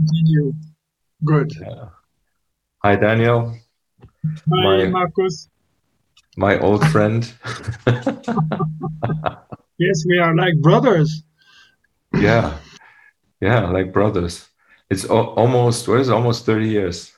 continue. 0.00 0.52
Good. 1.24 1.52
Yeah. 1.60 1.88
Hi, 2.82 2.96
Daniel. 2.96 3.54
Hi, 4.52 4.88
Marcus. 4.88 5.48
My 6.36 6.58
old 6.58 6.86
friend. 6.88 7.30
yes, 9.78 10.04
we 10.08 10.18
are 10.18 10.34
like 10.34 10.54
brothers. 10.60 11.22
yeah, 12.14 12.56
yeah, 13.40 13.68
like 13.68 13.92
brothers. 13.92 14.48
It's 14.88 15.04
almost 15.04 15.86
what 15.86 16.00
is 16.00 16.08
it, 16.08 16.12
almost 16.12 16.46
thirty 16.46 16.68
years. 16.68 17.12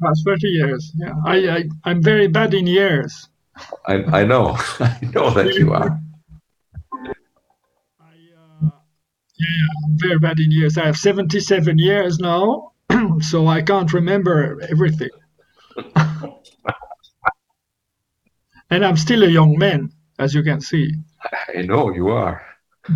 That's 0.00 0.22
thirty 0.24 0.48
years. 0.48 0.92
Yeah, 0.96 1.14
I, 1.24 1.36
I 1.48 1.64
I'm 1.84 2.02
very 2.02 2.28
bad 2.28 2.54
in 2.54 2.66
years. 2.66 3.28
I 3.86 4.04
I 4.20 4.24
know, 4.24 4.56
I 4.80 4.98
know 5.14 5.30
that 5.30 5.54
you 5.54 5.72
are. 5.72 5.98
Yeah, 9.36 9.66
very 9.96 10.18
bad 10.18 10.38
in 10.38 10.50
years. 10.50 10.78
I 10.78 10.86
have 10.86 10.96
seventy-seven 10.96 11.78
years 11.78 12.18
now, 12.18 12.72
so 13.20 13.46
I 13.46 13.62
can't 13.62 13.92
remember 13.92 14.60
everything. 14.70 15.10
and 18.70 18.84
I'm 18.84 18.96
still 18.96 19.24
a 19.24 19.28
young 19.28 19.58
man, 19.58 19.92
as 20.18 20.34
you 20.34 20.42
can 20.42 20.60
see. 20.60 20.92
I 21.56 21.62
know 21.62 21.92
you 21.92 22.08
are. 22.08 22.44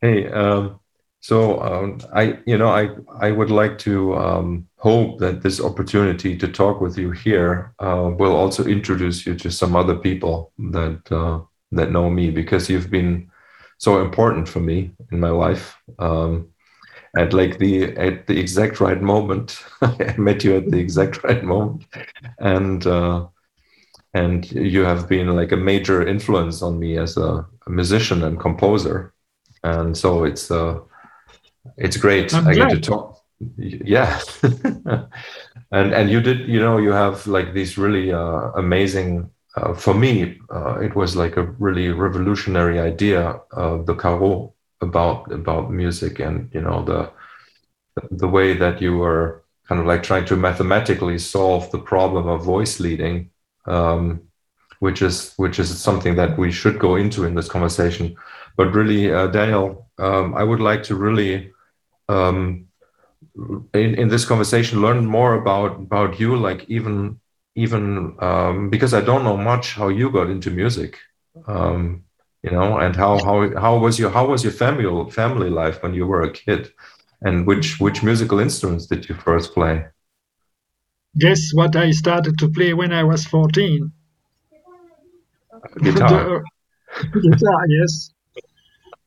hey, 0.00 0.28
um, 0.28 0.80
so 1.20 1.60
um, 1.60 2.00
I, 2.14 2.38
you 2.46 2.56
know, 2.56 2.68
I 2.68 2.90
I 3.20 3.30
would 3.30 3.50
like 3.50 3.78
to 3.80 4.14
um, 4.16 4.66
hope 4.76 5.18
that 5.20 5.42
this 5.42 5.60
opportunity 5.60 6.36
to 6.36 6.48
talk 6.48 6.80
with 6.80 6.96
you 6.98 7.10
here 7.10 7.74
uh, 7.78 8.10
will 8.18 8.34
also 8.34 8.64
introduce 8.64 9.26
you 9.26 9.34
to 9.36 9.50
some 9.50 9.76
other 9.76 9.96
people 9.96 10.52
that 10.58 11.12
uh, 11.12 11.40
that 11.72 11.92
know 11.92 12.10
me 12.10 12.30
because 12.30 12.68
you've 12.68 12.90
been 12.90 13.30
so 13.78 14.02
important 14.02 14.48
for 14.48 14.60
me 14.60 14.92
in 15.10 15.20
my 15.20 15.30
life. 15.30 15.76
Um, 15.98 16.48
at 17.16 17.32
like 17.32 17.58
the 17.58 17.96
at 17.96 18.26
the 18.26 18.38
exact 18.38 18.80
right 18.80 19.00
moment. 19.00 19.62
I 19.82 20.14
met 20.16 20.44
you 20.44 20.56
at 20.56 20.70
the 20.70 20.78
exact 20.78 21.24
right 21.24 21.42
moment, 21.42 21.84
and 22.38 22.86
uh, 22.86 23.26
and 24.14 24.50
you 24.52 24.84
have 24.84 25.08
been 25.08 25.28
like 25.34 25.52
a 25.52 25.56
major 25.56 26.06
influence 26.06 26.62
on 26.62 26.78
me 26.78 26.98
as 26.98 27.16
a, 27.16 27.46
a 27.66 27.70
musician 27.70 28.22
and 28.24 28.38
composer, 28.38 29.12
and 29.64 29.96
so 29.96 30.24
it's 30.24 30.50
uh, 30.50 30.78
it's 31.76 31.96
great. 31.96 32.32
I'm 32.34 32.46
I 32.46 32.54
glad. 32.54 32.70
get 32.70 32.82
to 32.82 32.90
talk. 32.90 33.22
Yeah, 33.56 34.20
and 35.72 35.92
and 35.94 36.10
you 36.10 36.20
did 36.20 36.48
you 36.48 36.60
know 36.60 36.78
you 36.78 36.92
have 36.92 37.26
like 37.26 37.54
these 37.54 37.78
really 37.78 38.12
uh, 38.12 38.50
amazing. 38.56 39.30
Uh, 39.56 39.74
for 39.74 39.94
me, 39.94 40.38
uh, 40.54 40.78
it 40.80 40.94
was 40.94 41.16
like 41.16 41.36
a 41.36 41.42
really 41.58 41.88
revolutionary 41.88 42.78
idea, 42.78 43.40
uh, 43.52 43.78
the 43.82 43.94
carreau 43.94 44.52
about 44.80 45.30
about 45.32 45.70
music 45.70 46.18
and 46.20 46.48
you 46.54 46.60
know 46.60 46.82
the 46.84 47.10
the 48.10 48.28
way 48.28 48.54
that 48.54 48.80
you 48.80 48.96
were 48.96 49.42
kind 49.68 49.80
of 49.80 49.86
like 49.86 50.02
trying 50.02 50.24
to 50.26 50.36
mathematically 50.36 51.18
solve 51.18 51.70
the 51.70 51.78
problem 51.78 52.26
of 52.28 52.42
voice 52.44 52.80
leading 52.80 53.30
um, 53.66 54.20
which 54.80 55.02
is 55.02 55.34
which 55.36 55.58
is 55.58 55.78
something 55.78 56.16
that 56.16 56.38
we 56.38 56.50
should 56.50 56.78
go 56.78 56.96
into 56.96 57.24
in 57.24 57.34
this 57.34 57.48
conversation. 57.48 58.16
But 58.56 58.74
really 58.74 59.12
uh, 59.12 59.28
daniel 59.28 59.88
um, 59.98 60.34
i 60.34 60.42
would 60.44 60.60
like 60.60 60.82
to 60.84 60.94
really 60.94 61.52
um, 62.08 62.66
in, 63.74 63.94
in 63.94 64.08
this 64.08 64.24
conversation 64.24 64.80
learn 64.80 65.06
more 65.06 65.34
about 65.34 65.76
about 65.76 66.18
you 66.20 66.36
like 66.36 66.64
even 66.68 67.18
even 67.54 68.14
um, 68.20 68.70
because 68.70 68.94
i 68.94 69.00
don't 69.00 69.24
know 69.24 69.36
much 69.36 69.74
how 69.74 69.88
you 69.88 70.10
got 70.10 70.30
into 70.30 70.50
music 70.50 70.98
um, 71.46 72.02
you 72.42 72.50
know 72.50 72.78
and 72.78 72.96
how 72.96 73.20
how 73.22 73.36
how 73.58 73.76
was 73.78 73.98
your 73.98 74.10
how 74.10 74.26
was 74.26 74.42
your 74.44 74.52
family 74.52 75.10
family 75.10 75.50
life 75.50 75.82
when 75.82 75.94
you 75.94 76.06
were 76.06 76.22
a 76.22 76.32
kid 76.32 76.70
and 77.22 77.46
which 77.46 77.80
which 77.80 78.02
musical 78.02 78.38
instruments 78.40 78.86
did 78.86 79.08
you 79.08 79.14
first 79.14 79.52
play 79.54 79.84
Guess 81.18 81.50
what 81.54 81.76
I 81.76 81.90
started 81.90 82.38
to 82.38 82.48
play 82.50 82.72
when 82.72 82.92
I 82.92 83.04
was 83.04 83.24
14? 83.26 83.92
guitar 85.82 86.24
The- 86.24 86.42
guitar, 87.20 87.66
yes. 87.68 88.12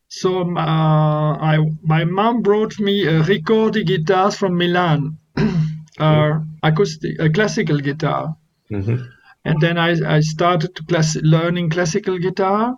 So 0.08 0.42
uh, 0.56 1.38
I 1.52 1.58
my 1.82 2.04
mom 2.06 2.42
brought 2.42 2.80
me 2.80 3.06
a 3.08 3.24
recorded 3.24 3.88
guitars 3.88 4.36
from 4.36 4.58
Milan, 4.58 5.18
uh, 6.00 6.40
acoustic, 6.64 7.20
a 7.20 7.30
classical 7.30 7.80
guitar, 7.80 8.36
Mhm. 8.70 9.08
and 9.46 9.60
then 9.62 9.78
I, 9.78 9.92
I 10.18 10.20
started 10.22 10.76
to 10.76 10.84
class, 10.86 11.16
learning 11.22 11.70
classical 11.70 12.18
guitar, 12.18 12.76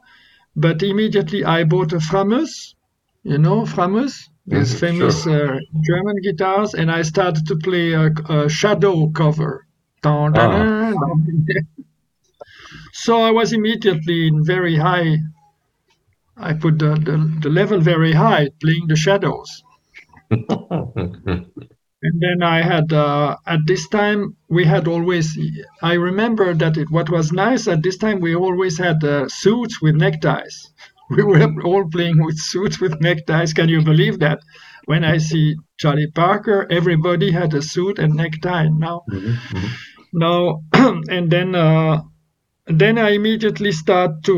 but 0.55 0.81
immediately 0.83 1.43
I 1.45 1.63
bought 1.63 1.93
a 1.93 1.97
Framus, 1.99 2.75
you 3.23 3.37
know 3.37 3.61
Framus, 3.65 4.13
these 4.47 4.73
Mhm, 4.73 4.79
famous 4.79 5.27
uh, 5.27 5.57
German 5.87 6.17
guitars, 6.23 6.73
and 6.75 6.91
I 6.91 7.01
started 7.03 7.45
to 7.47 7.55
play 7.57 7.93
a, 7.93 8.07
a 8.29 8.49
shadow 8.49 9.09
cover. 9.09 9.67
Dun, 10.01 10.33
dun, 10.33 10.51
Ah. 10.51 10.93
dun. 10.93 11.45
So 12.93 13.21
I 13.21 13.29
was 13.31 13.53
immediately 13.53 14.27
in 14.27 14.43
very 14.43 14.75
high. 14.77 15.17
I 16.37 16.53
put 16.53 16.79
the, 16.79 16.95
the, 16.95 17.39
the 17.41 17.49
level 17.49 17.81
very 17.81 18.13
high, 18.13 18.47
playing 18.61 18.87
the 18.87 18.95
shadows. 18.95 19.63
And 22.01 22.21
then 22.21 22.41
I 22.43 22.61
had 22.61 22.93
uh, 22.93 23.35
at 23.47 23.59
this 23.67 23.87
time 23.89 24.37
we 24.49 24.63
had 24.65 24.87
always. 24.87 25.37
I 25.81 25.93
remember 25.93 26.53
that 26.53 26.77
it 26.77 26.89
what 26.91 27.09
was 27.09 27.31
nice 27.33 27.67
at 27.67 27.83
this 27.83 27.97
time 27.97 28.19
we 28.21 28.35
always 28.35 28.77
had 28.77 29.03
uh, 29.03 29.27
suits 29.29 29.81
with 29.81 29.95
neckties. 29.95 30.55
We 31.09 31.23
were 31.23 31.61
all 31.63 31.85
playing 31.95 32.19
with 32.23 32.37
suits 32.39 32.79
with 32.81 32.99
neckties. 33.01 33.53
Can 33.53 33.69
you 33.69 33.81
believe 33.83 34.19
that? 34.19 34.39
When 34.85 35.03
I 35.03 35.17
see 35.19 35.55
Charlie 35.77 36.11
Parker, 36.15 36.65
everybody 36.71 37.29
had 37.31 37.53
a 37.53 37.61
suit 37.61 37.99
and 37.99 38.13
necktie. 38.15 38.67
Now, 38.69 39.01
Mhm, 39.11 39.35
mhm. 39.53 39.69
now, 40.13 40.61
and 41.15 41.29
then 41.35 41.53
uh, 41.55 42.01
then 42.67 42.97
I 42.97 43.09
immediately 43.11 43.71
start 43.73 44.11
to 44.25 44.37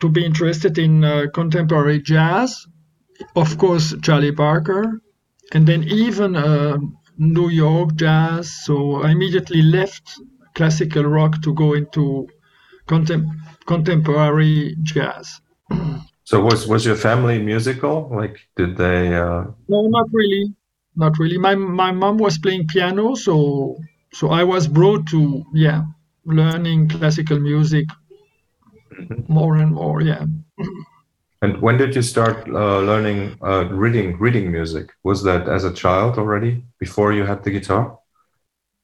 to 0.00 0.08
be 0.10 0.24
interested 0.24 0.78
in 0.78 1.04
uh, 1.04 1.26
contemporary 1.34 2.00
jazz. 2.02 2.66
Of 3.36 3.58
course, 3.58 3.94
Charlie 4.02 4.32
Parker, 4.32 5.00
and 5.54 5.66
then 5.66 5.84
even 5.84 6.36
uh, 6.36 6.76
New 7.16 7.48
York 7.48 7.94
jazz. 7.94 8.52
So 8.64 9.02
I 9.02 9.10
immediately 9.12 9.62
left 9.62 10.20
classical 10.54 11.04
rock 11.04 11.40
to 11.42 11.54
go 11.54 11.74
into 11.74 12.28
contem- 12.86 13.30
contemporary 13.66 14.76
jazz. 14.82 15.40
so 16.24 16.40
was 16.40 16.66
was 16.66 16.84
your 16.84 16.96
family 16.96 17.38
musical 17.42 18.10
like 18.14 18.36
did 18.56 18.76
they 18.76 19.14
uh 19.14 19.44
No, 19.68 19.78
not 19.88 20.06
really, 20.12 20.54
not 20.96 21.18
really. 21.18 21.38
My 21.38 21.54
my 21.54 21.92
mom 21.92 22.18
was 22.18 22.38
playing 22.38 22.66
piano, 22.68 23.14
so 23.14 23.76
so 24.12 24.28
I 24.30 24.44
was 24.44 24.68
brought 24.68 25.06
to 25.08 25.44
yeah 25.54 25.82
learning 26.24 26.88
classical 26.88 27.38
music 27.40 27.86
more 29.28 29.56
and 29.56 29.72
more. 29.72 30.00
Yeah. 30.02 30.24
and 31.44 31.60
when 31.60 31.76
did 31.76 31.94
you 31.94 32.02
start 32.02 32.36
uh, 32.48 32.78
learning 32.90 33.36
uh, 33.42 33.64
reading 33.84 34.18
reading 34.18 34.50
music 34.50 34.86
was 35.02 35.22
that 35.22 35.48
as 35.48 35.64
a 35.64 35.72
child 35.72 36.18
already 36.18 36.52
before 36.78 37.12
you 37.12 37.24
had 37.24 37.42
the 37.44 37.50
guitar 37.50 37.98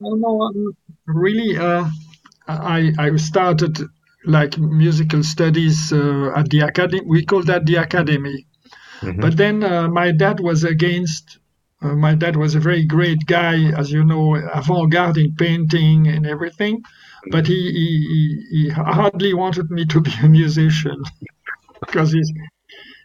No, 0.00 0.10
no, 0.24 0.30
um, 0.42 0.76
really. 1.06 1.56
Uh, 1.56 1.84
I 2.48 2.92
I 2.98 3.16
started 3.16 3.74
like 4.36 4.58
musical 4.58 5.22
studies 5.34 5.92
uh, 5.92 6.40
at 6.40 6.46
the 6.52 6.60
academy. 6.70 7.02
We 7.14 7.20
call 7.30 7.42
that 7.50 7.66
the 7.66 7.76
academy. 7.86 8.38
Mhm. 9.02 9.20
But 9.24 9.36
then 9.42 9.56
uh, 9.62 9.88
my 10.00 10.08
dad 10.22 10.40
was 10.40 10.64
against. 10.64 11.38
Uh, 11.82 11.96
my 12.06 12.14
dad 12.22 12.36
was 12.36 12.54
a 12.54 12.60
very 12.68 12.84
great 12.96 13.22
guy, 13.36 13.56
as 13.80 13.90
you 13.96 14.04
know, 14.04 14.24
avant-garde 14.60 15.18
in 15.24 15.30
painting 15.44 16.08
and 16.14 16.26
everything. 16.26 16.74
But 17.34 17.46
he, 17.46 17.60
he, 17.78 17.88
he 18.54 18.62
hardly 18.68 19.32
wanted 19.34 19.70
me 19.70 19.84
to 19.86 20.00
be 20.00 20.12
a 20.22 20.28
musician 20.28 20.98
because 21.80 22.12
he, 22.12 22.22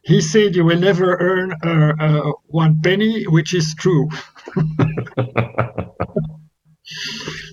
he 0.04 0.22
said 0.22 0.56
you 0.56 0.66
will 0.66 0.80
never 0.80 1.18
earn 1.20 1.54
uh, 1.64 1.94
uh, 2.00 2.32
one 2.48 2.82
penny, 2.82 3.24
which 3.26 3.54
is 3.54 3.76
true. 3.76 4.10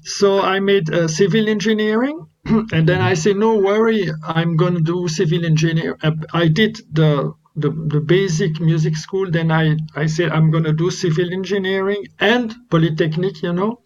So 0.05 0.41
I 0.41 0.61
made 0.61 0.91
uh, 0.91 1.09
civil 1.09 1.49
engineering, 1.49 2.27
and 2.73 2.89
then 2.89 3.01
I 3.01 3.15
said, 3.15 3.37
"No 3.37 3.57
worry, 3.59 4.11
I'm 4.25 4.57
going 4.57 4.75
to 4.75 4.81
do 4.81 5.09
civil 5.09 5.45
engineer." 5.45 5.97
Uh, 6.03 6.13
I 6.33 6.49
did 6.49 6.81
the, 6.93 7.33
the 7.57 7.71
the 7.71 8.01
basic 8.01 8.61
music 8.61 8.97
school. 8.97 9.31
Then 9.31 9.51
I 9.51 9.77
I 9.97 10.07
said 10.07 10.31
I'm 10.31 10.51
going 10.51 10.65
to 10.65 10.73
do 10.73 10.91
civil 10.91 11.33
engineering 11.33 12.05
and 12.21 12.55
polytechnic, 12.71 13.43
you 13.43 13.53
know, 13.53 13.81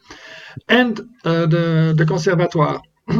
and 0.68 0.98
uh, 1.24 1.46
the 1.46 1.94
the 1.96 2.06
conservatoire. 2.06 2.80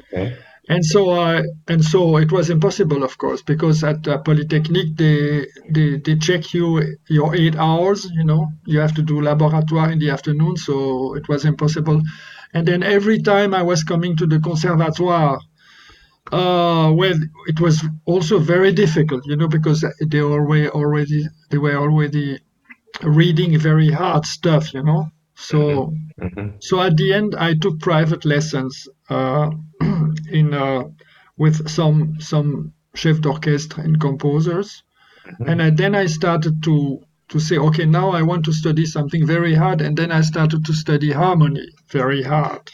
okay 0.00 0.43
And 0.68 0.84
so 0.84 1.10
I 1.12 1.42
and 1.68 1.82
so 1.84 2.16
it 2.18 2.30
was 2.32 2.48
impossible, 2.50 3.02
of 3.04 3.16
course, 3.18 3.42
because 3.42 3.82
at 3.84 4.06
uh, 4.08 4.18
Polytechnique 4.18 4.96
they, 4.96 5.46
they 5.70 5.96
they 6.04 6.16
check 6.16 6.52
you 6.54 6.66
your 7.08 7.34
eight 7.34 7.56
hours. 7.56 8.00
You 8.18 8.24
know, 8.24 8.42
you 8.66 8.78
have 8.80 8.94
to 8.94 9.02
do 9.02 9.14
laboratoire 9.20 9.92
in 9.92 9.98
the 9.98 10.10
afternoon, 10.10 10.56
so 10.56 11.14
it 11.16 11.28
was 11.28 11.44
impossible. 11.44 12.00
And 12.54 12.66
then 12.68 12.82
every 12.82 13.20
time 13.22 13.52
I 13.54 13.62
was 13.62 13.84
coming 13.84 14.16
to 14.20 14.26
the 14.32 14.40
conservatoire, 14.48 15.38
Uh, 16.42 16.88
well, 17.00 17.18
it 17.52 17.58
was 17.66 17.76
also 18.12 18.34
very 18.54 18.72
difficult, 18.84 19.22
you 19.30 19.36
know, 19.36 19.48
because 19.56 19.80
they 20.12 20.22
were 20.22 20.68
already 20.80 21.20
they 21.50 21.58
were 21.66 21.76
already 21.84 22.28
reading 23.20 23.50
very 23.70 23.90
hard 24.00 24.24
stuff, 24.38 24.64
you 24.74 24.82
know. 24.88 25.02
So, 25.36 25.92
mm-hmm. 26.20 26.56
so 26.60 26.80
at 26.80 26.96
the 26.96 27.12
end, 27.12 27.34
I 27.34 27.54
took 27.54 27.80
private 27.80 28.24
lessons 28.24 28.88
uh, 29.10 29.50
in 30.30 30.54
uh, 30.54 30.84
with 31.36 31.68
some 31.68 32.20
some 32.20 32.72
chef 32.94 33.20
d'orchestre 33.20 33.80
and 33.80 34.00
composers, 34.00 34.82
mm-hmm. 35.26 35.48
and 35.48 35.62
I, 35.62 35.70
then 35.70 35.94
I 35.94 36.06
started 36.06 36.62
to 36.64 37.00
to 37.28 37.40
say, 37.40 37.58
okay, 37.58 37.86
now 37.86 38.10
I 38.10 38.22
want 38.22 38.44
to 38.44 38.52
study 38.52 38.86
something 38.86 39.26
very 39.26 39.54
hard, 39.54 39.80
and 39.80 39.96
then 39.96 40.12
I 40.12 40.20
started 40.20 40.64
to 40.66 40.72
study 40.72 41.10
harmony 41.10 41.66
very 41.90 42.22
hard. 42.22 42.70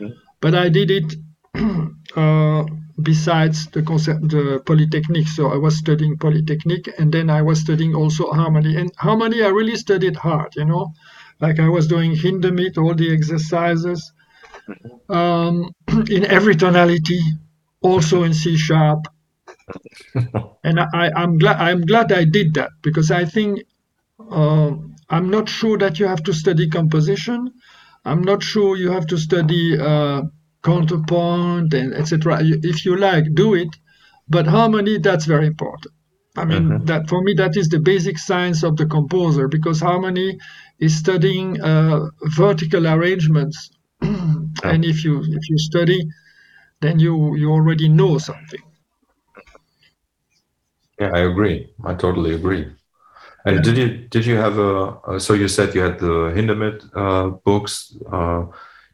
Mm-hmm. 0.00 0.12
But 0.40 0.54
I 0.54 0.68
did 0.68 0.90
it 0.90 1.14
uh, 2.16 2.64
besides 3.00 3.66
the 3.66 3.82
concert, 3.82 4.20
the 4.22 4.62
polytechnic. 4.66 5.28
So 5.28 5.48
I 5.52 5.56
was 5.56 5.76
studying 5.76 6.18
polytechnic, 6.18 6.88
and 6.98 7.12
then 7.12 7.30
I 7.30 7.42
was 7.42 7.60
studying 7.60 7.94
also 7.94 8.32
harmony. 8.32 8.76
And 8.76 8.90
harmony, 8.98 9.42
I 9.42 9.48
really 9.48 9.76
studied 9.76 10.16
hard, 10.16 10.54
you 10.56 10.64
know, 10.64 10.92
like 11.44 11.58
I 11.60 11.68
was 11.68 11.86
doing 11.86 12.12
Hindemith, 12.22 12.76
all 12.78 12.94
the 12.94 13.12
exercises 13.12 14.00
um, 15.08 15.54
in 16.16 16.24
every 16.36 16.56
tonality, 16.56 17.20
also 17.80 18.22
in 18.22 18.34
C 18.34 18.56
sharp. 18.56 19.02
and 20.64 20.76
I, 20.80 21.06
am 21.24 21.38
glad 21.38 21.56
I'm 21.66 21.82
glad 21.92 22.12
I 22.12 22.24
did 22.24 22.54
that 22.54 22.70
because 22.82 23.10
I 23.10 23.24
think 23.24 23.50
uh, 24.30 24.70
I'm 25.08 25.28
not 25.30 25.48
sure 25.48 25.76
that 25.78 25.98
you 25.98 26.06
have 26.06 26.22
to 26.24 26.32
study 26.32 26.68
composition. 26.68 27.52
I'm 28.04 28.22
not 28.22 28.42
sure 28.42 28.76
you 28.76 28.90
have 28.90 29.06
to 29.08 29.18
study. 29.18 29.78
Uh, 29.78 30.22
counterpoint 30.64 31.74
and 31.74 31.94
etc. 31.94 32.38
If 32.42 32.84
you 32.84 32.96
like, 32.96 33.24
do 33.34 33.54
it. 33.54 33.68
But 34.28 34.46
harmony, 34.46 34.98
that's 34.98 35.26
very 35.26 35.46
important. 35.46 35.92
I 36.36 36.44
mean, 36.46 36.64
mm-hmm. 36.64 36.84
that 36.86 37.08
for 37.08 37.22
me, 37.22 37.34
that 37.34 37.56
is 37.56 37.68
the 37.68 37.78
basic 37.78 38.18
science 38.18 38.64
of 38.64 38.76
the 38.76 38.86
composer 38.86 39.46
because 39.46 39.80
harmony 39.80 40.38
is 40.78 40.96
studying 40.96 41.60
uh, 41.60 42.06
vertical 42.36 42.86
arrangements, 42.86 43.70
and 44.02 44.84
if 44.84 45.04
you 45.04 45.20
if 45.20 45.48
you 45.48 45.58
study, 45.58 46.00
then 46.80 46.98
you 46.98 47.36
you 47.36 47.50
already 47.50 47.88
know 47.88 48.18
something. 48.18 48.62
Yeah, 51.00 51.10
I 51.12 51.20
agree. 51.20 51.68
I 51.84 51.94
totally 51.94 52.34
agree. 52.34 52.70
And 53.44 53.56
yeah. 53.56 53.62
did 53.62 53.76
you 53.76 53.88
did 54.08 54.26
you 54.26 54.36
have 54.36 54.58
a? 54.58 54.72
Uh, 55.06 55.18
so 55.18 55.34
you 55.34 55.48
said 55.48 55.74
you 55.74 55.82
had 55.82 55.98
the 55.98 56.32
Hindemith 56.36 56.88
uh, 56.94 57.30
books. 57.44 57.96
Uh, 58.10 58.46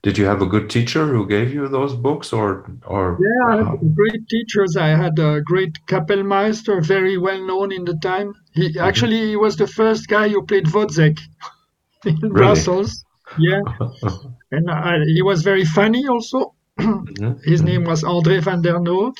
did 0.02 0.16
you 0.16 0.24
have 0.24 0.40
a 0.40 0.46
good 0.46 0.70
teacher 0.70 1.06
who 1.06 1.26
gave 1.26 1.52
you 1.52 1.68
those 1.68 1.94
books 1.94 2.32
or 2.32 2.70
or 2.86 3.18
yeah 3.20 3.54
I 3.54 3.70
had 3.70 3.94
great 3.94 4.28
teachers 4.28 4.76
i 4.76 4.88
had 4.88 5.18
a 5.18 5.42
great 5.42 5.74
kapellmeister 5.86 6.82
very 6.82 7.18
well 7.18 7.46
known 7.46 7.70
in 7.70 7.84
the 7.84 7.96
time 8.02 8.34
he 8.54 8.68
mm-hmm. 8.68 8.88
actually 8.88 9.28
he 9.28 9.36
was 9.36 9.56
the 9.56 9.66
first 9.66 10.08
guy 10.08 10.28
who 10.28 10.42
played 10.42 10.66
Wozzeck 10.66 11.18
in 12.04 12.16
really? 12.16 12.30
brussels 12.30 13.04
yeah 13.38 13.60
and 14.52 14.70
I, 14.70 14.98
he 15.04 15.22
was 15.22 15.42
very 15.42 15.64
funny 15.64 16.06
also 16.08 16.54
his 17.44 17.62
name 17.62 17.84
was 17.84 18.04
andre 18.04 18.40
van 18.40 18.62
der 18.62 18.78
noot 18.78 19.16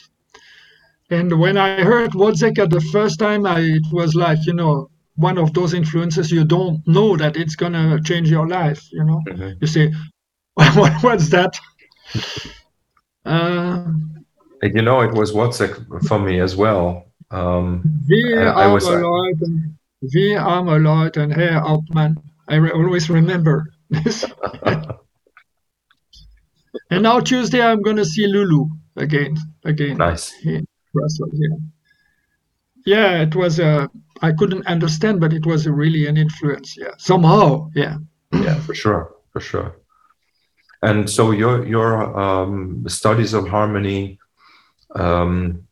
and 1.11 1.39
when 1.39 1.57
i 1.57 1.83
heard 1.83 2.13
Wozzeck 2.13 2.59
at 2.59 2.71
the 2.71 2.81
first 2.93 3.19
time 3.19 3.47
I, 3.47 3.61
it 3.61 3.87
was 3.93 4.15
like 4.15 4.39
you 4.47 4.55
know 4.55 4.91
one 5.17 5.39
of 5.39 5.53
those 5.53 5.75
influences 5.75 6.31
you 6.31 6.45
don't 6.45 6.87
know 6.87 7.17
that 7.17 7.37
it's 7.37 7.57
gonna 7.57 8.01
change 8.03 8.31
your 8.31 8.49
life 8.49 8.83
you 8.91 9.05
know 9.05 9.21
mm-hmm. 9.29 9.59
you 9.61 9.67
say 9.67 9.93
what, 10.75 10.93
what's 11.03 11.31
that? 11.31 11.59
Uh, 13.27 13.85
you 14.63 14.81
know, 14.81 15.03
it 15.03 15.13
was 15.13 15.33
Wozzeck 15.33 15.77
for 16.09 16.19
me 16.19 16.41
as 16.41 16.57
well. 16.57 17.05
Um, 17.31 18.03
I, 18.11 18.65
I 18.65 18.67
was, 18.67 18.89
Leute, 18.89 19.77
wir 20.01 20.41
arme 20.41 20.79
Leute, 20.79 21.29
Herr 21.29 21.61
Hauptmann. 21.61 22.19
I 22.51 22.57
re 22.57 22.71
always 22.73 23.09
remember 23.09 23.73
this. 23.89 24.25
and 26.91 27.03
now 27.03 27.21
Tuesday, 27.21 27.63
I'm 27.63 27.81
going 27.81 27.97
to 27.97 28.05
see 28.05 28.27
Lulu 28.27 28.67
again. 28.97 29.37
Again. 29.65 29.97
Nice. 29.97 30.33
In 30.45 30.67
Brussels, 30.93 31.31
yeah. 31.33 31.57
Yeah, 32.87 33.23
it 33.23 33.37
was 33.37 33.61
a. 33.61 33.89
I 34.23 34.33
couldn't 34.33 34.67
understand, 34.67 35.21
but 35.21 35.33
it 35.33 35.47
was 35.47 35.67
really 35.69 36.07
an 36.07 36.17
influence. 36.17 36.77
Yeah, 36.77 36.95
somehow. 36.99 37.71
Yeah. 37.75 37.99
Yeah, 38.33 38.59
for 38.61 38.75
sure, 38.75 39.15
for 39.33 39.41
sure. 39.41 39.77
And 40.83 41.09
so 41.09 41.31
your 41.31 41.67
your 41.67 42.19
um, 42.19 42.85
studies 42.89 43.35
of 43.35 43.49
harmony, 43.49 44.19
um, 44.97 45.69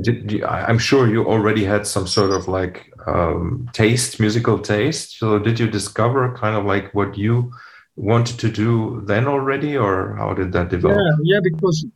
did, 0.00 0.42
I'm 0.42 0.78
sure 0.78 1.08
you 1.08 1.24
already 1.24 1.64
had 1.64 1.86
some 1.86 2.06
sort 2.06 2.32
of 2.32 2.48
like 2.48 2.92
um, 3.08 3.68
taste, 3.72 4.20
musical 4.20 4.58
taste. 4.58 5.18
So 5.18 5.38
did 5.38 5.58
you 5.58 5.68
discover 5.68 6.34
kind 6.36 6.56
of 6.56 6.64
like 6.64 6.94
what 6.94 7.16
you 7.16 7.52
wanted 7.96 8.38
to 8.40 8.48
do 8.50 9.02
then 9.06 9.26
already, 9.26 9.76
or 9.76 10.16
how 10.16 10.34
did 10.34 10.52
that 10.52 10.68
develop? 10.68 10.98
Yeah, 10.98 11.16
yeah, 11.34 11.40
because 11.42 11.86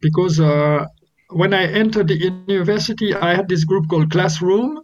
because 0.00 0.40
uh, 0.40 0.86
when 1.30 1.52
I 1.52 1.64
entered 1.66 2.08
the 2.08 2.16
university, 2.48 3.14
I 3.14 3.34
had 3.34 3.48
this 3.48 3.64
group 3.64 3.88
called 3.88 4.10
Classroom, 4.10 4.80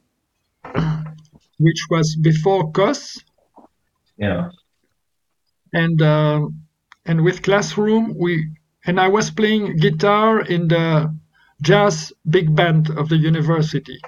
which 1.59 1.87
was 1.91 2.17
before 2.17 2.71
COS. 2.73 3.19
Yeah 4.19 4.51
and 5.73 6.01
uh, 6.03 6.41
and 7.05 7.23
with 7.23 7.43
classroom 7.43 8.15
we 8.19 8.49
and 8.87 9.01
I 9.01 9.09
was 9.09 9.31
playing 9.31 9.77
guitar 9.77 10.41
in 10.41 10.69
the 10.69 11.15
jazz 11.63 12.13
big 12.29 12.55
band 12.55 12.91
of 12.91 13.09
the 13.09 13.17
university. 13.17 13.99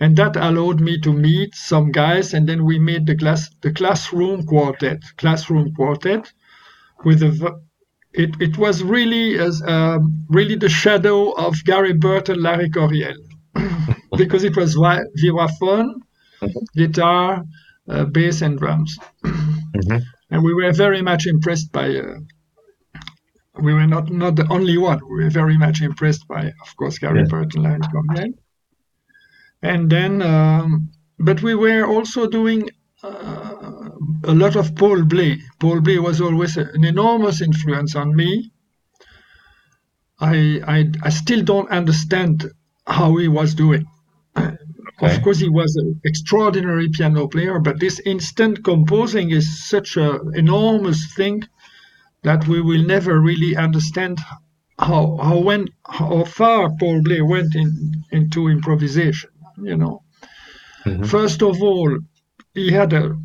And 0.00 0.16
that 0.16 0.36
allowed 0.36 0.80
me 0.80 1.00
to 1.00 1.12
meet 1.12 1.54
some 1.54 1.90
guys, 1.90 2.32
and 2.32 2.48
then 2.48 2.64
we 2.64 2.78
made 2.78 3.06
the 3.06 3.16
class 3.16 3.50
the 3.62 3.72
classroom 3.72 4.46
quartet. 4.46 5.02
Classroom 5.16 5.74
quartet, 5.74 6.32
with 7.04 7.22
a 7.22 7.60
it, 8.12 8.30
it 8.40 8.58
was 8.58 8.82
really 8.82 9.38
as 9.38 9.62
um, 9.62 10.24
really 10.28 10.56
the 10.56 10.68
shadow 10.68 11.30
of 11.32 11.54
Gary 11.64 11.92
Burton, 11.92 12.42
Larry 12.42 12.70
Coryell, 12.70 13.16
because 14.16 14.44
it 14.44 14.56
was 14.56 14.76
vibraphone, 14.76 15.94
mm-hmm. 16.40 16.58
guitar, 16.76 17.42
uh, 17.88 18.04
bass 18.04 18.42
and 18.42 18.58
drums. 18.58 18.98
Mm-hmm. 19.24 19.96
And 20.30 20.44
we 20.44 20.52
were 20.52 20.72
very 20.72 21.00
much 21.00 21.26
impressed 21.26 21.72
by. 21.72 21.88
Uh, 21.88 22.18
we 23.62 23.72
were 23.72 23.86
not 23.86 24.10
not 24.10 24.36
the 24.36 24.46
only 24.50 24.76
one. 24.76 25.00
We 25.10 25.24
were 25.24 25.30
very 25.30 25.56
much 25.56 25.80
impressed 25.80 26.28
by, 26.28 26.52
of 26.62 26.76
course, 26.76 26.98
Gary 26.98 27.20
yeah. 27.20 27.30
Burton, 27.30 27.62
Larry 27.62 27.80
Coryell. 27.80 28.34
And 29.62 29.90
then, 29.90 30.22
um, 30.22 30.90
but 31.18 31.42
we 31.42 31.54
were 31.54 31.84
also 31.86 32.28
doing 32.28 32.68
uh, 33.02 33.90
a 34.24 34.34
lot 34.34 34.56
of 34.56 34.74
Paul 34.76 35.04
Bley. 35.04 35.40
Paul 35.58 35.80
Bley 35.80 35.98
was 35.98 36.20
always 36.20 36.56
an 36.56 36.84
enormous 36.84 37.40
influence 37.40 37.96
on 37.96 38.14
me. 38.14 38.52
I, 40.20 40.60
I, 40.66 40.90
I 41.02 41.08
still 41.10 41.42
don't 41.42 41.70
understand 41.70 42.50
how 42.86 43.16
he 43.16 43.28
was 43.28 43.54
doing. 43.54 43.86
Okay. 44.36 45.14
Of 45.16 45.22
course, 45.22 45.38
he 45.38 45.48
was 45.48 45.76
an 45.76 46.00
extraordinary 46.04 46.88
piano 46.88 47.28
player, 47.28 47.60
but 47.60 47.78
this 47.78 48.00
instant 48.04 48.64
composing 48.64 49.30
is 49.30 49.68
such 49.68 49.96
an 49.96 50.32
enormous 50.34 51.14
thing 51.14 51.44
that 52.22 52.48
we 52.48 52.60
will 52.60 52.84
never 52.84 53.20
really 53.20 53.56
understand 53.56 54.18
how 54.78 55.18
how 55.22 55.38
when 55.38 55.68
how 55.86 56.24
far 56.24 56.70
Paul 56.80 57.02
Bley 57.02 57.20
went 57.20 57.54
in 57.54 58.04
into 58.10 58.48
improvisation. 58.48 59.30
You 59.62 59.76
know, 59.76 60.02
mm-hmm. 60.84 61.04
first 61.04 61.42
of 61.42 61.62
all, 61.62 61.98
he 62.54 62.70
had 62.70 62.92
a 62.92 63.16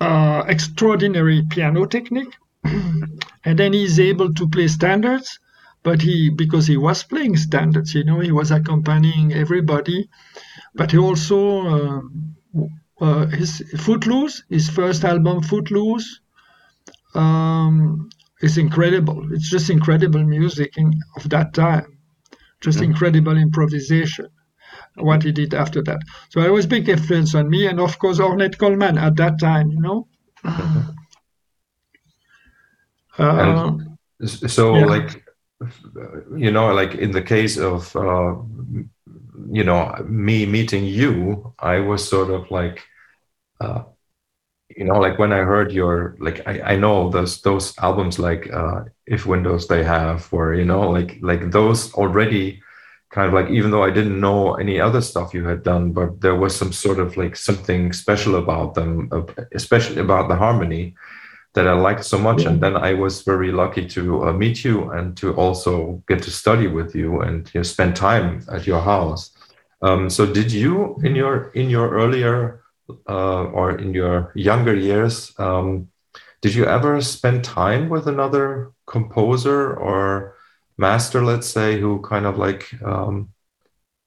uh, 0.00 0.44
extraordinary 0.46 1.42
piano 1.48 1.86
technique, 1.86 2.34
and 2.64 3.58
then 3.58 3.72
he's 3.72 3.98
able 3.98 4.32
to 4.34 4.48
play 4.48 4.68
standards. 4.68 5.38
But 5.82 6.02
he, 6.02 6.30
because 6.30 6.66
he 6.66 6.76
was 6.76 7.04
playing 7.04 7.36
standards, 7.36 7.94
you 7.94 8.02
know, 8.02 8.18
he 8.18 8.32
was 8.32 8.50
accompanying 8.50 9.32
everybody 9.32 10.08
but 10.76 10.90
he 10.92 10.98
also 10.98 11.38
uh, 11.66 12.00
uh, 13.00 13.26
his 13.26 13.62
Footloose, 13.78 14.44
his 14.48 14.68
first 14.68 15.04
album 15.04 15.42
Footloose, 15.42 16.20
um, 17.14 18.08
is 18.40 18.58
incredible. 18.58 19.32
It's 19.32 19.50
just 19.50 19.70
incredible 19.70 20.22
music 20.22 20.76
in, 20.76 20.92
of 21.16 21.28
that 21.30 21.54
time, 21.54 21.98
just 22.60 22.78
mm-hmm. 22.78 22.92
incredible 22.92 23.36
improvisation. 23.36 24.28
What 24.98 25.22
he 25.22 25.32
did 25.32 25.54
after 25.54 25.82
that. 25.82 26.00
So 26.30 26.40
it 26.40 26.52
was 26.52 26.66
big 26.66 26.88
influence 26.88 27.34
on 27.34 27.50
me, 27.50 27.66
and 27.66 27.80
of 27.80 27.98
course 27.98 28.18
Ornette 28.18 28.58
Coleman 28.58 28.98
at 28.98 29.16
that 29.16 29.38
time, 29.38 29.70
you 29.70 29.80
know. 29.80 30.08
Mm-hmm. 33.18 33.80
Uh, 34.22 34.26
so, 34.26 34.76
yeah. 34.76 34.84
like, 34.84 35.24
you 36.36 36.50
know, 36.50 36.74
like 36.74 36.96
in 36.96 37.12
the 37.12 37.22
case 37.22 37.56
of 37.56 37.96
uh, 37.96 38.34
you 39.50 39.64
know 39.64 39.94
me 40.06 40.44
meeting 40.44 40.84
you 40.84 41.54
i 41.58 41.78
was 41.78 42.06
sort 42.06 42.30
of 42.30 42.50
like 42.50 42.82
uh, 43.60 43.82
you 44.76 44.84
know, 44.84 44.98
like 44.98 45.18
when 45.18 45.32
I 45.32 45.38
heard 45.38 45.72
your 45.72 46.16
like 46.18 46.46
I, 46.46 46.60
I 46.72 46.76
know 46.76 47.08
those 47.08 47.40
those 47.42 47.76
albums 47.78 48.18
like 48.18 48.52
uh 48.52 48.84
If 49.06 49.24
Windows 49.24 49.68
They 49.68 49.84
Have 49.84 50.28
or 50.32 50.54
you 50.54 50.64
know 50.64 50.90
like 50.90 51.18
like 51.22 51.50
those 51.50 51.94
already 51.94 52.60
kind 53.16 53.28
of 53.28 53.32
like 53.32 53.48
even 53.50 53.70
though 53.70 53.82
I 53.82 53.90
didn't 53.90 54.20
know 54.20 54.56
any 54.56 54.78
other 54.78 55.00
stuff 55.00 55.32
you 55.32 55.46
had 55.46 55.62
done, 55.62 55.92
but 55.92 56.20
there 56.20 56.34
was 56.34 56.54
some 56.54 56.70
sort 56.70 56.98
of 56.98 57.16
like 57.16 57.34
something 57.34 57.94
special 57.94 58.36
about 58.36 58.74
them, 58.74 59.10
especially 59.54 60.02
about 60.02 60.28
the 60.28 60.36
harmony 60.36 60.94
that 61.54 61.66
I 61.66 61.72
liked 61.72 62.04
so 62.04 62.18
much. 62.18 62.42
Yeah. 62.42 62.50
And 62.50 62.60
then 62.60 62.76
I 62.76 62.92
was 62.92 63.22
very 63.22 63.50
lucky 63.52 63.88
to 63.96 64.02
uh, 64.26 64.32
meet 64.34 64.62
you 64.66 64.90
and 64.90 65.16
to 65.16 65.32
also 65.34 66.02
get 66.06 66.22
to 66.24 66.30
study 66.30 66.66
with 66.66 66.94
you 66.94 67.22
and 67.22 67.50
you 67.54 67.60
know, 67.60 67.62
spend 67.62 67.96
time 67.96 68.44
at 68.52 68.66
your 68.66 68.82
house. 68.82 69.30
Um, 69.80 70.10
so 70.10 70.26
did 70.26 70.52
you 70.52 71.00
in 71.02 71.16
your 71.16 71.50
in 71.60 71.70
your 71.70 71.88
earlier 71.88 72.60
uh, 73.08 73.44
or 73.58 73.78
in 73.78 73.94
your 73.94 74.30
younger 74.34 74.76
years, 74.76 75.32
um, 75.38 75.88
did 76.42 76.54
you 76.54 76.66
ever 76.66 77.00
spend 77.00 77.44
time 77.44 77.88
with 77.88 78.06
another 78.06 78.72
composer 78.84 79.74
or 79.74 80.35
master, 80.78 81.24
let's 81.24 81.48
say, 81.48 81.80
who 81.80 82.00
kind 82.02 82.26
of 82.26 82.38
like 82.38 82.68
um, 82.82 83.30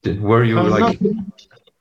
did 0.02 0.20
were 0.20 0.44
you 0.44 0.58
uh, 0.58 0.68
like? 0.68 1.00
Not, 1.00 1.14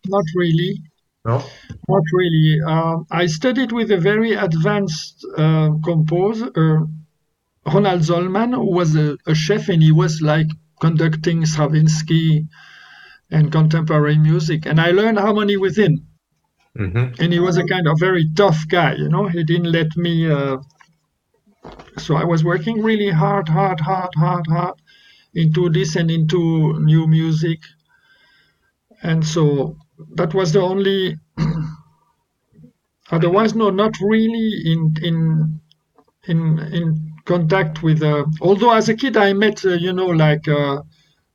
not, 0.08 0.26
really. 0.36 0.82
No, 1.26 1.44
not 1.88 2.04
really. 2.14 2.60
Um, 2.66 3.06
I 3.12 3.26
studied 3.28 3.72
with 3.72 3.92
a 3.92 3.98
very 3.98 4.34
advanced 4.34 5.26
uh, 5.38 5.70
composer, 5.84 6.52
uh, 6.56 7.72
Ronald 7.72 8.02
Zollman, 8.02 8.54
who 8.54 8.72
was 8.72 8.96
a, 8.96 9.18
a 9.28 9.36
chef, 9.36 9.70
and 9.70 9.84
he 9.84 9.92
was 9.92 10.22
like 10.22 10.48
conducting 10.80 11.46
Stravinsky 11.46 12.48
and 13.32 13.52
contemporary 13.52 14.18
music, 14.18 14.66
and 14.66 14.80
I 14.82 14.92
learned 14.92 15.20
harmony 15.20 15.58
with 15.58 15.78
him. 15.78 16.06
Mm-hmm. 16.78 17.22
And 17.22 17.34
he 17.34 17.40
was 17.40 17.58
a 17.58 17.64
kind 17.66 17.88
of 17.88 18.00
very 18.00 18.30
tough 18.36 18.68
guy, 18.68 18.94
you 18.94 19.10
know. 19.10 19.28
He 19.28 19.44
didn't 19.44 19.72
let 19.72 19.96
me 19.98 20.30
uh, 20.32 20.58
so 21.98 22.16
I 22.16 22.24
was 22.24 22.44
working 22.44 22.82
really 22.82 23.10
hard, 23.10 23.48
hard, 23.48 23.80
hard, 23.80 24.14
hard, 24.16 24.48
hard 24.48 24.76
into 25.34 25.70
this 25.70 25.96
and 25.96 26.10
into 26.10 26.80
new 26.80 27.08
music. 27.08 27.60
And 29.02 29.26
so 29.26 29.78
that 30.16 30.34
was 30.34 30.54
the 30.54 30.62
only. 30.62 31.18
Otherwise, 33.12 33.56
no, 33.56 33.70
not 33.70 33.96
really 34.02 34.62
in 34.66 34.96
in 35.02 35.60
in 36.28 36.60
in 36.60 37.12
contact 37.26 37.82
with. 37.82 38.04
Uh, 38.04 38.26
although 38.42 38.72
as 38.72 38.90
a 38.90 38.96
kid 38.96 39.18
I 39.18 39.34
met, 39.34 39.66
uh, 39.66 39.70
you 39.70 39.94
know, 39.94 40.08
like 40.08 40.48
uh, 40.48 40.82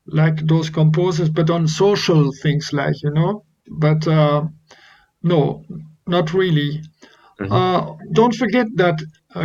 like 0.06 0.46
those 0.46 0.70
composers, 0.70 1.30
but 1.30 1.50
on 1.50 1.66
social 1.66 2.30
things, 2.42 2.72
like 2.72 3.02
you 3.02 3.10
know. 3.10 3.44
But 3.68 4.06
uh, 4.06 4.44
no, 5.22 5.64
not 6.06 6.32
really. 6.32 6.82
Mm-hmm. 7.40 7.52
Uh, 7.52 7.96
don't 8.12 8.34
forget 8.34 8.66
that 8.76 9.02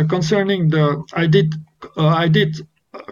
concerning 0.08 0.68
the 0.68 1.04
I 1.12 1.26
did 1.26 1.54
uh, 1.96 2.06
I 2.06 2.28
did 2.28 2.66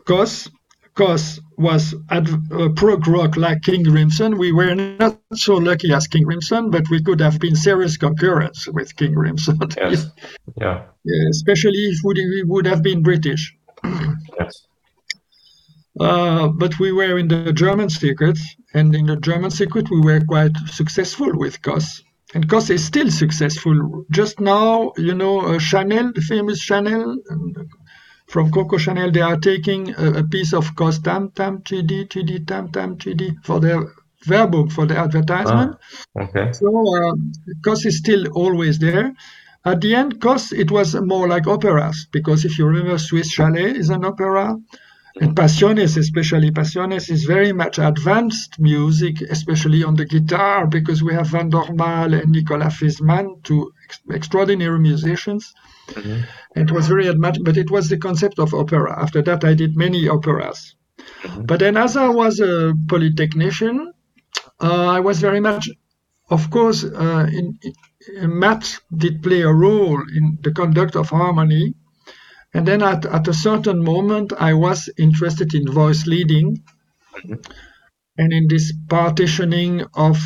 COS 0.04 0.48
COS 0.94 1.40
was 1.56 1.94
at 2.10 2.28
uh, 2.28 2.68
prog 2.70 3.06
rock 3.06 3.36
like 3.36 3.62
King 3.62 3.84
Crimson. 3.84 4.36
We 4.36 4.50
were 4.52 4.74
not 4.74 5.18
so 5.34 5.54
lucky 5.54 5.92
as 5.92 6.08
King 6.08 6.24
Crimson, 6.24 6.70
but 6.70 6.90
we 6.90 7.00
could 7.02 7.20
have 7.20 7.38
been 7.38 7.54
serious 7.54 7.96
concurrents 7.96 8.66
with 8.68 8.96
King 8.96 9.14
Crimson. 9.14 9.58
Yes. 9.76 10.06
yeah. 10.60 10.86
yeah. 11.04 11.28
Especially 11.30 11.84
if 11.92 11.98
we, 12.02 12.14
we 12.14 12.42
would 12.44 12.66
have 12.66 12.82
been 12.82 13.02
British. 13.02 13.56
yes. 13.84 14.66
Uh, 16.00 16.48
but 16.48 16.78
we 16.80 16.90
were 16.90 17.16
in 17.18 17.28
the 17.28 17.52
German 17.52 17.90
secret, 17.90 18.38
and 18.74 18.94
in 18.94 19.06
the 19.06 19.16
German 19.16 19.50
secret, 19.50 19.88
we 19.90 20.00
were 20.00 20.20
quite 20.20 20.56
successful 20.66 21.30
with 21.36 21.62
COS 21.62 22.02
and 22.34 22.48
COS 22.48 22.70
is 22.70 22.84
still 22.84 23.10
successful. 23.10 24.04
Just 24.10 24.40
now, 24.40 24.92
you 24.96 25.14
know, 25.14 25.40
uh, 25.40 25.58
Chanel, 25.58 26.12
the 26.14 26.20
famous 26.20 26.60
Chanel 26.60 27.16
from 28.28 28.50
Coco 28.50 28.76
Chanel, 28.76 29.10
they 29.10 29.22
are 29.22 29.38
taking 29.38 29.94
a, 29.94 30.20
a 30.20 30.24
piece 30.24 30.52
of 30.52 30.74
COS 30.76 30.98
tam 30.98 31.30
tam 31.30 31.58
chidi 31.62 32.06
chidi 32.06 32.46
tam 32.46 32.70
tam 32.70 32.98
chidi 32.98 33.34
for 33.44 33.60
their 33.60 33.80
verbook 34.26 34.72
for 34.72 34.84
the 34.86 34.96
advertisement. 34.96 35.76
Ah, 36.18 36.22
okay. 36.22 36.52
So 36.52 36.68
uh, 36.68 37.14
COS 37.64 37.86
is 37.86 37.98
still 37.98 38.26
always 38.34 38.78
there. 38.78 39.12
At 39.64 39.80
the 39.80 39.94
end, 39.94 40.20
COS 40.20 40.52
it 40.52 40.70
was 40.70 40.94
more 40.94 41.28
like 41.28 41.46
operas 41.46 42.06
because 42.12 42.44
if 42.44 42.58
you 42.58 42.66
remember, 42.66 42.98
Swiss 42.98 43.30
Chalet 43.30 43.76
is 43.76 43.88
an 43.88 44.04
opera. 44.04 44.56
And 45.20 45.34
Pasiones, 45.34 45.96
especially 45.96 46.50
Pasiones, 46.50 47.10
is 47.10 47.24
very 47.24 47.52
much 47.52 47.78
advanced 47.78 48.58
music, 48.60 49.20
especially 49.22 49.82
on 49.82 49.94
the 49.96 50.04
guitar, 50.04 50.66
because 50.66 51.02
we 51.02 51.12
have 51.14 51.28
Van 51.28 51.50
Dormael 51.50 52.20
and 52.20 52.30
Nicolas 52.30 52.74
Fiszman, 52.74 53.42
two 53.42 53.72
ex- 53.84 54.00
extraordinary 54.10 54.78
musicians. 54.78 55.54
Mm-hmm. 55.88 56.60
It 56.60 56.70
was 56.70 56.86
very 56.86 57.08
advanced, 57.08 57.42
but 57.42 57.56
it 57.56 57.70
was 57.70 57.88
the 57.88 57.98
concept 57.98 58.38
of 58.38 58.54
opera. 58.54 59.00
After 59.00 59.22
that, 59.22 59.44
I 59.44 59.54
did 59.54 59.76
many 59.76 60.08
operas. 60.08 60.76
Mm-hmm. 60.98 61.44
But 61.46 61.60
then, 61.60 61.76
as 61.76 61.96
I 61.96 62.08
was 62.08 62.38
a 62.40 62.74
polytechnician, 62.86 63.92
uh, 64.60 64.86
I 64.86 65.00
was 65.00 65.20
very 65.20 65.40
much, 65.40 65.68
of 66.30 66.50
course, 66.50 66.84
uh, 66.84 67.26
in, 67.32 67.58
in, 67.62 68.38
math 68.38 68.80
did 68.96 69.22
play 69.22 69.42
a 69.42 69.52
role 69.52 70.00
in 70.14 70.38
the 70.42 70.52
conduct 70.52 70.94
of 70.96 71.08
harmony 71.10 71.74
and 72.54 72.66
then 72.66 72.82
at, 72.82 73.04
at 73.04 73.28
a 73.28 73.34
certain 73.34 73.84
moment, 73.84 74.32
I 74.38 74.54
was 74.54 74.88
interested 74.96 75.54
in 75.54 75.70
voice 75.70 76.06
leading 76.06 76.62
mm-hmm. 77.14 77.34
and 78.16 78.32
in 78.32 78.48
this 78.48 78.72
partitioning 78.88 79.84
of 79.94 80.16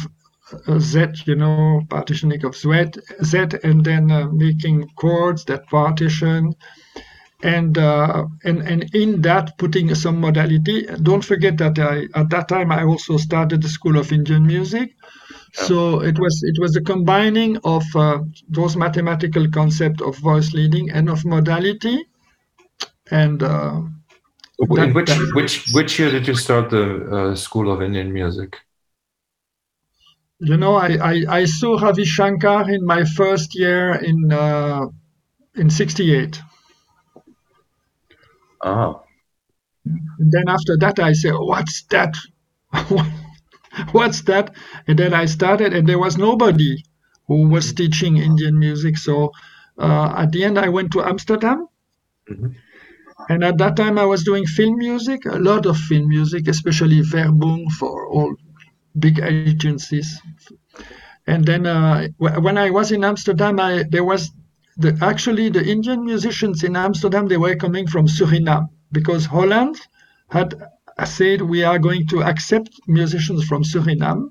uh, 0.66 0.78
Z, 0.78 1.06
you 1.26 1.34
know, 1.34 1.82
partitioning 1.88 2.44
of 2.44 2.56
Z, 2.56 2.92
Z 3.24 3.38
and 3.64 3.84
then 3.84 4.10
uh, 4.10 4.28
making 4.28 4.88
chords 4.96 5.44
that 5.46 5.66
partition. 5.66 6.54
And, 7.44 7.76
uh, 7.76 8.26
and 8.44 8.60
and 8.62 8.94
in 8.94 9.20
that 9.22 9.58
putting 9.58 9.92
some 9.96 10.20
modality. 10.20 10.86
Don't 11.02 11.24
forget 11.24 11.58
that 11.58 11.76
I, 11.76 12.06
at 12.14 12.30
that 12.30 12.46
time 12.46 12.70
I 12.70 12.84
also 12.84 13.16
started 13.16 13.62
the 13.62 13.68
School 13.68 13.98
of 13.98 14.12
Indian 14.12 14.46
Music, 14.46 14.94
so 15.52 16.02
it 16.02 16.20
was 16.20 16.40
it 16.44 16.56
was 16.60 16.70
the 16.70 16.82
combining 16.82 17.56
of 17.64 17.82
uh, 17.96 18.20
those 18.48 18.76
mathematical 18.76 19.50
concept 19.50 20.00
of 20.00 20.16
voice 20.18 20.52
leading 20.52 20.90
and 20.90 21.10
of 21.10 21.24
modality 21.24 22.06
and 23.12 23.42
uh, 23.42 23.82
in 24.58 24.94
which 24.94 25.08
that, 25.08 25.32
which 25.34 25.68
which 25.72 25.98
year 25.98 26.10
did 26.10 26.26
you 26.26 26.34
start 26.34 26.70
the 26.70 26.84
uh, 27.16 27.34
School 27.36 27.70
of 27.70 27.82
Indian 27.82 28.12
Music? 28.12 28.58
You 30.38 30.56
know, 30.56 30.74
I, 30.74 30.88
I, 31.12 31.24
I 31.28 31.44
saw 31.44 31.78
Ravi 31.78 32.04
Shankar 32.04 32.68
in 32.68 32.84
my 32.84 33.04
first 33.04 33.54
year 33.54 33.94
in 33.94 34.32
uh, 34.32 34.86
in 35.54 35.70
'68. 35.70 36.40
Ah. 38.64 39.00
And 39.84 40.32
then 40.32 40.48
after 40.48 40.76
that, 40.78 40.98
I 40.98 41.12
said, 41.12 41.34
"What's 41.34 41.82
that? 41.90 42.16
What's 43.92 44.22
that?" 44.22 44.54
And 44.88 44.98
then 44.98 45.12
I 45.12 45.26
started, 45.26 45.74
and 45.74 45.86
there 45.86 45.98
was 45.98 46.16
nobody 46.16 46.82
who 47.26 47.48
was 47.48 47.72
teaching 47.74 48.16
Indian 48.16 48.58
music. 48.58 48.96
So 48.96 49.32
uh, 49.78 50.14
at 50.16 50.32
the 50.32 50.44
end, 50.44 50.58
I 50.58 50.68
went 50.70 50.92
to 50.92 51.02
Amsterdam. 51.02 51.68
Mm-hmm 52.30 52.52
and 53.32 53.42
at 53.42 53.56
that 53.58 53.76
time, 53.76 53.98
I 53.98 54.04
was 54.04 54.24
doing 54.24 54.44
film 54.44 54.76
music, 54.76 55.24
a 55.24 55.38
lot 55.50 55.64
of 55.64 55.78
film 55.78 56.06
music, 56.08 56.48
especially 56.48 57.00
Verbung 57.00 57.70
for 57.78 58.06
all 58.08 58.34
big 58.98 59.20
agencies. 59.20 60.20
And 61.26 61.46
then 61.46 61.66
uh, 61.66 62.08
when 62.18 62.58
I 62.58 62.68
was 62.70 62.92
in 62.92 63.04
Amsterdam, 63.04 63.58
I, 63.58 63.84
there 63.88 64.04
was 64.04 64.30
the, 64.76 64.98
actually 65.00 65.48
the 65.48 65.64
Indian 65.64 66.04
musicians 66.04 66.62
in 66.62 66.76
Amsterdam. 66.76 67.26
They 67.26 67.38
were 67.38 67.56
coming 67.56 67.86
from 67.86 68.06
Suriname 68.06 68.68
because 68.90 69.24
Holland 69.24 69.76
had 70.28 70.54
said 71.06 71.40
we 71.40 71.64
are 71.64 71.78
going 71.78 72.06
to 72.08 72.22
accept 72.22 72.70
musicians 72.86 73.44
from 73.44 73.62
Suriname, 73.62 74.30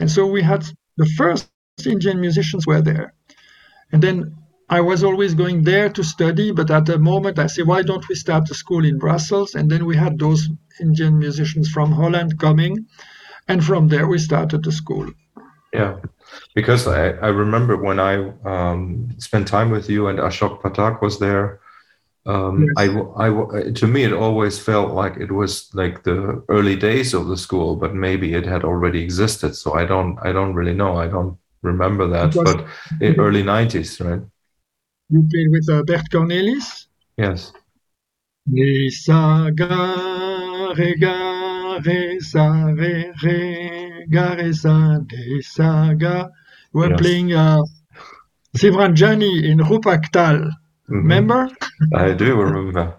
and 0.00 0.10
so 0.10 0.26
we 0.26 0.42
had 0.42 0.64
the 0.96 1.06
first 1.18 1.50
Indian 1.84 2.18
musicians 2.20 2.66
were 2.66 2.80
there. 2.80 3.12
And 3.92 4.02
then 4.02 4.41
I 4.68 4.80
was 4.80 5.04
always 5.04 5.34
going 5.34 5.64
there 5.64 5.88
to 5.90 6.02
study, 6.02 6.50
but 6.52 6.70
at 6.70 6.86
the 6.86 6.98
moment 6.98 7.38
I 7.38 7.46
said, 7.46 7.66
why 7.66 7.82
don't 7.82 8.08
we 8.08 8.14
start 8.14 8.50
a 8.50 8.54
school 8.54 8.84
in 8.84 8.98
Brussels? 8.98 9.54
And 9.54 9.70
then 9.70 9.84
we 9.84 9.96
had 9.96 10.18
those 10.18 10.48
Indian 10.80 11.18
musicians 11.18 11.70
from 11.70 11.92
Holland 11.92 12.38
coming, 12.38 12.86
and 13.48 13.64
from 13.64 13.88
there 13.88 14.06
we 14.06 14.18
started 14.18 14.64
the 14.64 14.72
school. 14.72 15.10
Yeah, 15.72 15.96
because 16.54 16.86
I, 16.86 17.10
I 17.10 17.28
remember 17.28 17.76
when 17.76 17.98
I 17.98 18.30
um, 18.44 19.08
spent 19.18 19.48
time 19.48 19.70
with 19.70 19.88
you 19.88 20.08
and 20.08 20.18
Ashok 20.18 20.60
Pathak 20.60 21.00
was 21.00 21.18
there. 21.18 21.60
Um, 22.24 22.62
yes. 22.62 22.72
I, 22.76 23.26
I, 23.26 23.70
to 23.72 23.86
me, 23.86 24.04
it 24.04 24.12
always 24.12 24.58
felt 24.58 24.92
like 24.92 25.16
it 25.16 25.32
was 25.32 25.70
like 25.74 26.04
the 26.04 26.44
early 26.48 26.76
days 26.76 27.14
of 27.14 27.26
the 27.26 27.36
school, 27.36 27.74
but 27.74 27.94
maybe 27.94 28.34
it 28.34 28.46
had 28.46 28.64
already 28.64 29.02
existed. 29.02 29.56
So 29.56 29.74
I 29.74 29.84
don't, 29.86 30.18
I 30.22 30.30
don't 30.30 30.54
really 30.54 30.74
know. 30.74 30.96
I 30.96 31.08
don't 31.08 31.36
remember 31.62 32.06
that, 32.08 32.34
was, 32.34 32.44
but 32.44 32.66
in 33.00 33.18
early 33.18 33.42
'90s, 33.42 34.04
right? 34.04 34.22
You 35.10 35.26
played 35.30 35.50
with 35.50 35.68
uh, 35.70 35.82
Bert 35.82 36.08
Cornelis? 36.10 36.86
Yes. 37.16 37.52
Re, 38.50 38.90
sa, 38.90 39.50
ga, 39.50 40.72
re, 40.72 40.94
ga, 40.96 41.78
re, 41.84 42.18
sa, 42.20 42.72
re, 42.74 43.12
re, 43.22 44.06
ga, 44.10 44.34
re, 44.34 44.52
sa, 44.52 44.98
de, 45.06 45.42
sa, 45.42 45.92
ga. 45.94 46.28
We're 46.72 46.90
yes. 46.90 47.00
playing 47.00 47.32
uh, 47.34 47.62
Sivranjani 48.56 49.44
in 49.44 49.58
Rupak 49.58 50.10
Tal. 50.12 50.38
Mhm. 50.38 50.50
Remember? 50.88 51.48
I 51.94 52.12
do 52.12 52.34
remember. 52.36 52.94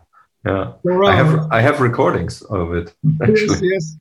Yeah, 0.46 0.74
There 0.84 1.04
I 1.04 1.16
have 1.16 1.48
I 1.52 1.62
have 1.62 1.80
recordings 1.80 2.42
of 2.42 2.74
it 2.74 2.94
Yes, 3.02 3.48
actually. 3.48 3.70
yes. 3.70 3.98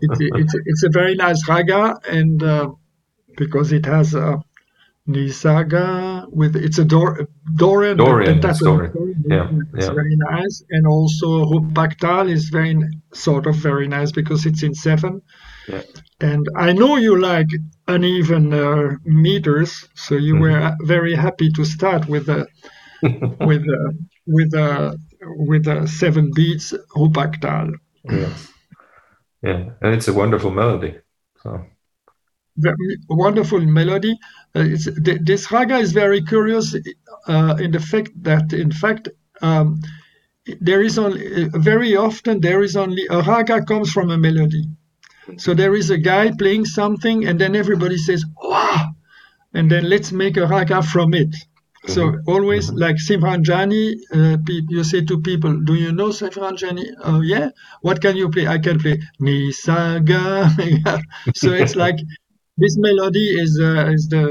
It's 0.00 0.20
a, 0.20 0.28
it's, 0.40 0.54
it's 0.64 0.82
a 0.82 0.88
very 0.90 1.14
nice 1.14 1.46
raga, 1.46 1.94
and 2.08 2.42
uh, 2.42 2.70
because 3.36 3.70
it 3.72 3.84
has 3.84 4.14
Nisaga 5.08 6.26
with 6.30 6.56
it's 6.56 6.78
a 6.78 6.84
Dor, 6.84 7.28
Dorian, 7.56 7.96
Dorian 7.96 8.40
pentatonic 8.40 8.54
story. 8.54 8.90
Dorian, 8.92 9.24
Yeah, 9.28 9.50
it's 9.74 9.88
yeah. 9.88 9.92
very 9.92 10.16
nice, 10.16 10.62
and 10.70 10.86
also 10.86 11.44
Rupaktal 11.46 12.30
is 12.30 12.48
very 12.50 12.76
sort 13.12 13.46
of 13.46 13.56
very 13.56 13.88
nice 13.88 14.12
because 14.12 14.46
it's 14.46 14.62
in 14.62 14.74
seven. 14.74 15.22
Yeah. 15.68 15.82
And 16.20 16.46
I 16.56 16.72
know 16.72 16.96
you 16.96 17.18
like 17.20 17.48
uneven 17.88 18.52
uh, 18.54 18.96
meters, 19.04 19.88
so 19.94 20.14
you 20.16 20.34
Mm-hmm. 20.34 20.42
were 20.42 20.76
very 20.82 21.14
happy 21.14 21.50
to 21.52 21.64
start 21.64 22.08
with 22.08 22.28
a 22.28 22.46
with 23.40 23.62
a, 23.64 23.98
with 24.26 24.54
a, 24.54 24.98
with 25.20 25.66
a 25.66 25.88
seven 25.88 26.30
beats 26.34 26.72
Rupaktal. 26.96 27.72
Yeah, 28.04 28.34
yeah, 29.42 29.70
and 29.80 29.94
it's 29.94 30.08
a 30.08 30.12
wonderful 30.12 30.50
melody. 30.50 30.98
So 31.42 31.64
wonderful 33.08 33.60
melody. 33.60 34.18
Uh, 34.54 34.60
it's, 34.60 34.88
th- 35.04 35.20
this 35.22 35.50
raga 35.50 35.76
is 35.76 35.92
very 35.92 36.22
curious 36.22 36.74
uh, 37.28 37.56
in 37.58 37.70
the 37.70 37.80
fact 37.80 38.10
that, 38.22 38.52
in 38.52 38.70
fact, 38.70 39.08
um, 39.40 39.80
there 40.60 40.82
is 40.82 40.98
only 40.98 41.48
very 41.54 41.96
often 41.96 42.40
there 42.40 42.62
is 42.62 42.76
only 42.76 43.06
a 43.10 43.20
raga 43.22 43.64
comes 43.64 43.90
from 43.92 44.10
a 44.10 44.18
melody. 44.18 44.64
So 45.38 45.54
there 45.54 45.74
is 45.74 45.90
a 45.90 45.98
guy 45.98 46.32
playing 46.36 46.64
something, 46.64 47.26
and 47.26 47.40
then 47.40 47.54
everybody 47.54 47.96
says 47.96 48.24
"wow," 48.42 48.90
and 49.54 49.70
then 49.70 49.88
let's 49.88 50.12
make 50.12 50.36
a 50.36 50.46
raga 50.46 50.82
from 50.82 51.14
it. 51.14 51.34
So 51.86 52.16
always 52.26 52.70
like 52.70 52.96
Sivranjani, 52.96 53.94
uh, 54.14 54.36
you 54.68 54.84
say 54.84 55.04
to 55.04 55.20
people, 55.20 55.60
"Do 55.64 55.74
you 55.74 55.92
know 55.92 56.10
Sivranjani?" 56.10 56.84
Oh 57.04 57.20
yeah. 57.22 57.50
What 57.80 58.00
can 58.00 58.16
you 58.16 58.30
play? 58.30 58.46
I 58.46 58.58
can 58.58 58.78
play 58.78 59.00
Nisaga. 59.20 60.48
so 61.34 61.52
it's 61.52 61.74
like 61.76 61.96
this 62.62 62.76
melody 62.78 63.26
is 63.44 63.52
uh, 63.60 63.86
is 63.96 64.08
the 64.14 64.24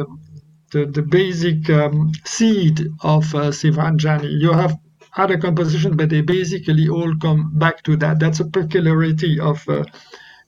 the, 0.74 0.86
the 0.98 1.04
basic 1.04 1.70
um, 1.70 2.12
seed 2.26 2.82
of 3.04 3.24
uh, 3.36 3.52
Sivranjani. 3.60 4.32
You 4.46 4.54
have 4.54 4.74
other 5.18 5.38
compositions, 5.38 5.96
but 5.98 6.10
they 6.10 6.22
basically 6.22 6.88
all 6.90 7.14
come 7.22 7.42
back 7.60 7.84
to 7.84 7.98
that. 7.98 8.20
That's 8.20 8.40
a 8.42 8.46
peculiarity 8.60 9.40
of 9.40 9.68
uh, 9.70 9.84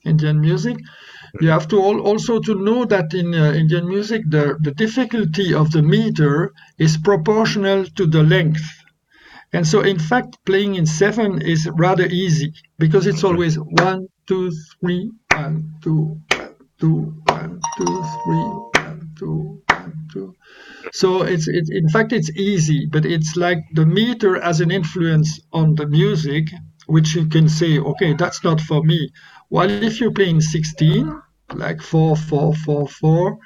Indian 0.04 0.40
music. 0.40 0.76
You 1.40 1.48
have 1.50 1.68
to 1.68 1.82
al- 1.82 2.00
also 2.00 2.40
to 2.40 2.54
know 2.54 2.84
that 2.86 3.14
in 3.14 3.34
uh, 3.34 3.52
Indian 3.52 3.88
music, 3.88 4.22
the, 4.28 4.56
the 4.60 4.72
difficulty 4.72 5.54
of 5.54 5.72
the 5.72 5.82
meter 5.82 6.52
is 6.78 6.96
proportional 6.98 7.84
to 7.96 8.06
the 8.06 8.22
length. 8.22 8.64
And 9.52 9.66
so, 9.66 9.80
in 9.82 9.98
fact, 9.98 10.38
playing 10.46 10.76
in 10.76 10.86
seven 10.86 11.42
is 11.42 11.68
rather 11.76 12.06
easy 12.06 12.52
because 12.78 13.06
it's 13.06 13.24
always 13.24 13.56
one, 13.56 14.08
two, 14.28 14.52
three, 14.80 15.10
one, 15.34 15.74
two, 15.82 16.20
one, 16.36 16.54
two, 16.80 17.14
one, 17.34 17.60
two, 17.76 17.94
three, 18.22 18.46
one, 18.82 19.12
two, 19.18 19.62
one, 19.68 19.92
two. 20.12 20.34
So 20.92 21.22
it's 21.22 21.48
it, 21.48 21.66
in 21.70 21.88
fact 21.88 22.12
it's 22.12 22.30
easy, 22.30 22.86
but 22.86 23.04
it's 23.04 23.36
like 23.36 23.58
the 23.72 23.86
meter 23.86 24.36
as 24.50 24.60
an 24.60 24.70
influence 24.70 25.40
on 25.52 25.74
the 25.74 25.86
music, 25.86 26.44
which 26.86 27.14
you 27.16 27.26
can 27.26 27.48
say, 27.48 27.78
okay, 27.78 28.14
that's 28.14 28.44
not 28.44 28.60
for 28.60 28.82
me. 28.82 29.10
While 29.48 29.70
if 29.70 30.00
you're 30.00 30.12
playing 30.20 30.40
16, 30.40 31.22
like 31.54 31.80
four, 31.80 32.16
four, 32.16 32.54
four, 32.54 32.88
four, 32.88 33.38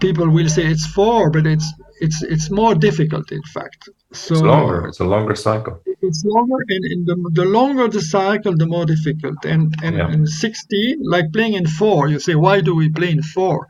people 0.00 0.28
will 0.28 0.48
say 0.48 0.66
it's 0.66 0.86
four, 0.86 1.30
but 1.30 1.46
it's 1.46 1.68
it's 2.00 2.22
it's 2.22 2.50
more 2.50 2.74
difficult 2.74 3.32
in 3.32 3.42
fact. 3.54 3.88
So 4.12 4.34
it's 4.34 4.42
longer. 4.42 4.86
It's 4.86 5.00
a 5.00 5.04
longer 5.04 5.34
cycle. 5.34 5.80
It's 6.02 6.24
longer 6.24 6.56
and, 6.68 6.84
and 6.84 7.06
the, 7.06 7.30
the 7.42 7.44
longer 7.44 7.88
the 7.88 8.00
cycle 8.00 8.56
the 8.56 8.66
more 8.66 8.86
difficult. 8.86 9.44
And 9.44 9.74
and 9.82 9.96
Yeah. 9.96 10.10
in 10.12 10.26
16 10.26 10.98
like 11.04 11.32
playing 11.32 11.54
in 11.54 11.66
four 11.66 12.08
you 12.08 12.18
say 12.18 12.34
why 12.34 12.60
do 12.60 12.74
we 12.74 12.88
play 12.88 13.10
in 13.10 13.22
four? 13.22 13.66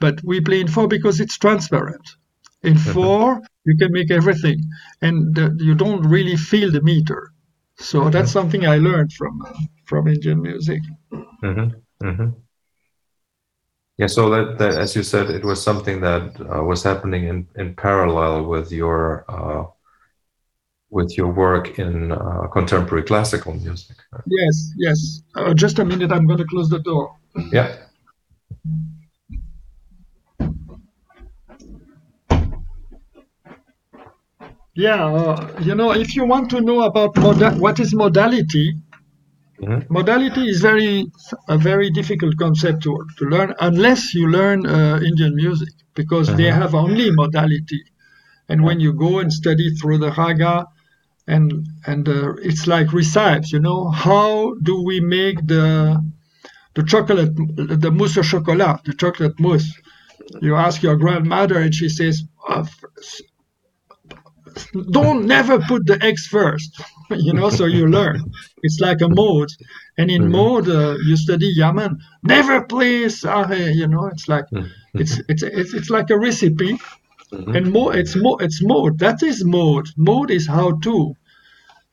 But 0.00 0.20
we 0.24 0.40
play 0.40 0.60
in 0.60 0.68
four 0.68 0.88
because 0.88 1.20
it's 1.20 1.38
transparent. 1.38 2.06
In 2.62 2.76
four 2.78 3.42
you 3.64 3.76
can 3.76 3.92
make 3.92 4.10
everything 4.10 4.58
and 5.02 5.34
the, 5.34 5.56
you 5.60 5.74
don't 5.74 6.02
really 6.06 6.36
feel 6.36 6.70
the 6.72 6.82
meter. 6.82 7.32
So 7.76 8.10
that's 8.10 8.32
something 8.32 8.66
i 8.66 8.76
learned 8.78 9.12
from 9.12 9.40
uh, 9.42 9.52
from 9.84 10.08
indian 10.08 10.42
music. 10.42 10.82
Hmm 11.42 11.68
hmm 12.02 12.30
Yeah, 13.98 14.06
so 14.06 14.30
that, 14.30 14.58
that, 14.58 14.78
as 14.78 14.94
you 14.94 15.02
said, 15.02 15.28
it 15.30 15.44
was 15.44 15.60
something 15.60 16.00
that 16.02 16.40
uh, 16.40 16.62
was 16.62 16.84
happening 16.84 17.26
in, 17.26 17.48
in 17.56 17.74
parallel 17.74 18.44
with 18.44 18.70
your 18.70 19.24
uh, 19.28 19.64
with 20.90 21.16
your 21.18 21.28
work 21.32 21.78
in 21.78 22.12
uh, 22.12 22.46
contemporary 22.52 23.04
classical 23.04 23.52
music. 23.54 23.96
yes 24.26 24.72
yes 24.76 24.98
uh, 25.36 25.52
just 25.54 25.78
a 25.78 25.84
minute 25.84 26.10
i'm 26.12 26.26
going 26.26 26.38
to 26.38 26.44
close 26.46 26.68
the 26.68 26.78
door 26.80 27.04
Yeah. 27.52 27.68
yeah 34.74 35.04
uh, 35.04 35.36
you 35.60 35.74
know 35.74 35.90
if 35.92 36.14
you 36.16 36.24
want 36.24 36.50
to 36.50 36.60
know 36.60 36.82
about 36.82 37.14
moda- 37.14 37.56
what 37.58 37.80
is 37.80 37.94
modality 37.94 38.66
Mhm. 39.60 39.80
modality 39.90 40.44
is 40.52 40.60
very 40.60 40.92
a 41.48 41.58
very 41.58 41.90
difficult 41.90 42.34
concept 42.44 42.82
to, 42.84 42.92
to 43.18 43.24
learn 43.34 43.50
unless 43.68 44.14
you 44.14 44.28
learn 44.38 44.58
uh, 44.66 44.98
indian 45.10 45.34
music 45.34 45.72
because 46.00 46.28
they 46.38 46.48
Mhm. 46.50 46.60
have 46.62 46.72
only 46.84 47.10
modality 47.10 47.82
and 48.48 48.58
when 48.66 48.78
you 48.84 48.92
go 49.06 49.18
and 49.22 49.32
study 49.32 49.68
through 49.78 49.98
the 50.04 50.10
raga 50.20 50.54
and 51.28 51.46
and 51.86 52.08
uh, 52.08 52.34
it's 52.48 52.66
like 52.66 52.92
recipes 52.92 53.52
you 53.52 53.60
know? 53.60 53.90
How 53.90 54.54
do 54.68 54.74
we 54.90 55.00
make 55.00 55.38
the 55.46 55.64
the 56.76 56.82
chocolate 56.92 57.32
the 57.84 57.90
mousse 57.98 58.18
au 58.18 58.22
chocolat 58.32 58.76
the 58.84 58.94
chocolate 59.02 59.38
mousse? 59.40 59.70
You 60.40 60.56
ask 60.56 60.82
your 60.82 60.96
grandmother 60.96 61.58
and 61.64 61.74
she 61.74 61.88
says 61.88 62.22
"Oh, 62.48 62.66
don't 64.90 65.26
never 65.26 65.58
put 65.60 65.86
the 65.86 65.98
eggs 66.04 66.26
first 66.26 66.70
you 67.10 67.32
know? 67.32 67.50
So 67.50 67.64
you 67.66 67.86
learn. 67.88 68.20
It's 68.62 68.80
like 68.80 69.00
a 69.00 69.08
mode. 69.08 69.48
And 69.98 70.10
in 70.10 70.24
Mhm. 70.24 70.30
mode 70.38 70.68
uh, 70.68 70.96
you 71.06 71.16
study 71.16 71.50
yaman. 71.60 71.92
Never 72.22 72.56
please 72.74 73.22
sahe 73.22 73.74
you 73.80 73.88
know? 73.88 74.06
It's 74.14 74.28
like 74.28 74.46
Mhm. 74.52 74.68
it's 75.02 75.14
it's 75.30 75.42
it's, 75.60 75.72
it's 75.78 75.90
like 75.90 76.10
a 76.10 76.18
recipe. 76.18 76.72
Mhm. 77.32 77.56
and 77.56 77.64
more 77.76 77.90
it's 78.00 78.14
more 78.24 78.36
it's 78.46 78.60
mode. 78.72 78.94
That 79.04 79.22
is 79.30 79.44
mode. 79.44 79.88
Mode 80.10 80.30
is 80.38 80.46
how 80.56 80.68
to 80.86 80.94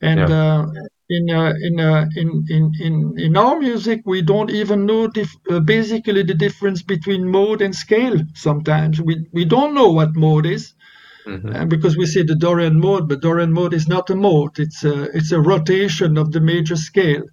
and 0.00 0.18
Yeah. 0.18 0.30
uh, 0.30 0.66
in 1.08 1.30
uh, 1.30 1.52
in, 1.62 1.80
uh, 1.80 2.06
in 2.16 2.44
in 2.48 2.72
in 2.80 3.14
in 3.18 3.36
our 3.36 3.58
music 3.58 4.02
we 4.04 4.22
don't 4.22 4.50
even 4.50 4.86
know 4.86 5.06
dif- 5.08 5.36
uh, 5.50 5.60
basically 5.60 6.22
the 6.24 6.34
difference 6.34 6.82
between 6.82 7.30
mode 7.30 7.62
and 7.62 7.74
scale 7.74 8.18
sometimes 8.34 9.00
we 9.00 9.26
we 9.32 9.44
don't 9.44 9.74
know 9.74 9.90
what 9.92 10.16
mode 10.16 10.46
is 10.46 10.74
Mhm. 11.26 11.54
uh, 11.56 11.64
because 11.66 11.96
we 11.96 12.06
say 12.06 12.22
the 12.22 12.36
Dorian 12.36 12.78
mode, 12.80 13.08
but 13.08 13.20
Dorian 13.20 13.52
mode 13.52 13.74
is 13.74 13.88
not 13.88 14.10
a 14.10 14.16
mode. 14.16 14.58
It's 14.58 14.84
a 14.84 15.04
it's 15.16 15.32
a 15.32 15.40
rotation 15.40 16.18
of 16.18 16.32
the 16.32 16.40
major 16.40 16.76
scale, 16.76 17.24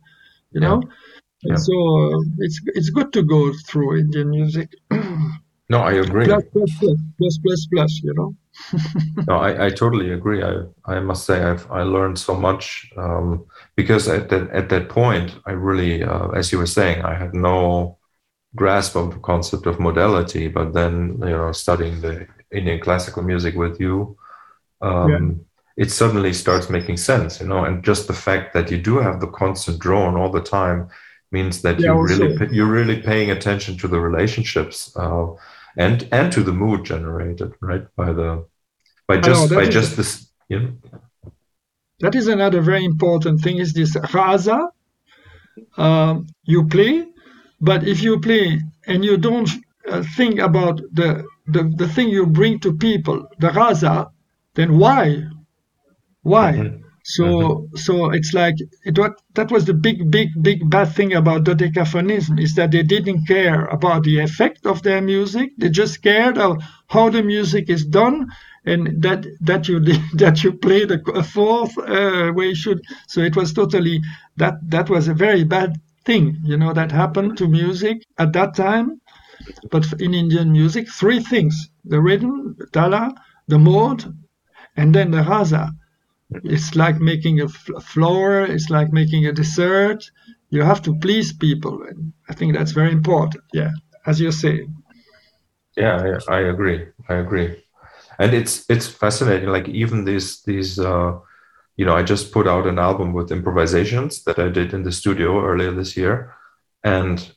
you 0.52 0.62
Yeah. 0.62 0.68
know. 0.68 0.82
Yeah. 1.44 1.56
So 1.58 1.74
uh, 1.74 2.20
it's 2.40 2.62
it's 2.76 2.90
good 2.90 3.14
to 3.14 3.24
go 3.24 3.54
through 3.68 4.00
Indian 4.00 4.30
music. 4.30 4.70
No, 5.70 5.80
I 5.80 5.94
agree. 5.94 6.26
plus 6.26 6.44
plus 6.54 6.72
plus 6.80 6.98
plus 7.18 7.38
plus 7.44 7.68
plus, 7.72 8.02
you 8.04 8.14
know. 8.16 8.36
No, 9.28 9.36
I, 9.38 9.68
I 9.68 9.70
totally 9.70 10.12
agree. 10.12 10.44
I, 10.44 10.64
I 10.86 11.00
must 11.00 11.26
say 11.26 11.42
I've 11.42 11.70
I 11.72 11.84
learned 11.84 12.20
so 12.20 12.36
much 12.36 12.92
um, 12.98 13.46
because 13.76 14.08
at 14.10 14.30
that 14.30 14.50
at 14.52 14.70
that 14.70 14.90
point 14.90 15.36
I 15.46 15.52
really, 15.52 16.04
uh, 16.04 16.30
as 16.30 16.52
you 16.52 16.58
were 16.58 16.66
saying, 16.68 17.04
I 17.04 17.14
had 17.16 17.34
no 17.34 17.98
grasp 18.56 18.96
of 18.98 19.14
the 19.14 19.20
concept 19.22 19.68
of 19.68 19.80
modality. 19.80 20.48
But 20.50 20.74
then 20.74 21.20
you 21.22 21.30
know, 21.32 21.52
studying 21.54 22.02
the 22.02 22.28
Indian 22.52 22.80
classical 22.82 23.24
music 23.24 23.56
with 23.56 23.80
you, 23.80 24.18
um, 24.82 25.14
Yeah. 25.20 25.44
it 25.78 25.92
suddenly 25.92 26.34
starts 26.34 26.70
making 26.70 26.98
sense. 26.98 27.42
You 27.42 27.48
know, 27.48 27.66
and 27.66 27.84
just 27.84 28.08
the 28.08 28.14
fact 28.14 28.54
that 28.54 28.72
you 28.72 28.78
do 28.78 28.98
have 29.00 29.20
the 29.22 29.28
constant 29.28 29.80
drone 29.80 30.18
all 30.18 30.32
the 30.32 30.42
time 30.42 30.90
means 31.32 31.62
that 31.64 31.86
Yeah, 31.86 31.88
you 31.88 31.98
really 32.00 32.36
you're 32.52 32.72
really 32.72 33.02
paying 33.02 33.32
attention 33.32 33.78
to 33.80 33.88
the 33.88 34.00
relationships 34.00 34.96
uh, 34.98 35.28
and 35.78 36.08
and 36.12 36.32
to 36.34 36.44
the 36.44 36.52
mood 36.52 36.86
generated 36.86 37.54
right 37.62 37.86
by 37.96 38.14
the 38.14 38.46
by 39.08 39.18
just 39.20 39.50
that 39.50 39.56
by 39.56 39.64
is- 39.64 39.74
just 39.74 39.98
this 39.98 40.30
you 40.50 40.60
know 40.60 40.72
That 42.00 42.16
is 42.16 42.28
another 42.28 42.62
very 42.62 42.84
important 42.86 43.42
thing. 43.42 43.58
Is 43.60 43.72
this 43.74 43.96
rasa? 44.14 44.60
Um, 45.78 46.28
you 46.44 46.68
play, 46.68 47.06
but 47.62 47.88
if 47.88 48.02
you 48.04 48.20
play 48.20 48.60
and 48.88 49.06
you 49.06 49.18
don't 49.18 49.50
uh, 49.90 50.04
think 50.18 50.40
about 50.40 50.82
the, 50.92 51.24
the 51.48 51.64
the 51.78 51.88
thing 51.88 52.10
you 52.10 52.26
bring 52.26 52.60
to 52.60 52.74
people, 52.74 53.28
the 53.40 53.50
rasa, 53.52 54.10
then 54.56 54.78
why? 54.78 55.24
Why? 56.24 56.52
Mhm. 56.54 56.83
So 57.04 57.26
mm-hmm. 57.26 57.76
so 57.76 58.12
it's 58.12 58.34
like 58.34 58.56
it 58.86 58.98
was 58.98 59.12
that 59.34 59.52
was 59.52 59.66
the 59.66 59.74
big 59.74 60.10
big 60.10 60.30
big 60.42 60.70
bad 60.70 60.90
thing 60.94 61.14
about 61.14 61.44
dodecaphonism 61.44 62.40
is 62.42 62.56
that 62.56 62.72
they 62.72 62.84
didn't 62.84 63.28
care 63.28 63.66
about 63.66 64.04
the 64.04 64.20
effect 64.20 64.66
of 64.66 64.84
their 64.84 65.02
music. 65.02 65.52
They 65.58 65.70
just 65.70 66.02
cared 66.02 66.38
of 66.38 66.64
how 66.88 67.10
the 67.10 67.22
music 67.22 67.70
is 67.70 67.86
done 67.86 68.28
and 68.66 69.02
that 69.02 69.26
that 69.42 69.68
you 69.68 69.80
that 70.14 70.44
you 70.44 70.54
played 70.54 70.92
a, 70.92 71.24
fourth 71.24 71.78
uh, 71.78 72.32
where 72.32 72.48
you 72.48 72.56
should. 72.56 72.82
So 73.08 73.22
it 73.22 73.36
was 73.36 73.52
totally 73.54 74.02
that 74.38 74.56
that 74.70 74.90
was 74.90 75.10
a 75.10 75.14
very 75.14 75.44
bad 75.44 75.82
thing, 76.06 76.38
you 76.44 76.58
know, 76.58 76.74
that 76.74 76.92
happened 76.92 77.38
to 77.38 77.48
music 77.48 77.98
at 78.18 78.34
that 78.34 78.56
time. 78.56 79.02
But 79.72 79.86
in 80.00 80.14
Indian 80.14 80.54
music, 80.54 80.88
three 80.90 81.20
things: 81.20 81.70
the 81.84 82.00
rhythm, 82.00 82.56
the 82.58 82.68
tala, 82.68 83.14
the 83.50 83.60
mode, 83.60 84.06
and 84.78 84.96
then 84.96 85.12
the 85.12 85.24
rasa. 85.24 85.74
It's 86.44 86.76
like 86.76 87.00
making 87.00 87.42
a 87.42 87.48
flower. 87.48 88.44
It's 88.46 88.70
like 88.70 88.92
making 88.94 89.26
a 89.26 89.32
dessert. 89.32 90.10
You 90.50 90.62
have 90.64 90.82
to 90.84 90.96
please 91.00 91.34
people, 91.34 91.84
and 91.84 92.14
I 92.30 92.34
think 92.34 92.54
that's 92.54 92.72
very 92.72 92.92
important. 92.92 93.44
Yeah, 93.54 93.72
as 94.06 94.20
you 94.20 94.32
say. 94.32 94.68
Yeah, 95.76 96.18
I, 96.30 96.36
I 96.36 96.40
agree. 96.42 96.88
I 97.10 97.16
agree 97.16 97.64
and 98.20 98.34
it's 98.34 98.66
it's 98.70 98.88
fascinating 98.88 99.50
like 99.50 99.68
even 99.70 100.06
these 100.06 100.42
these 100.44 100.80
uh 100.80 101.18
you 101.78 101.86
know 101.86 101.96
i 101.96 102.04
just 102.04 102.32
put 102.32 102.48
out 102.48 102.68
an 102.68 102.80
album 102.80 103.14
with 103.14 103.32
improvisations 103.32 104.24
that 104.24 104.40
i 104.40 104.48
did 104.48 104.74
in 104.74 104.84
the 104.84 104.92
studio 104.92 105.44
earlier 105.44 105.72
this 105.72 105.98
year 105.98 106.34
and 106.84 107.32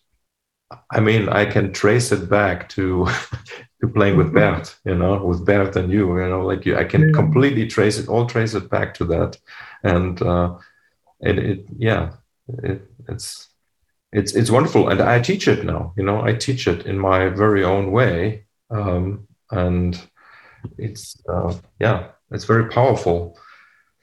i 0.90 1.00
mean 1.00 1.28
i 1.28 1.44
can 1.44 1.72
trace 1.72 2.12
it 2.12 2.28
back 2.28 2.68
to 2.68 3.06
to 3.80 3.88
playing 3.88 4.16
with 4.16 4.32
bert 4.32 4.74
you 4.84 4.94
know 4.94 5.22
with 5.24 5.44
bert 5.44 5.76
and 5.76 5.92
you 5.92 6.18
you 6.18 6.28
know 6.28 6.44
like 6.44 6.64
you 6.64 6.76
i 6.76 6.84
can 6.84 7.12
completely 7.12 7.66
trace 7.66 7.98
it 7.98 8.08
all 8.08 8.26
trace 8.26 8.54
it 8.54 8.70
back 8.70 8.94
to 8.94 9.04
that 9.04 9.36
and 9.82 10.22
uh 10.22 10.54
it, 11.20 11.38
it 11.38 11.66
yeah 11.76 12.12
it, 12.62 12.82
it's 13.08 13.48
it's 14.12 14.34
it's 14.34 14.50
wonderful 14.50 14.88
and 14.88 15.00
i 15.00 15.20
teach 15.20 15.46
it 15.46 15.64
now 15.64 15.92
you 15.96 16.02
know 16.02 16.22
i 16.22 16.32
teach 16.32 16.66
it 16.66 16.86
in 16.86 16.98
my 16.98 17.28
very 17.28 17.64
own 17.64 17.92
way 17.92 18.44
um 18.70 19.26
and 19.50 20.08
it's 20.78 21.20
uh, 21.28 21.54
yeah, 21.80 22.08
it's 22.30 22.44
very 22.44 22.68
powerful. 22.68 23.38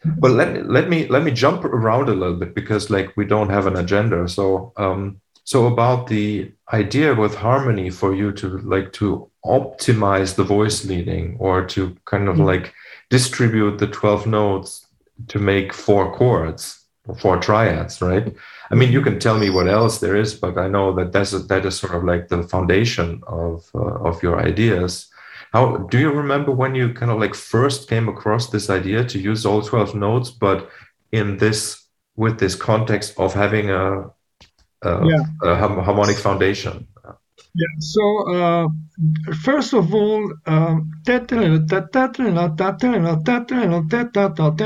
But 0.05 0.31
let 0.31 0.69
let 0.69 0.89
me 0.89 1.07
let 1.07 1.23
me 1.23 1.31
jump 1.31 1.63
around 1.63 2.09
a 2.09 2.13
little 2.13 2.35
bit 2.35 2.53
because 2.53 2.89
like 2.89 3.15
we 3.15 3.25
don't 3.25 3.49
have 3.49 3.67
an 3.67 3.77
agenda. 3.77 4.27
So 4.27 4.73
um, 4.77 5.21
so 5.45 5.67
about 5.67 6.07
the 6.07 6.51
idea 6.73 7.15
with 7.15 7.35
harmony 7.35 7.89
for 7.89 8.13
you 8.13 8.31
to 8.33 8.57
like 8.59 8.91
to 8.93 9.29
optimize 9.45 10.35
the 10.35 10.43
voice 10.43 10.85
leading 10.85 11.35
or 11.39 11.65
to 11.65 11.95
kind 12.05 12.27
of 12.27 12.35
mm-hmm. 12.35 12.45
like 12.45 12.73
distribute 13.09 13.77
the 13.77 13.87
12 13.87 14.27
notes 14.27 14.87
to 15.27 15.39
make 15.39 15.73
four 15.73 16.13
chords 16.15 16.85
or 17.07 17.15
four 17.15 17.37
triads 17.37 18.01
right 18.01 18.33
i 18.71 18.75
mean 18.75 18.91
you 18.91 19.01
can 19.01 19.19
tell 19.19 19.37
me 19.37 19.49
what 19.49 19.67
else 19.67 19.99
there 19.99 20.15
is 20.15 20.33
but 20.33 20.57
i 20.57 20.67
know 20.67 20.93
that 20.93 21.11
that's 21.11 21.31
that 21.47 21.65
is 21.65 21.77
sort 21.77 21.93
of 21.93 22.03
like 22.05 22.29
the 22.29 22.41
foundation 22.43 23.21
of 23.27 23.69
uh, 23.75 24.09
of 24.09 24.23
your 24.23 24.39
ideas 24.39 25.13
how 25.53 25.77
do 25.77 25.99
you 25.99 26.11
remember 26.11 26.51
when 26.51 26.73
you 26.73 26.93
kind 26.93 27.11
of 27.11 27.19
like 27.19 27.35
first 27.35 27.87
came 27.87 28.09
across 28.09 28.49
this 28.49 28.71
idea 28.71 29.05
to 29.05 29.19
use 29.19 29.45
all 29.45 29.61
12 29.61 29.93
notes, 29.93 30.31
but 30.31 30.67
in 31.11 31.37
this 31.37 31.85
with 32.15 32.39
this 32.39 32.55
context 32.55 33.13
of 33.19 33.35
having 33.35 33.69
a, 33.69 34.09
a, 34.81 35.05
yeah. 35.05 35.23
a 35.43 35.55
harmonic 35.55 36.17
foundation? 36.17 36.87
Yeah. 37.55 37.65
So 37.79 38.33
uh, 38.33 38.67
first 39.43 39.73
of 39.73 39.93
all, 39.93 40.33
um, 40.45 40.91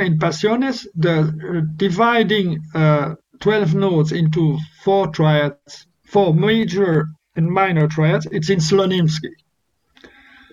in 0.06 0.20
Pasiones, 0.20 0.88
the 0.96 1.20
uh, 1.20 1.62
dividing 1.76 2.60
uh, 2.74 3.16
12 3.40 3.76
notes 3.76 4.12
into 4.12 4.58
four 4.84 5.08
triads, 5.08 5.88
four 6.06 6.34
major 6.34 7.08
and 7.36 7.52
minor 7.52 7.88
triads, 7.88 8.28
it's 8.32 8.50
in 8.50 8.60
Slonimsky. 8.60 9.32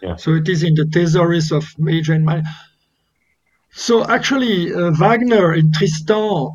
Yeah. 0.02 0.16
So 0.16 0.34
it 0.34 0.48
is 0.48 0.62
in 0.62 0.74
the 0.74 0.86
thesaurus 0.86 1.50
of 1.52 1.64
major 1.78 2.12
and 2.14 2.24
minor. 2.24 2.50
So 3.72 4.04
actually, 4.06 4.72
uh, 4.72 4.90
Wagner 4.92 5.54
in 5.54 5.72
Tristan 5.72 6.50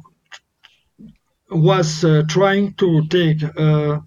was 1.50 2.04
uh, 2.04 2.24
trying 2.28 2.74
to 2.76 3.08
take 3.08 3.43
uh, 3.58 4.00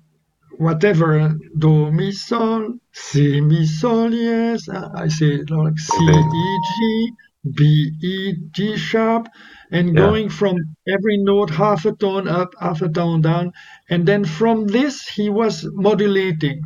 whatever 0.62 1.34
do 1.58 1.90
mi 1.90 2.12
sol, 2.12 2.74
si 2.92 3.40
mi 3.40 3.66
sol, 3.66 4.12
yes, 4.14 4.68
I 4.68 5.08
say 5.08 5.42
like 5.48 5.78
C 5.78 5.96
E 6.08 6.58
G, 6.68 7.12
B 7.56 7.90
E 8.02 8.34
G 8.52 8.76
sharp, 8.76 9.28
and 9.70 9.88
yeah. 9.88 9.94
going 9.94 10.28
from 10.28 10.56
every 10.86 11.18
note 11.18 11.50
half 11.50 11.84
a 11.84 11.92
tone 11.92 12.28
up, 12.28 12.54
half 12.60 12.82
a 12.82 12.88
tone 12.88 13.20
down, 13.20 13.52
and 13.90 14.06
then 14.06 14.24
from 14.24 14.66
this 14.66 15.08
he 15.08 15.28
was 15.28 15.66
modulating 15.72 16.62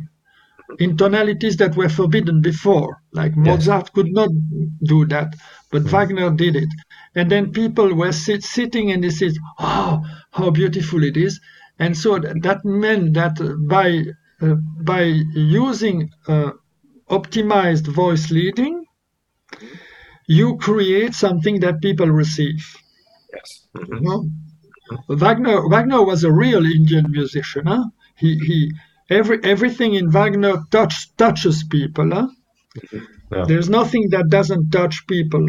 in 0.79 0.97
tonalities 0.97 1.57
that 1.57 1.75
were 1.75 1.89
forbidden 1.89 2.41
before. 2.41 3.01
Like 3.13 3.35
Mozart 3.35 3.85
yes. 3.85 3.89
could 3.95 4.11
not 4.11 4.29
do 4.83 5.05
that, 5.07 5.33
but 5.71 5.83
mm. 5.83 5.89
Wagner 5.89 6.29
did 6.31 6.55
it. 6.55 6.69
And 7.15 7.31
then 7.31 7.51
people 7.51 7.93
were 7.95 8.11
sit, 8.11 8.43
sitting 8.43 8.91
and 8.91 9.03
they 9.03 9.09
said, 9.09 9.33
"Oh, 9.59 10.03
how 10.31 10.51
beautiful 10.51 11.03
it 11.03 11.17
is!" 11.17 11.39
And 11.79 11.97
so 11.97 12.19
that 12.19 12.59
meant 12.63 13.13
that 13.13 13.35
by 13.69 14.03
uh, 14.41 14.55
by 14.81 15.03
using 15.03 16.09
uh, 16.27 16.51
optimized 17.09 17.87
voice 17.87 18.29
leading, 18.31 18.85
you 20.27 20.57
create 20.57 21.13
something 21.13 21.59
that 21.61 21.81
people 21.81 22.07
receive. 22.07 22.75
Yes. 23.33 23.67
Mm-hmm. 23.75 25.15
Wagner 25.15 25.67
Wagner 25.69 26.03
was 26.03 26.23
a 26.23 26.31
real 26.31 26.65
Indian 26.65 27.11
musician. 27.11 27.65
Huh? 27.65 27.85
He 28.15 28.37
he 28.47 28.71
every 29.09 29.39
everything 29.43 29.93
in 29.95 30.09
Wagner 30.11 30.63
touch, 30.71 31.15
touches 31.17 31.63
people. 31.63 32.09
Huh? 32.11 32.27
Yeah. 33.31 33.45
There's 33.47 33.69
nothing 33.69 34.09
that 34.11 34.29
doesn't 34.29 34.71
touch 34.71 35.05
people. 35.07 35.45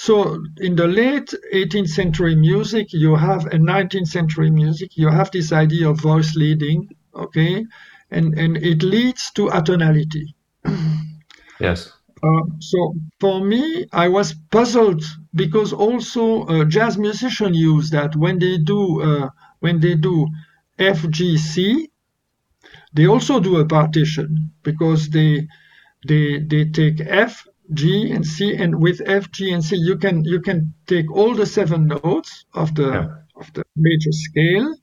So 0.00 0.44
in 0.58 0.76
the 0.76 0.86
late 0.86 1.34
18th 1.52 1.88
century 1.88 2.36
music, 2.36 2.92
you 2.92 3.16
have 3.16 3.46
a 3.46 3.58
19th 3.58 4.06
century 4.06 4.48
music, 4.48 4.96
you 4.96 5.08
have 5.08 5.32
this 5.32 5.50
idea 5.52 5.90
of 5.90 6.00
voice 6.00 6.36
leading, 6.36 6.88
okay, 7.16 7.66
and 8.12 8.26
and 8.38 8.56
it 8.58 8.84
leads 8.84 9.32
to 9.32 9.48
atonality. 9.48 10.26
yes. 11.60 11.92
Uh, 12.22 12.44
so 12.60 12.94
for 13.18 13.44
me, 13.44 13.86
I 13.92 14.06
was 14.06 14.36
puzzled 14.52 15.02
because 15.34 15.72
also 15.72 16.44
uh, 16.44 16.64
jazz 16.64 16.96
musicians 16.96 17.56
use 17.56 17.90
that 17.90 18.14
when 18.14 18.38
they 18.38 18.56
do 18.56 19.02
uh, 19.02 19.30
when 19.58 19.80
they 19.80 19.96
do 19.96 20.28
FGC, 20.78 21.88
they 22.94 23.06
also 23.08 23.40
do 23.40 23.56
a 23.56 23.66
partition 23.66 24.52
because 24.62 25.08
they 25.10 25.48
they 26.06 26.38
they 26.38 26.66
take 26.66 27.00
F, 27.00 27.48
G, 27.72 28.12
and 28.12 28.26
C, 28.26 28.54
and 28.56 28.80
with 28.80 29.00
F, 29.04 29.30
G, 29.30 29.50
and 29.52 29.62
C, 29.64 29.76
you 29.76 29.98
can 29.98 30.24
you 30.24 30.40
can 30.40 30.74
take 30.86 31.10
all 31.10 31.34
the 31.34 31.46
seven 31.46 31.86
notes 31.86 32.44
of 32.54 32.74
the 32.74 32.88
yeah. 32.88 33.08
of 33.36 33.52
the 33.52 33.64
major 33.76 34.12
scale, 34.12 34.74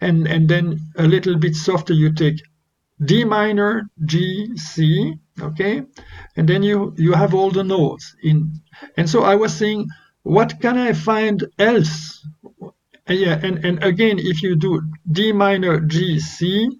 and 0.00 0.26
and 0.26 0.48
then 0.48 0.80
a 0.96 1.04
little 1.06 1.36
bit 1.36 1.54
softer 1.54 1.92
you 1.94 2.12
take 2.12 2.40
D 3.04 3.24
minor, 3.24 3.90
G, 4.04 4.56
C, 4.56 5.14
okay, 5.40 5.82
and 6.36 6.48
then 6.48 6.62
you 6.62 6.94
you 6.96 7.12
have 7.12 7.34
all 7.34 7.50
the 7.50 7.64
notes 7.64 8.14
in, 8.22 8.60
and 8.96 9.08
so 9.08 9.22
I 9.22 9.34
was 9.34 9.54
saying, 9.54 9.88
what 10.22 10.60
can 10.60 10.78
I 10.78 10.92
find 10.94 11.44
else? 11.58 12.26
Yeah, 13.08 13.38
and 13.42 13.64
and 13.64 13.84
again, 13.84 14.18
if 14.18 14.42
you 14.42 14.56
do 14.56 14.82
D 15.10 15.32
minor, 15.32 15.80
G, 15.80 16.18
C, 16.20 16.70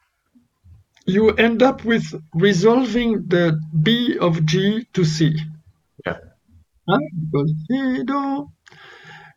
you 1.06 1.30
end 1.30 1.62
up 1.62 1.84
with 1.84 2.04
resolving 2.34 3.26
the 3.28 3.58
B 3.82 4.18
of 4.18 4.44
G 4.44 4.86
to 4.92 5.04
C. 5.04 5.36
Yeah. 6.04 6.18
Huh? 6.88 8.44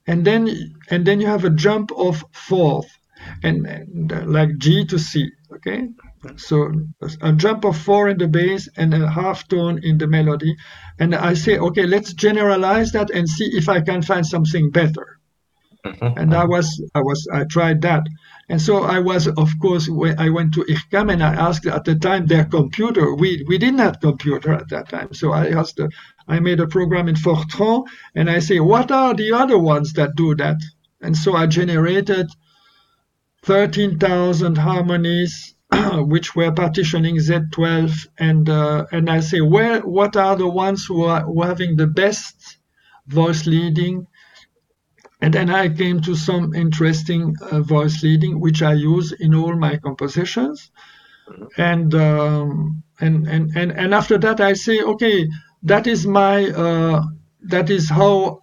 And 0.07 0.25
then 0.25 0.73
and 0.89 1.05
then 1.05 1.21
you 1.21 1.27
have 1.27 1.45
a 1.45 1.49
jump 1.51 1.91
of 1.91 2.23
fourth, 2.31 2.89
and, 3.43 3.67
and 3.67 4.11
uh, 4.11 4.23
like 4.25 4.57
G 4.57 4.85
to 4.85 4.97
C. 4.97 5.29
Okay. 5.53 5.89
So 6.35 6.71
a 7.21 7.31
jump 7.33 7.63
of 7.63 7.77
four 7.77 8.09
in 8.09 8.17
the 8.17 8.27
bass 8.27 8.67
and 8.75 8.93
a 8.93 9.09
half 9.09 9.47
tone 9.47 9.79
in 9.83 9.97
the 9.97 10.07
melody, 10.07 10.55
and 10.99 11.15
I 11.15 11.33
say, 11.33 11.57
okay, 11.57 11.85
let's 11.85 12.13
generalize 12.13 12.91
that 12.91 13.09
and 13.09 13.29
see 13.29 13.49
if 13.53 13.69
I 13.69 13.81
can 13.81 14.01
find 14.01 14.25
something 14.25 14.69
better. 14.69 15.19
Mm-hmm. 15.85 16.19
And 16.19 16.33
I 16.33 16.43
was, 16.43 16.83
I 16.93 16.99
was, 16.99 17.25
I 17.31 17.45
tried 17.45 17.81
that. 17.83 18.03
And 18.49 18.59
so 18.61 18.83
I 18.83 18.99
was, 18.99 19.27
of 19.27 19.49
course, 19.61 19.87
when 19.87 20.19
I 20.19 20.29
went 20.29 20.55
to 20.55 20.63
IRCAM 20.65 21.13
and 21.13 21.23
I 21.23 21.33
asked 21.35 21.67
at 21.67 21.85
the 21.85 21.95
time 21.95 22.25
their 22.25 22.45
computer. 22.45 23.13
We 23.13 23.45
we 23.47 23.57
didn't 23.59 23.79
have 23.79 23.99
computer 24.01 24.51
at 24.53 24.69
that 24.69 24.89
time, 24.89 25.13
so 25.13 25.31
I 25.33 25.49
asked. 25.49 25.79
I 26.27 26.39
made 26.39 26.59
a 26.59 26.67
program 26.67 27.07
in 27.07 27.15
Fortran, 27.15 27.85
and 28.15 28.29
I 28.29 28.39
say, 28.39 28.59
what 28.59 28.91
are 28.91 29.13
the 29.13 29.33
other 29.33 29.57
ones 29.59 29.93
that 29.93 30.15
do 30.15 30.35
that? 30.35 30.57
And 31.01 31.15
so 31.15 31.35
I 31.35 31.45
generated 31.47 32.27
thirteen 33.43 33.99
thousand 33.99 34.57
harmonies, 34.57 35.55
which 36.13 36.35
were 36.35 36.51
partitioning 36.51 37.17
Z12, 37.17 38.07
and 38.17 38.49
uh, 38.49 38.85
and 38.91 39.09
I 39.09 39.19
say, 39.19 39.41
where 39.41 39.81
what 39.81 40.15
are 40.17 40.35
the 40.35 40.49
ones 40.49 40.85
who 40.87 41.03
are, 41.03 41.21
who 41.21 41.41
are 41.43 41.47
having 41.47 41.75
the 41.77 41.87
best 41.87 42.57
voice 43.07 43.45
leading? 43.45 44.07
And 45.21 45.33
then 45.33 45.49
I 45.49 45.69
came 45.69 46.01
to 46.01 46.15
some 46.15 46.53
interesting 46.55 47.35
uh, 47.41 47.61
voice 47.61 48.03
leading, 48.03 48.39
which 48.39 48.61
I 48.61 48.73
use 48.73 49.11
in 49.11 49.35
all 49.35 49.55
my 49.55 49.77
compositions. 49.77 50.71
And, 51.57 51.93
um, 51.95 52.83
and 52.99 53.27
and 53.27 53.55
and 53.55 53.71
and 53.71 53.93
after 53.93 54.17
that, 54.19 54.39
I 54.41 54.53
say, 54.53 54.81
okay, 54.81 55.27
that 55.63 55.87
is 55.87 56.05
my 56.07 56.49
uh, 56.49 57.03
that 57.43 57.69
is 57.69 57.89
how 57.89 58.39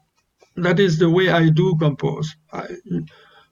that 0.57 0.79
is 0.81 0.99
the 0.99 1.11
way 1.11 1.29
I 1.31 1.49
do 1.51 1.77
compose. 1.79 2.35
I, 2.53 2.67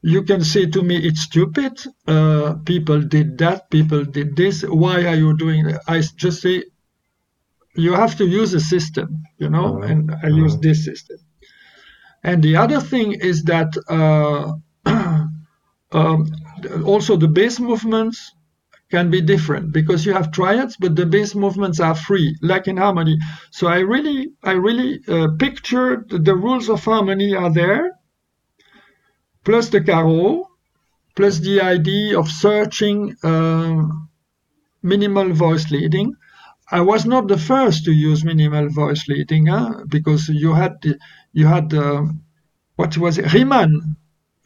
you 0.02 0.22
can 0.22 0.44
say 0.44 0.66
to 0.66 0.82
me, 0.82 0.96
it's 0.98 1.22
stupid. 1.22 1.80
Uh, 2.06 2.54
people 2.64 3.00
did 3.02 3.38
that. 3.38 3.70
People 3.70 4.04
did 4.04 4.36
this. 4.36 4.62
Why 4.62 5.04
are 5.06 5.16
you 5.16 5.36
doing 5.36 5.66
that? 5.66 5.82
I 5.88 6.00
just 6.16 6.42
say, 6.42 6.64
you 7.76 7.92
have 7.94 8.16
to 8.18 8.26
use 8.26 8.54
a 8.54 8.60
system, 8.60 9.08
you 9.38 9.48
know, 9.50 9.68
Mhm. 9.74 9.90
and 9.90 10.00
I 10.22 10.28
use 10.28 10.56
this 10.58 10.84
system. 10.84 11.18
And 12.24 12.42
the 12.42 12.56
other 12.56 12.80
thing 12.80 13.12
is 13.12 13.44
that 13.44 13.70
uh, 13.88 14.54
um, 15.92 16.32
also 16.84 17.16
the 17.16 17.28
bass 17.28 17.60
movements 17.60 18.32
can 18.90 19.10
be 19.10 19.20
different 19.20 19.72
because 19.72 20.06
you 20.06 20.12
have 20.12 20.32
triads, 20.32 20.76
but 20.76 20.96
the 20.96 21.06
bass 21.06 21.34
movements 21.34 21.80
are 21.80 21.94
free, 21.94 22.36
like 22.42 22.66
in 22.66 22.76
harmony. 22.76 23.18
So 23.50 23.66
I 23.66 23.80
really, 23.80 24.32
I 24.42 24.52
really 24.52 25.00
uh, 25.06 25.28
picture 25.38 26.04
the, 26.08 26.34
rules 26.34 26.68
of 26.68 26.84
harmony 26.84 27.34
are 27.34 27.52
there, 27.52 27.92
plus 29.44 29.68
the 29.68 29.82
caro 29.82 30.48
plus 31.14 31.38
the 31.38 31.60
idea 31.60 32.18
of 32.18 32.28
searching 32.28 33.14
um, 33.22 34.08
minimal 34.82 35.32
voice 35.32 35.70
leading. 35.70 36.14
I 36.78 36.80
was 36.92 37.02
not 37.06 37.28
the 37.28 37.38
first 37.38 37.84
to 37.84 37.92
use 37.92 38.24
minimal 38.24 38.68
voice 38.68 39.02
leading, 39.08 39.46
huh? 39.46 39.84
because 39.88 40.28
you 40.28 40.52
had 40.54 40.72
the, 40.82 40.98
you 41.32 41.46
had 41.46 41.72
uh, 41.74 42.02
what 42.76 42.96
was 42.98 43.18
it, 43.18 43.32
Riemann, 43.32 43.96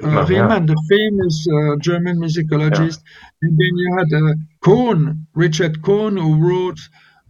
uh, 0.05 0.25
Riemann, 0.31 0.67
yeah. 0.67 0.73
The 0.73 0.81
famous 0.95 1.37
uh, 1.57 1.77
German 1.89 2.17
musicologist, 2.25 3.01
and 3.43 3.53
then 3.61 3.73
you 3.83 3.89
had 3.99 4.09
uh, 4.23 4.35
Cohn, 4.65 5.27
Richard 5.35 5.83
Cohn, 5.83 6.17
who 6.17 6.33
wrote 6.47 6.81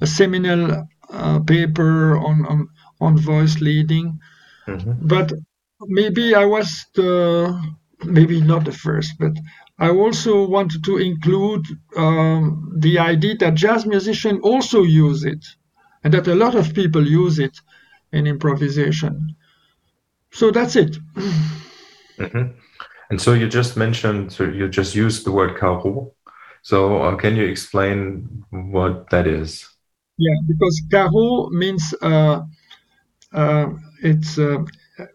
a 0.01 0.07
seminal 0.07 0.63
uh, 1.11 1.41
paper 1.41 2.19
on, 2.19 2.37
on 2.47 2.69
on 3.01 3.17
voice 3.19 3.61
leading. 3.61 4.19
Mhm. 4.69 4.99
But 5.13 5.33
maybe 5.99 6.35
I 6.35 6.45
was 6.45 6.69
the 6.95 7.11
maybe 8.05 8.41
not 8.41 8.65
the 8.65 8.73
first, 8.73 9.13
but 9.19 9.33
I 9.79 9.91
also 9.91 10.47
wanted 10.47 10.83
to 10.85 10.97
include 10.99 11.65
um, 11.97 12.73
the 12.79 12.99
idea 12.99 13.37
that 13.37 13.55
jazz 13.55 13.87
musicians 13.87 14.41
also 14.43 14.83
use 14.83 15.25
it, 15.25 15.45
and 16.03 16.13
that 16.15 16.27
a 16.27 16.35
lot 16.35 16.55
of 16.55 16.75
people 16.75 17.07
use 17.07 17.39
it 17.39 17.61
in 18.13 18.27
improvisation. 18.27 19.37
So 20.33 20.51
that's 20.51 20.77
it. 20.77 20.97
Mhm. 22.19 22.55
And 23.11 23.21
so 23.21 23.33
you 23.33 23.49
just 23.49 23.77
mentioned, 23.77 24.33
so 24.33 24.45
you 24.45 24.69
just 24.69 24.95
used 24.95 25.25
the 25.25 25.33
word 25.33 25.57
carreau. 25.57 26.13
So 26.63 27.03
uh, 27.03 27.17
can 27.17 27.37
you 27.37 27.45
explain 27.45 28.45
what 28.51 29.09
that 29.11 29.27
is? 29.27 29.67
Yeah, 30.19 30.35
because 30.47 30.83
carreau 30.93 31.49
means 31.51 31.95
uh, 32.03 32.43
uh, 33.33 33.67
it's 34.03 34.39
uh, 34.39 34.65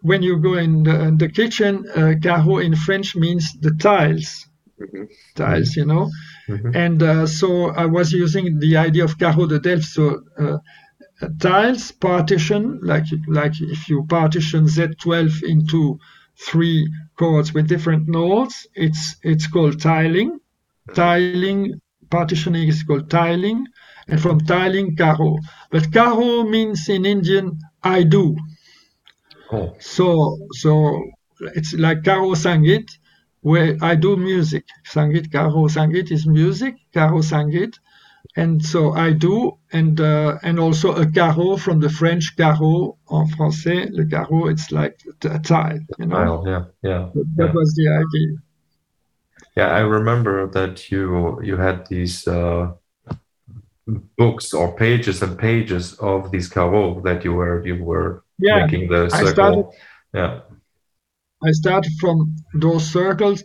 when 0.00 0.22
you 0.22 0.38
go 0.38 0.54
in 0.54 0.82
the, 0.82 1.00
in 1.02 1.18
the 1.18 1.28
kitchen. 1.28 1.84
Uh, 1.94 2.14
carreau 2.20 2.64
in 2.64 2.74
French 2.74 3.14
means 3.14 3.52
the 3.60 3.72
tiles, 3.72 4.46
tiles, 5.36 5.76
you 5.76 5.84
know. 5.86 6.10
Mhm. 6.48 6.74
And 6.74 7.02
uh, 7.02 7.26
so 7.26 7.70
I 7.70 7.86
was 7.86 8.12
using 8.12 8.58
the 8.58 8.76
idea 8.76 9.04
of 9.04 9.18
carreau 9.18 9.46
de 9.48 9.58
Delft. 9.58 9.84
So 9.86 10.22
uh, 10.38 10.58
tiles 11.40 11.92
partition, 11.92 12.80
like 12.82 13.04
like 13.28 13.54
if 13.60 13.88
you 13.88 14.04
partition 14.08 14.66
Z12 14.68 15.42
into 15.42 15.98
three 16.48 16.88
chords 17.18 17.54
with 17.54 17.68
different 17.68 18.08
notes, 18.08 18.66
it's 18.74 19.16
it's 19.22 19.46
called 19.48 19.80
tiling. 19.80 20.38
Tiling 20.94 21.62
partitioning 22.10 22.68
is 22.68 22.82
called 22.82 23.10
tiling, 23.10 23.66
and 24.08 24.20
from 24.20 24.40
tiling 24.40 24.96
carreau. 24.96 25.36
But 25.70 25.90
carreau 25.92 26.48
means 26.48 26.88
in 26.88 27.04
Indian 27.06 27.58
I 27.82 28.02
do. 28.04 28.36
Oh, 29.50 29.74
So 29.78 30.38
so 30.52 31.02
it's 31.54 31.72
like 31.74 32.02
Karo 32.04 32.34
Sangit, 32.34 32.88
where 33.44 33.76
I 33.82 33.94
do 33.94 34.16
music. 34.16 34.64
Sangit, 34.92 35.30
Karo 35.30 35.68
Sangit 35.68 36.10
is 36.10 36.26
music, 36.26 36.74
Karo 36.94 37.18
Sangit. 37.20 37.74
And 38.36 38.64
so 38.64 38.92
I 38.94 39.12
do, 39.12 39.58
and 39.72 40.00
uh, 40.00 40.38
and 40.42 40.58
also 40.58 40.88
a 40.96 41.06
carreau 41.06 41.56
from 41.60 41.78
the 41.78 41.90
French 41.90 42.34
carreau 42.36 42.96
en 43.10 43.26
français. 43.36 43.90
Le 43.92 44.04
carreau, 44.06 44.50
it's 44.50 44.72
like 44.72 44.96
a 45.24 45.38
tile, 45.38 45.78
you 45.98 46.06
know. 46.06 46.24
Nile, 46.24 46.44
yeah, 46.46 46.64
yeah, 46.90 47.02
That, 47.14 47.26
that 47.36 47.46
yeah. 47.48 47.52
was 47.52 47.74
the 47.74 47.86
idea. 48.02 48.30
Yeah, 49.56 49.68
I 49.76 49.80
remember 49.80 50.48
that 50.48 50.90
you 50.90 51.38
you 51.42 51.56
had 51.58 51.86
these 51.86 52.26
uh, 52.26 52.72
books 54.16 54.54
or 54.54 54.74
pages 54.74 55.22
and 55.22 55.38
pages 55.38 55.92
of 56.00 56.30
these 56.30 56.48
carreaux 56.48 57.02
that 57.04 57.24
you 57.24 57.34
were 57.34 57.64
you 57.66 57.84
were 57.84 58.24
Yeah, 58.38 58.64
making 58.64 58.88
the 58.88 59.10
circle. 59.10 59.28
I 59.28 59.32
started 59.32 59.66
Yeah. 60.14 60.40
I 61.46 61.50
started 61.52 61.92
from 62.00 62.36
those 62.54 62.90
circles. 62.90 63.44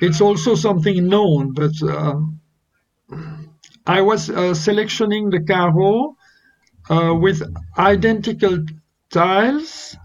It's 0.00 0.20
also 0.20 0.54
something 0.54 1.06
known, 1.06 1.52
but 1.54 1.72
um, 1.82 2.40
I 3.86 4.02
was 4.02 4.28
uh, 4.28 4.54
selectioning 4.54 5.30
the 5.30 5.40
carreau 5.40 6.16
uh, 6.90 7.14
with 7.14 7.42
identical 7.78 8.64
tiles, 9.10 9.96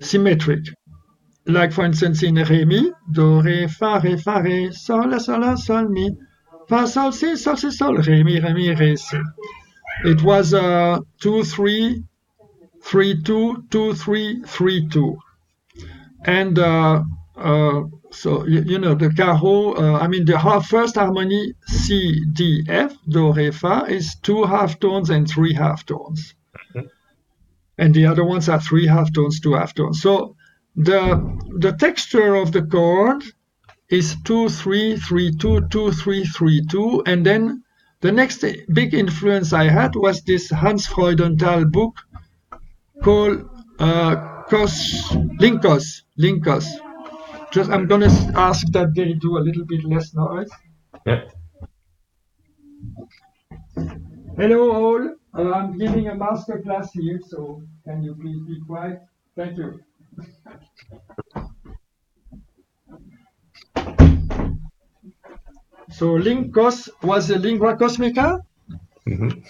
symmetric. 0.00 0.64
Like, 1.46 1.72
for 1.72 1.84
instance, 1.84 2.22
in 2.22 2.36
Ré, 2.36 2.66
Mi, 2.66 2.92
Do, 3.10 3.42
Ré, 3.42 3.68
Fa, 3.68 4.00
Ré, 4.00 4.22
Fa, 4.22 4.40
Ré, 4.40 4.72
Sol, 4.72 5.10
La, 5.10 5.18
Sol, 5.18 5.56
Sol, 5.56 5.88
Mi, 5.88 6.10
Fa, 6.68 6.86
Sol, 6.86 7.12
Si, 7.12 7.36
Sol, 7.36 7.56
Si, 7.56 7.70
Sol, 7.70 7.96
Ré, 7.96 8.22
Mi, 8.22 8.38
Ré, 8.38 8.54
Mi, 8.54 8.74
Ré, 8.74 8.96
Si. 8.96 9.18
It 10.04 10.22
was 10.22 10.54
uh, 10.54 11.00
2, 11.20 11.42
3, 11.42 12.04
3, 12.84 13.22
2, 13.22 13.64
2, 13.70 13.94
3, 13.94 14.42
3, 14.46 14.88
2 14.88 15.18
and 16.24 16.58
uh, 16.58 17.02
uh, 17.36 17.82
so 18.10 18.46
you, 18.46 18.62
you 18.62 18.78
know 18.78 18.94
the 18.94 19.08
carreau. 19.08 19.76
Uh, 19.78 19.98
I 19.98 20.08
mean 20.08 20.24
the 20.24 20.38
half, 20.38 20.66
first 20.68 20.96
harmony 20.96 21.54
C 21.66 22.24
D 22.32 22.64
F 22.68 22.94
do 23.08 23.32
re 23.32 23.50
fa 23.50 23.86
is 23.88 24.16
two 24.22 24.44
half 24.44 24.78
tones 24.80 25.10
and 25.10 25.28
three 25.28 25.54
half 25.54 25.86
tones, 25.86 26.34
and 27.78 27.94
the 27.94 28.06
other 28.06 28.24
ones 28.24 28.48
are 28.48 28.60
three 28.60 28.86
half 28.86 29.12
tones, 29.12 29.40
two 29.40 29.54
half 29.54 29.74
tones. 29.74 30.02
So 30.02 30.36
the 30.76 31.20
the 31.58 31.72
texture 31.72 32.34
of 32.34 32.52
the 32.52 32.62
chord 32.62 33.22
is 33.88 34.16
two 34.24 34.48
three 34.48 34.96
three 34.96 35.32
two 35.34 35.66
two 35.68 35.92
three 35.92 36.24
three 36.24 36.64
two, 36.66 37.02
and 37.06 37.24
then 37.24 37.64
the 38.00 38.12
next 38.12 38.44
big 38.72 38.94
influence 38.94 39.52
I 39.52 39.64
had 39.64 39.94
was 39.94 40.22
this 40.22 40.50
Hans 40.50 40.86
Freudenthal 40.86 41.70
book 41.70 41.98
called 43.02 43.48
uh, 43.78 44.44
Kos, 44.48 45.10
Lincos, 45.38 46.02
Lincos. 46.22 46.66
Just 47.52 47.70
I'm 47.70 47.86
gonna 47.86 48.10
ask 48.48 48.66
that 48.72 48.94
they 48.94 49.12
do 49.14 49.38
a 49.38 49.42
little 49.46 49.64
bit 49.64 49.84
less 49.84 50.14
noise. 50.14 50.50
Yeah. 51.06 51.24
Hello 54.36 54.60
all, 54.72 55.02
uh, 55.34 55.50
I'm 55.52 55.78
giving 55.78 56.08
a 56.08 56.14
master 56.14 56.60
class 56.64 56.92
here, 56.92 57.20
so 57.28 57.62
can 57.84 58.02
you 58.02 58.14
please 58.14 58.40
be 58.46 58.60
quiet? 58.66 59.00
Thank 59.36 59.58
you. 59.58 59.80
So 65.90 66.06
Lincos 66.18 66.88
was 67.02 67.30
a 67.30 67.38
lingua 67.38 67.76
cosmica. 67.76 68.40
Mhm. 69.08 69.42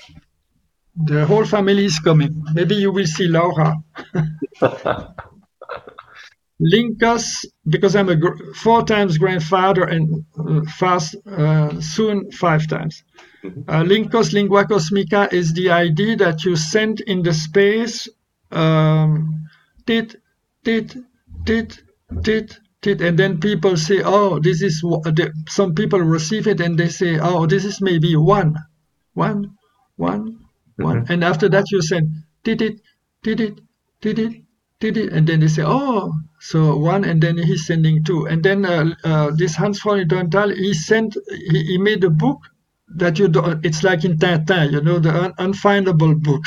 The 0.96 1.26
whole 1.26 1.44
family 1.44 1.84
is 1.84 1.98
coming. 1.98 2.42
Maybe 2.54 2.74
you 2.76 2.92
will 2.92 3.06
see 3.06 3.28
Laura. 3.28 3.74
Lincos, 6.60 7.44
because 7.66 7.96
I'm 7.96 8.08
a 8.10 8.16
gr- 8.16 8.52
four 8.54 8.84
times 8.84 9.16
grandfather 9.18 9.84
and 9.84 10.24
uh, 10.38 10.60
fast 10.78 11.16
uh, 11.26 11.80
soon 11.80 12.30
five 12.32 12.68
times. 12.68 13.02
Uh, 13.44 13.82
Lincos 13.82 14.32
lingua 14.34 14.66
cosmica 14.66 15.32
is 15.32 15.54
the 15.54 15.70
idea 15.70 16.16
that 16.16 16.44
you 16.44 16.56
send 16.56 17.00
in 17.00 17.22
the 17.22 17.32
space 17.32 18.06
um, 18.50 19.46
tit 19.86 20.16
tit 20.64 20.96
tit 21.46 21.82
tit 22.22 22.58
tit, 22.82 23.00
and 23.00 23.18
then 23.18 23.40
people 23.40 23.76
say, 23.76 24.02
"Oh, 24.04 24.38
this 24.38 24.60
is." 24.60 24.84
Some 25.48 25.74
people 25.74 26.00
receive 26.00 26.46
it 26.46 26.60
and 26.60 26.78
they 26.78 26.88
say, 26.88 27.18
"Oh, 27.18 27.46
this 27.46 27.64
is 27.64 27.80
maybe 27.80 28.16
one, 28.16 28.54
one, 29.14 29.56
one, 29.96 30.38
one," 30.76 31.06
and 31.08 31.24
after 31.24 31.48
that 31.48 31.64
you 31.70 31.80
send 31.80 32.08
tit 32.44 32.60
it 32.60 32.80
tit 33.22 33.40
it 33.40 33.60
tit 34.02 34.18
tit 34.80 34.96
it, 34.96 35.12
and 35.12 35.26
then 35.26 35.40
they 35.40 35.48
say, 35.48 35.62
"Oh." 35.64 36.12
So 36.40 36.76
one, 36.76 37.04
and 37.04 37.22
then 37.22 37.36
he's 37.36 37.66
sending 37.66 38.02
two, 38.02 38.26
and 38.26 38.42
then 38.42 38.64
uh, 38.64 38.94
uh, 39.04 39.30
this 39.36 39.54
Hans 39.54 39.80
von 39.82 39.98
Freudenthal, 39.98 40.56
he 40.56 40.72
sent, 40.72 41.16
he, 41.28 41.62
he 41.64 41.78
made 41.78 42.02
a 42.02 42.08
book 42.10 42.38
that 42.96 43.18
you 43.18 43.28
don't. 43.28 43.64
It's 43.64 43.84
like 43.84 44.04
in 44.04 44.16
Tintin, 44.16 44.72
you 44.72 44.80
know, 44.80 44.98
the 44.98 45.24
un- 45.24 45.34
unfindable 45.38 46.20
book. 46.22 46.44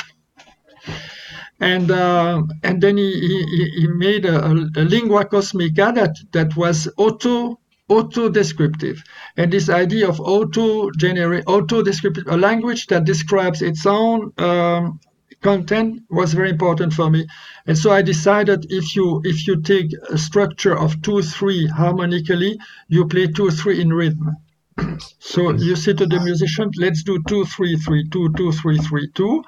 and 1.59 1.91
uh, 1.91 2.41
and 2.63 2.81
then 2.81 2.97
he, 2.97 3.11
he, 3.11 3.69
he 3.81 3.87
made 3.87 4.25
a, 4.25 4.45
a, 4.45 4.83
lingua 4.83 5.25
cosmica 5.25 5.93
that 5.93 6.15
that 6.31 6.55
was 6.55 6.89
auto 6.97 7.59
auto 7.87 8.29
descriptive 8.29 9.03
and 9.37 9.51
this 9.51 9.69
idea 9.69 10.07
of 10.07 10.19
auto 10.19 10.89
generate 10.97 11.43
auto 11.47 11.81
descriptive 11.83 12.25
a 12.27 12.37
language 12.37 12.87
that 12.87 13.05
describes 13.05 13.61
its 13.61 13.85
own 13.85 14.31
um, 14.37 14.99
content 15.43 16.01
was 16.09 16.33
very 16.33 16.49
important 16.49 16.93
for 16.93 17.09
me. 17.09 17.27
And 17.67 17.77
so 17.77 17.91
i 17.91 18.01
decided 18.01 18.59
if 18.69 18.95
you 18.95 19.21
if 19.23 19.47
you 19.47 19.61
take 19.61 19.89
a 20.09 20.17
structure 20.17 20.75
of 20.85 21.01
two 21.01 21.21
three 21.21 21.67
harmonically 21.67 22.57
you 22.87 23.07
play 23.07 23.27
two 23.27 23.49
three 23.51 23.81
in 23.81 23.93
rhythm. 23.93 24.37
So 25.19 25.51
you 25.67 25.75
say 25.75 25.93
to 25.93 26.05
the 26.13 26.19
musician 26.29 26.71
let's 26.83 27.03
do 27.03 27.15
two 27.27 27.43
three 27.45 27.75
three 27.85 28.03
two 28.09 28.33
two 28.37 28.51
three 28.51 28.79
three 28.87 29.07
two 29.19 29.43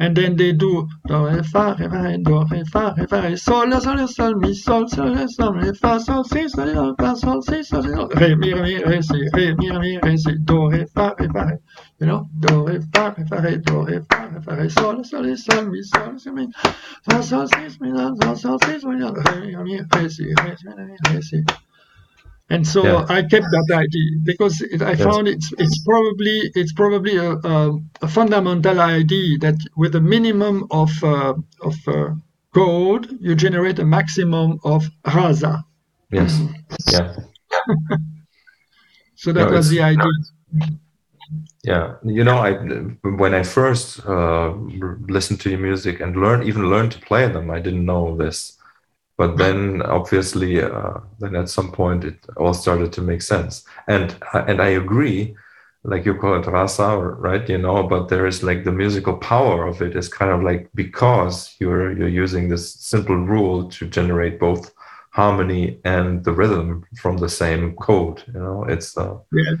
and 0.00 0.16
then 0.16 0.34
they 0.34 0.52
do 0.52 0.88
do 1.06 1.26
re 1.26 1.42
fa 1.42 1.76
re 1.78 1.88
fa 1.88 2.00
re 2.02 2.16
do 2.28 2.42
re 2.50 2.64
fa 2.64 2.94
re 2.96 3.06
fa 3.06 3.20
re 3.20 3.36
sol 3.36 3.68
la 3.68 3.78
sol 3.80 3.96
la 3.96 4.06
sol 4.06 4.34
mi 4.36 4.54
sol 4.54 4.88
sol 4.88 5.12
la 5.14 5.26
sol 5.26 5.52
re 5.54 5.72
fa 5.74 5.98
sol 6.00 6.24
si 6.24 6.48
sol 6.48 6.72
la 6.74 6.94
fa 6.98 7.14
sol 7.14 7.42
si 7.42 7.62
sol 7.62 7.84
la 7.84 8.06
re 8.20 8.34
mi 8.34 8.52
re 8.54 8.62
mi 8.62 8.78
re 8.90 9.02
si 9.02 9.20
re 9.34 9.54
mi 9.58 9.70
re 9.70 9.78
mi 9.78 9.98
re 10.02 10.16
si 10.16 10.32
do 10.42 10.68
re 10.70 10.86
fa 10.94 11.14
re 11.18 11.28
fa 11.34 11.44
re 11.50 11.58
you 12.00 12.06
know 12.06 12.26
do 12.46 12.66
re 12.66 12.80
fa 12.92 13.14
re 13.16 13.26
fa 13.30 13.40
re 13.40 13.58
do 13.58 13.84
re 13.84 14.00
fa 14.08 14.20
re 14.32 14.40
fa 14.40 14.54
re 14.54 14.68
sol 14.70 14.96
la 14.96 15.04
sol 15.04 15.26
la 15.28 15.36
sol 15.36 15.68
mi 15.70 15.82
sol 15.82 16.18
si 16.18 16.30
mi 16.30 16.48
fa 17.08 17.22
sol 17.22 17.46
si 17.48 17.76
mi 17.80 17.92
la 17.92 18.10
sol 18.20 18.36
sol 18.36 18.58
si 18.64 18.80
sol 18.80 18.98
la 18.98 19.12
re 19.12 19.40
mi 19.40 19.54
re 19.54 19.64
mi 19.64 19.76
re 19.96 20.08
si 20.08 20.24
re 20.24 20.56
mi 20.64 20.72
re 20.78 20.84
mi 20.86 20.96
re 21.12 21.20
si 21.22 21.44
and 22.50 22.66
so 22.66 22.82
yeah. 22.84 23.06
I 23.08 23.22
kept 23.22 23.46
that 23.50 23.68
idea 23.72 24.10
because 24.24 24.60
it, 24.60 24.82
I 24.82 24.92
yes. 24.92 25.04
found 25.04 25.28
it's 25.28 25.52
it's 25.58 25.82
probably 25.84 26.50
it's 26.54 26.72
probably 26.72 27.16
a, 27.16 27.32
a, 27.32 27.78
a, 28.02 28.08
fundamental 28.08 28.80
idea 28.80 29.38
that 29.38 29.56
with 29.76 29.94
a 29.94 30.00
minimum 30.00 30.66
of 30.72 30.90
uh, 31.02 31.34
of 31.62 31.76
uh, 31.86 32.10
code 32.52 33.16
you 33.20 33.36
generate 33.36 33.78
a 33.78 33.84
maximum 33.84 34.58
of 34.64 34.84
rasa. 35.14 35.64
Yes. 36.12 36.40
Yeah. 36.92 37.14
so 39.16 39.32
that 39.32 39.50
no, 39.50 39.56
was 39.56 39.68
the 39.70 39.82
idea. 39.82 40.06
Yeah, 41.64 41.94
you 42.04 42.24
know, 42.24 42.38
I 42.38 42.52
when 43.02 43.34
I 43.34 43.42
first 43.42 44.04
uh, 44.06 44.52
listened 45.08 45.40
to 45.40 45.50
your 45.50 45.58
music 45.58 46.00
and 46.00 46.16
learned 46.16 46.44
even 46.44 46.70
learned 46.70 46.92
to 46.92 47.00
play 47.00 47.28
them, 47.28 47.50
I 47.50 47.58
didn't 47.60 47.84
know 47.84 48.16
this 48.16 48.56
but 49.20 49.36
then 49.36 49.82
obviously 49.82 50.62
uh, 50.62 50.94
then 51.18 51.36
at 51.36 51.50
some 51.50 51.70
point 51.70 52.04
it 52.04 52.18
all 52.38 52.54
started 52.54 52.90
to 52.94 53.02
make 53.02 53.22
sense. 53.34 53.52
And 53.86 54.06
and 54.48 54.58
i 54.68 54.70
agree 54.82 55.20
like 55.90 56.06
you 56.06 56.14
call 56.14 56.40
it 56.40 56.46
rasa 56.46 56.88
right 57.26 57.48
you 57.48 57.60
know 57.64 57.82
but 57.92 58.08
there 58.08 58.26
is 58.26 58.42
like 58.48 58.64
the 58.64 58.78
musical 58.82 59.16
power 59.32 59.66
of 59.66 59.82
it 59.86 59.94
is 60.00 60.08
kind 60.20 60.32
of 60.36 60.40
like 60.48 60.62
because 60.74 61.34
you're 61.60 61.88
you're 61.98 62.16
using 62.24 62.48
this 62.48 62.64
simple 62.92 63.18
rule 63.34 63.58
to 63.76 63.82
generate 63.98 64.38
both 64.38 64.62
harmony 65.20 65.64
and 65.84 66.24
the 66.26 66.34
rhythm 66.40 66.66
from 67.02 67.16
the 67.18 67.32
same 67.42 67.64
code 67.76 68.22
you 68.34 68.40
know 68.44 68.64
it's 68.74 68.96
uh, 68.96 69.16
yeah. 69.32 69.54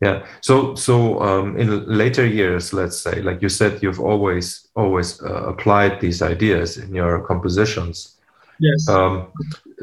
Yeah. 0.00 0.18
So 0.48 0.76
so 0.86 0.94
um, 1.28 1.58
in 1.62 1.68
later 2.02 2.24
years 2.24 2.72
let's 2.72 2.98
say 3.06 3.16
like 3.28 3.42
you 3.44 3.48
said 3.48 3.82
you've 3.82 4.04
always 4.10 4.46
always 4.76 5.08
uh, 5.22 5.42
applied 5.52 6.00
these 6.00 6.20
ideas 6.34 6.76
in 6.76 6.94
your 6.94 7.14
compositions 7.30 8.17
Yes. 8.60 8.88
Um, 8.88 9.28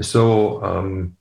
so, 0.02 0.64
um, 0.64 1.16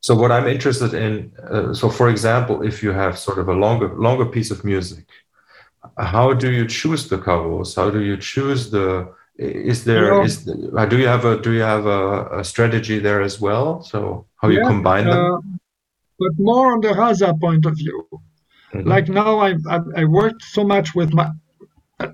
so 0.00 0.14
what 0.14 0.32
I'm 0.32 0.46
interested 0.46 0.94
in, 0.94 1.32
uh, 1.50 1.74
so 1.74 1.88
for 1.90 2.08
example, 2.08 2.62
if 2.62 2.82
you 2.82 2.92
have 2.92 3.18
sort 3.18 3.38
of 3.38 3.48
a 3.48 3.54
longer 3.54 3.94
longer 3.96 4.26
piece 4.26 4.50
of 4.50 4.64
music, 4.64 5.06
how 5.98 6.32
do 6.32 6.50
you 6.50 6.66
choose 6.66 7.08
the 7.08 7.18
covers? 7.18 7.74
How 7.74 7.90
do 7.90 8.00
you 8.00 8.16
choose 8.16 8.70
the? 8.70 9.12
Is 9.36 9.84
there 9.84 10.22
is 10.22 10.46
uh, 10.48 10.86
do 10.86 10.98
you 10.98 11.06
have 11.06 11.24
a 11.24 11.40
do 11.40 11.52
you 11.52 11.62
have 11.62 11.86
a, 11.86 12.40
a 12.40 12.44
strategy 12.44 12.98
there 12.98 13.22
as 13.22 13.40
well? 13.40 13.82
So 13.82 14.26
how 14.36 14.48
yeah, 14.48 14.60
you 14.60 14.66
combine 14.66 15.06
them? 15.06 15.34
Uh, 15.34 15.38
but 16.18 16.32
more 16.38 16.74
on 16.74 16.80
the 16.82 16.92
rasa 16.92 17.32
point 17.34 17.64
of 17.64 17.76
view. 17.76 18.06
Mm-hmm. 18.74 18.88
Like 18.88 19.08
now, 19.08 19.38
I, 19.38 19.54
I 19.68 19.80
I 19.96 20.04
worked 20.04 20.42
so 20.42 20.62
much 20.62 20.94
with 20.94 21.14
my 21.14 21.30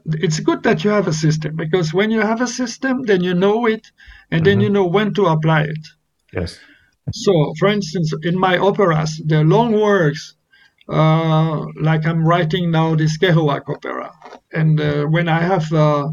it's 0.07 0.40
good 0.40 0.62
that 0.64 0.85
you 0.85 0.90
have 0.90 1.09
a 1.09 1.12
system 1.12 1.57
because 1.57 1.94
when 1.94 2.11
you 2.11 2.20
have 2.20 2.40
a 2.40 2.46
system, 2.46 3.03
then 3.03 3.22
you 3.22 3.35
know 3.35 3.66
it 3.66 3.87
and 4.31 4.40
mm-hmm. 4.40 4.44
then 4.44 4.61
you 4.61 4.70
know 4.70 4.87
when 4.87 5.14
to 5.14 5.27
apply 5.27 5.62
it. 5.62 5.87
Yes. 6.33 6.59
So, 7.12 7.55
for 7.59 7.68
instance, 7.68 8.12
in 8.22 8.38
my 8.38 8.59
operas, 8.59 9.22
the 9.25 9.44
long 9.44 9.72
works, 9.72 10.35
uh, 10.88 11.64
like 11.81 12.05
I'm 12.05 12.27
writing 12.27 12.70
now 12.70 12.94
this 12.96 13.16
Kerouac 13.18 13.68
opera, 13.68 14.12
and 14.53 14.81
uh, 14.81 15.05
when 15.05 15.29
I 15.29 15.40
have 15.40 15.72
uh, 15.72 16.09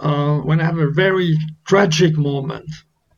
uh 0.00 0.38
when 0.38 0.60
I 0.60 0.64
have 0.64 0.78
a 0.78 0.90
very 0.90 1.36
tragic 1.66 2.16
moment, 2.16 2.70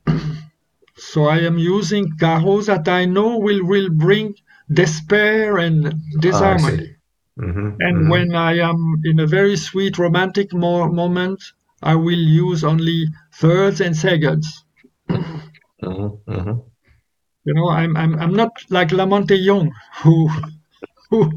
so 0.97 1.25
I 1.25 1.39
am 1.41 1.59
using 1.59 2.13
carros 2.19 2.67
that 2.67 2.89
I 2.89 3.05
know 3.05 3.39
will 3.39 3.65
will 3.65 3.91
bring 3.91 4.35
despair 4.73 5.59
and 5.59 5.95
disharmony. 6.21 6.92
Mm-hmm, 7.41 7.69
and 7.81 7.97
mm-hmm. 7.97 8.09
when 8.11 8.35
I 8.35 8.59
am 8.59 9.01
in 9.05 9.21
a 9.21 9.27
very 9.27 9.57
sweet 9.57 9.99
romantic 9.99 10.53
mo- 10.53 10.89
moment, 10.93 11.43
I 11.83 11.95
will 11.95 12.19
use 12.19 12.63
only 12.63 13.07
thirds 13.35 13.81
and 13.81 13.97
seconds. 13.97 14.65
mm-hmm, 15.11 16.51
you 17.45 17.55
know, 17.55 17.71
I'm, 17.71 17.97
I'm 17.97 18.19
I'm 18.19 18.35
not 18.35 18.53
like 18.69 18.93
La 18.93 19.07
Monte 19.07 19.35
Young 19.35 19.73
who 20.03 20.29
who 21.11 21.31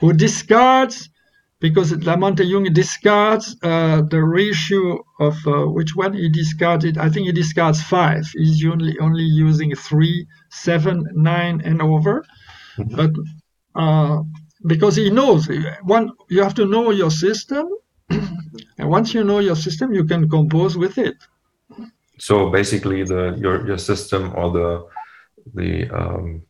who 0.00 0.12
discards 0.12 1.08
because 1.60 1.92
La 2.04 2.16
Monte 2.16 2.44
Young 2.44 2.64
discards 2.72 3.56
uh, 3.62 4.02
the 4.02 4.22
ratio 4.22 5.04
of 5.20 5.36
uh, 5.46 5.66
which 5.66 5.94
one 5.94 6.14
he 6.14 6.28
discarded. 6.28 6.98
I 6.98 7.08
think 7.10 7.26
he 7.26 7.32
discards 7.32 7.82
five. 7.82 8.24
He's 8.34 8.64
only 8.66 8.98
only 8.98 9.24
using 9.24 9.74
three, 9.74 10.26
seven, 10.50 11.06
nine, 11.14 11.60
and 11.64 11.80
over. 11.82 12.24
Mm-hmm. 12.78 12.96
But 12.96 13.10
uh, 13.74 14.22
because 14.66 14.96
he 14.96 15.10
knows 15.10 15.48
one 15.82 16.12
you 16.28 16.42
have 16.42 16.54
to 16.54 16.66
know 16.66 16.90
your 16.90 17.10
system 17.10 17.68
and 18.10 18.88
once 18.88 19.14
you 19.14 19.24
know 19.24 19.38
your 19.38 19.56
system 19.56 19.92
you 19.92 20.04
can 20.04 20.28
compose 20.28 20.76
with 20.76 20.98
it 20.98 21.16
so 22.18 22.50
basically 22.50 23.02
the 23.04 23.36
your 23.38 23.66
your 23.66 23.78
system 23.78 24.32
or 24.36 24.50
the 24.50 24.86
the 25.54 25.90
um, 25.90 26.42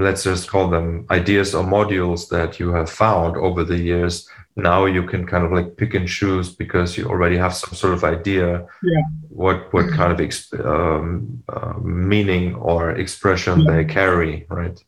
let's 0.00 0.22
just 0.22 0.48
call 0.48 0.68
them 0.68 1.06
ideas 1.10 1.54
or 1.54 1.64
modules 1.64 2.28
that 2.28 2.60
you 2.60 2.70
have 2.70 2.88
found 2.88 3.36
over 3.36 3.64
the 3.64 3.76
years 3.76 4.28
now 4.56 4.84
you 4.84 5.02
can 5.02 5.26
kind 5.26 5.44
of 5.44 5.52
like 5.52 5.76
pick 5.76 5.94
and 5.94 6.06
choose 6.06 6.54
because 6.54 6.96
you 6.96 7.06
already 7.06 7.36
have 7.36 7.54
some 7.54 7.74
sort 7.74 7.94
of 7.94 8.04
idea 8.04 8.66
yeah. 8.82 9.02
what 9.28 9.72
what 9.72 9.88
kind 9.90 10.12
of 10.12 10.18
exp- 10.18 10.64
um, 10.64 11.42
uh, 11.48 11.74
meaning 11.82 12.54
or 12.54 12.92
expression 12.92 13.60
yeah. 13.60 13.72
they 13.72 13.84
carry 13.84 14.46
right 14.48 14.84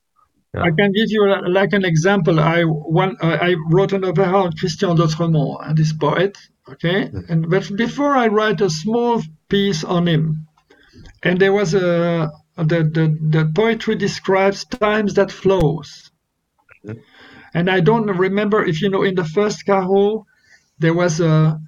yeah. 0.55 0.63
I 0.63 0.71
can 0.71 0.93
give 0.93 1.11
you 1.11 1.23
like 1.49 1.73
an 1.73 1.85
example. 1.85 2.39
I 2.39 2.63
one 2.63 3.17
uh, 3.21 3.39
I 3.41 3.57
wrote 3.71 3.93
an 3.93 4.05
opera 4.05 4.27
on 4.27 4.53
Christian 4.53 4.97
Dotremont, 4.97 5.77
this 5.77 5.93
poet. 5.93 6.37
Okay, 6.69 7.09
mm-hmm. 7.09 7.31
and 7.31 7.51
but 7.51 7.77
before 7.77 8.17
I 8.17 8.29
write 8.29 8.61
a 8.61 8.71
small 8.71 9.21
piece 9.49 9.85
on 9.85 10.07
him, 10.07 10.47
and 11.23 11.39
there 11.41 11.53
was 11.53 11.75
a 11.75 12.31
the 12.57 12.81
the, 12.97 13.19
the 13.35 13.53
poetry 13.55 13.97
describes 13.97 14.65
times 14.65 15.15
that 15.15 15.33
flows, 15.33 16.11
mm-hmm. 16.87 17.01
and 17.53 17.69
I 17.69 17.81
don't 17.81 18.07
remember 18.07 18.65
if 18.65 18.81
you 18.81 18.89
know 18.89 19.03
in 19.03 19.17
the 19.17 19.25
first 19.25 19.67
carol 19.67 20.27
there 20.79 20.95
was 20.95 21.21
a 21.21 21.61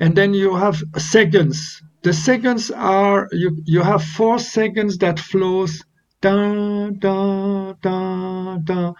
and 0.00 0.16
then 0.16 0.34
you 0.34 0.56
have 0.56 0.82
seconds 0.98 1.82
the 2.04 2.12
seconds 2.12 2.70
are 2.70 3.28
you 3.32 3.50
you 3.64 3.82
have 3.82 4.04
four 4.04 4.38
seconds 4.38 4.98
that 4.98 5.18
flows. 5.18 5.82
Da 6.20 6.90
da 7.04 7.72
da 7.80 8.58
da 8.58 8.92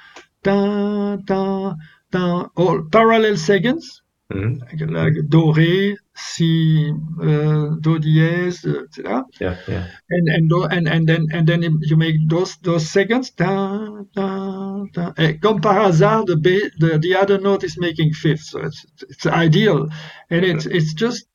da 0.43 1.17
da 1.17 1.75
da. 2.11 2.49
All 2.57 2.83
parallel 2.91 3.37
seconds. 3.37 4.01
Mm-hmm. 4.33 4.89
like, 4.89 4.91
like 4.91 5.29
do 5.29 5.53
re 5.53 5.99
si 6.15 6.91
uh, 7.21 7.77
do 7.85 7.99
dièse 8.01 8.65
etc 8.65 9.23
yeah 9.39 9.57
yeah. 9.69 9.85
And 10.09 10.29
and 10.37 10.53
and 10.73 10.89
and 10.89 11.07
then 11.07 11.27
and 11.31 11.47
then 11.47 11.61
you 11.83 11.97
make 11.97 12.17
those 12.27 12.57
those 12.63 12.89
seconds. 12.89 13.31
Da 13.33 13.87
da 14.17 14.85
da. 14.95 15.13
And 15.19 15.43
comme 15.43 15.61
par 15.61 15.85
hasard 15.85 16.27
the, 16.27 16.71
the 16.79 16.99
the 16.99 17.15
other 17.17 17.39
note 17.39 17.65
is 17.65 17.77
making 17.79 18.15
fifth. 18.15 18.45
So 18.45 18.61
it's 18.61 18.87
it's 19.11 19.27
ideal. 19.27 19.89
And 20.31 20.43
it's 20.43 20.65
it's 20.65 20.95
just 20.95 21.27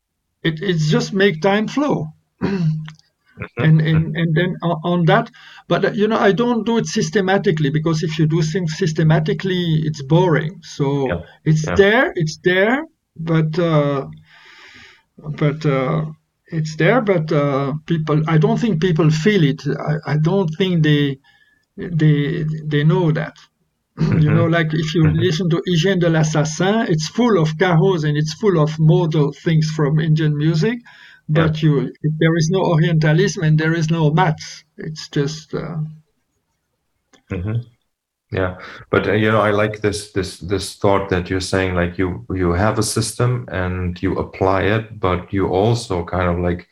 it, 0.43 0.61
it's 0.61 0.89
just 0.89 1.13
make 1.13 1.41
time 1.41 1.67
flow 1.67 2.07
mm-hmm. 2.41 2.69
and, 3.57 3.81
and 3.81 4.15
and 4.15 4.35
then 4.35 4.55
on 4.63 5.05
that 5.05 5.29
but 5.67 5.95
you 5.95 6.07
know 6.07 6.19
i 6.19 6.31
don't 6.31 6.65
do 6.65 6.77
it 6.77 6.85
systematically 6.85 7.69
because 7.69 8.03
if 8.03 8.17
you 8.19 8.25
do 8.25 8.41
things 8.41 8.77
systematically 8.77 9.81
it's 9.85 10.01
boring 10.03 10.59
so 10.61 11.07
yeah. 11.07 11.21
it's 11.45 11.65
yeah. 11.65 11.75
there 11.75 12.13
it's 12.15 12.37
there 12.43 12.83
but 13.15 13.57
uh, 13.59 14.05
but 15.17 15.65
uh, 15.65 16.05
it's 16.47 16.75
there 16.77 17.01
but 17.01 17.31
uh, 17.31 17.73
people 17.85 18.21
i 18.27 18.37
don't 18.37 18.59
think 18.59 18.81
people 18.81 19.09
feel 19.09 19.43
it 19.43 19.61
I, 19.67 20.13
I 20.13 20.17
don't 20.17 20.49
think 20.57 20.83
they 20.83 21.19
they 21.75 22.43
they 22.65 22.83
know 22.83 23.11
that 23.11 23.35
Mm-hmm. 23.99 24.19
You 24.19 24.31
know, 24.31 24.45
like 24.45 24.73
if 24.73 24.95
you 24.95 25.03
mm-hmm. 25.03 25.19
listen 25.19 25.49
to 25.49 25.61
Hygiène 25.67 25.99
de 25.99 26.09
l'Assassin, 26.09 26.87
it's 26.89 27.09
full 27.09 27.37
of 27.37 27.57
carots 27.57 28.03
and 28.05 28.15
it's 28.17 28.33
full 28.33 28.57
of 28.59 28.79
modal 28.79 29.33
things 29.33 29.69
from 29.71 29.99
Indian 29.99 30.37
music, 30.37 30.79
but 31.27 31.61
yeah. 31.61 31.69
you 31.69 31.93
there 32.03 32.35
is 32.37 32.49
no 32.49 32.61
Orientalism 32.61 33.43
and 33.43 33.59
there 33.59 33.73
is 33.73 33.89
no 33.89 34.11
maths. 34.11 34.63
It's 34.77 35.09
just. 35.09 35.53
Uh... 35.53 35.77
Mm-hmm. 37.31 37.61
Yeah, 38.31 38.59
but 38.91 39.07
uh, 39.07 39.13
you 39.13 39.31
know, 39.31 39.41
I 39.41 39.51
like 39.51 39.81
this 39.81 40.11
this 40.11 40.37
this 40.39 40.75
thought 40.75 41.09
that 41.09 41.29
you're 41.29 41.41
saying. 41.41 41.73
Like 41.73 41.97
you 41.97 42.25
you 42.29 42.51
have 42.51 42.77
a 42.77 42.83
system 42.83 43.47
and 43.51 44.01
you 44.01 44.17
apply 44.17 44.63
it, 44.63 44.99
but 44.99 45.33
you 45.33 45.47
also 45.47 46.05
kind 46.05 46.29
of 46.29 46.39
like 46.39 46.69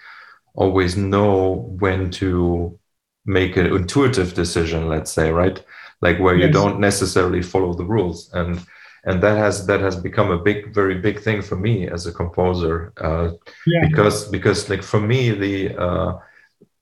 always 0.53 0.95
know 0.95 1.75
when 1.79 2.11
to 2.11 2.79
make 3.25 3.57
an 3.57 3.65
intuitive 3.65 4.35
decision. 4.35 4.87
Let's 4.87 5.11
say, 5.11 5.31
right? 5.31 5.61
Like 6.01 6.19
where 6.19 6.35
yes. 6.35 6.47
you 6.47 6.51
don't 6.51 6.79
necessarily 6.79 7.41
follow 7.41 7.73
the 7.73 7.85
rules 7.85 8.31
and 8.33 8.65
and 9.05 9.21
that 9.23 9.37
has 9.37 9.65
that 9.65 9.79
has 9.79 9.95
become 9.95 10.31
a 10.31 10.37
big 10.37 10.73
very 10.73 10.95
big 10.95 11.19
thing 11.19 11.41
for 11.41 11.55
me 11.55 11.87
as 11.87 12.05
a 12.05 12.11
composer 12.11 12.93
uh, 13.01 13.31
yeah. 13.65 13.87
because 13.87 14.27
because 14.29 14.69
like 14.69 14.83
for 14.83 14.99
me 14.99 15.31
the 15.31 15.75
uh, 15.77 16.17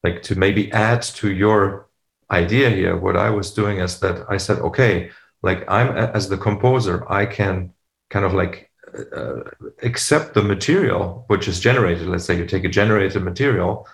like 0.03 0.21
to 0.23 0.35
maybe 0.35 0.71
add 0.71 1.01
to 1.01 1.31
your 1.31 1.87
idea 2.31 2.69
here 2.69 2.97
what 2.97 3.15
i 3.15 3.29
was 3.29 3.51
doing 3.51 3.77
is 3.79 3.99
that 3.99 4.25
i 4.29 4.37
said 4.37 4.57
okay 4.59 5.11
like 5.43 5.63
i'm 5.69 5.95
as 5.95 6.27
the 6.27 6.37
composer 6.37 7.09
i 7.11 7.25
can 7.25 7.71
kind 8.09 8.25
of 8.25 8.33
like 8.33 8.71
uh, 9.15 9.41
accept 9.83 10.33
the 10.33 10.41
material 10.41 11.25
which 11.27 11.47
is 11.47 11.59
generated 11.59 12.07
let's 12.07 12.25
say 12.25 12.35
you 12.35 12.45
take 12.45 12.63
a 12.63 12.69
generated 12.81 13.21
material 13.21 13.87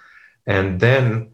and 0.48 0.80
then 0.80 1.31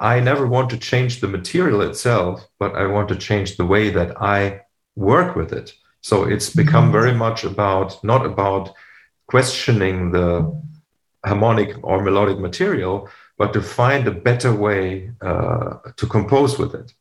I 0.00 0.20
never 0.20 0.46
want 0.46 0.70
to 0.70 0.78
change 0.78 1.20
the 1.20 1.28
material 1.28 1.82
itself, 1.82 2.46
but 2.58 2.74
I 2.74 2.86
want 2.86 3.08
to 3.08 3.16
change 3.16 3.56
the 3.56 3.66
way 3.66 3.90
that 3.90 4.20
I 4.20 4.62
work 4.96 5.36
with 5.36 5.52
it. 5.52 5.74
So 6.00 6.24
it's 6.24 6.50
become 6.50 6.84
mm-hmm. 6.84 6.92
very 6.92 7.14
much 7.14 7.44
about 7.44 8.02
not 8.02 8.24
about 8.24 8.74
questioning 9.26 10.12
the 10.12 10.60
harmonic 11.24 11.76
or 11.82 12.02
melodic 12.02 12.38
material, 12.38 13.08
but 13.36 13.52
to 13.52 13.62
find 13.62 14.06
a 14.06 14.12
better 14.12 14.54
way 14.54 15.10
uh, 15.20 15.76
to 15.96 16.06
compose 16.06 16.58
with 16.58 16.74
it. 16.74 16.92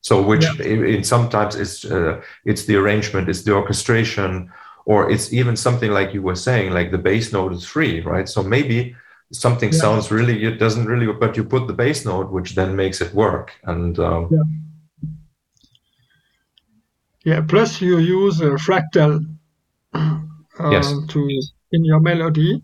So, 0.00 0.22
which 0.22 0.44
yeah. 0.44 0.66
in, 0.66 0.84
in, 0.86 1.04
sometimes 1.04 1.56
it's 1.56 1.84
uh, 1.84 2.20
it's 2.44 2.64
the 2.66 2.76
arrangement, 2.76 3.28
it's 3.28 3.42
the 3.42 3.54
orchestration, 3.54 4.52
or 4.84 5.10
it's 5.10 5.32
even 5.32 5.56
something 5.56 5.90
like 5.90 6.12
you 6.12 6.22
were 6.22 6.36
saying, 6.36 6.72
like 6.72 6.90
the 6.90 6.98
bass 6.98 7.32
note 7.32 7.52
is 7.52 7.64
free, 7.64 8.00
right? 8.00 8.28
So 8.28 8.42
maybe 8.42 8.96
something 9.32 9.72
yeah. 9.72 9.78
sounds 9.78 10.10
really 10.10 10.44
it 10.44 10.58
doesn't 10.58 10.86
really 10.86 11.10
but 11.12 11.36
you 11.36 11.44
put 11.44 11.66
the 11.66 11.72
bass 11.72 12.04
note 12.04 12.30
which 12.30 12.54
then 12.54 12.76
makes 12.76 13.00
it 13.00 13.12
work 13.14 13.52
and 13.64 13.98
um, 13.98 14.28
yeah. 14.30 15.08
yeah 17.24 17.40
plus 17.46 17.80
you 17.80 17.98
use 17.98 18.40
a 18.40 18.50
fractal 18.66 19.20
uh, 19.94 20.70
yes. 20.70 20.92
to 21.08 21.28
in 21.72 21.84
your 21.84 22.00
melody 22.00 22.62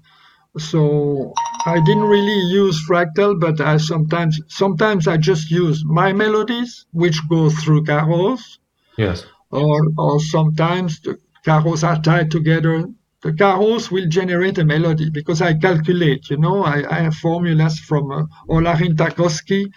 so 0.58 1.32
i 1.66 1.80
didn't 1.80 2.04
really 2.04 2.40
use 2.52 2.86
fractal 2.86 3.38
but 3.38 3.60
i 3.60 3.76
sometimes 3.76 4.40
sometimes 4.48 5.08
i 5.08 5.16
just 5.16 5.50
use 5.50 5.84
my 5.84 6.12
melodies 6.12 6.86
which 6.92 7.18
go 7.28 7.48
through 7.50 7.82
carots 7.84 8.58
yes 8.96 9.24
or 9.50 9.80
or 9.98 10.20
sometimes 10.20 11.00
the 11.00 11.16
carots 11.44 11.82
are 11.82 12.00
tied 12.02 12.30
together 12.30 12.86
the 13.22 13.32
carots 13.32 13.90
will 13.90 14.08
generate 14.08 14.58
a 14.58 14.64
melody 14.64 15.10
because 15.10 15.42
I 15.42 15.54
calculate, 15.54 16.30
you 16.30 16.38
know, 16.38 16.64
I, 16.64 16.84
I 16.90 17.00
have 17.00 17.14
formulas 17.14 17.78
from 17.78 18.10
uh, 18.10 18.24
Olarin 18.48 18.96
Tarkovsky. 18.96 19.70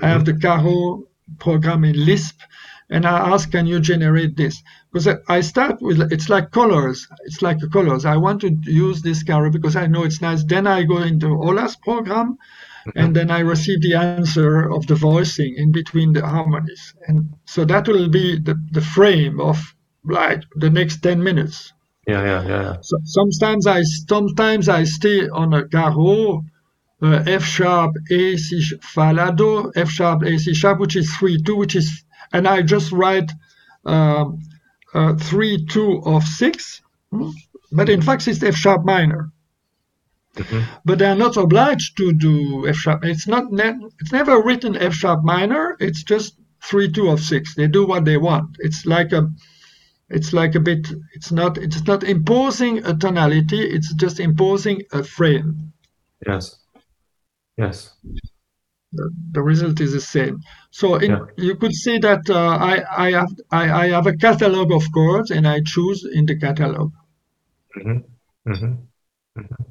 I 0.00 0.08
have 0.08 0.24
the 0.24 0.34
caro 0.34 1.04
program 1.38 1.84
in 1.84 2.04
Lisp 2.04 2.38
and 2.90 3.06
I 3.06 3.32
ask, 3.32 3.50
can 3.50 3.66
you 3.66 3.80
generate 3.80 4.36
this? 4.36 4.62
Because 4.92 5.08
I 5.28 5.40
start 5.40 5.80
with, 5.80 6.00
it's 6.12 6.28
like 6.28 6.52
colors. 6.52 7.08
It's 7.24 7.42
like 7.42 7.58
colors. 7.72 8.04
I 8.04 8.16
want 8.16 8.42
to 8.42 8.56
use 8.62 9.02
this 9.02 9.22
caro 9.24 9.50
because 9.50 9.74
I 9.74 9.86
know 9.86 10.04
it's 10.04 10.20
nice. 10.20 10.44
Then 10.44 10.66
I 10.66 10.84
go 10.84 10.98
into 10.98 11.26
Ola's 11.28 11.76
program 11.76 12.38
mm-hmm. 12.86 12.98
and 12.98 13.16
then 13.16 13.30
I 13.30 13.40
receive 13.40 13.82
the 13.82 13.94
answer 13.94 14.70
of 14.72 14.86
the 14.86 14.94
voicing 14.94 15.54
in 15.56 15.72
between 15.72 16.12
the 16.12 16.24
harmonies. 16.26 16.94
And 17.08 17.34
so 17.44 17.64
that 17.64 17.88
will 17.88 18.08
be 18.08 18.38
the, 18.38 18.54
the 18.70 18.80
frame 18.80 19.40
of 19.40 19.74
like 20.04 20.44
the 20.54 20.70
next 20.70 21.02
10 21.02 21.22
minutes. 21.22 21.73
Yeah, 22.06 22.24
yeah, 22.24 22.48
yeah. 22.48 22.76
So, 22.82 22.98
sometimes 23.04 23.66
I 23.66 23.82
sometimes 23.82 24.68
I 24.68 24.84
stay 24.84 25.28
on 25.28 25.54
a 25.54 25.66
caro, 25.68 26.42
uh, 27.02 27.22
F 27.26 27.44
sharp, 27.44 27.92
A, 28.10 28.36
C, 28.36 28.62
falado, 28.82 29.70
F 29.70 29.88
sharp, 29.88 30.22
A, 30.22 30.38
C 30.38 30.54
sharp, 30.54 30.80
which 30.80 30.96
is 30.96 31.14
three 31.16 31.40
two, 31.42 31.56
which 31.56 31.76
is, 31.76 32.04
and 32.32 32.46
I 32.46 32.62
just 32.62 32.92
write 32.92 33.30
um, 33.86 34.42
uh, 34.92 35.14
three 35.14 35.64
two 35.66 36.02
of 36.04 36.24
six, 36.24 36.82
hmm? 37.10 37.30
but 37.72 37.88
in 37.88 38.02
fact 38.02 38.28
it's 38.28 38.42
F 38.42 38.54
sharp 38.54 38.84
minor. 38.84 39.30
Mm-hmm. 40.36 40.60
But 40.84 40.98
they 40.98 41.06
are 41.06 41.14
not 41.14 41.36
obliged 41.36 41.96
to 41.98 42.12
do 42.12 42.66
F 42.66 42.76
sharp. 42.76 43.04
It's 43.04 43.26
not. 43.28 43.52
Ne- 43.52 43.78
it's 44.00 44.12
never 44.12 44.42
written 44.42 44.76
F 44.76 44.92
sharp 44.92 45.24
minor. 45.24 45.76
It's 45.80 46.02
just 46.02 46.36
three 46.62 46.90
two 46.90 47.08
of 47.08 47.20
six. 47.20 47.54
They 47.54 47.68
do 47.68 47.86
what 47.86 48.04
they 48.04 48.16
want. 48.16 48.56
It's 48.58 48.84
like 48.84 49.12
a 49.12 49.30
it's 50.14 50.32
like 50.32 50.54
a 50.54 50.60
bit 50.60 50.86
it's 51.12 51.32
not 51.32 51.58
it's 51.58 51.84
not 51.86 52.02
imposing 52.04 52.84
a 52.86 52.94
tonality 52.94 53.60
it's 53.60 53.92
just 53.94 54.20
imposing 54.20 54.82
a 54.92 55.02
frame 55.02 55.72
yes 56.26 56.56
yes 57.56 57.94
the, 58.92 59.10
the 59.32 59.42
result 59.42 59.80
is 59.80 59.92
the 59.92 60.00
same 60.00 60.40
so 60.70 60.96
in, 60.96 61.10
yeah. 61.10 61.24
you 61.36 61.54
could 61.56 61.74
see 61.74 61.98
that 61.98 62.28
uh, 62.30 62.56
I, 62.72 63.06
I 63.06 63.10
have 63.12 63.32
I, 63.50 63.64
I, 63.82 63.88
have 63.88 64.06
a 64.06 64.16
catalog 64.16 64.72
of 64.72 64.84
chords 64.92 65.30
and 65.30 65.48
i 65.48 65.60
choose 65.64 66.06
in 66.18 66.26
the 66.26 66.38
catalog 66.38 66.92
mm-hmm. 67.76 68.50
Mm-hmm. 68.50 68.74
Mm-hmm. 69.40 69.62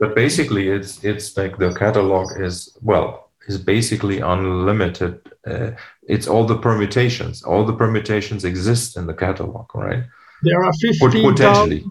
but 0.00 0.14
basically 0.14 0.68
it's 0.68 1.02
it's 1.04 1.36
like 1.36 1.58
the 1.58 1.74
catalog 1.74 2.40
is 2.40 2.76
well 2.80 3.32
is 3.48 3.58
basically 3.58 4.20
unlimited. 4.20 5.20
Uh, 5.46 5.72
it's 6.02 6.26
all 6.26 6.44
the 6.44 6.58
permutations. 6.58 7.42
All 7.42 7.64
the 7.64 7.74
permutations 7.74 8.44
exist 8.44 8.96
in 8.96 9.06
the 9.06 9.14
catalog, 9.14 9.66
right? 9.74 10.04
There 10.42 10.64
are 10.64 10.72
15,000 10.72 11.90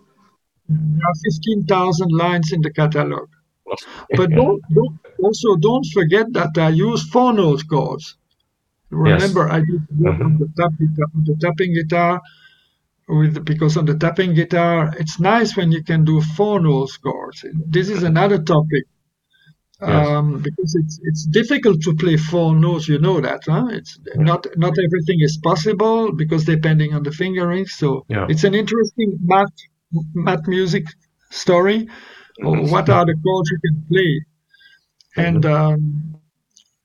there 0.71 1.07
are 1.07 1.15
15,000 1.25 2.11
lines 2.11 2.51
in 2.53 2.61
the 2.61 2.71
catalog. 2.71 3.29
But 4.17 4.29
don't, 4.31 4.61
don't, 4.73 4.99
also 5.23 5.55
don't 5.55 5.85
forget 5.93 6.31
that 6.33 6.57
I 6.57 6.69
use 6.69 7.07
four 7.09 7.33
note 7.33 7.63
chords. 7.67 8.17
Remember, 8.89 9.47
yes. 9.47 9.53
I 9.55 9.59
did 9.59 9.81
work 9.97 10.15
mm-hmm. 10.15 10.25
on 10.25 10.37
the, 10.37 10.49
tap 10.57 10.71
on 11.15 11.23
the 11.23 11.35
tapping 11.39 11.73
guitar 11.73 12.21
with 13.07 13.45
because 13.45 13.77
on 13.77 13.85
the 13.85 13.97
tapping 13.97 14.33
guitar, 14.33 14.93
it's 14.99 15.19
nice 15.19 15.55
when 15.55 15.71
you 15.71 15.83
can 15.83 16.03
do 16.03 16.19
four 16.21 16.59
note 16.59 16.97
chords. 17.01 17.45
This 17.53 17.89
is 17.89 18.03
another 18.03 18.39
topic 18.43 18.83
um, 19.81 20.41
because 20.41 20.75
it's 20.75 20.99
it's 21.03 21.25
difficult 21.25 21.81
to 21.81 21.95
play 21.95 22.17
four 22.17 22.55
notes. 22.55 22.87
You 22.87 22.99
know 22.99 23.19
that, 23.21 23.41
huh? 23.45 23.67
It's 23.71 23.99
not 24.15 24.45
not 24.55 24.73
everything 24.77 25.19
is 25.21 25.37
possible 25.37 26.11
because 26.11 26.45
depending 26.45 26.93
on 26.93 27.03
the 27.03 27.11
fingering. 27.11 27.65
So 27.65 28.05
yeah. 28.07 28.27
it's 28.29 28.43
an 28.43 28.53
interesting 28.53 29.17
math 29.23 29.53
math 30.13 30.47
music 30.47 30.85
story. 31.29 31.87
Mm-hmm. 32.41 32.71
What 32.71 32.89
are 32.89 33.05
the 33.05 33.15
chords 33.23 33.51
you 33.51 33.59
can 33.65 33.85
play, 33.91 34.25
and 35.15 35.43
mm-hmm. 35.43 35.73
um, 35.73 36.15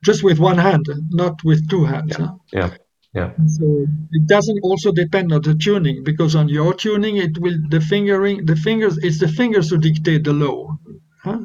just 0.03 0.23
with 0.23 0.39
one 0.39 0.59
hand, 0.59 0.87
not 1.11 1.45
with 1.45 1.69
two 1.69 1.85
hands. 1.85 2.17
Yeah. 2.19 2.27
Huh? 2.27 2.35
yeah. 2.53 2.71
Yeah. 3.15 3.31
So 3.47 3.87
it 4.13 4.27
doesn't 4.27 4.61
also 4.63 4.93
depend 4.93 5.33
on 5.33 5.41
the 5.41 5.55
tuning 5.55 6.05
because 6.05 6.37
on 6.37 6.51
your 6.51 6.75
tuning 6.75 7.17
it 7.17 7.39
will 7.39 7.57
the 7.71 7.81
fingering 7.81 8.45
the 8.45 8.57
fingers 8.57 8.99
it's 8.99 9.21
the 9.21 9.29
fingers 9.29 9.71
who 9.71 9.79
dictate 9.79 10.25
the 10.25 10.35
low. 10.35 10.79
Huh? 11.23 11.41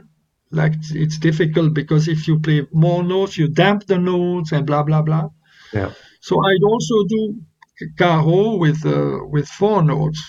Like 0.51 0.73
it's 0.91 1.17
difficult 1.17 1.73
because 1.73 2.07
if 2.07 2.27
you 2.27 2.39
play 2.39 2.67
more 2.71 3.03
notes, 3.03 3.37
you 3.37 3.47
damp 3.47 3.85
the 3.87 3.97
notes 3.97 4.51
and 4.51 4.67
blah 4.67 4.83
blah 4.83 5.01
blah. 5.01 5.29
Yeah. 5.73 5.91
So 6.19 6.39
I'd 6.45 6.63
also 6.63 7.03
do 7.07 7.41
caro 7.97 8.57
with 8.57 8.85
uh, 8.85 9.19
with 9.25 9.47
four 9.47 9.81
notes, 9.81 10.21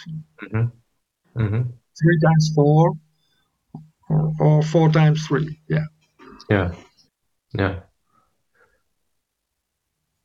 mm-hmm. 0.42 1.40
Mm-hmm. 1.40 1.62
three 2.00 2.18
times 2.24 2.52
four, 2.54 2.92
or, 4.08 4.32
or, 4.40 4.62
four 4.62 4.88
times 4.90 5.26
three. 5.26 5.58
Yeah. 5.68 5.84
Yeah. 6.48 6.72
Yeah. 7.52 7.80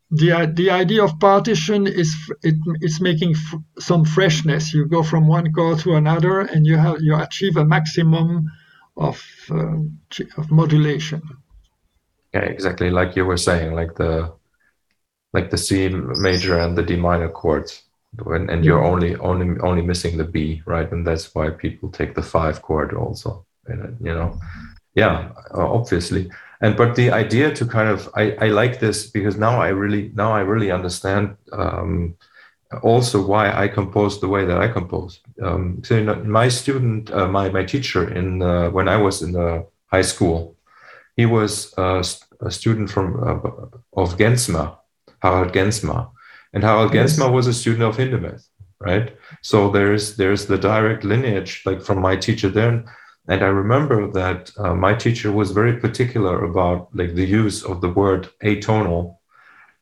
The, 0.10 0.50
the 0.56 0.70
idea 0.70 1.04
of 1.04 1.20
partition 1.20 1.86
is 1.86 2.16
it, 2.42 2.56
it's 2.80 3.02
making 3.02 3.36
f- 3.36 3.60
some 3.80 4.06
freshness. 4.06 4.74
You 4.74 4.88
go 4.88 5.04
from 5.04 5.28
one 5.28 5.52
chord 5.52 5.80
to 5.80 5.96
another, 5.96 6.40
and 6.40 6.66
you 6.66 6.78
have 6.78 7.02
you 7.02 7.16
achieve 7.16 7.58
a 7.58 7.66
maximum 7.66 8.46
of 8.98 9.24
uh, 9.52 9.78
of 10.38 10.52
modulation. 10.52 11.22
Yeah, 12.34 12.42
exactly. 12.42 12.90
Like 12.90 13.16
you 13.16 13.26
were 13.26 13.38
saying, 13.38 13.74
like 13.74 13.96
the 13.96 14.34
like 15.34 15.50
the 15.50 15.58
C 15.58 15.90
major 15.90 16.60
and 16.60 16.78
the 16.78 16.84
D 16.84 16.96
minor 16.96 17.30
chords, 17.30 17.84
when, 18.24 18.50
and 18.50 18.66
you're 18.66 18.84
only 18.84 19.16
only 19.18 19.60
only 19.62 19.82
missing 19.82 20.18
the 20.18 20.26
B, 20.26 20.62
right? 20.66 20.92
And 20.92 21.06
that's 21.06 21.34
why 21.34 21.50
people 21.50 21.90
take 21.90 22.16
the 22.16 22.24
five 22.24 22.62
chord 22.62 22.94
also. 22.94 23.46
You 23.70 24.14
know, 24.14 24.40
yeah, 24.96 25.32
obviously. 25.52 26.30
and 26.62 26.76
but 26.76 26.96
the 26.96 27.12
idea 27.12 27.54
to 27.54 27.66
kind 27.66 27.90
of 27.90 28.10
I, 28.16 28.32
I 28.42 28.48
like 28.48 28.80
this 28.80 29.10
because 29.10 29.38
now 29.38 29.62
I 29.62 29.70
really 29.70 30.12
now 30.16 30.32
I 30.32 30.40
really 30.42 30.72
understand 30.72 31.36
um, 31.52 32.16
also 32.82 33.26
why 33.26 33.52
I 33.52 33.68
compose 33.68 34.20
the 34.20 34.28
way 34.28 34.46
that 34.46 34.58
I 34.58 34.68
compose. 34.68 35.22
Um, 35.42 35.82
so 35.84 35.96
you 35.96 36.04
know, 36.04 36.16
my 36.16 36.50
student, 36.50 37.12
uh, 37.12 37.28
my 37.28 37.50
my 37.50 37.64
teacher 37.64 38.14
in 38.14 38.42
uh, 38.42 38.70
when 38.70 38.88
I 38.88 38.98
was 38.98 39.22
in 39.22 39.32
the 39.32 39.66
high 39.88 40.02
school, 40.02 40.56
he 41.16 41.26
was 41.26 41.74
uh, 41.78 42.04
a 42.42 42.52
student 42.52 42.90
from 42.90 43.08
uh, 43.24 44.02
of 44.02 44.18
Genzmer, 44.18 44.78
Harald 45.22 45.54
Genzmer, 45.54 46.10
and 46.54 46.64
Harald 46.64 46.94
yes. 46.94 47.18
Genzmer 47.18 47.32
was 47.32 47.48
a 47.48 47.54
student 47.54 47.84
of 47.84 47.98
Hindemith, 47.98 48.48
right? 48.80 49.16
So 49.42 49.72
there's 49.72 50.18
there's 50.18 50.46
the 50.46 50.58
direct 50.58 51.04
lineage 51.04 51.64
like 51.66 51.82
from 51.82 52.02
my 52.02 52.16
teacher 52.16 52.50
then. 52.50 52.86
And 53.30 53.44
I 53.44 53.48
remember 53.48 54.10
that 54.12 54.52
uh, 54.58 54.74
my 54.74 54.94
teacher 54.94 55.34
was 55.34 55.52
very 55.52 55.76
particular 55.78 56.46
about 56.46 56.96
like 56.96 57.14
the 57.14 57.26
use 57.26 57.62
of 57.62 57.82
the 57.82 57.90
word 57.90 58.30
atonal, 58.42 59.18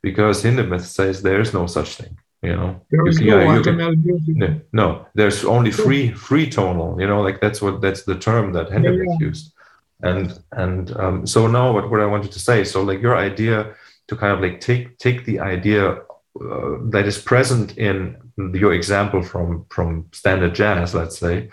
because 0.01 0.43
Hindemith 0.43 0.81
says 0.81 1.21
there 1.21 1.39
is 1.39 1.53
no 1.53 1.67
such 1.67 1.95
thing 1.95 2.17
you 2.45 2.55
know? 2.55 2.81
There 2.89 3.07
is 3.07 3.19
no 3.19 3.61
can, 3.63 4.61
no 4.71 5.07
there's 5.13 5.43
only 5.45 5.71
free 5.71 6.11
free 6.11 6.49
tonal 6.49 6.99
you 6.99 7.07
know 7.07 7.21
like 7.21 7.41
that's 7.41 7.61
what 7.61 7.81
that's 7.81 8.03
the 8.03 8.17
term 8.17 8.53
that 8.53 8.69
Hindemith 8.69 9.05
yeah, 9.05 9.17
yeah. 9.19 9.27
used. 9.27 9.53
And 10.01 10.39
and 10.51 10.95
um, 10.97 11.25
so 11.25 11.47
now 11.47 11.73
what, 11.73 11.89
what 11.89 12.01
i 12.01 12.05
wanted 12.05 12.31
to 12.31 12.39
say 12.39 12.63
so 12.63 12.81
like 12.81 13.01
your 13.01 13.15
idea 13.15 13.73
to 14.07 14.15
kind 14.15 14.33
of 14.33 14.41
like 14.41 14.59
take 14.59 14.97
take 14.97 15.25
the 15.25 15.39
idea 15.39 15.91
uh, 15.91 16.77
that 16.93 17.05
is 17.05 17.17
present 17.17 17.77
in 17.77 18.17
your 18.53 18.73
example 18.73 19.21
from 19.23 19.65
from 19.69 20.05
standard 20.11 20.53
jazz 20.53 20.93
let's 20.93 21.17
say 21.17 21.49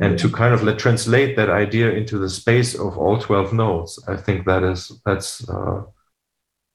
and 0.00 0.18
to 0.18 0.28
kind 0.28 0.52
of 0.52 0.62
let 0.62 0.78
translate 0.78 1.34
that 1.36 1.48
idea 1.48 1.90
into 1.90 2.18
the 2.18 2.28
space 2.28 2.74
of 2.74 2.98
all 2.98 3.18
12 3.18 3.52
notes 3.52 3.98
i 4.06 4.16
think 4.16 4.44
that 4.44 4.62
is 4.62 4.92
that's 5.06 5.48
uh, 5.48 5.82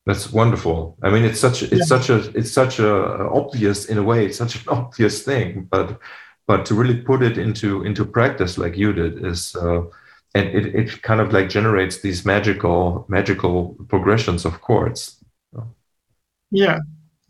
that's 0.05 0.33
wonderful. 0.33 0.97
I 1.01 1.09
mean, 1.09 1.23
it's 1.23 1.39
such 1.39 1.63
it's 1.63 1.73
yeah. 1.73 1.83
such 1.83 2.09
a 2.09 2.17
it's 2.37 2.51
such 2.51 2.79
a 2.79 2.93
obvious 3.29 3.85
in 3.85 3.97
a 3.97 4.03
way. 4.03 4.25
It's 4.25 4.37
such 4.37 4.55
an 4.55 4.63
obvious 4.67 5.23
thing, 5.23 5.67
but 5.71 5.99
but 6.45 6.65
to 6.65 6.75
really 6.75 6.97
put 7.01 7.23
it 7.23 7.37
into 7.37 7.83
into 7.83 8.03
practice 8.05 8.57
like 8.57 8.75
you 8.75 8.91
did 8.91 9.25
is 9.25 9.55
uh, 9.55 9.83
and 10.35 10.49
it, 10.49 10.75
it 10.75 11.01
kind 11.03 11.21
of 11.21 11.31
like 11.31 11.47
generates 11.47 12.01
these 12.01 12.25
magical 12.25 13.05
magical 13.07 13.75
progressions 13.87 14.45
of 14.45 14.59
chords. 14.61 15.23
Yeah, 16.51 16.79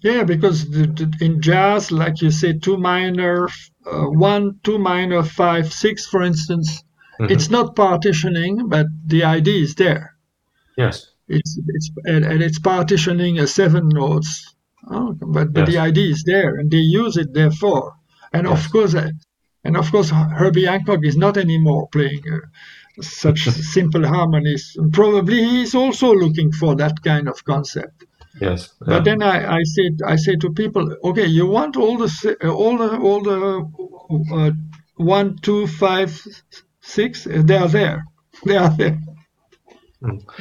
yeah, 0.01 0.23
because 0.23 0.69
the, 0.69 0.87
the, 0.87 1.17
in 1.23 1.41
jazz, 1.41 1.91
like 1.91 2.21
you 2.21 2.29
say, 2.29 2.57
two 2.57 2.75
minor, 2.75 3.47
uh, 3.85 4.07
one, 4.07 4.59
two 4.63 4.77
minor, 4.77 5.23
five, 5.23 5.71
six, 5.71 6.05
for 6.05 6.23
instance, 6.23 6.83
mm-hmm. 7.21 7.31
it's 7.31 7.49
not 7.49 7.73
partitioning, 7.77 8.67
but 8.67 8.87
the 9.05 9.23
idea 9.23 9.63
is 9.63 9.75
there. 9.75 10.17
Yes 10.77 11.12
it's 11.27 11.59
it's 11.67 11.91
and, 12.05 12.25
and 12.25 12.41
it's 12.41 12.59
partitioning 12.59 13.39
a 13.39 13.47
seven 13.47 13.87
notes 13.89 14.55
oh, 14.89 15.13
but, 15.13 15.53
but 15.53 15.61
yes. 15.61 15.69
the 15.69 15.77
idea 15.77 16.09
is 16.09 16.23
there 16.23 16.55
and 16.55 16.69
they 16.69 16.77
use 16.77 17.17
it 17.17 17.33
therefore 17.33 17.93
and 18.33 18.47
yes. 18.47 18.65
of 18.65 18.71
course 18.71 18.95
uh, 18.95 19.09
and 19.63 19.77
of 19.77 19.89
course 19.91 20.09
herbie 20.09 20.65
hancock 20.65 20.99
is 21.03 21.15
not 21.15 21.37
anymore 21.37 21.87
playing 21.91 22.21
uh, 22.31 22.37
such 23.01 23.43
simple 23.75 24.05
harmonies 24.05 24.77
probably 24.91 25.43
he's 25.43 25.75
also 25.75 26.13
looking 26.13 26.51
for 26.51 26.75
that 26.75 27.01
kind 27.03 27.29
of 27.29 27.43
concept 27.45 28.05
yes 28.41 28.73
yeah. 28.81 28.97
but 28.97 29.03
then 29.05 29.21
I, 29.21 29.57
I 29.57 29.63
say 29.63 29.91
i 30.05 30.15
say 30.15 30.35
to 30.37 30.51
people 30.51 30.97
okay 31.03 31.25
you 31.25 31.47
want 31.47 31.77
all 31.77 31.97
the 31.97 32.37
all 32.43 32.77
the 32.77 32.97
all 32.97 33.21
the 33.21 33.39
uh, 34.35 34.51
one 34.95 35.37
two 35.37 35.67
five 35.67 36.21
six 36.81 37.25
they 37.29 37.57
are 37.57 37.67
there 37.67 38.03
they 38.45 38.57
are 38.57 38.75
there. 38.75 38.97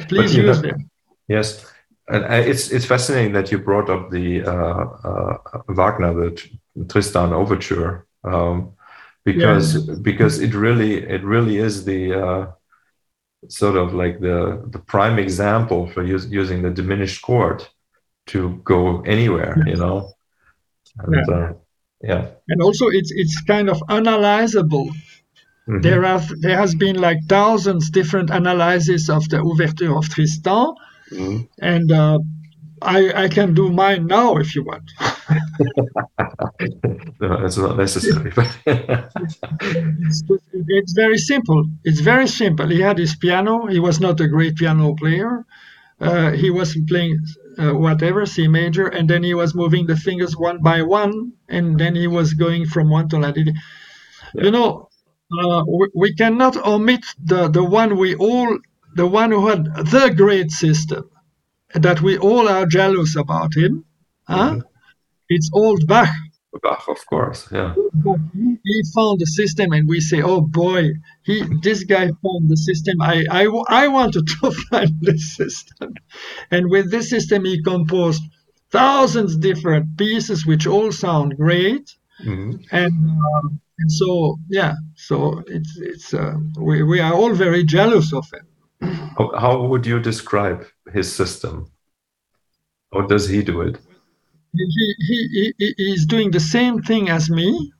Please 0.09 0.35
use 0.35 0.61
them. 0.61 0.89
Yes, 1.27 1.65
and 2.07 2.25
it's 2.49 2.71
it's 2.71 2.85
fascinating 2.85 3.33
that 3.33 3.51
you 3.51 3.57
brought 3.57 3.89
up 3.89 4.09
the 4.09 4.43
uh, 4.43 4.83
uh, 5.09 5.37
Wagner, 5.69 6.13
the 6.13 6.85
Tristan 6.89 7.33
overture, 7.33 8.05
um, 8.23 8.73
because 9.23 9.75
yeah. 9.75 9.95
because 10.01 10.39
it 10.39 10.53
really 10.53 10.97
it 10.97 11.23
really 11.23 11.57
is 11.57 11.85
the 11.85 12.13
uh, 12.13 12.51
sort 13.47 13.77
of 13.77 13.93
like 13.93 14.19
the 14.19 14.63
the 14.71 14.79
prime 14.79 15.17
example 15.17 15.87
for 15.87 16.03
use, 16.03 16.27
using 16.27 16.61
the 16.61 16.69
diminished 16.69 17.21
chord 17.21 17.65
to 18.27 18.61
go 18.63 19.01
anywhere, 19.01 19.55
yes. 19.59 19.67
you 19.67 19.75
know. 19.75 20.13
And, 20.97 21.15
yeah. 21.15 21.35
Uh, 21.35 21.53
yeah. 22.01 22.27
And 22.49 22.61
also, 22.61 22.87
it's 22.87 23.11
it's 23.11 23.41
kind 23.43 23.69
of 23.69 23.79
analyzable 23.89 24.89
Mm-hmm. 25.67 25.81
There 25.81 26.03
have 26.03 26.29
there 26.41 26.57
has 26.57 26.75
been 26.75 26.99
like 26.99 27.19
thousands 27.29 27.89
different 27.89 28.29
analyses 28.29 29.09
of 29.09 29.29
the 29.29 29.37
Ouverture 29.37 29.97
of 29.97 30.09
Tristan, 30.09 30.73
mm-hmm. 31.09 31.43
and 31.61 31.89
uh, 31.89 32.19
I 32.81 33.23
I 33.23 33.27
can 33.29 33.53
do 33.53 33.71
mine 33.71 34.07
now 34.07 34.35
if 34.37 34.55
you 34.55 34.63
want. 34.65 34.91
no, 37.21 37.45
it's 37.45 37.57
not 37.57 37.77
necessary. 37.77 38.33
it's, 38.65 40.23
it's 40.53 40.93
very 40.93 41.17
simple. 41.17 41.63
It's 41.85 42.01
very 42.01 42.27
simple. 42.27 42.67
He 42.67 42.81
had 42.81 42.97
his 42.97 43.15
piano. 43.15 43.67
He 43.67 43.79
was 43.79 44.01
not 44.01 44.19
a 44.19 44.27
great 44.27 44.57
piano 44.57 44.93
player. 44.95 45.45
Uh, 46.01 46.31
he 46.31 46.49
was 46.49 46.77
playing 46.89 47.17
uh, 47.57 47.73
whatever 47.73 48.25
C 48.25 48.49
major, 48.49 48.87
and 48.87 49.09
then 49.09 49.23
he 49.23 49.33
was 49.33 49.55
moving 49.55 49.85
the 49.85 49.95
fingers 49.95 50.35
one 50.35 50.61
by 50.61 50.81
one, 50.81 51.31
and 51.47 51.79
then 51.79 51.95
he 51.95 52.07
was 52.07 52.33
going 52.33 52.65
from 52.65 52.89
one 52.89 53.07
to 53.09 53.15
another. 53.15 53.41
Yeah. 53.41 53.53
You 54.43 54.51
know, 54.51 54.89
uh, 55.41 55.63
we, 55.67 55.87
we, 55.93 56.15
cannot 56.15 56.55
omit 56.57 57.05
the, 57.23 57.47
the 57.47 57.63
one 57.63 57.97
we 57.97 58.15
all, 58.15 58.57
the 58.95 59.07
one 59.07 59.31
who 59.31 59.47
had 59.47 59.65
the 59.65 60.13
great 60.15 60.51
system, 60.51 61.09
that 61.73 62.01
we 62.01 62.17
all 62.17 62.47
are 62.47 62.65
jealous 62.65 63.15
about 63.15 63.55
him. 63.55 63.85
Mm-hmm. 64.29 64.59
It's 65.29 65.49
old 65.53 65.87
Bach. 65.87 66.09
Bach, 66.61 66.87
of 66.87 67.05
course, 67.07 67.47
yeah. 67.51 67.73
He, 67.73 68.57
he, 68.63 68.83
found 68.93 69.19
the 69.19 69.25
system, 69.25 69.71
and 69.71 69.89
we 69.89 69.99
say, 69.99 70.21
"Oh 70.21 70.41
boy, 70.41 70.89
he 71.23 71.43
this 71.63 71.83
guy 71.83 72.05
found 72.05 72.47
the 72.47 72.57
system. 72.57 73.01
I 73.01 73.25
I, 73.31 73.45
I 73.69 73.87
wanted 73.87 74.27
to 74.41 74.51
find 74.51 74.91
this 75.01 75.35
system." 75.35 75.95
And 76.51 76.69
with 76.69 76.91
this 76.91 77.09
system, 77.09 77.45
he 77.45 77.63
composed 77.63 78.21
thousands 78.69 79.37
different 79.37 79.97
pieces, 79.97 80.45
which 80.45 80.67
all 80.67 80.91
sound 80.91 81.37
great. 81.37 81.95
Mm-hmm. 82.23 82.57
And 82.71 82.93
um, 83.09 83.61
and 83.79 83.91
so 83.91 84.37
yeah 84.49 84.73
so 84.95 85.43
it's 85.47 85.77
it's 85.77 86.13
uh, 86.13 86.35
we, 86.59 86.83
we 86.83 86.99
are 86.99 87.13
all 87.13 87.33
very 87.33 87.63
jealous 87.63 88.13
of 88.13 88.25
him. 88.31 88.45
How, 89.17 89.31
how 89.37 89.65
would 89.65 89.85
you 89.85 89.99
describe 89.99 90.65
his 90.91 91.13
system? 91.13 91.71
How 92.93 93.01
does 93.01 93.27
he 93.27 93.41
do 93.43 93.61
it? 93.61 93.79
He, 94.55 94.95
he, 95.07 95.53
he 95.57 95.73
he's 95.77 96.05
doing 96.05 96.31
the 96.31 96.39
same 96.39 96.81
thing 96.81 97.09
as 97.09 97.29
me 97.29 97.71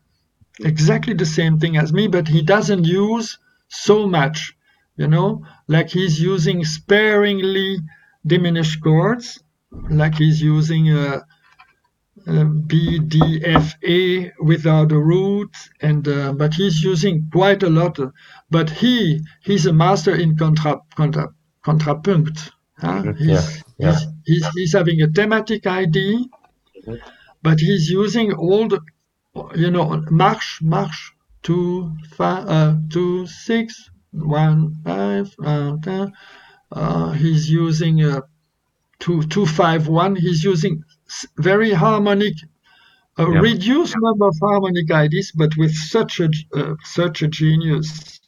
exactly 0.59 1.13
the 1.13 1.25
same 1.25 1.59
thing 1.59 1.77
as 1.77 1.93
me 1.93 2.07
but 2.07 2.27
he 2.27 2.41
doesn't 2.41 2.85
use 2.85 3.37
so 3.69 4.07
much 4.07 4.53
you 4.95 5.07
know? 5.07 5.45
Like 5.67 5.89
he's 5.89 6.19
using 6.19 6.63
sparingly 6.65 7.77
diminished 8.25 8.81
chords 8.81 9.43
like 9.89 10.15
he's 10.15 10.41
using 10.41 10.91
uh, 10.91 11.21
B, 12.67 12.99
D, 12.99 13.41
F, 13.43 13.75
A 13.83 14.31
without 14.39 14.91
a 14.91 14.99
root, 14.99 15.49
and 15.81 16.07
uh, 16.07 16.33
but 16.33 16.53
he's 16.53 16.83
using 16.83 17.27
quite 17.31 17.63
a 17.63 17.69
lot. 17.69 17.97
but 18.49 18.69
he 18.69 19.21
he's 19.41 19.65
a 19.65 19.73
master 19.73 20.15
in 20.15 20.37
contra, 20.37 20.79
contra 20.95 21.29
contrapunct. 21.63 22.51
Huh? 22.77 23.13
He's, 23.17 23.27
yeah, 23.27 23.41
yeah. 23.77 23.91
He's, 23.91 24.07
he's, 24.25 24.47
he's, 24.55 24.73
having 24.73 25.01
a 25.01 25.07
thematic 25.07 25.65
ID, 25.65 26.29
but 27.41 27.59
he's 27.59 27.89
using 27.89 28.33
all 28.33 28.67
the 28.67 28.79
you 29.55 29.71
know 29.71 30.03
march 30.11 30.59
march 30.61 31.13
two 31.41 31.91
five 32.15 32.47
uh, 32.47 32.75
two 32.89 33.25
six 33.25 33.89
one 34.11 34.75
five 34.85 35.33
uh, 35.43 35.77
uh, 36.71 37.11
he's 37.11 37.49
using 37.49 38.03
uh, 38.03 38.21
two 38.99 39.23
two 39.23 39.45
five 39.45 39.87
one. 39.87 40.15
He's 40.15 40.43
using 40.43 40.83
very 41.37 41.71
harmonic, 41.71 42.33
a 43.17 43.23
yeah. 43.23 43.39
reduced 43.39 43.95
number 44.01 44.27
of 44.27 44.35
harmonic 44.41 44.89
IDs, 44.89 45.31
but 45.31 45.55
with 45.57 45.73
such 45.73 46.19
a 46.19 46.29
uh, 46.55 46.75
such 46.83 47.21
a 47.21 47.27
genius. 47.27 48.19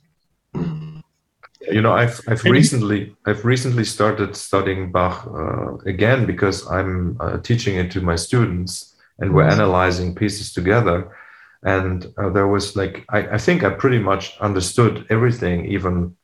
You 0.54 1.82
know, 1.82 1.94
I've 1.94 2.22
I've 2.28 2.44
recently 2.44 3.16
I've 3.26 3.44
recently 3.44 3.86
started 3.86 4.36
studying 4.36 4.92
Bach 4.92 5.26
uh, 5.28 5.78
again 5.86 6.26
because 6.26 6.68
I'm 6.70 7.18
uh, 7.20 7.38
teaching 7.40 7.76
it 7.76 7.92
to 7.92 8.02
my 8.02 8.16
students, 8.16 8.96
and 9.20 9.34
we're 9.34 9.44
mm-hmm. 9.44 9.60
analyzing 9.60 10.16
pieces 10.16 10.54
together. 10.54 11.16
And 11.64 12.14
uh, 12.18 12.30
there 12.30 12.48
was 12.48 12.76
like 12.76 13.06
I, 13.10 13.20
I 13.28 13.38
think 13.40 13.64
I 13.64 13.72
pretty 13.72 14.00
much 14.00 14.38
understood 14.40 15.08
everything 15.10 15.66
even 15.66 16.16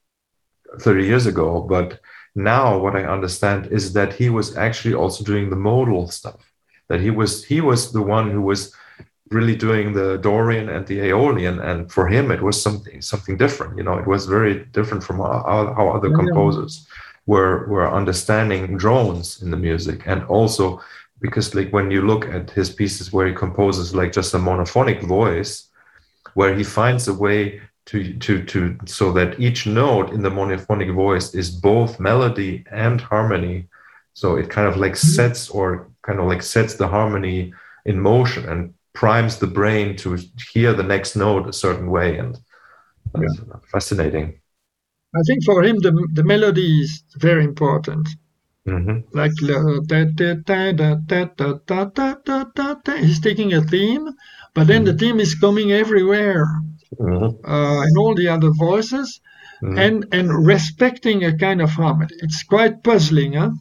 30 0.79 1.05
years 1.05 1.25
ago, 1.25 1.61
but 1.61 1.99
now 2.35 2.77
what 2.77 2.95
i 2.95 3.03
understand 3.03 3.67
is 3.67 3.93
that 3.93 4.13
he 4.13 4.29
was 4.29 4.55
actually 4.57 4.93
also 4.93 5.23
doing 5.23 5.49
the 5.49 5.55
modal 5.55 6.07
stuff 6.07 6.53
that 6.87 7.01
he 7.01 7.09
was 7.09 7.43
he 7.43 7.61
was 7.61 7.91
the 7.91 8.01
one 8.01 8.29
who 8.31 8.41
was 8.41 8.73
really 9.29 9.55
doing 9.55 9.93
the 9.93 10.17
dorian 10.17 10.69
and 10.69 10.85
the 10.87 10.99
aeolian 10.99 11.59
and 11.59 11.91
for 11.91 12.07
him 12.07 12.31
it 12.31 12.41
was 12.41 12.61
something 12.61 13.01
something 13.01 13.37
different 13.37 13.77
you 13.77 13.83
know 13.83 13.97
it 13.97 14.07
was 14.07 14.25
very 14.25 14.65
different 14.71 15.03
from 15.03 15.17
how, 15.17 15.73
how 15.75 15.89
other 15.89 16.11
composers 16.11 16.87
were 17.25 17.67
were 17.67 17.91
understanding 17.91 18.77
drones 18.77 19.41
in 19.41 19.51
the 19.51 19.57
music, 19.57 20.03
and 20.05 20.23
also 20.23 20.81
because 21.19 21.53
like 21.53 21.71
when 21.71 21.91
you 21.91 22.01
look 22.01 22.25
at 22.25 22.49
his 22.51 22.69
pieces 22.69 23.13
where 23.13 23.27
he 23.27 23.33
composes 23.33 23.93
like 23.93 24.11
just 24.11 24.33
a 24.33 24.37
monophonic 24.37 25.01
voice, 25.03 25.69
where 26.33 26.55
he 26.55 26.63
finds 26.63 27.07
a 27.07 27.13
way 27.13 27.61
to 27.85 28.13
to 28.19 28.43
to 28.43 28.77
so 28.85 29.11
that 29.11 29.39
each 29.39 29.65
note 29.65 30.11
in 30.11 30.21
the 30.21 30.29
monophonic 30.29 30.93
voice 30.93 31.33
is 31.33 31.49
both 31.49 31.99
melody 31.99 32.63
and 32.71 33.01
harmony 33.01 33.67
so 34.13 34.35
it 34.35 34.49
kind 34.49 34.67
of 34.67 34.77
like 34.77 34.93
mm-hmm. 34.93 35.07
sets 35.07 35.49
or 35.49 35.89
kind 36.03 36.19
of 36.19 36.27
like 36.27 36.43
sets 36.43 36.75
the 36.75 36.87
harmony 36.87 37.53
in 37.85 37.99
motion 37.99 38.47
and 38.49 38.73
primes 38.93 39.37
the 39.37 39.47
brain 39.47 39.95
to 39.95 40.17
hear 40.53 40.73
the 40.73 40.83
next 40.83 41.15
note 41.15 41.47
a 41.47 41.53
certain 41.53 41.89
way 41.89 42.17
and 42.17 42.37
that's 43.13 43.37
yeah. 43.37 43.55
fascinating 43.71 44.39
i 45.15 45.21
think 45.25 45.43
for 45.43 45.63
him 45.63 45.77
the, 45.79 45.91
the 46.13 46.23
melody 46.23 46.81
is 46.81 47.03
very 47.17 47.43
important 47.43 48.07
mm-hmm. 48.67 48.99
like 49.17 49.31
he's 52.99 53.19
taking 53.19 53.53
a 53.53 53.61
theme 53.61 54.07
but 54.53 54.67
then 54.67 54.83
mm-hmm. 54.83 54.91
the 54.91 54.97
theme 54.97 55.19
is 55.19 55.33
coming 55.35 55.71
everywhere 55.71 56.45
mm-hmm. 56.45 56.70
Uh, 56.99 57.81
and 57.81 57.97
all 57.97 58.15
the 58.15 58.27
other 58.27 58.51
voices 58.51 59.21
mm-hmm. 59.61 59.77
and 59.77 60.05
and 60.11 60.45
respecting 60.45 61.23
a 61.23 61.37
kind 61.37 61.61
of 61.61 61.69
harmony 61.69 62.13
it's 62.19 62.43
quite 62.43 62.83
puzzling 62.83 63.33
huh 63.33 63.51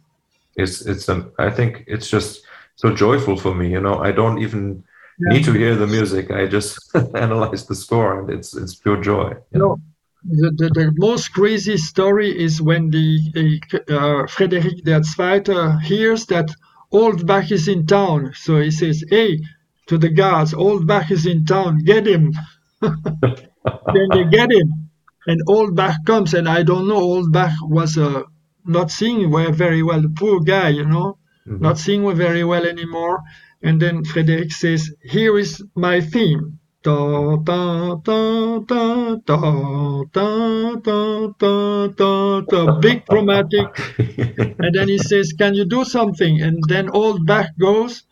it's 0.56 0.82
it's 0.86 1.08
um, 1.08 1.32
i 1.38 1.50
think 1.50 1.84
it's 1.86 2.10
just 2.10 2.42
so 2.76 2.94
joyful 2.94 3.36
for 3.36 3.54
me 3.54 3.70
you 3.70 3.80
know 3.80 3.98
i 3.98 4.10
don't 4.10 4.38
even 4.38 4.82
yeah. 5.18 5.32
need 5.32 5.44
to 5.44 5.52
hear 5.52 5.74
the 5.74 5.86
music 5.86 6.30
i 6.30 6.46
just 6.46 6.78
analyze 7.14 7.66
the 7.66 7.74
score 7.74 8.20
and 8.20 8.30
it's 8.30 8.56
it's 8.56 8.74
pure 8.74 9.00
joy 9.00 9.32
no 9.52 9.78
the, 10.22 10.50
the, 10.50 10.68
the, 10.68 10.92
most 10.96 11.32
crazy 11.32 11.78
story 11.78 12.38
is 12.38 12.60
when 12.60 12.90
the 12.90 13.60
uh, 13.88 14.26
Frederick 14.26 14.84
der 14.84 15.02
Zweite 15.02 15.80
hears 15.80 16.26
that 16.26 16.50
Old 16.92 17.26
Bach 17.26 17.50
is 17.50 17.68
in 17.68 17.86
town. 17.86 18.32
So 18.34 18.60
he 18.60 18.70
says, 18.70 19.02
"Hey, 19.08 19.40
to 19.86 19.96
the 19.96 20.10
guards, 20.10 20.52
Old 20.52 20.86
Bach 20.86 21.10
is 21.10 21.24
in 21.24 21.46
town. 21.46 21.78
Get 21.84 22.06
him." 22.06 22.34
then 23.92 24.08
they 24.12 24.24
get 24.24 24.50
him, 24.52 24.90
and 25.26 25.40
Old 25.46 25.76
Bach 25.76 25.96
comes, 26.06 26.34
and 26.34 26.48
I 26.48 26.62
don't 26.62 26.88
know. 26.88 26.96
Old 26.96 27.32
Bach 27.32 27.52
was 27.62 27.96
a 27.96 28.24
not 28.64 28.90
seeing 28.90 29.30
very 29.52 29.82
well. 29.82 30.00
The 30.00 30.08
poor 30.08 30.40
guy, 30.40 30.68
you 30.68 30.84
know, 30.84 31.18
mm-hmm. 31.46 31.62
not 31.62 31.78
seeing 31.78 32.02
very 32.14 32.44
well 32.44 32.64
anymore. 32.64 33.20
And 33.62 33.80
then 33.80 34.04
Frederick 34.04 34.52
says, 34.52 34.90
"Here 35.02 35.36
is 35.38 35.62
my 35.74 36.00
theme." 36.00 36.60
Da, 36.82 37.36
da, 37.36 37.96
da, 37.96 38.58
da, 38.60 39.14
da, 39.20 40.04
da, 40.10 40.74
da, 40.76 41.26
da, 41.38 41.88
da, 41.88 42.40
da, 42.40 42.80
big 42.80 43.04
chromatic. 43.04 43.68
and 44.58 44.74
then 44.74 44.88
he 44.88 44.96
says, 44.96 45.34
Can 45.36 45.52
you 45.52 45.66
do 45.66 45.84
something? 45.84 46.40
And 46.40 46.64
then 46.68 46.88
old 46.88 47.26
Bach 47.26 47.48
goes. 47.60 48.04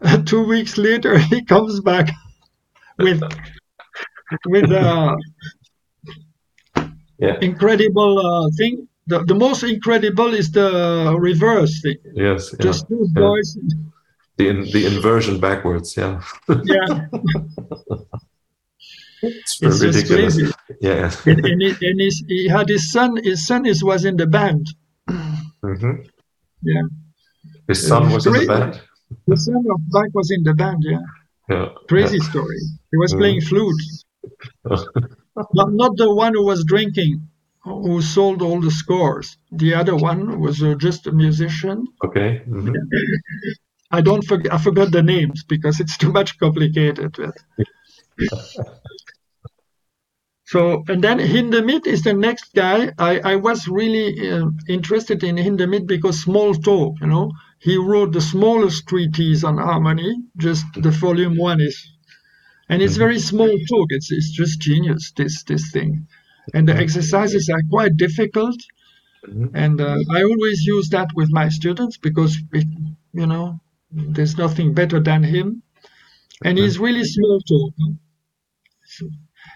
Two 0.24 0.44
weeks 0.44 0.78
later, 0.78 1.18
he 1.18 1.44
comes 1.44 1.80
back 1.80 2.10
with 2.98 3.22
with 4.46 4.70
uh, 4.70 5.16
yeah. 7.18 7.36
incredible 7.40 8.18
uh, 8.18 8.50
thing 8.56 8.88
the, 9.06 9.24
the 9.24 9.34
most 9.34 9.62
incredible 9.62 10.32
is 10.34 10.50
the 10.50 11.14
reverse 11.18 11.82
thing. 11.82 11.98
Yes. 12.14 12.54
Just 12.60 12.88
two 12.88 13.06
yeah. 13.14 13.20
boys. 13.20 13.58
The 14.36 14.48
in, 14.48 14.62
the 14.62 14.86
inversion 14.86 15.38
backwards. 15.38 15.96
Yeah. 15.96 16.22
Yeah. 16.48 17.06
it's, 19.22 19.62
it's 19.62 19.80
just 19.80 20.06
crazy. 20.06 20.50
Yeah. 20.80 21.12
and, 21.26 21.44
and, 21.44 21.62
he, 21.62 21.86
and 21.86 22.00
his, 22.00 22.24
he 22.26 22.48
had 22.48 22.68
his 22.68 22.90
son. 22.90 23.16
His 23.22 23.46
son 23.46 23.66
is 23.66 23.84
was 23.84 24.04
in 24.04 24.16
the 24.16 24.26
band. 24.26 24.66
Mm-hmm. 25.08 26.02
Yeah. 26.62 26.82
His 27.68 27.86
son 27.86 28.10
was 28.10 28.26
crazy. 28.26 28.42
in 28.42 28.46
the 28.48 28.54
band. 28.54 28.80
The 29.26 29.36
son 29.36 29.64
of 29.70 29.80
Bach 29.90 30.08
was 30.14 30.30
in 30.30 30.42
the 30.42 30.54
band. 30.54 30.82
Yeah. 30.82 30.98
Yeah. 31.48 31.68
Crazy 31.88 32.18
yeah. 32.18 32.30
story. 32.30 32.58
He 32.90 32.96
was 32.96 33.12
mm. 33.12 33.18
playing 33.18 33.40
flute. 33.42 33.82
not, 34.64 35.72
not 35.72 35.96
the 35.96 36.12
one 36.14 36.34
who 36.34 36.44
was 36.44 36.64
drinking 36.64 37.28
who 37.64 38.02
sold 38.02 38.42
all 38.42 38.60
the 38.60 38.70
scores. 38.70 39.38
The 39.50 39.74
other 39.74 39.96
one 39.96 40.38
was 40.40 40.62
uh, 40.62 40.74
just 40.74 41.06
a 41.06 41.12
musician. 41.12 41.86
Okay. 42.04 42.42
Mm-hmm. 42.46 42.74
I 43.90 44.00
don't 44.00 44.22
forget. 44.22 44.52
I 44.52 44.58
forgot 44.58 44.90
the 44.92 45.02
names 45.02 45.44
because 45.44 45.80
it's 45.80 45.96
too 45.96 46.12
much 46.12 46.38
complicated. 46.38 47.16
so 50.44 50.84
and 50.88 51.02
then 51.02 51.18
Hindemith 51.18 51.86
is 51.86 52.02
the 52.02 52.12
next 52.12 52.52
guy. 52.54 52.92
I, 52.98 53.20
I 53.20 53.36
was 53.36 53.68
really 53.68 54.30
uh, 54.30 54.46
interested 54.68 55.22
in 55.22 55.36
Hindemith 55.36 55.86
because 55.86 56.20
small 56.20 56.54
talk. 56.54 56.96
You 57.00 57.06
know, 57.06 57.30
he 57.60 57.76
wrote 57.76 58.12
the 58.12 58.20
smallest 58.20 58.88
treatise 58.88 59.44
on 59.44 59.58
harmony. 59.58 60.16
Just 60.36 60.66
the 60.74 60.90
volume 60.90 61.36
one 61.38 61.60
is, 61.60 61.76
and 62.68 62.82
it's 62.82 62.94
mm-hmm. 62.94 63.00
very 63.00 63.18
small 63.18 63.54
talk. 63.70 63.88
It's 63.90 64.10
it's 64.10 64.30
just 64.30 64.60
genius. 64.60 65.12
This 65.16 65.42
this 65.44 65.70
thing 65.70 66.06
and 66.52 66.68
the 66.68 66.76
exercises 66.76 67.48
are 67.48 67.62
quite 67.70 67.96
difficult. 67.96 68.56
Mm-hmm. 69.26 69.56
And 69.56 69.80
uh, 69.80 69.96
I 70.10 70.22
always 70.24 70.64
use 70.64 70.90
that 70.90 71.08
with 71.14 71.32
my 71.32 71.48
students 71.48 71.96
because, 71.96 72.36
it, 72.52 72.66
you 73.12 73.26
know, 73.26 73.58
there's 73.90 74.36
nothing 74.36 74.74
better 74.74 75.00
than 75.00 75.22
him. 75.22 75.62
And 76.44 76.58
he's 76.58 76.78
really 76.78 77.04
small 77.04 77.40
talk. 77.40 77.74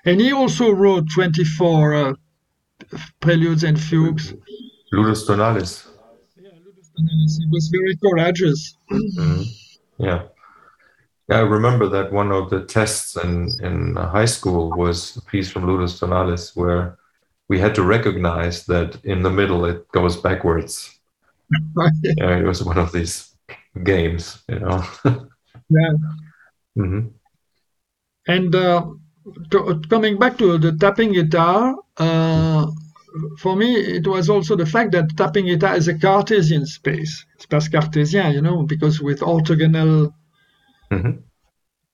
And 0.04 0.20
he 0.20 0.32
also 0.32 0.70
wrote 0.70 1.04
24 1.14 1.94
uh, 1.94 2.12
preludes 3.20 3.64
and 3.64 3.78
fugues. 3.78 4.32
Ludus 4.92 5.26
Tonalis. 5.26 5.86
Yeah, 6.36 6.50
Ludus 6.64 6.90
Tonalis. 6.96 7.38
He 7.38 7.46
was 7.50 7.68
very 7.68 7.96
courageous. 7.96 8.74
Mm-hmm. 8.90 9.42
Yeah. 9.98 10.22
Yeah, 11.28 11.38
I 11.38 11.40
remember 11.40 11.88
that 11.88 12.12
one 12.12 12.32
of 12.32 12.48
the 12.48 12.64
tests 12.64 13.16
in, 13.16 13.50
in 13.62 13.96
high 13.96 14.24
school 14.24 14.70
was 14.70 15.16
a 15.16 15.22
piece 15.22 15.50
from 15.50 15.66
Ludus 15.66 16.00
Tonalis 16.00 16.56
where 16.56 16.98
we 17.48 17.58
had 17.58 17.74
to 17.74 17.82
recognize 17.82 18.64
that 18.66 18.98
in 19.04 19.22
the 19.22 19.30
middle 19.30 19.66
it 19.66 19.86
goes 19.92 20.16
backwards. 20.16 20.98
yeah, 22.02 22.38
it 22.38 22.44
was 22.44 22.64
one 22.64 22.78
of 22.78 22.92
these 22.92 23.34
games, 23.84 24.42
you 24.48 24.58
know. 24.58 24.82
yeah. 25.04 25.92
Mm-hmm. 26.78 27.08
And 28.26 28.54
uh, 28.54 28.86
to, 29.50 29.82
coming 29.90 30.18
back 30.18 30.38
to 30.38 30.56
the 30.56 30.72
tapping 30.72 31.12
guitar, 31.12 31.74
uh, 31.98 32.66
for 33.38 33.56
me, 33.56 33.74
it 33.74 34.06
was 34.06 34.28
also 34.30 34.56
the 34.56 34.66
fact 34.66 34.92
that 34.92 35.16
tapping 35.16 35.46
guitar 35.46 35.76
is 35.76 35.88
a 35.88 35.98
Cartesian 35.98 36.64
space. 36.66 37.24
Space 37.38 37.68
Cartesian, 37.68 38.32
you 38.32 38.40
know, 38.40 38.62
because 38.62 39.00
with 39.00 39.20
orthogonal 39.20 40.12
Mm-hmm. 40.90 41.20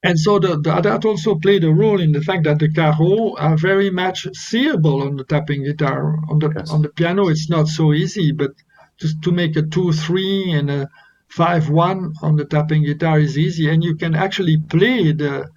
And 0.03 0.19
so 0.19 0.37
the, 0.37 0.59
the, 0.61 0.81
that 0.81 1.03
also 1.03 1.35
played 1.35 1.63
a 1.63 1.73
role 1.73 1.99
in 1.99 2.11
the 2.11 2.21
fact 2.21 2.43
that 2.43 2.59
the 2.59 2.71
carreaux 2.71 3.35
are 3.39 3.57
very 3.57 3.89
much 3.89 4.27
seeable 4.33 5.01
on 5.01 5.15
the 5.15 5.23
tapping 5.23 5.63
guitar. 5.63 6.19
On 6.29 6.37
the 6.37 6.53
yes. 6.55 6.69
on 6.69 6.83
the 6.83 6.89
piano, 6.89 7.27
it's 7.27 7.49
not 7.49 7.67
so 7.67 7.91
easy, 7.91 8.31
but 8.31 8.51
just 8.97 9.21
to 9.23 9.31
make 9.31 9.55
a 9.55 9.63
two 9.63 9.91
three 9.91 10.51
and 10.51 10.69
a 10.69 10.89
five 11.27 11.69
one 11.69 12.13
on 12.21 12.35
the 12.35 12.45
tapping 12.45 12.83
guitar 12.83 13.19
is 13.19 13.35
easy, 13.35 13.67
and 13.69 13.83
you 13.83 13.95
can 13.95 14.13
actually 14.13 14.57
play 14.57 15.11
the 15.11 15.49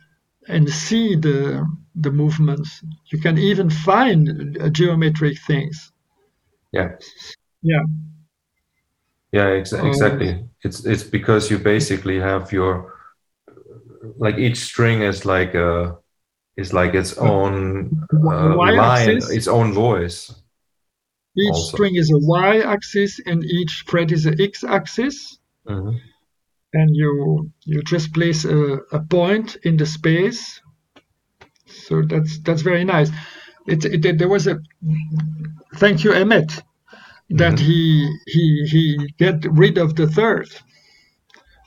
and 0.49 0.69
see 0.71 1.15
the 1.15 1.67
the 1.95 2.11
movements. 2.11 2.83
You 3.13 3.21
can 3.21 3.37
even 3.37 3.69
find 3.69 4.57
geometric 4.73 5.39
things. 5.47 5.93
Yeah. 6.73 6.93
Yeah. 7.63 7.85
Yeah, 9.33 9.49
ex- 9.49 9.75
exactly. 9.75 10.31
Uh, 10.31 10.39
it's 10.63 10.87
it's 10.87 11.05
because 11.05 11.51
you 11.51 11.59
basically 11.59 12.19
have 12.19 12.51
your 12.51 12.98
like 14.17 14.39
each 14.39 14.57
string 14.57 15.03
is 15.03 15.25
like 15.25 15.55
a 15.55 15.99
is 16.57 16.73
like 16.73 16.95
its 16.95 17.17
own 17.19 18.07
uh, 18.13 18.57
line, 18.57 19.21
its 19.31 19.47
own 19.47 19.73
voice. 19.73 20.35
Each 21.37 21.53
also. 21.53 21.77
string 21.77 21.95
is 21.95 22.11
a 22.11 22.19
y-axis, 22.19 23.21
and 23.27 23.45
each 23.45 23.85
fret 23.87 24.11
is 24.11 24.27
a 24.27 24.35
x-axis. 24.41 25.39
Mm-hmm. 25.69 25.97
And 26.75 26.97
you 26.97 27.51
you 27.65 27.83
just 27.83 28.13
place 28.13 28.45
a, 28.45 28.79
a 28.93 29.01
point 29.01 29.57
in 29.63 29.77
the 29.77 29.87
space. 29.87 30.61
So 31.67 32.03
that's 32.03 32.41
that's 32.41 32.63
very 32.63 32.85
nice. 32.85 33.11
It, 33.67 33.85
it, 33.85 34.19
there 34.19 34.29
was 34.29 34.47
a 34.47 34.59
thank 35.77 36.05
you 36.05 36.13
Emmett 36.13 36.63
that 37.31 37.55
mm-hmm. 37.55 37.65
he 37.65 38.17
he 38.27 38.67
he 38.67 39.13
get 39.19 39.45
rid 39.51 39.79
of 39.79 39.95
the 39.95 40.07
third 40.07 40.49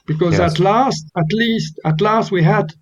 because 0.06 0.38
yes. 0.38 0.52
at 0.52 0.58
last, 0.58 1.10
at 1.16 1.32
least, 1.32 1.78
at 1.84 2.00
last, 2.00 2.30
we 2.30 2.42
had 2.42 2.72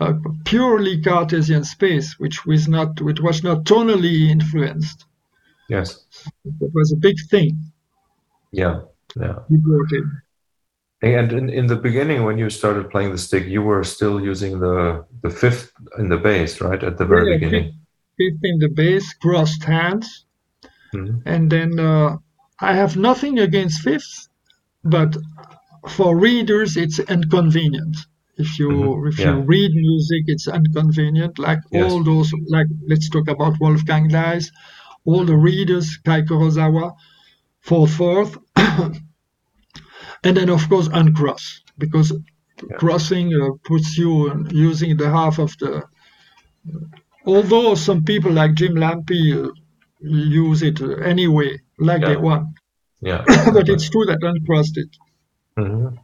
a 0.00 0.14
purely 0.44 1.00
Cartesian 1.00 1.64
space, 1.64 2.18
which 2.18 2.46
was 2.46 2.68
not, 2.68 3.00
which 3.00 3.20
was 3.20 3.42
not 3.42 3.64
tonally 3.64 4.28
influenced. 4.28 5.06
Yes, 5.68 6.06
it 6.44 6.70
was 6.74 6.92
a 6.92 6.96
big 6.96 7.16
thing. 7.30 7.58
Yeah, 8.52 8.80
yeah. 9.16 9.40
He 9.48 9.56
brought 9.56 9.92
in. 9.92 10.22
And 11.00 11.32
in, 11.32 11.48
in 11.48 11.66
the 11.66 11.76
beginning, 11.76 12.24
when 12.24 12.38
you 12.38 12.50
started 12.50 12.90
playing 12.90 13.12
the 13.12 13.18
stick, 13.18 13.46
you 13.46 13.62
were 13.62 13.84
still 13.84 14.20
using 14.20 14.58
the 14.58 15.04
the 15.22 15.30
fifth 15.30 15.72
in 15.98 16.08
the 16.08 16.16
bass, 16.16 16.60
right? 16.60 16.82
At 16.82 16.98
the 16.98 17.04
very 17.04 17.30
yeah, 17.30 17.38
beginning. 17.38 17.64
Fifth, 17.64 18.32
fifth 18.32 18.40
in 18.42 18.58
the 18.58 18.68
bass, 18.68 19.14
crossed 19.14 19.62
hands, 19.62 20.24
mm-hmm. 20.94 21.20
and 21.24 21.50
then 21.50 21.78
uh, 21.78 22.16
I 22.60 22.74
have 22.74 22.96
nothing 22.96 23.38
against 23.38 23.82
fifths, 23.82 24.28
but 24.82 25.16
for 25.90 26.16
readers 26.16 26.76
it's 26.76 26.98
inconvenient. 26.98 27.96
If 28.36 28.58
you 28.58 28.68
Mhm, 28.70 29.08
if 29.10 29.18
yeah. 29.18 29.34
you 29.34 29.40
read 29.54 29.72
music, 29.74 30.22
it's 30.26 30.46
inconvenient. 30.48 31.38
Like 31.38 31.60
Yes. 31.72 31.92
all 31.92 32.02
those, 32.04 32.32
like 32.56 32.68
let's 32.90 33.08
talk 33.10 33.28
about 33.28 33.58
Wolfgang 33.60 34.08
dies 34.08 34.50
all 35.04 35.24
the 35.24 35.36
readers, 35.36 35.96
Kai 36.04 36.22
Kurosawa, 36.22 36.92
fourth 37.60 37.94
fourth, 37.94 38.36
and 40.24 40.36
then 40.36 40.50
of 40.50 40.68
course 40.68 40.88
uncross 40.92 41.62
because 41.78 42.12
crossing 42.78 43.32
uh, 43.34 43.50
puts 43.64 43.96
you 43.96 44.30
in 44.30 44.46
using 44.50 44.96
the 44.96 45.08
half 45.10 45.38
of 45.38 45.56
the. 45.60 45.82
Although 47.24 47.74
some 47.74 48.04
people 48.04 48.32
like 48.32 48.54
Jim 48.54 48.74
Lampi 48.74 49.22
uh, 49.34 49.50
use 50.00 50.62
it 50.62 50.80
uh, 50.80 50.96
anyway, 51.12 51.58
like 51.78 52.00
they 52.02 52.12
Yeah. 52.12 52.26
want, 52.28 52.46
Yeah. 53.00 53.24
but 53.54 53.68
it's 53.68 53.88
true 53.90 54.06
that 54.06 54.18
uncrossed 54.22 54.76
it, 54.78 54.90
Mhm. 55.58 55.98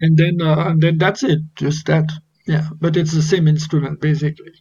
and 0.00 0.16
then 0.16 0.42
uh, 0.42 0.68
and 0.68 0.82
then 0.82 0.98
that's 0.98 1.22
it, 1.22 1.40
just 1.54 1.86
that. 1.86 2.10
Yeah, 2.46 2.68
but 2.80 2.96
it's 2.96 3.12
the 3.12 3.22
same 3.22 3.48
instrument 3.48 4.00
basically. 4.00 4.52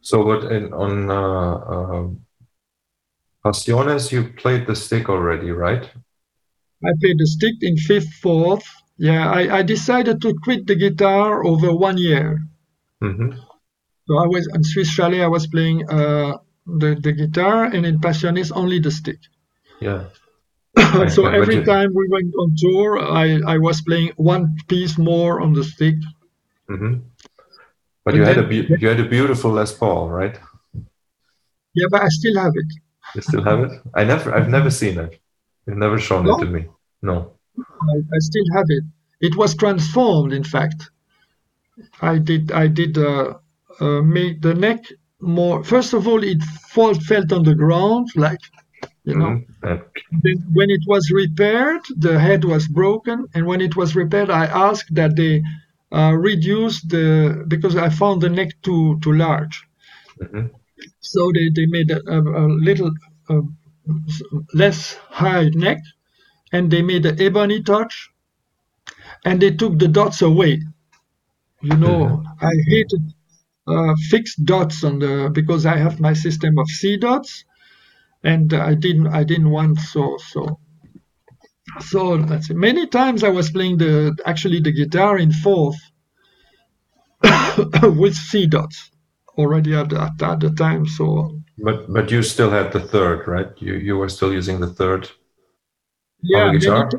So, 0.00 0.24
what 0.24 0.44
in, 0.52 0.72
on 0.72 1.10
uh, 1.10 1.54
um 1.72 2.20
Pasiones, 3.44 4.10
you 4.12 4.32
played 4.42 4.66
the 4.66 4.74
stick 4.74 5.08
already, 5.08 5.50
right? 5.50 5.84
I 6.84 6.90
played 7.00 7.18
the 7.18 7.26
stick 7.26 7.54
in 7.62 7.76
fifth, 7.76 8.12
fourth. 8.22 8.66
Yeah, 8.98 9.30
I, 9.30 9.58
I 9.58 9.62
decided 9.62 10.20
to 10.22 10.34
quit 10.42 10.66
the 10.66 10.74
guitar 10.74 11.44
over 11.44 11.72
one 11.72 11.98
year. 11.98 12.40
Mm-hmm. 13.02 13.32
So 14.06 14.16
I 14.16 14.26
was 14.26 14.48
in 14.54 14.64
Swiss 14.64 14.88
Chalet. 14.88 15.22
I 15.22 15.28
was 15.28 15.46
playing 15.46 15.88
uh, 15.90 16.38
the 16.66 16.96
the 17.00 17.12
guitar, 17.12 17.64
and 17.64 17.84
in 17.86 18.00
Passiones 18.00 18.50
only 18.54 18.78
the 18.78 18.90
stick. 18.90 19.18
Yeah. 19.80 20.04
so 21.08 21.26
every 21.26 21.56
you- 21.56 21.64
time 21.64 21.90
we 21.94 22.08
went 22.08 22.32
on 22.38 22.54
tour, 22.56 22.98
I, 23.00 23.40
I 23.46 23.58
was 23.58 23.80
playing 23.82 24.12
one 24.16 24.56
piece 24.68 24.98
more 24.98 25.40
on 25.40 25.52
the 25.52 25.64
stick. 25.64 25.96
hmm 26.68 26.94
But 28.04 28.14
you 28.14 28.22
had 28.24 28.38
a 28.38 28.42
then- 28.42 28.50
beau- 28.68 28.76
you 28.80 28.88
had 28.88 29.00
a 29.00 29.08
beautiful 29.08 29.50
Les 29.52 29.72
Paul, 29.72 30.08
right? 30.10 30.38
Yeah, 31.74 31.86
but 31.90 32.02
I 32.02 32.08
still 32.08 32.36
have 32.44 32.52
it. 32.54 32.70
You 33.14 33.20
still 33.22 33.42
have 33.44 33.60
it? 33.60 33.72
I 33.94 34.04
never, 34.04 34.34
I've 34.34 34.48
never 34.48 34.70
seen 34.70 34.98
it. 34.98 35.20
You've 35.66 35.76
never 35.78 35.98
shown 35.98 36.24
No? 36.24 36.36
it 36.36 36.40
to 36.44 36.46
me. 36.46 36.66
No. 37.02 37.32
I, 37.58 37.94
I 38.16 38.18
still 38.18 38.44
have 38.54 38.66
it. 38.68 38.84
It 39.20 39.36
was 39.36 39.54
transformed, 39.56 40.32
in 40.32 40.44
fact. 40.44 40.90
I 42.00 42.18
did 42.18 42.52
I 42.52 42.66
did 42.68 42.96
uh, 42.96 43.34
uh, 43.80 44.00
make 44.02 44.40
the 44.40 44.54
neck 44.54 44.80
more. 45.20 45.62
First 45.64 45.92
of 45.92 46.08
all, 46.08 46.22
it 46.24 46.42
fall, 46.74 46.94
felt 46.94 47.32
on 47.32 47.42
the 47.42 47.54
ground, 47.54 48.08
like 48.16 48.40
you 49.06 49.16
know. 49.16 49.40
Mhm. 49.62 50.46
When 50.52 50.70
it 50.70 50.82
was 50.86 51.10
repaired, 51.10 51.82
the 51.96 52.18
head 52.20 52.44
was 52.44 52.68
broken, 52.68 53.26
and 53.34 53.46
when 53.46 53.60
it 53.62 53.76
was 53.76 53.96
repaired, 53.96 54.30
I 54.30 54.46
asked 54.46 54.94
that 54.94 55.16
they 55.16 55.42
uh, 55.92 56.12
reduce 56.18 56.82
the 56.82 57.44
because 57.48 57.76
I 57.76 57.88
found 57.88 58.20
the 58.22 58.28
neck 58.30 58.50
too 58.62 58.98
too 59.02 59.12
large. 59.14 59.64
mhm. 60.20 60.50
So 61.00 61.32
they, 61.34 61.48
they 61.48 61.64
made 61.66 61.90
a, 61.90 62.00
a, 62.06 62.20
a 62.20 62.44
little 62.48 62.90
uh, 63.30 63.40
less 64.54 64.94
high 65.10 65.48
neck, 65.50 65.78
and 66.52 66.70
they 66.70 66.82
made 66.82 67.06
an 67.06 67.20
ebony 67.20 67.62
touch, 67.62 68.10
and 69.26 69.42
they 69.42 69.50
took 69.50 69.78
the 69.78 69.88
dots 69.88 70.22
away. 70.22 70.62
You 71.62 71.76
know, 71.76 72.22
I 72.40 72.52
hated 72.68 73.12
uh, 73.68 73.94
fixed 74.10 74.44
dots 74.44 74.84
on 74.84 75.00
the 75.00 75.30
because 75.34 75.66
I 75.66 75.78
have 75.78 76.00
my 76.00 76.14
system 76.14 76.58
of 76.58 76.68
C 76.68 76.98
dots, 76.98 77.44
and 78.32 78.52
I 78.52 78.74
didn't 78.74 79.08
I 79.08 79.22
didn't 79.24 79.50
want 79.50 79.78
so 79.92 80.18
so. 80.32 80.58
So 81.80 82.16
that's 82.18 82.50
it. 82.50 82.56
Many 82.56 82.86
times 82.86 83.22
I 83.22 83.28
was 83.28 83.50
playing 83.50 83.78
the 83.78 84.16
actually 84.24 84.60
the 84.60 84.72
guitar 84.72 85.18
in 85.18 85.32
fourth 85.32 85.76
with 87.82 88.14
C 88.14 88.46
dots 88.46 88.90
already 89.38 89.74
at, 89.74 89.92
at, 89.92 90.22
at 90.22 90.40
the 90.40 90.50
time. 90.50 90.86
So 90.86 91.06
But 91.58 91.92
but 91.92 92.10
you 92.10 92.22
still 92.22 92.50
had 92.50 92.72
the 92.72 92.80
third, 92.80 93.26
right? 93.34 93.50
You 93.58 93.74
you 93.88 93.96
were 94.00 94.08
still 94.08 94.32
using 94.32 94.60
the 94.60 94.72
third 94.80 95.02
yeah, 96.22 96.46
on 96.46 96.52
the 96.52 96.58
guitar. 96.58 96.90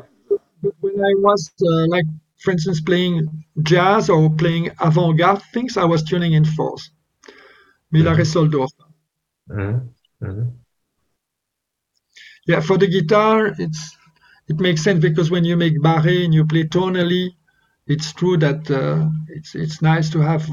when 0.80 0.98
I 1.10 1.14
was 1.28 1.50
uh, 1.62 1.86
like, 1.88 2.06
for 2.42 2.52
instance, 2.52 2.80
playing 2.80 3.44
jazz 3.62 4.08
or 4.10 4.30
playing 4.30 4.70
avant-garde 4.80 5.42
things, 5.54 5.76
I 5.76 5.84
was 5.84 6.02
tuning 6.02 6.32
in 6.32 6.44
fourth. 6.44 6.84
Miller 7.92 8.16
Mhm. 8.16 8.20
e 8.20 8.24
Soldorf. 8.24 8.72
hmm 9.48 9.78
hmm 10.20 10.48
Yeah, 12.48 12.60
for 12.60 12.78
the 12.78 12.88
guitar, 12.88 13.54
it's 13.58 13.96
it 14.48 14.58
makes 14.58 14.82
sense 14.82 15.00
because 15.00 15.30
when 15.30 15.44
you 15.44 15.56
make 15.56 15.78
barré 15.80 16.24
and 16.24 16.34
you 16.34 16.46
play 16.46 16.64
tonally, 16.64 17.28
it's 17.86 18.12
true 18.14 18.38
that 18.38 18.70
uh, 18.70 19.08
it's 19.28 19.54
it's 19.54 19.82
nice 19.82 20.10
to 20.10 20.20
have 20.20 20.50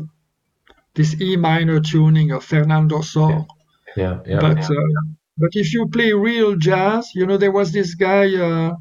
this 0.94 1.20
E 1.22 1.38
minor 1.38 1.80
tuning 1.80 2.32
of 2.32 2.44
Fernando 2.44 3.02
Sor. 3.02 3.48
Yeah, 3.96 4.20
yeah. 4.26 4.40
but 4.40 4.60
uh, 4.70 4.92
but 5.38 5.52
if 5.54 5.74
you 5.74 5.88
play 5.88 6.12
real 6.14 6.58
jazz, 6.58 7.12
you 7.16 7.26
know 7.26 7.38
there 7.38 7.52
was 7.60 7.72
this 7.72 7.96
guy, 7.96 8.26
uh, 8.36 8.76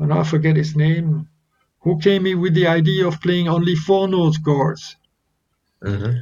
oh, 0.00 0.12
I 0.20 0.24
forget 0.24 0.56
his 0.56 0.76
name, 0.76 1.28
who 1.80 1.98
came 2.00 2.26
in 2.26 2.40
with 2.40 2.54
the 2.54 2.66
idea 2.66 3.06
of 3.06 3.20
playing 3.22 3.48
only 3.48 3.76
four 3.76 4.08
note 4.08 4.36
chords, 4.44 4.96
hmm 5.82 6.12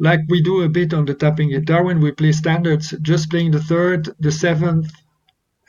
like 0.00 0.20
we 0.28 0.42
do 0.42 0.62
a 0.62 0.68
bit 0.68 0.94
on 0.94 1.04
the 1.06 1.14
tapping 1.14 1.50
guitar 1.50 1.84
when 1.84 2.00
we 2.00 2.12
play 2.12 2.32
standards, 2.32 2.94
just 3.02 3.30
playing 3.30 3.52
the 3.52 3.62
third, 3.62 4.08
the 4.20 4.32
seventh, 4.32 4.90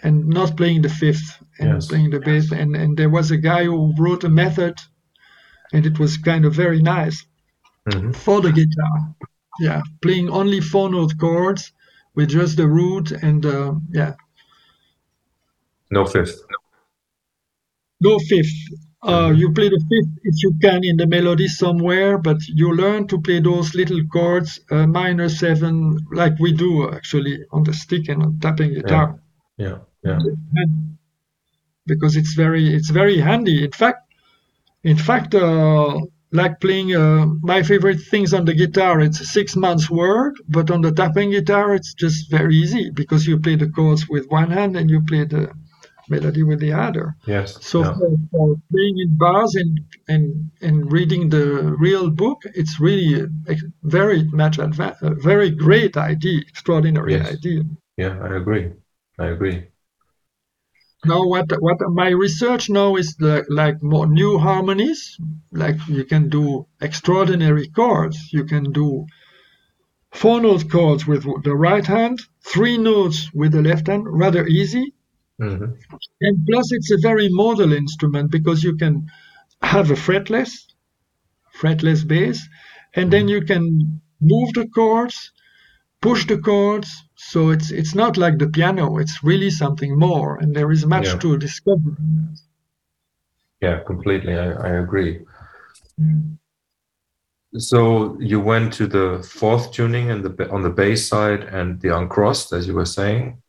and 0.04 0.28
not 0.28 0.58
playing 0.58 0.82
the 0.84 0.90
fifth, 0.90 1.44
and 1.60 1.70
Yes. 1.74 1.88
playing 1.90 2.12
the 2.12 2.20
bass. 2.20 2.52
And 2.52 2.76
and 2.76 2.98
there 2.98 3.10
was 3.10 3.32
a 3.32 3.38
guy 3.38 3.66
who 3.66 3.94
wrote 4.00 4.24
a 4.24 4.30
method, 4.30 4.76
and 5.74 5.86
it 5.86 6.00
was 6.00 6.18
kind 6.18 6.46
of 6.46 6.54
very 6.56 6.82
nice 6.82 7.26
hmm 7.86 8.12
for 8.14 8.42
the 8.42 8.52
guitar. 8.52 9.16
Yeah, 9.60 9.82
playing 10.02 10.30
only 10.30 10.62
four 10.62 10.90
note 10.90 11.14
chords 11.20 11.74
with 12.16 12.30
just 12.30 12.58
the 12.58 12.68
root 12.68 13.12
and 13.12 13.46
uh, 13.46 13.74
yeah, 13.92 14.16
No 15.92 16.06
fifth. 16.06 16.42
no 18.02 18.20
fifth. 18.20 18.58
Uh. 19.04 19.34
You 19.36 19.52
play 19.54 19.70
the 19.70 19.80
fifth 19.90 20.14
if 20.24 20.36
you 20.44 20.54
can 20.62 20.84
in 20.84 20.98
the 20.98 21.08
melody 21.08 21.48
somewhere, 21.48 22.18
but 22.18 22.38
you 22.48 22.74
learn 22.76 23.08
to 23.08 23.20
play 23.22 23.40
those 23.40 23.74
little 23.76 24.02
chords, 24.14 24.60
uh, 24.72 24.88
minor 24.88 25.30
seven, 25.30 25.98
like 26.14 26.40
we 26.40 26.52
do 26.54 26.92
actually 26.92 27.40
on 27.52 27.64
the 27.64 27.74
stick 27.74 28.10
and 28.10 28.22
on 28.24 28.40
tapping 28.40 28.74
guitar, 28.74 29.20
Yeah, 29.58 29.80
yeah. 30.04 30.20
because 31.86 32.16
it's 32.16 32.34
very 32.34 32.74
it's 32.74 32.90
very 32.90 33.18
handy. 33.20 33.64
In 33.64 33.72
fact, 33.72 34.00
in 34.84 34.98
fact, 34.98 35.36
uh, 35.36 35.98
like 36.32 36.60
playing 36.62 36.96
uh, 36.96 37.26
my 37.42 37.64
favorite 37.64 38.02
things 38.02 38.34
on 38.34 38.46
the 38.46 38.54
guitar, 38.54 39.02
it's 39.02 39.20
six 39.34 39.56
months 39.56 39.90
work, 39.90 40.36
but 40.50 40.72
on 40.72 40.82
the 40.82 40.92
tapping 40.92 41.32
guitar, 41.32 41.76
it's 41.76 41.94
just 41.94 42.30
very 42.32 42.56
easy 42.56 42.92
because 42.92 43.28
you 43.28 43.40
play 43.40 43.56
the 43.58 43.70
chords 43.70 44.08
with 44.10 44.28
one 44.30 44.52
hand 44.52 44.78
and 44.78 44.90
you 44.90 45.02
play 45.04 45.26
the 45.26 45.52
melody 46.16 46.44
with 46.50 46.60
the 46.66 46.74
other. 46.86 47.06
Yes. 47.36 47.48
So 47.72 47.78
yeah. 47.84 47.94
for, 48.00 48.10
for 48.32 48.46
playing 48.72 48.98
in 49.06 49.12
bars 49.24 49.52
and, 49.62 49.72
and 50.14 50.24
and 50.68 50.78
reading 50.98 51.24
the 51.30 51.46
real 51.86 52.06
book, 52.24 52.40
it's 52.62 52.76
really 52.88 53.10
a 53.54 53.56
very 53.98 54.22
much 54.42 54.56
adva- 54.66 55.02
a 55.12 55.14
very 55.32 55.50
great 55.66 55.96
idea, 56.12 56.40
extraordinary 56.52 57.14
Yes. 57.14 57.28
idea. 57.38 57.62
yeah, 58.04 58.14
I 58.28 58.32
agree. 58.42 58.66
I 59.26 59.28
agree. 59.36 59.58
Now, 61.12 61.22
what 61.34 61.48
what 61.68 61.80
my 62.04 62.10
research 62.26 62.64
now 62.70 62.90
is 63.02 63.10
the, 63.24 63.36
like 63.62 63.78
more 63.94 64.08
new 64.22 64.34
harmonies. 64.48 65.02
Like 65.64 65.78
you 65.98 66.04
can 66.12 66.24
do 66.30 66.44
extraordinary 66.88 67.68
chords. 67.78 68.18
You 68.38 68.44
can 68.52 68.66
do 68.82 68.88
four 70.22 70.38
note 70.42 70.70
chords 70.70 71.04
with 71.08 71.24
the 71.44 71.56
right 71.56 71.88
hand, 71.98 72.18
three 72.54 72.78
notes 72.78 73.18
with 73.34 73.52
the 73.54 73.64
left 73.70 73.88
hand, 73.88 74.04
rather 74.24 74.44
easy. 74.60 74.86
Hmm 75.42 75.66
And 76.22 76.48
plus, 76.48 76.72
it's 76.72 76.92
a 76.92 76.98
very 77.02 77.28
modal 77.30 77.74
instrument 77.74 78.32
because 78.32 78.64
you 78.64 78.76
can 78.78 79.08
have 79.64 79.90
a 79.92 79.96
fretless, 79.96 80.52
fretless 81.60 82.08
bass, 82.08 82.40
and 82.94 83.12
then 83.12 83.28
you 83.28 83.42
can 83.42 84.02
move 84.20 84.54
the 84.54 84.68
chords, 84.68 85.32
push 86.02 86.28
the 86.28 86.38
chords. 86.38 86.90
So 87.16 87.50
it's 87.50 87.72
it's 87.72 87.96
not 87.96 88.18
like 88.18 88.38
the 88.38 88.50
piano. 88.50 89.00
It's 89.00 89.24
really 89.24 89.50
something 89.50 89.98
more, 89.98 90.38
and 90.42 90.56
there 90.56 90.72
is 90.72 90.86
much 90.86 91.08
Yeah. 91.08 91.20
to 91.20 91.38
discover. 91.38 91.98
Yeah, 93.62 93.80
completely. 93.86 94.34
I, 94.38 94.52
I 94.52 94.70
agree. 94.84 95.22
So 97.58 98.18
you 98.20 98.40
went 98.40 98.74
to 98.74 98.88
the 98.88 99.28
fourth 99.28 99.72
tuning 99.72 100.12
and 100.12 100.24
the 100.24 100.50
on 100.52 100.62
the 100.62 100.70
bass 100.70 101.08
side 101.08 101.44
and 101.44 101.80
the 101.82 101.96
uncrossed, 101.98 102.54
as 102.54 102.68
you 102.68 102.76
were 102.76 102.86
saying. 102.86 103.42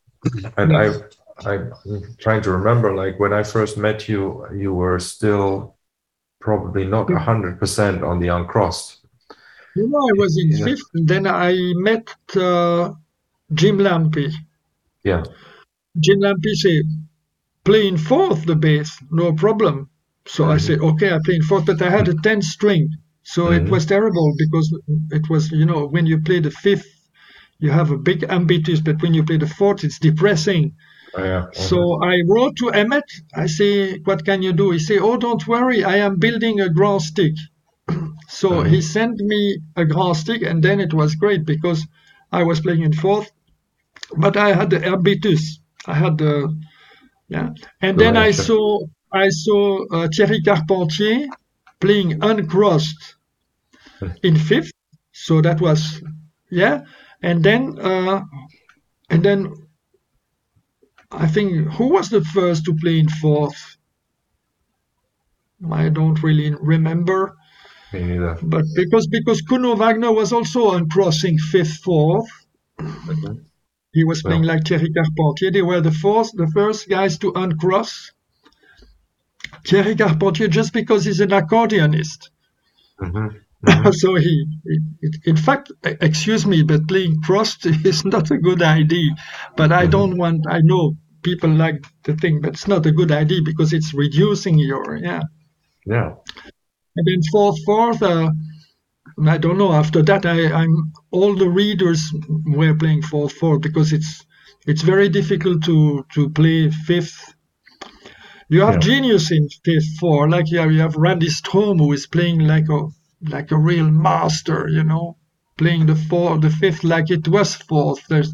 And 0.56 0.72
Yes. 0.72 1.02
I, 1.02 1.21
I'm 1.38 1.72
trying 2.18 2.42
to 2.42 2.50
remember, 2.52 2.94
like 2.94 3.18
when 3.18 3.32
I 3.32 3.42
first 3.42 3.76
met 3.78 4.08
you, 4.08 4.46
you 4.54 4.72
were 4.74 4.98
still 4.98 5.76
probably 6.40 6.84
not 6.86 7.10
a 7.10 7.18
hundred 7.18 7.58
percent 7.58 8.02
on 8.02 8.20
the 8.20 8.28
uncrossed. 8.28 8.98
You 9.74 9.88
know, 9.88 9.98
I 9.98 10.12
was 10.18 10.36
in 10.38 10.52
Yeah. 10.52 10.64
fifth, 10.64 10.88
and 10.94 11.08
then 11.08 11.26
I 11.26 11.54
met 11.76 12.14
uh, 12.36 12.92
Jim 13.54 13.78
Lampi. 13.78 14.32
Yeah. 15.04 15.24
Jim 15.98 16.20
Lampi 16.20 16.52
say, 16.54 16.82
play 17.64 17.86
in 17.88 17.96
fourth 17.96 18.44
the 18.46 18.56
bass, 18.56 18.90
no 19.10 19.32
problem. 19.32 19.88
So 20.26 20.50
I 20.50 20.58
said, 20.58 20.80
okay, 20.80 21.12
I 21.14 21.18
play 21.24 21.36
in 21.36 21.42
fourth, 21.42 21.66
but 21.66 21.80
I 21.82 21.90
had 21.90 22.08
a 22.08 22.14
10 22.14 22.42
string. 22.42 22.88
So 23.24 23.50
it 23.52 23.62
Mhm. 23.62 23.70
was 23.70 23.86
terrible 23.86 24.32
because 24.36 24.68
it 25.10 25.28
was, 25.30 25.50
you 25.50 25.66
know, 25.66 25.86
when 25.86 26.06
you 26.06 26.20
play 26.22 26.40
the 26.40 26.50
fifth, 26.50 26.88
you 27.58 27.70
have 27.70 27.90
a 27.90 27.98
big 27.98 28.20
ambitus, 28.28 28.80
but 28.80 29.00
when 29.02 29.14
you 29.14 29.24
play 29.24 29.38
the 29.38 29.46
fourth, 29.46 29.84
it's 29.84 29.98
depressing. 29.98 30.74
Oh, 31.14 31.24
yeah. 31.24 31.46
So 31.52 32.02
I 32.02 32.22
wrote 32.28 32.56
to 32.56 32.70
Emmett. 32.70 33.04
I 33.34 33.46
say, 33.46 33.98
"What 34.08 34.24
can 34.24 34.42
you 34.42 34.52
do?" 34.52 34.70
He 34.72 34.78
say, 34.78 34.98
"Oh, 34.98 35.16
don't 35.16 35.46
worry. 35.46 35.84
I 35.84 35.96
am 36.06 36.18
building 36.18 36.60
a 36.60 36.68
grand 36.68 37.02
stick." 37.02 37.34
so 38.28 38.48
Mhm. 38.50 38.68
he 38.72 38.80
sent 38.80 39.16
me 39.32 39.58
a 39.76 39.84
grand 39.84 40.16
stick, 40.16 40.42
and 40.42 40.62
then 40.62 40.80
it 40.80 40.92
was 40.94 41.14
great 41.14 41.44
because 41.46 41.86
I 42.32 42.42
was 42.44 42.60
playing 42.60 42.82
in 42.82 42.92
fourth, 42.92 43.30
but 44.16 44.36
I 44.36 44.54
had 44.54 44.70
the 44.70 44.80
habitus. 44.80 45.60
I 45.86 45.94
had 45.94 46.18
the 46.18 46.34
yeah, 47.28 47.50
and 47.80 47.98
then 48.00 48.16
I 48.16 48.30
saw 48.32 48.80
I 49.12 49.28
saw 49.30 49.62
uh, 49.96 50.08
Thierry 50.14 50.40
Carpentier 50.42 51.28
playing 51.80 52.22
uncrossed 52.22 53.16
in 54.22 54.36
fifth. 54.36 54.72
So 55.12 55.40
that 55.42 55.60
was 55.60 56.02
yeah, 56.50 56.84
and 57.22 57.42
then 57.44 57.78
uh, 57.80 58.20
and 59.10 59.24
then 59.24 59.61
I 61.12 61.26
think 61.28 61.68
who 61.74 61.88
was 61.88 62.08
the 62.10 62.22
first 62.22 62.64
to 62.64 62.74
play 62.74 62.98
in 62.98 63.08
fourth? 63.08 63.76
I 65.70 65.88
don't 65.88 66.22
really 66.22 66.54
remember, 66.60 67.36
Me 67.92 68.02
neither. 68.02 68.38
but 68.42 68.64
because 68.74 69.06
because 69.06 69.40
Kuno 69.42 69.76
Wagner 69.76 70.12
was 70.12 70.32
also 70.32 70.72
uncrossing 70.72 71.38
fifth, 71.38 71.78
fourth. 71.84 72.28
Mhm. 72.80 73.44
He 73.92 74.04
was 74.04 74.22
playing 74.22 74.44
Yeah. 74.44 74.52
like 74.54 74.66
Thierry 74.66 74.90
Carpentier. 74.92 75.50
They 75.52 75.62
were 75.62 75.80
the 75.80 75.92
fourth, 75.92 76.30
the 76.34 76.48
first 76.48 76.88
guys 76.88 77.18
to 77.18 77.32
uncross. 77.34 78.10
Thierry 79.66 79.94
Carpentier, 79.96 80.48
just 80.48 80.72
because 80.72 81.04
he's 81.04 81.20
an 81.20 81.30
accordionist, 81.30 82.30
Mhm. 83.00 83.40
Mhm. 83.66 83.94
so 83.94 84.14
he, 84.16 84.46
in 85.24 85.36
fact, 85.36 85.70
excuse 85.84 86.46
me, 86.46 86.62
but 86.62 86.88
playing 86.88 87.20
crossed 87.22 87.66
is 87.90 88.04
not 88.04 88.30
a 88.30 88.38
good 88.38 88.62
idea. 88.62 89.10
But 89.56 89.72
I 89.72 89.86
Mhm. 89.86 89.90
don't 89.90 90.16
want. 90.18 90.46
I 90.48 90.60
know 90.62 90.96
people 91.22 91.50
like 91.50 91.84
the 92.04 92.14
thing, 92.16 92.40
but 92.40 92.54
it's 92.54 92.68
not 92.68 92.86
a 92.86 92.92
good 92.92 93.12
idea 93.12 93.40
because 93.44 93.72
it's 93.72 93.94
reducing 93.94 94.58
your 94.58 94.96
yeah. 94.96 95.22
Yeah. 95.86 96.14
And 96.96 97.06
then 97.06 97.20
fourth, 97.30 97.58
fourth, 97.64 98.02
uh, 98.02 98.30
I 99.26 99.38
don't 99.38 99.58
know. 99.58 99.72
After 99.72 100.02
that, 100.02 100.26
I, 100.26 100.52
I'm 100.52 100.92
all 101.10 101.34
the 101.34 101.48
readers 101.48 102.12
were 102.46 102.74
playing 102.74 103.02
fourth, 103.02 103.32
fourth 103.32 103.62
because 103.62 103.92
it's 103.92 104.24
it's 104.66 104.82
very 104.82 105.08
difficult 105.08 105.64
to 105.64 106.04
to 106.14 106.30
play 106.30 106.70
fifth. 106.70 107.34
You 108.48 108.60
have 108.60 108.78
Yeah. 108.78 108.78
genius 108.78 109.32
in 109.32 109.48
fifth 109.64 109.98
four, 109.98 110.28
like 110.28 110.48
yeah, 110.50 110.68
you 110.68 110.78
have 110.80 110.94
Randy 110.94 111.28
Strom 111.28 111.78
who 111.78 111.92
is 111.92 112.06
playing 112.06 112.38
like 112.40 112.68
a 112.68 112.88
like 113.20 113.50
a 113.50 113.58
real 113.58 113.90
master, 113.90 114.68
you 114.68 114.84
know, 114.84 115.16
playing 115.58 115.86
the 115.86 115.96
four, 115.96 116.38
the 116.38 116.50
fifth 116.50 116.84
like 116.84 117.10
it 117.10 117.26
was 117.26 117.56
fourth. 117.56 118.06
There's 118.08 118.32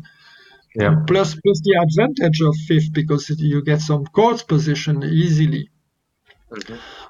Yeah. 0.75 0.97
plus 1.07 1.35
plus 1.35 1.61
the 1.65 1.75
advantage 1.81 2.41
of 2.41 2.55
fifth 2.67 2.93
because 2.93 3.29
you 3.31 3.63
get 3.63 3.81
some 3.81 4.05
chords 4.07 4.43
position 4.43 5.03
easily. 5.03 5.71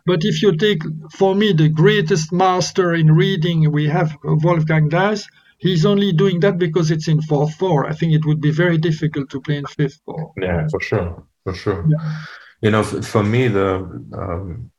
But 0.06 0.24
if 0.24 0.42
you 0.42 0.56
take, 0.56 0.82
for 1.12 1.34
me, 1.34 1.52
the 1.52 1.68
greatest 1.68 2.32
master 2.32 2.94
in 2.94 3.12
reading, 3.12 3.70
we 3.70 3.86
have 3.86 4.16
Wolfgang 4.24 4.88
Dice. 4.88 5.28
He's 5.58 5.84
only 5.84 6.12
doing 6.12 6.40
that 6.40 6.58
because 6.58 6.90
it's 6.90 7.08
in 7.08 7.20
4 7.22 7.50
4. 7.50 7.86
I 7.86 7.92
think 7.92 8.14
it 8.14 8.24
would 8.24 8.40
be 8.40 8.50
very 8.50 8.78
difficult 8.78 9.30
to 9.30 9.40
play 9.40 9.56
in 9.56 9.66
5 9.66 9.92
4. 10.04 10.32
Yeah, 10.40 10.68
for 10.68 10.80
sure, 10.80 11.22
for 11.44 11.54
sure. 11.54 11.84
Yeah. 11.88 12.24
You 12.62 12.70
know, 12.72 12.82
for 12.82 13.22
me, 13.22 13.48
the 13.48 13.74
um, 14.12 14.70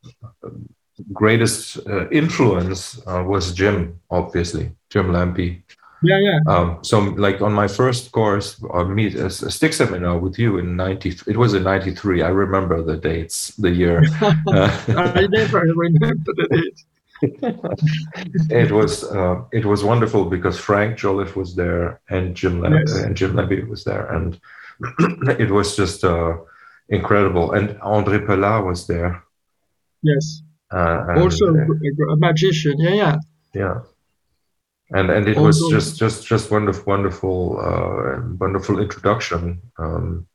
greatest 1.13 1.77
uh, 1.87 2.09
influence 2.09 2.99
uh, 3.07 3.23
was 3.25 3.53
Jim, 3.53 3.99
obviously, 4.09 4.71
Jim 4.89 5.07
Lampi. 5.07 5.63
Yeah, 6.01 6.19
yeah. 6.19 6.39
Um, 6.47 6.79
so, 6.81 6.99
like 6.99 7.41
on 7.41 7.51
my 7.53 7.67
first 7.67 8.11
course, 8.11 8.61
or 8.63 8.85
meet 8.85 9.15
a, 9.15 9.25
a 9.25 9.29
stick 9.51 9.73
seminar 9.73 10.17
with 10.17 10.39
you 10.39 10.57
in 10.57 10.75
ninety, 10.75 11.09
it 11.27 11.35
was 11.35 11.53
in 11.53 11.63
ninety 11.63 11.93
three. 11.93 12.21
I 12.21 12.29
remember 12.29 12.81
the 12.81 12.95
dates, 12.97 13.49
the 13.57 13.69
year. 13.71 14.03
Uh, 14.21 14.71
I 14.87 15.27
never 15.27 15.59
remember 15.59 16.13
the 16.25 16.47
date. 16.51 16.79
it 18.49 18.71
was 18.71 19.03
uh, 19.03 19.41
it 19.51 19.65
was 19.65 19.83
wonderful 19.83 20.25
because 20.25 20.57
Frank 20.57 20.97
Jolliffe 20.97 21.35
was 21.35 21.53
there 21.55 21.99
and 22.09 22.33
Jim 22.33 22.61
Lam- 22.61 22.73
Yes. 22.73 22.95
and 22.95 23.15
Jim 23.17 23.33
Lampi 23.33 23.67
was 23.67 23.83
there, 23.83 24.05
and 24.07 24.39
it 25.39 25.51
was 25.51 25.75
just 25.75 26.03
uh, 26.05 26.37
incredible. 26.87 27.51
And 27.51 27.69
André 27.81 28.25
Pellat 28.25 28.65
was 28.65 28.87
there. 28.87 29.21
Yes. 30.01 30.41
Uh, 30.71 31.05
and, 31.09 31.21
Also 31.21 31.45
uh, 31.53 32.13
a 32.13 32.17
magician. 32.17 32.79
Yeah, 32.79 32.93
yeah. 32.93 33.15
yeah 33.53 33.79
and 34.91 35.09
and 35.11 35.27
it 35.27 35.37
All 35.37 35.43
was 35.45 35.57
just 35.69 35.97
just 35.99 36.25
just 36.27 36.51
wonderful 36.51 36.83
wonderful 36.93 37.59
uh 37.59 38.21
wonderful 38.39 38.79
introduction 38.79 39.61
um 39.77 40.25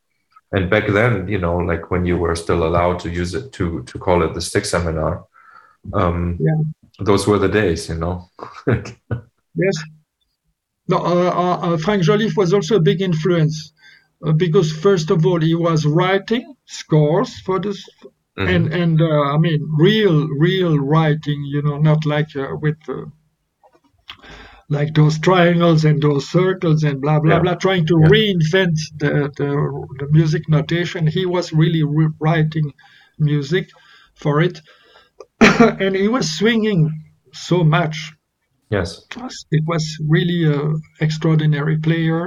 and 0.53 0.71
back 0.71 0.87
then 0.89 1.27
you 1.29 1.39
know 1.39 1.57
like 1.57 1.91
when 1.91 2.05
you 2.07 2.17
were 2.17 2.37
still 2.37 2.65
allowed 2.65 2.99
to 3.01 3.11
use 3.11 3.35
it 3.35 3.53
to 3.53 3.83
to 3.85 3.99
call 3.99 4.23
it 4.23 4.35
the 4.35 4.41
stick 4.41 4.65
seminar 4.65 5.25
um 5.93 6.39
Yeah. 6.39 6.61
those 7.01 7.27
were 7.27 7.39
the 7.39 7.49
days 7.49 7.89
you 7.89 7.97
know 7.97 8.29
Yes. 9.57 9.77
No, 10.89 10.99
uh, 10.99 11.31
uh, 11.31 11.57
uh, 11.67 11.77
Frank 11.79 12.03
Jolliffe 12.03 12.37
was 12.37 12.53
also 12.53 12.77
a 12.77 12.81
big 12.81 13.01
influence 13.01 13.73
uh, 14.27 14.33
because, 14.33 14.71
first 14.73 15.11
of 15.11 15.25
all, 15.25 15.41
he 15.41 15.55
was 15.55 15.87
writing 15.87 16.55
scores 16.67 17.33
for 17.47 17.59
this 17.61 17.81
Mhm. 18.39 18.49
and 18.55 18.73
and 18.73 19.01
uh, 19.01 19.35
I 19.35 19.39
mean 19.39 19.61
real 19.79 20.27
real 20.47 20.77
writing 20.79 21.41
you 21.45 21.63
know 21.63 21.79
not 21.79 22.05
like 22.05 22.35
uh, 22.37 22.57
with 22.65 22.77
uh, 22.89 23.05
like 24.79 24.93
those 24.95 25.19
triangles 25.29 25.85
and 25.89 26.03
those 26.03 26.25
circles 26.39 26.83
and 26.89 27.01
blah 27.05 27.21
blah 27.21 27.37
Yeah. 27.37 27.43
blah 27.45 27.55
trying 27.67 27.87
to 27.91 27.97
Yeah. 28.01 28.09
reinvent 28.15 28.77
the, 29.03 29.13
the 29.39 29.49
the 30.01 30.09
music 30.19 30.43
notation 30.57 31.07
he 31.07 31.25
was 31.37 31.47
really 31.63 31.83
re- 31.99 32.17
writing 32.25 32.67
music 33.19 33.67
for 34.23 34.35
it 34.47 34.57
and 35.85 35.95
he 35.97 36.09
was 36.17 36.27
swinging 36.39 36.81
so 37.33 37.57
much 37.77 37.97
yes 38.77 38.91
it 39.59 39.63
was 39.73 39.85
really 40.17 40.41
a 40.57 40.61
extraordinary 41.07 41.79
player 41.79 42.23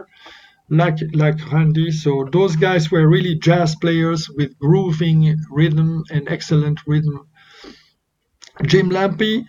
like 0.69 0.97
like 1.13 1.39
Randy. 1.51 1.91
So 1.91 2.27
those 2.37 2.55
guys 2.57 2.91
were 2.91 3.07
really 3.07 3.35
jazz 3.47 3.75
players 3.83 4.21
with 4.37 4.51
grooving 4.59 5.21
rhythm 5.49 6.03
and 6.11 6.27
excellent 6.27 6.79
rhythm. 6.85 7.17
Jim 8.63 8.89
Lampi, 8.89 9.45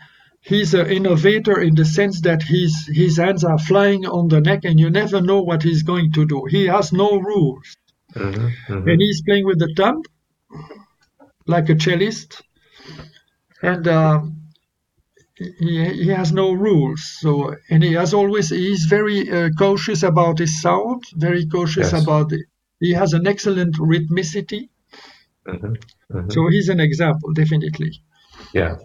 he's 0.49 0.75
an 0.75 0.87
innovator 0.91 1.61
in 1.61 1.75
the 1.75 1.85
sense 1.85 2.21
that 2.23 2.43
his 2.43 2.73
his 3.03 3.17
hands 3.19 3.45
are 3.45 3.59
flying 3.71 4.07
on 4.07 4.29
the 4.29 4.41
neck 4.41 4.65
and 4.65 4.81
you 4.81 4.91
never 4.91 5.21
know 5.21 5.41
what 5.43 5.63
he's 5.63 5.83
going 5.83 6.13
to 6.13 6.27
do. 6.27 6.45
He 6.57 6.67
has 6.67 6.93
no 6.93 7.11
rules. 7.19 7.67
Mhm, 8.15 8.53
mhm. 8.69 8.91
And 8.91 9.01
he's 9.01 9.23
playing 9.23 9.47
with 9.47 9.59
the 9.59 9.73
thumb 9.77 10.03
like 11.47 11.69
a 11.69 11.75
cellist. 11.75 12.43
And 13.63 13.87
um, 13.89 14.43
he, 15.37 15.85
he 16.05 16.09
has 16.09 16.33
no 16.33 16.53
rules. 16.53 17.03
So, 17.21 17.55
and 17.71 17.83
he 17.83 17.93
has 17.95 18.15
always, 18.15 18.51
he's 18.51 18.85
very 18.87 19.31
uh, 19.31 19.51
cautious 19.59 20.03
about 20.03 20.39
his 20.39 20.61
sound, 20.61 21.05
very 21.17 21.47
cautious 21.47 21.93
Yes. 21.93 22.03
about 22.03 22.33
it. 22.33 22.47
He 22.81 22.93
has 22.93 23.13
an 23.15 23.27
excellent 23.27 23.77
rhythmicity. 23.79 24.69
Mhm, 25.47 25.77
mhm. 26.11 26.33
So 26.33 26.49
he's 26.49 26.69
an 26.69 26.81
example, 26.81 27.33
definitely. 27.33 27.93
yeah 28.53 28.77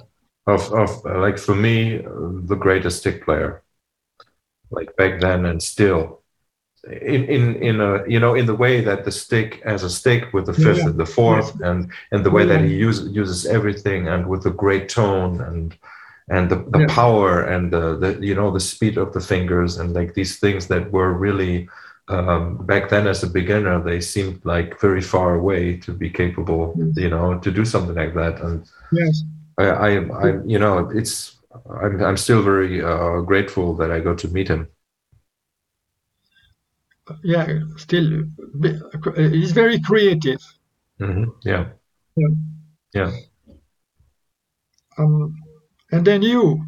of 0.48 0.62
of 0.74 0.90
like 1.06 1.38
for 1.38 1.56
me 1.56 1.98
the 2.52 2.56
greatest 2.56 3.00
stick 3.00 3.24
player 3.26 3.62
like 4.72 4.96
back 4.98 5.22
then 5.22 5.46
and 5.46 5.62
still 5.64 6.22
in 7.12 7.24
in 7.26 7.56
in 7.70 7.80
a 7.80 7.92
you 8.08 8.20
know 8.20 8.34
in 8.36 8.46
the 8.46 8.56
way 8.56 8.82
that 8.82 9.06
the 9.06 9.12
stick 9.12 9.62
as 9.64 9.84
a 9.84 9.90
stick 9.90 10.34
with 10.34 10.46
the 10.46 10.54
fifth 10.54 10.80
Yeah. 10.80 10.88
and 10.90 10.98
the 11.00 11.06
fourth 11.06 11.50
and 11.62 11.90
and 12.12 12.26
the 12.26 12.32
way 12.32 12.44
Yeah. 12.46 12.54
that 12.58 12.66
he 12.66 12.74
use, 12.76 13.00
uses 13.08 13.46
everything 13.46 14.08
and 14.10 14.28
with 14.28 14.44
the 14.44 14.52
great 14.52 14.90
tone 14.90 15.40
and 15.42 15.78
and 16.30 16.50
the, 16.50 16.56
the 16.78 16.86
power 16.88 17.44
and 17.44 17.72
the, 17.72 17.98
the 17.98 18.10
you 18.26 18.36
know 18.36 18.52
the 18.52 18.60
speed 18.60 18.98
of 18.98 19.14
the 19.14 19.20
fingers 19.22 19.78
and 19.80 19.94
like 19.94 20.14
these 20.14 20.40
things 20.40 20.68
that 20.68 20.92
were 20.92 21.14
really 21.14 21.70
um, 22.10 22.58
back 22.66 22.90
then 22.90 23.08
as 23.08 23.24
a 23.24 23.28
beginner 23.40 23.82
they 23.82 24.02
seemed 24.02 24.44
like 24.44 24.78
very 24.82 25.02
far 25.02 25.36
away 25.36 25.78
to 25.78 25.92
be 25.94 26.10
capable 26.10 26.74
Yes. 26.78 26.98
you 26.98 27.10
know 27.10 27.40
to 27.40 27.50
do 27.52 27.64
something 27.64 27.96
like 27.96 28.14
that 28.14 28.42
and 28.42 28.66
Yes. 28.92 29.24
I, 29.58 29.64
I, 29.64 29.90
I 29.98 30.28
you 30.46 30.60
know, 30.60 30.90
it's, 30.90 31.38
I'm, 31.70 32.04
I'm 32.04 32.18
still 32.18 32.42
very 32.42 32.84
uh, 32.84 33.22
grateful 33.22 33.76
that 33.78 33.92
I 33.92 34.00
got 34.00 34.18
to 34.20 34.28
meet 34.28 34.48
him. 34.48 34.68
Yeah, 37.24 37.60
still, 37.78 38.24
he's 39.16 39.52
very 39.52 39.80
creative. 39.82 40.42
hmm 41.00 41.26
Yeah. 41.44 41.70
Yeah. 42.16 42.28
Yeah. 42.94 43.12
Um, 44.98 45.36
and 45.92 46.06
then 46.06 46.22
you, 46.22 46.66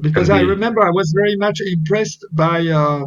because 0.00 0.30
I 0.30 0.40
remember 0.40 0.82
I 0.82 0.90
was 0.90 1.12
very 1.12 1.36
much 1.36 1.60
impressed 1.60 2.24
by 2.32 2.66
uh, 2.66 3.06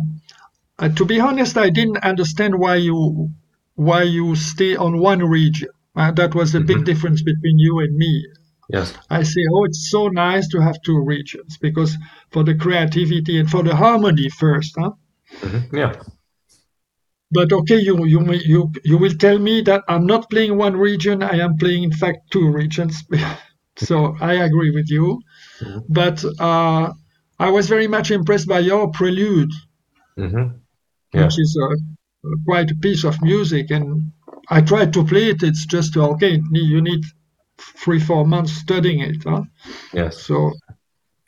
uh, 0.79 0.89
to 0.89 1.05
be 1.05 1.19
honest, 1.19 1.57
I 1.57 1.69
didn't 1.69 1.97
understand 1.99 2.57
why 2.59 2.75
you 2.75 3.31
why 3.75 4.03
you 4.03 4.35
stay 4.35 4.75
on 4.75 4.99
one 4.99 5.23
region. 5.23 5.69
Uh, 5.97 6.11
that 6.11 6.35
was 6.35 6.51
the 6.51 6.61
big 6.61 6.77
Mhm. 6.79 6.85
difference 6.85 7.21
between 7.31 7.57
you 7.59 7.79
and 7.79 7.93
me. 8.03 8.13
Yes. 8.69 8.93
I 9.09 9.23
say, 9.23 9.43
oh, 9.53 9.63
it's 9.65 9.89
so 9.89 10.01
nice 10.09 10.47
to 10.49 10.59
have 10.61 10.77
two 10.87 10.99
regions 11.13 11.57
because 11.67 11.91
for 12.33 12.43
the 12.43 12.55
creativity 12.63 13.39
and 13.39 13.49
for 13.49 13.63
the 13.63 13.75
harmony 13.75 14.29
first, 14.29 14.73
huh? 14.79 14.91
Mhm. 15.45 15.61
Yeah. 15.81 15.93
But 17.31 17.51
okay, 17.51 17.79
you 17.87 18.05
you 18.05 18.19
may- 18.21 18.43
you 18.53 18.71
you 18.85 18.97
will 18.97 19.15
tell 19.25 19.37
me 19.39 19.55
that 19.69 19.81
I'm 19.89 20.05
not 20.05 20.29
playing 20.29 20.53
one 20.57 20.77
region. 20.77 21.21
I 21.23 21.35
am 21.45 21.57
playing, 21.57 21.83
in 21.83 21.91
fact, 21.91 22.19
two 22.31 22.47
regions. 22.61 23.03
so 23.87 24.15
I 24.21 24.33
agree 24.47 24.71
with 24.71 24.89
you. 24.89 25.05
Mhm. 25.61 25.83
But 25.89 26.17
uh, 26.49 26.85
I 27.39 27.49
was 27.57 27.67
very 27.67 27.87
much 27.87 28.11
impressed 28.11 28.47
by 28.47 28.59
your 28.71 28.83
prelude, 28.97 29.51
hmm 30.17 30.47
Yeah. 31.13 31.23
which 31.23 31.37
is 31.45 31.51
a, 31.65 31.67
quite 32.45 32.69
a 32.71 32.75
piece 32.85 33.03
of 33.09 33.15
music. 33.21 33.71
And 33.71 34.11
I 34.49 34.61
tried 34.61 34.93
to 34.93 35.03
play 35.05 35.29
it. 35.29 35.43
It's 35.43 35.65
just 35.65 35.97
okay. 35.97 36.41
You 36.51 36.81
need 36.81 37.03
three 37.57 37.99
four 37.99 38.25
months 38.25 38.53
studying 38.53 38.99
it. 39.01 39.23
Huh? 39.23 39.43
Yes. 39.93 40.23
So 40.23 40.53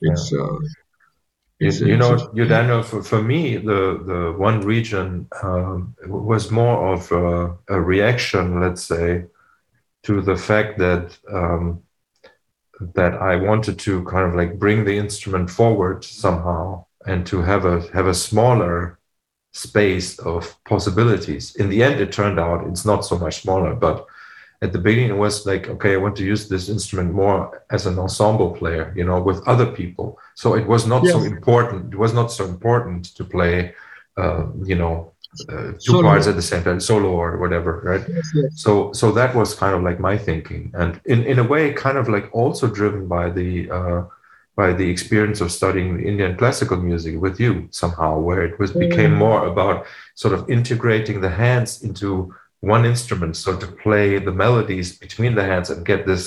it's. 0.01 0.31
Uh, 0.33 0.57
You, 1.61 1.67
it's- 1.67 1.81
you 1.81 1.97
know, 1.97 2.13
it's- 2.13 2.29
you 2.33 2.45
Daniel, 2.45 2.81
for, 2.83 3.03
for 3.03 3.21
me, 3.21 3.57
the, 3.57 3.81
the 4.11 4.33
one 4.37 4.61
region 4.61 5.27
um, 5.43 5.93
was 6.07 6.51
more 6.51 6.93
of 6.93 7.11
a, 7.11 7.57
a 7.67 7.81
reaction, 7.81 8.61
let's 8.61 8.81
say, 8.83 9.25
to 10.03 10.21
the 10.21 10.37
fact 10.37 10.77
that 10.77 11.17
um, 11.33 11.81
that 12.95 13.13
I 13.15 13.35
wanted 13.35 13.77
to 13.79 14.03
kind 14.05 14.25
of 14.29 14.35
like 14.35 14.57
bring 14.57 14.85
the 14.85 14.97
instrument 14.97 15.49
forward 15.49 16.03
somehow 16.05 16.85
and 17.05 17.25
to 17.27 17.41
have 17.41 17.65
a 17.65 17.81
have 17.93 18.07
a 18.07 18.13
smaller 18.13 18.98
space 19.51 20.19
of 20.19 20.55
possibilities. 20.63 21.55
In 21.55 21.69
the 21.69 21.83
end, 21.83 21.99
it 21.99 22.11
turned 22.11 22.39
out 22.39 22.67
it's 22.67 22.85
not 22.85 23.05
so 23.05 23.17
much 23.17 23.41
smaller, 23.41 23.75
but 23.75 24.05
at 24.61 24.73
the 24.73 24.79
beginning 24.79 25.09
it 25.09 25.17
was 25.17 25.45
like 25.45 25.67
okay 25.69 25.93
i 25.93 25.97
want 25.97 26.15
to 26.15 26.25
use 26.25 26.49
this 26.49 26.69
instrument 26.69 27.13
more 27.13 27.63
as 27.71 27.85
an 27.85 27.97
ensemble 27.97 28.51
player 28.51 28.93
you 28.95 29.03
know 29.03 29.21
with 29.21 29.45
other 29.47 29.65
people 29.65 30.19
so 30.35 30.55
it 30.55 30.67
was 30.67 30.85
not 30.85 31.05
so 31.05 31.21
important 31.21 31.93
it 31.93 31.97
was 31.97 32.13
not 32.13 32.31
so 32.31 32.45
important 32.45 33.05
to 33.15 33.23
play 33.23 33.73
uh, 34.17 34.45
you 34.63 34.75
know 34.75 35.13
uh, 35.47 35.71
two 35.73 35.93
Solo. 35.93 36.01
parts 36.01 36.27
at 36.27 36.35
the 36.35 36.41
same 36.41 36.63
time 36.63 36.79
solo 36.79 37.09
or 37.09 37.37
whatever 37.37 37.81
right 37.85 38.05
yes, 38.09 38.31
yes. 38.35 38.51
so 38.55 38.91
so 38.93 39.11
that 39.11 39.33
was 39.33 39.53
kind 39.53 39.75
of 39.75 39.83
like 39.83 39.99
my 39.99 40.17
thinking 40.17 40.71
and 40.73 40.99
in 41.05 41.23
in 41.23 41.39
a 41.39 41.43
way 41.43 41.71
kind 41.71 41.97
of 41.97 42.09
like 42.09 42.29
also 42.33 42.67
driven 42.67 43.07
by 43.07 43.29
the 43.29 43.69
uh 43.71 44.03
by 44.61 44.69
the 44.79 44.89
experience 44.95 45.39
of 45.43 45.49
studying 45.59 45.89
indian 46.11 46.33
classical 46.41 46.77
music 46.89 47.13
with 47.25 47.35
you 47.43 47.53
somehow 47.81 48.11
where 48.27 48.41
it 48.49 48.55
was 48.59 48.71
became 48.85 49.13
Mm. 49.13 49.23
more 49.25 49.41
about 49.51 49.77
sort 50.23 50.33
of 50.37 50.41
integrating 50.57 51.17
the 51.21 51.33
hands 51.43 51.71
into 51.87 52.09
one 52.73 52.83
instrument 52.93 53.33
so 53.43 53.51
to 53.63 53.67
play 53.85 54.07
the 54.27 54.35
melodies 54.43 54.89
between 55.05 55.33
the 55.35 55.45
hands 55.51 55.67
and 55.71 55.89
get 55.91 56.01
this 56.11 56.23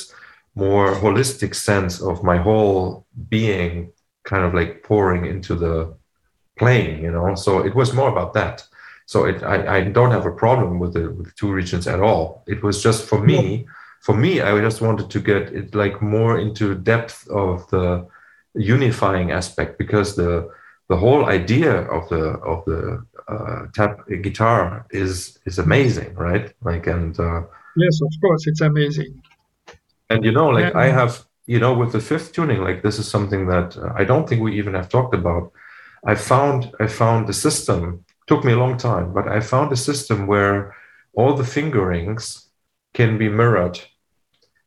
more 0.65 0.87
holistic 1.05 1.53
sense 1.71 1.95
of 2.11 2.15
my 2.31 2.39
whole 2.47 2.85
being 3.37 3.73
kind 4.31 4.45
of 4.47 4.53
like 4.59 4.73
pouring 4.89 5.23
into 5.33 5.53
the 5.65 5.75
playing 6.61 6.95
you 7.05 7.13
know? 7.17 7.35
So 7.45 7.51
it 7.69 7.75
was 7.81 7.89
more 8.01 8.11
about 8.15 8.33
that. 8.41 8.57
So 9.13 9.19
it, 9.31 9.39
I, 9.55 9.57
I 9.77 9.81
don't 9.97 10.15
have 10.17 10.27
a 10.33 10.37
problem 10.45 10.73
with 10.83 10.93
the 10.97 11.05
with 11.17 11.27
the 11.29 11.37
two 11.41 11.51
regions 11.61 11.87
at 11.95 12.01
all. 12.09 12.25
It 12.55 12.61
was 12.67 12.77
just 12.87 13.01
for 13.11 13.21
me 13.31 13.43
for 14.07 14.15
me 14.25 14.33
i 14.49 14.51
just 14.69 14.81
wanted 14.87 15.09
to 15.15 15.21
get 15.31 15.43
it 15.61 15.67
like 15.83 15.97
more 16.17 16.35
into 16.45 16.65
depth 16.93 17.17
of 17.45 17.55
the 17.73 17.87
unifying 18.55 19.31
aspect 19.33 19.79
because 19.79 20.17
the 20.17 20.49
the 20.89 20.97
whole 20.97 21.27
idea 21.27 21.73
of 21.97 22.09
the 22.09 22.25
of 22.53 22.65
the 22.67 23.05
uh, 23.29 23.67
tap 23.75 24.01
guitar 24.23 24.87
is 24.91 25.39
is 25.47 25.59
amazing 25.59 26.15
right 26.15 26.53
like 26.63 26.87
and 26.87 27.19
uh, 27.21 27.43
yes, 27.77 28.01
of 28.03 28.13
course, 28.21 28.47
it's 28.47 28.61
amazing. 28.61 29.23
and 30.11 30.25
you 30.25 30.33
know, 30.33 30.49
like 30.49 30.73
Yeah. 30.75 30.79
I 30.81 30.87
have, 30.89 31.25
you 31.47 31.59
know, 31.59 31.75
with 31.75 31.93
the 31.93 32.01
fifth 32.01 32.33
tuning, 32.33 32.61
like 32.63 32.83
this 32.83 32.99
is 32.99 33.09
something 33.09 33.47
that 33.47 33.77
uh, 33.77 33.93
I 33.97 34.05
don't 34.05 34.29
think 34.29 34.43
we 34.43 34.59
even 34.59 34.75
have 34.75 34.89
talked 34.89 35.15
about. 35.15 35.53
I 36.07 36.15
found 36.15 36.73
I 36.81 36.87
found 36.89 37.27
the 37.27 37.33
system 37.35 38.05
took 38.27 38.45
me 38.45 38.53
a 38.53 38.59
long 38.59 38.77
time, 38.77 39.13
but 39.13 39.29
I 39.29 39.41
found 39.41 39.73
a 39.73 39.77
system 39.77 40.27
where 40.27 40.75
all 41.15 41.35
the 41.35 41.45
fingerings 41.45 42.49
can 42.95 43.19
be 43.19 43.29
mirrored. 43.29 43.81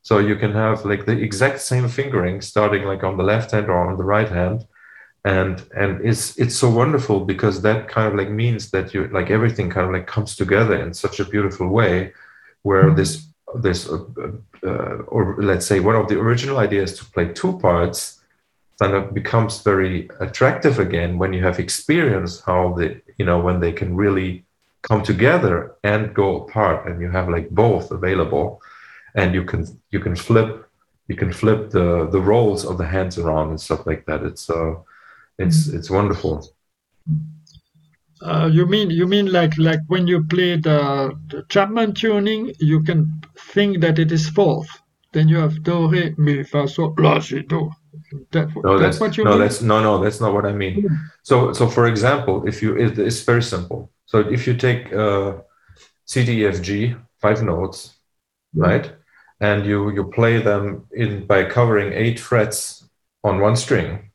So 0.05 0.19
you 0.19 0.35
can 0.35 0.51
have 0.51 0.85
like 0.85 1.07
the 1.07 1.17
exact 1.19 1.61
same 1.61 1.87
fingering 1.87 2.39
starting 2.39 2.83
like 2.83 3.03
on 3.03 3.17
the 3.17 3.23
left 3.23 3.49
hand 3.49 3.69
or 3.69 3.89
on 3.89 3.97
the 3.97 4.03
right 4.03 4.29
hand. 4.29 4.67
And 5.23 5.63
and 5.75 5.91
it's 6.09 6.37
it's 6.37 6.55
so 6.55 6.69
wonderful 6.69 7.25
because 7.25 7.63
that 7.63 7.87
kind 7.87 8.07
of 8.09 8.13
like 8.13 8.29
means 8.29 8.69
that 8.69 8.93
you 8.93 9.07
like 9.07 9.31
everything 9.31 9.71
kind 9.71 9.87
of 9.87 9.93
like 9.93 10.05
comes 10.05 10.35
together 10.35 10.75
in 10.75 10.93
such 10.93 11.19
a 11.19 11.25
beautiful 11.25 11.69
way 11.69 12.13
where 12.61 12.93
this 12.93 13.25
this 13.63 13.89
uh, 13.89 13.97
uh, 14.63 14.97
or 15.13 15.37
let's 15.39 15.65
say 15.65 15.79
one 15.79 15.95
of 15.95 16.07
the 16.07 16.19
original 16.19 16.59
ideas 16.59 16.95
to 16.99 17.05
play 17.05 17.27
two 17.33 17.57
parts 17.57 18.21
then 18.79 18.93
it 18.93 19.13
becomes 19.13 19.63
very 19.63 20.07
attractive 20.19 20.77
again 20.77 21.17
when 21.17 21.33
you 21.33 21.43
have 21.43 21.57
experienced 21.57 22.43
how 22.45 22.73
the 22.77 23.01
you 23.17 23.25
know 23.25 23.39
when 23.39 23.59
they 23.59 23.71
can 23.71 23.95
really 23.95 24.45
come 24.83 25.01
together 25.01 25.73
and 25.83 26.13
go 26.13 26.27
apart 26.43 26.87
and 26.87 27.01
you 27.01 27.09
have 27.09 27.27
like 27.27 27.49
both 27.49 27.89
available 27.89 28.61
and 29.15 29.33
you 29.33 29.43
can 29.43 29.65
you 29.91 29.99
can 29.99 30.15
flip 30.15 30.49
you 31.07 31.15
can 31.15 31.31
flip 31.31 31.69
the 31.71 32.07
the 32.11 32.19
roles 32.19 32.65
of 32.65 32.77
the 32.77 32.85
hands 32.85 33.17
around 33.17 33.49
and 33.49 33.59
stuff 33.61 33.85
like 33.85 34.05
that 34.05 34.23
it's 34.23 34.49
uh 34.49 34.73
it's 35.37 35.67
it's 35.67 35.89
wonderful 35.89 36.43
Uh, 38.21 38.49
you 38.51 38.65
mean 38.65 38.89
you 38.89 39.05
mean 39.05 39.27
like 39.31 39.53
like 39.57 39.81
when 39.87 40.07
you 40.07 40.23
play 40.23 40.55
the, 40.57 41.11
the 41.27 41.43
Chapman 41.49 41.93
tuning, 41.93 42.51
you 42.59 42.81
can 42.81 43.21
think 43.53 43.81
that 43.81 43.99
it 43.99 44.11
is 44.11 44.29
fourth. 44.29 44.69
Then 45.13 45.27
you 45.27 45.37
have 45.37 45.61
do 45.63 45.87
re 45.89 46.13
mi 46.17 46.43
fa 46.43 46.67
sol 46.67 46.95
la 46.97 47.19
si 47.19 47.41
do. 47.43 47.69
That, 48.31 48.47
no 48.63 48.79
that's 48.79 48.81
that's 48.81 48.99
what 48.99 49.17
you 49.17 49.23
no 49.25 49.31
mean. 49.31 49.39
that's 49.41 49.61
no 49.61 49.81
no 49.81 50.03
that's 50.03 50.19
not 50.21 50.33
what 50.33 50.45
i 50.45 50.53
mean 50.53 50.75
Mm. 50.83 50.97
so 51.23 51.53
so 51.53 51.67
for 51.67 51.87
example 51.87 52.47
if 52.47 52.61
you 52.61 52.75
it, 52.77 52.99
it's 52.99 53.21
very 53.23 53.41
simple 53.41 53.89
so 54.05 54.19
if 54.19 54.45
you 54.47 54.53
take 54.55 54.93
uh 54.93 55.33
c 56.05 56.23
d 56.23 56.45
f 56.45 56.61
g 56.61 56.95
five 57.19 57.41
notes 57.43 57.77
right 58.53 58.85
and 59.39 59.65
you 59.65 59.91
you 59.91 60.03
play 60.05 60.41
them 60.41 60.85
in 60.91 61.25
by 61.25 61.43
covering 61.43 61.93
eight 61.93 62.19
frets 62.19 62.87
on 63.23 63.39
one 63.41 63.55
string. 63.55 64.11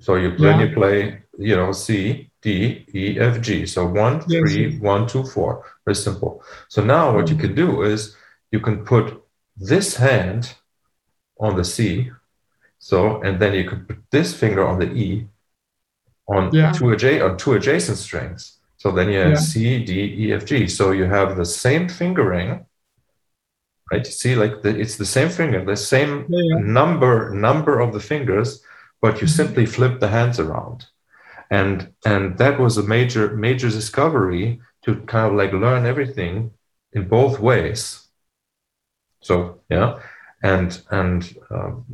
So 0.00 0.16
you 0.16 0.30
then 0.36 0.58
Yeah. 0.60 0.66
you 0.66 0.74
play 0.74 1.22
you 1.38 1.56
know 1.56 1.72
c 1.72 2.30
d 2.42 2.84
e 2.92 3.18
f 3.18 3.40
g. 3.40 3.66
So 3.66 3.86
one 3.86 4.22
Yes, 4.28 4.40
three 4.40 4.78
one 4.78 5.06
two 5.06 5.24
four. 5.24 5.64
Very 5.84 5.94
simple. 5.94 6.42
So 6.68 6.82
now 6.84 7.14
what 7.14 7.30
you 7.30 7.36
can 7.36 7.54
do 7.54 7.82
is 7.82 8.16
you 8.50 8.60
can 8.60 8.84
put 8.84 9.22
this 9.56 9.96
hand 9.96 10.54
on 11.38 11.56
the 11.56 11.64
c. 11.64 12.10
So 12.78 13.20
and 13.22 13.40
then 13.40 13.54
you 13.54 13.64
can 13.64 13.86
put 13.86 13.98
this 14.10 14.34
finger 14.34 14.66
on 14.66 14.78
the 14.78 14.90
e 14.92 15.28
on 16.28 16.50
Yeah. 16.52 16.72
two 16.72 16.86
adja- 16.86 17.22
on 17.24 17.36
two 17.36 17.54
adjacent 17.54 17.98
strings. 17.98 18.58
So 18.76 18.90
then 18.90 19.08
you 19.08 19.18
have 19.18 19.30
Yeah. 19.38 19.46
c 19.50 19.84
d 19.84 19.92
e 20.22 20.32
f 20.32 20.44
g. 20.44 20.66
So 20.68 20.90
you 20.92 21.04
have 21.04 21.36
the 21.36 21.44
same 21.46 21.88
fingering 21.88 22.66
right? 23.92 24.06
You 24.06 24.12
see 24.12 24.34
like 24.36 24.62
the, 24.62 24.70
it's 24.80 24.96
the 24.96 25.06
same 25.06 25.30
finger 25.30 25.64
the 25.64 25.76
same 25.76 26.26
Yeah, 26.28 26.58
number 26.60 27.34
number 27.34 27.80
of 27.80 27.92
the 27.92 28.00
fingers 28.00 28.62
but 29.02 29.20
you 29.20 29.26
Mhm. 29.28 29.36
simply 29.40 29.66
flip 29.66 30.00
the 30.00 30.08
hands 30.08 30.38
around. 30.40 30.86
And 31.50 31.92
and 32.06 32.38
that 32.38 32.58
was 32.60 32.78
a 32.78 32.82
major 32.96 33.36
major 33.36 33.70
discovery 33.70 34.60
to 34.84 34.96
kind 35.12 35.26
of 35.28 35.34
like 35.40 35.52
learn 35.52 35.86
everything 35.86 36.52
in 36.94 37.08
both 37.08 37.40
ways. 37.40 38.08
So 39.20 39.60
yeah 39.70 40.00
and 40.42 40.82
and 40.90 41.36
um, 41.50 41.84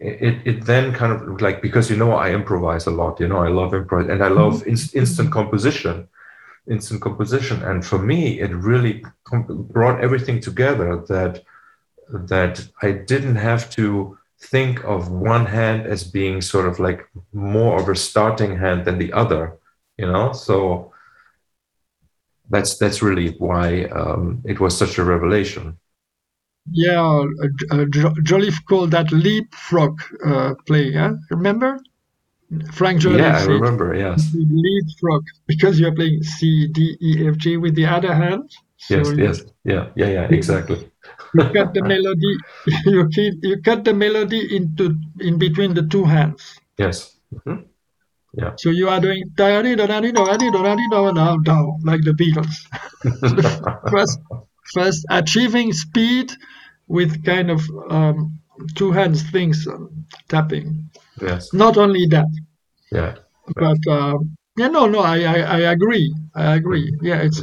it, 0.00 0.36
it 0.46 0.64
then 0.64 0.92
kind 0.94 1.12
of 1.12 1.40
like 1.42 1.60
because 1.60 1.90
you 1.90 1.96
know 1.96 2.12
i 2.12 2.32
improvise 2.32 2.86
a 2.86 2.90
lot 2.90 3.20
you 3.20 3.28
know 3.28 3.38
i 3.38 3.48
love 3.48 3.72
improv 3.72 4.10
and 4.10 4.24
i 4.24 4.28
love 4.28 4.66
in- 4.66 4.90
instant 4.94 5.30
composition 5.30 6.08
instant 6.70 7.00
composition 7.00 7.62
and 7.62 7.84
for 7.84 7.98
me 7.98 8.40
it 8.40 8.50
really 8.54 9.02
brought 9.74 10.00
everything 10.00 10.40
together 10.40 10.96
that 11.08 11.42
that 12.08 12.66
i 12.82 12.90
didn't 12.92 13.36
have 13.36 13.68
to 13.70 14.16
think 14.40 14.82
of 14.84 15.10
one 15.10 15.46
hand 15.46 15.86
as 15.86 16.04
being 16.04 16.40
sort 16.40 16.66
of 16.66 16.78
like 16.78 17.08
more 17.32 17.80
of 17.80 17.88
a 17.88 17.96
starting 17.96 18.56
hand 18.56 18.84
than 18.84 18.98
the 18.98 19.12
other 19.12 19.56
you 19.98 20.06
know 20.06 20.32
so 20.32 20.92
that's 22.50 22.78
that's 22.78 23.02
really 23.02 23.30
why 23.38 23.84
um, 23.84 24.40
it 24.44 24.60
was 24.60 24.76
such 24.76 24.98
a 24.98 25.04
revelation 25.04 25.78
Yeah, 26.70 27.24
uh, 27.70 27.84
Jolliffe 28.22 28.64
called 28.66 28.90
that 28.92 29.10
leapfrog 29.12 30.00
uh, 30.24 30.54
play. 30.66 30.90
Yeah, 30.92 31.12
remember? 31.30 31.78
Frank 32.72 33.00
Jolliffe. 33.00 33.20
yeah 33.20 33.36
i 33.36 33.40
said, 33.40 33.48
remember 33.48 33.94
yes 33.94 34.34
Leapfrog 34.34 35.24
because 35.46 35.78
you're 35.78 35.94
playing 35.94 36.22
C, 36.22 36.66
D, 36.68 36.96
E, 37.00 37.28
F, 37.28 37.36
G 37.36 37.56
with 37.56 37.74
the 37.74 37.86
other 37.86 38.14
hand. 38.14 38.50
So 38.78 38.96
yes 38.96 39.12
yes 39.18 39.36
yeah 39.64 39.90
yeah 39.96 40.08
yeah 40.08 40.26
exactly 40.30 40.90
you 41.34 41.44
cut 41.52 41.74
the 41.74 41.82
melody. 41.82 42.36
You 42.84 43.08
keep, 43.08 43.34
you 43.42 43.62
cut 43.62 43.84
the 43.84 43.94
melody 43.94 44.54
into 44.54 44.94
in 45.20 45.38
between 45.38 45.72
the 45.74 45.86
two 45.86 46.04
hands. 46.04 46.60
yes 46.76 47.16
Mhm. 47.34 47.64
Yeah. 48.34 48.52
So 48.56 48.70
you 48.70 48.88
are 48.88 49.00
doing 49.00 49.24
like 51.84 52.02
the 52.04 52.14
Beatles. 52.20 52.56
first, 53.90 54.18
first 54.74 55.06
achieving 55.10 55.72
speed 55.72 56.32
with 56.86 57.24
kind 57.24 57.50
of 57.50 57.62
um, 57.90 58.38
two 58.74 58.92
hands 58.92 59.22
things 59.30 59.66
um, 59.66 60.04
tapping. 60.28 60.90
Yes. 61.20 61.52
Not 61.52 61.76
only 61.76 62.06
that, 62.06 62.28
Yeah. 62.92 63.14
but 63.54 63.86
um, 63.88 64.36
yeah, 64.56 64.68
no, 64.68 64.86
no, 64.86 65.00
I, 65.00 65.18
I, 65.22 65.38
I 65.40 65.58
agree. 65.72 66.14
I 66.34 66.54
agree. 66.56 66.92
Yeah, 67.02 67.22
it's 67.22 67.42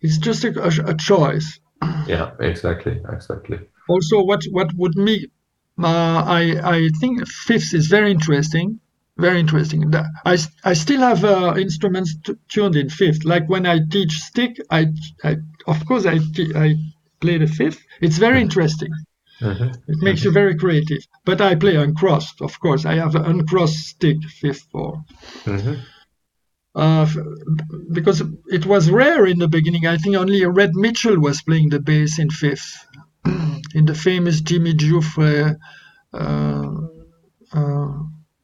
it's 0.00 0.18
just 0.18 0.44
a, 0.44 0.50
a, 0.62 0.90
a 0.90 0.94
choice. 0.96 1.58
Yeah. 2.06 2.32
Exactly. 2.40 3.00
Exactly. 3.08 3.58
Also, 3.88 4.22
what 4.22 4.42
what 4.50 4.72
would 4.74 4.96
me, 4.96 5.26
uh, 5.82 6.22
I 6.26 6.42
I 6.76 6.88
think 7.00 7.26
fifth 7.26 7.74
is 7.74 7.86
very 7.88 8.10
interesting. 8.10 8.80
Very 9.18 9.40
interesting. 9.40 9.92
I, 10.24 10.38
I 10.64 10.72
still 10.72 11.00
have 11.00 11.22
uh, 11.24 11.54
instruments 11.58 12.16
t- 12.24 12.32
tuned 12.48 12.76
in 12.76 12.88
fifth. 12.88 13.24
Like 13.24 13.46
when 13.48 13.66
I 13.66 13.80
teach 13.90 14.12
stick, 14.12 14.56
I, 14.70 14.86
I 15.22 15.36
of 15.66 15.84
course 15.86 16.06
I 16.06 16.18
t- 16.18 16.52
I 16.54 16.76
play 17.20 17.36
the 17.38 17.46
fifth. 17.46 17.80
It's 18.00 18.16
very 18.18 18.40
interesting. 18.40 18.90
Mhm. 19.42 19.68
It 19.88 19.98
makes 20.02 20.22
you 20.24 20.30
very 20.30 20.54
creative. 20.54 21.02
But 21.24 21.40
I 21.40 21.54
play 21.56 21.76
uncrossed, 21.76 22.40
of 22.40 22.58
course. 22.60 22.84
I 22.86 22.94
have 22.94 23.14
an 23.16 23.24
uncrossed 23.24 23.80
stick 23.92 24.18
fifth 24.40 24.64
for 24.72 25.02
Mhm. 25.44 25.78
uh, 26.74 27.06
because 27.92 28.22
it 28.46 28.64
was 28.66 28.90
rare 28.90 29.26
in 29.26 29.38
the 29.38 29.48
beginning. 29.48 29.86
I 29.86 29.96
think 29.98 30.16
only 30.16 30.44
Red 30.46 30.74
Mitchell 30.74 31.18
was 31.20 31.42
playing 31.42 31.68
the 31.70 31.80
bass 31.80 32.18
in 32.18 32.30
fifth, 32.30 32.86
in 33.74 33.84
the 33.86 33.94
famous 33.94 34.40
Jimmy 34.40 34.74
Giuffre. 34.74 35.56
Uh, 36.14 36.70
uh, 37.52 37.92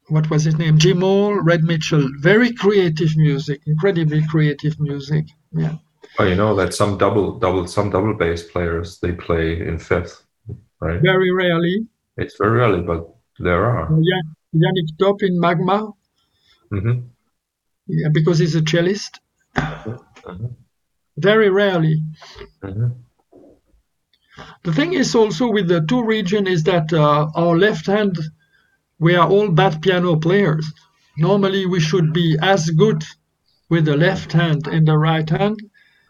what 0.09 0.29
was 0.29 0.43
his 0.43 0.57
name? 0.57 0.77
Jim 0.77 1.01
Hall, 1.01 1.35
Red 1.41 1.63
Mitchell. 1.63 2.07
Very 2.19 2.51
creative 2.53 3.15
music, 3.15 3.61
incredibly 3.65 4.21
creative 4.27 4.79
music. 4.79 5.25
Yeah, 5.51 5.75
Oh, 6.19 6.25
you 6.25 6.35
know 6.35 6.55
that 6.55 6.73
some 6.73 6.97
double 6.97 7.37
double 7.39 7.65
some 7.67 7.89
double 7.89 8.15
bass 8.15 8.43
players 8.43 8.99
they 8.99 9.11
play 9.13 9.59
in 9.67 9.77
fifth, 9.79 10.23
right? 10.81 11.01
very 11.01 11.31
rarely. 11.31 11.87
It's 12.17 12.35
very 12.37 12.57
rarely, 12.57 12.81
but 12.81 13.07
there 13.39 13.65
are. 13.65 13.89
Yeah, 14.01 14.21
Jannick 14.55 14.97
Top 14.99 15.23
in 15.23 15.39
Magma, 15.39 15.91
hmm 16.71 16.99
yeah, 17.87 18.09
because 18.11 18.37
he's 18.39 18.55
a 18.55 18.61
cellist. 18.61 19.19
Mhm. 19.55 20.55
Very 21.17 21.49
rarely. 21.49 22.03
hmm 22.61 22.89
The 24.63 24.73
thing 24.73 24.93
is 24.93 25.15
also 25.15 25.49
with 25.51 25.67
the 25.67 25.81
two 25.81 26.03
region 26.03 26.45
is 26.47 26.63
that 26.63 26.93
uh, 26.93 27.29
our 27.35 27.57
left 27.57 27.87
hand, 27.87 28.17
we 28.99 29.15
are 29.15 29.27
all 29.27 29.49
bad 29.49 29.81
piano 29.81 30.15
players. 30.17 30.65
Normally 31.17 31.65
we 31.65 31.79
should 31.79 32.13
be 32.13 32.37
as 32.41 32.69
good 32.69 33.03
with 33.69 33.85
the 33.85 33.97
left 33.97 34.31
hand 34.33 34.67
and 34.67 34.87
the 34.87 34.97
right 34.97 35.29
hand. 35.29 35.59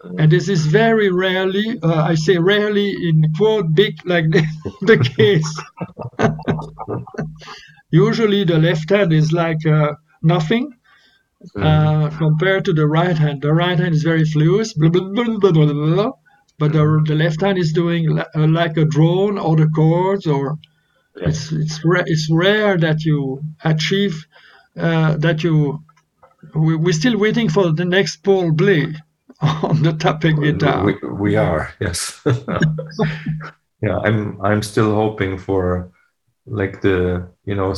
And 0.03 0.31
this 0.31 0.49
is 0.49 0.65
very 0.65 1.11
rarely, 1.11 1.79
uh, 1.83 2.03
I 2.03 2.15
say 2.15 2.37
rarely 2.37 2.89
in 3.09 3.23
quote 3.37 3.73
big 3.73 3.95
like 4.05 4.25
the, 4.31 4.43
the 4.81 4.97
case. 4.97 5.51
Usually 7.91 8.43
the 8.43 8.57
left 8.59 8.89
hand 8.89 9.13
is 9.13 9.31
like 9.31 9.65
uh, 9.65 9.93
nothing 10.21 10.73
uh, 11.61 12.09
compared 12.17 12.65
to 12.65 12.73
the 12.73 12.87
right 12.87 13.17
hand. 13.17 13.41
The 13.41 13.53
right 13.53 13.79
hand 13.79 13.95
is 13.95 14.03
very 14.03 14.25
fluid, 14.25 14.67
blah, 14.77 14.89
blah, 14.89 15.01
blah, 15.01 15.25
blah, 15.39 15.51
blah, 15.51 15.65
blah, 15.65 15.95
blah. 15.95 16.11
but 16.59 16.73
the, 16.73 17.03
the 17.07 17.15
left 17.15 17.41
hand 17.41 17.57
is 17.57 17.73
doing 17.73 18.15
li- 18.15 18.23
uh, 18.35 18.47
like 18.47 18.77
a 18.77 18.85
drone 18.85 19.37
or 19.37 19.55
the 19.57 19.67
chords, 19.67 20.27
or 20.27 20.57
Yeah. 21.17 21.29
it's 21.29 21.51
it's 21.51 21.77
ra- 21.85 22.07
it's 22.13 22.27
rare 22.31 22.77
that 22.77 22.99
you 23.05 23.41
achieve 23.63 24.15
uh, 24.77 25.17
that 25.25 25.43
you. 25.45 25.83
We, 26.55 26.75
we're 26.75 26.93
still 27.03 27.17
waiting 27.17 27.49
for 27.49 27.71
the 27.73 27.85
next 27.85 28.17
Paul 28.23 28.51
Bley 28.53 28.85
on 29.63 29.81
the 29.83 29.93
tapping 29.93 30.41
guitar. 30.41 30.83
We, 30.85 30.95
we 31.09 31.35
are, 31.35 31.73
yes. 31.79 32.21
yeah, 33.81 33.97
I'm 33.99 34.39
I'm 34.41 34.61
still 34.61 34.93
hoping 34.93 35.37
for 35.37 35.91
like 36.45 36.81
the 36.81 37.27
you 37.45 37.55
know 37.55 37.73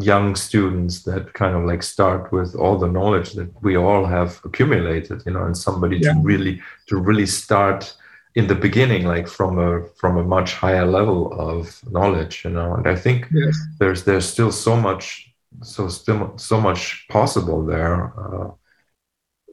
young 0.00 0.34
students 0.34 1.02
that 1.02 1.32
kind 1.34 1.54
of 1.54 1.64
like 1.64 1.82
start 1.82 2.32
with 2.32 2.54
all 2.54 2.78
the 2.78 2.88
knowledge 2.88 3.32
that 3.34 3.50
we 3.62 3.76
all 3.76 4.04
have 4.06 4.40
accumulated, 4.44 5.22
you 5.26 5.32
know, 5.32 5.44
and 5.44 5.56
somebody 5.56 5.98
Yeah. 5.98 6.14
to 6.14 6.20
really 6.22 6.60
to 6.88 6.96
really 6.96 7.26
start 7.26 7.94
in 8.34 8.46
the 8.48 8.54
beginning, 8.54 9.06
like 9.06 9.28
from 9.28 9.58
a 9.58 9.86
from 10.00 10.16
a 10.16 10.24
much 10.24 10.54
higher 10.54 10.86
level 10.86 11.32
of 11.38 11.80
knowledge, 11.92 12.44
you 12.44 12.50
know. 12.50 12.74
And 12.74 12.86
I 12.88 12.96
think 12.96 13.28
Yes. 13.30 13.56
there's 13.78 14.02
there's 14.04 14.26
still 14.26 14.50
so 14.50 14.76
much 14.76 15.30
so 15.62 15.88
still 15.88 16.36
so 16.38 16.60
much 16.60 17.06
possible 17.08 17.64
there. 17.64 18.12
Uh, 18.18 18.50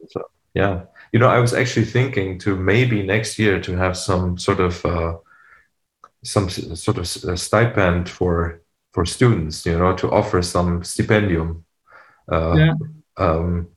so 0.09 0.21
yeah, 0.55 0.81
you 1.11 1.19
know, 1.19 1.27
I 1.27 1.39
was 1.39 1.53
actually 1.53 1.85
thinking 1.85 2.39
to 2.39 2.55
maybe 2.55 3.03
next 3.03 3.37
year 3.39 3.59
to 3.61 3.75
have 3.75 3.97
some 3.97 4.37
sort 4.37 4.59
of 4.59 4.85
uh, 4.85 5.17
some 6.23 6.49
sort 6.49 6.97
of 6.97 7.39
stipend 7.39 8.09
for 8.09 8.61
for 8.93 9.05
students, 9.05 9.65
you 9.65 9.77
know, 9.77 9.95
to 9.95 10.11
offer 10.11 10.41
some 10.41 10.81
stipendium. 10.81 11.63
Uh, 12.31 12.55
Yeah. 12.57 12.73
Um, 13.17 13.69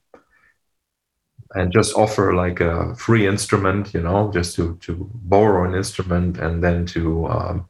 and 1.55 1.73
just 1.73 1.95
offer 1.97 2.35
like 2.35 2.61
a 2.61 2.95
free 2.97 3.27
instrument, 3.27 3.95
you 3.95 4.01
know, 4.03 4.31
just 4.33 4.57
to 4.57 4.77
to 4.79 5.11
borrow 5.15 5.65
an 5.69 5.75
instrument 5.75 6.39
and 6.39 6.63
then 6.63 6.85
to 6.87 7.27
um, 7.29 7.69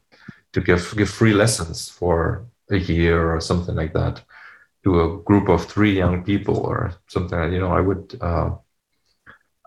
to 0.53 0.61
give 0.61 0.95
give 0.97 1.09
free 1.09 1.33
lessons 1.33 1.89
for 1.89 2.47
a 2.71 2.77
year 2.77 3.33
or 3.35 3.41
something 3.41 3.75
like 3.75 3.93
that 3.93 4.23
to 4.83 5.01
a 5.01 5.17
group 5.23 5.49
of 5.49 5.65
three 5.65 5.97
young 5.97 6.23
people 6.23 6.57
or 6.57 6.93
something. 7.07 7.53
You 7.53 7.59
know, 7.59 7.73
I 7.73 7.81
would. 7.81 8.17
Uh, 8.21 8.55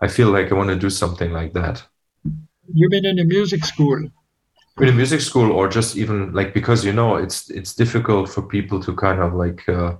I 0.01 0.07
feel 0.07 0.29
like 0.31 0.51
I 0.51 0.55
want 0.55 0.69
to 0.69 0.75
do 0.75 0.89
something 0.89 1.31
like 1.31 1.53
that 1.53 1.83
You 2.73 2.89
mean 2.89 3.05
in 3.05 3.19
a 3.19 3.25
music 3.25 3.63
school? 3.65 4.09
in 4.79 4.87
a 4.87 4.93
music 4.93 5.21
school, 5.21 5.51
or 5.51 5.67
just 5.67 5.97
even 5.97 6.31
like 6.33 6.53
because 6.53 6.85
you 6.85 6.93
know 6.93 7.15
it's 7.17 7.49
it's 7.49 7.75
difficult 7.75 8.29
for 8.29 8.41
people 8.41 8.79
to 8.81 8.95
kind 8.95 9.19
of 9.21 9.33
like. 9.33 9.67
Uh, 9.67 9.95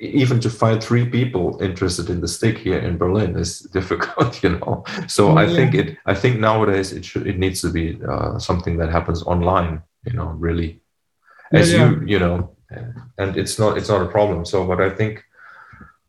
even 0.00 0.40
to 0.40 0.50
find 0.50 0.82
three 0.82 1.08
people 1.08 1.56
interested 1.62 2.10
in 2.10 2.20
the 2.20 2.26
stick 2.26 2.58
here 2.58 2.78
in 2.78 2.98
Berlin 2.98 3.36
is 3.38 3.60
difficult, 3.72 4.42
you 4.42 4.50
know. 4.58 4.84
So 5.06 5.36
I 5.36 5.46
think 5.46 5.74
it. 5.74 5.96
I 6.06 6.14
think 6.14 6.40
nowadays 6.40 6.92
it 6.92 7.04
should. 7.04 7.26
It 7.26 7.38
needs 7.38 7.60
to 7.62 7.70
be 7.70 7.98
uh, 8.08 8.38
something 8.38 8.76
that 8.78 8.90
happens 8.90 9.22
online. 9.22 9.82
You 10.04 10.14
know, 10.14 10.26
really, 10.26 10.80
Yeah, 11.50 11.60
as 11.60 11.72
yeah. 11.72 11.90
you 11.90 12.02
you 12.06 12.18
know, 12.18 12.56
and 13.18 13.36
it's 13.36 13.58
not 13.58 13.78
it's 13.78 13.88
not 13.88 14.02
a 14.02 14.08
problem. 14.10 14.44
So, 14.44 14.66
but 14.66 14.80
I 14.80 14.90
think 14.90 15.24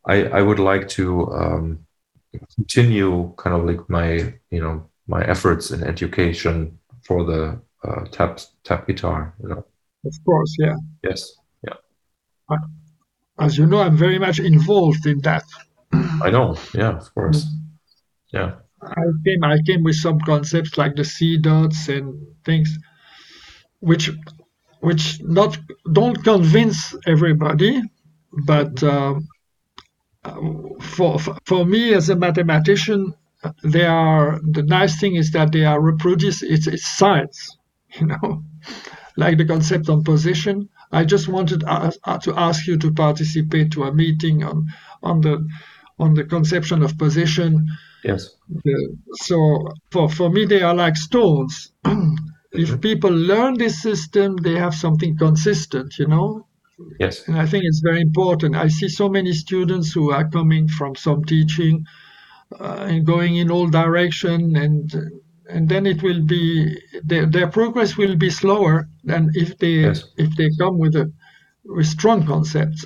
I 0.08 0.24
I 0.26 0.42
would 0.42 0.58
like 0.58 0.88
to 0.90 1.32
um, 1.32 1.85
continue 2.54 3.32
kind 3.36 3.56
of 3.56 3.64
like 3.64 3.88
my 3.88 4.34
you 4.50 4.60
know 4.60 4.88
my 5.06 5.24
efforts 5.24 5.70
in 5.70 5.82
education 5.84 6.78
for 7.02 7.24
the 7.24 7.60
uh, 7.84 8.04
tap 8.10 8.40
tap 8.64 8.86
guitar. 8.86 9.34
You 9.42 9.48
know, 9.48 9.64
Of 10.04 10.14
course, 10.24 10.56
yeah. 10.58 10.76
yes, 11.02 11.32
yeah 11.62 12.58
As 13.38 13.58
you 13.58 13.66
know, 13.66 13.80
I'm 13.80 13.96
very 13.96 14.18
much 14.18 14.38
involved 14.40 15.06
in 15.06 15.20
that. 15.20 15.44
I 15.92 16.30
know. 16.30 16.56
Yeah, 16.74 16.96
of 16.96 17.14
course. 17.14 17.46
Yeah. 18.32 18.56
I 18.82 19.04
came 19.24 19.44
I 19.44 19.58
came 19.66 19.82
with 19.82 19.96
some 19.96 20.20
concepts 20.20 20.76
like 20.76 20.96
the 20.96 21.04
C 21.04 21.38
dots 21.38 21.88
and 21.88 22.06
things 22.44 22.78
which 23.80 24.10
which 24.80 25.20
not 25.22 25.58
don't 25.92 26.22
convince 26.22 26.94
everybody 27.06 27.82
but 28.44 28.82
um, 28.82 29.26
Um, 30.26 30.74
for 30.80 31.18
for 31.44 31.64
me 31.64 31.94
as 31.94 32.08
a 32.08 32.16
mathematician 32.16 33.14
they 33.62 33.86
are 33.86 34.40
the 34.56 34.62
nice 34.62 34.98
thing 35.00 35.14
is 35.14 35.30
that 35.32 35.52
they 35.52 35.64
are 35.64 35.80
reproduced 35.80 36.42
it's, 36.42 36.66
it's 36.66 36.86
science 36.86 37.56
you 38.00 38.06
know? 38.06 38.42
Like 39.16 39.38
the 39.38 39.46
concept 39.46 39.88
on 39.88 40.04
position. 40.04 40.68
I 40.92 41.04
just 41.04 41.28
wanted 41.28 41.60
to 41.60 42.34
ask 42.36 42.66
you 42.66 42.76
to 42.78 42.92
participate 42.92 43.72
to 43.72 43.84
a 43.84 43.92
meeting 43.92 44.44
on 44.44 44.66
on 45.02 45.20
the 45.20 45.46
on 45.98 46.14
the 46.14 46.24
conception 46.24 46.82
of 46.82 46.98
position. 46.98 47.66
Yes. 48.04 48.30
so 49.14 49.68
for, 49.90 50.08
for 50.08 50.30
me 50.30 50.44
they 50.44 50.62
are 50.62 50.74
like 50.74 50.96
stones. 50.96 51.72
If 52.52 52.70
mm-hmm. 52.70 52.80
people 52.80 53.10
learn 53.10 53.58
this 53.58 53.82
system 53.82 54.36
they 54.36 54.54
have 54.54 54.74
something 54.74 55.18
consistent 55.18 55.98
you 55.98 56.06
know 56.06 56.45
Yes. 57.00 57.26
and 57.26 57.38
i 57.38 57.46
think 57.46 57.64
it's 57.64 57.80
very 57.80 58.00
important 58.00 58.54
i 58.54 58.68
see 58.68 58.88
so 58.88 59.08
many 59.08 59.32
students 59.32 59.92
who 59.92 60.10
are 60.12 60.28
coming 60.28 60.68
from 60.68 60.94
some 60.94 61.24
teaching 61.24 61.84
uh, 62.60 62.86
and 62.90 63.06
going 63.06 63.36
in 63.36 63.50
all 63.50 63.68
direction 63.68 64.56
and 64.56 64.94
and 65.48 65.68
then 65.68 65.86
it 65.86 66.02
will 66.02 66.22
be 66.22 66.76
their, 67.04 67.24
their 67.26 67.46
progress 67.48 67.96
will 67.96 68.16
be 68.16 68.30
slower 68.30 68.88
than 69.04 69.30
if 69.34 69.56
they 69.58 69.76
Yes. 69.88 70.04
if 70.18 70.30
they 70.36 70.48
come 70.60 70.76
with 70.78 70.94
a 70.96 71.10
with 71.64 71.86
strong 71.86 72.26
concepts 72.26 72.84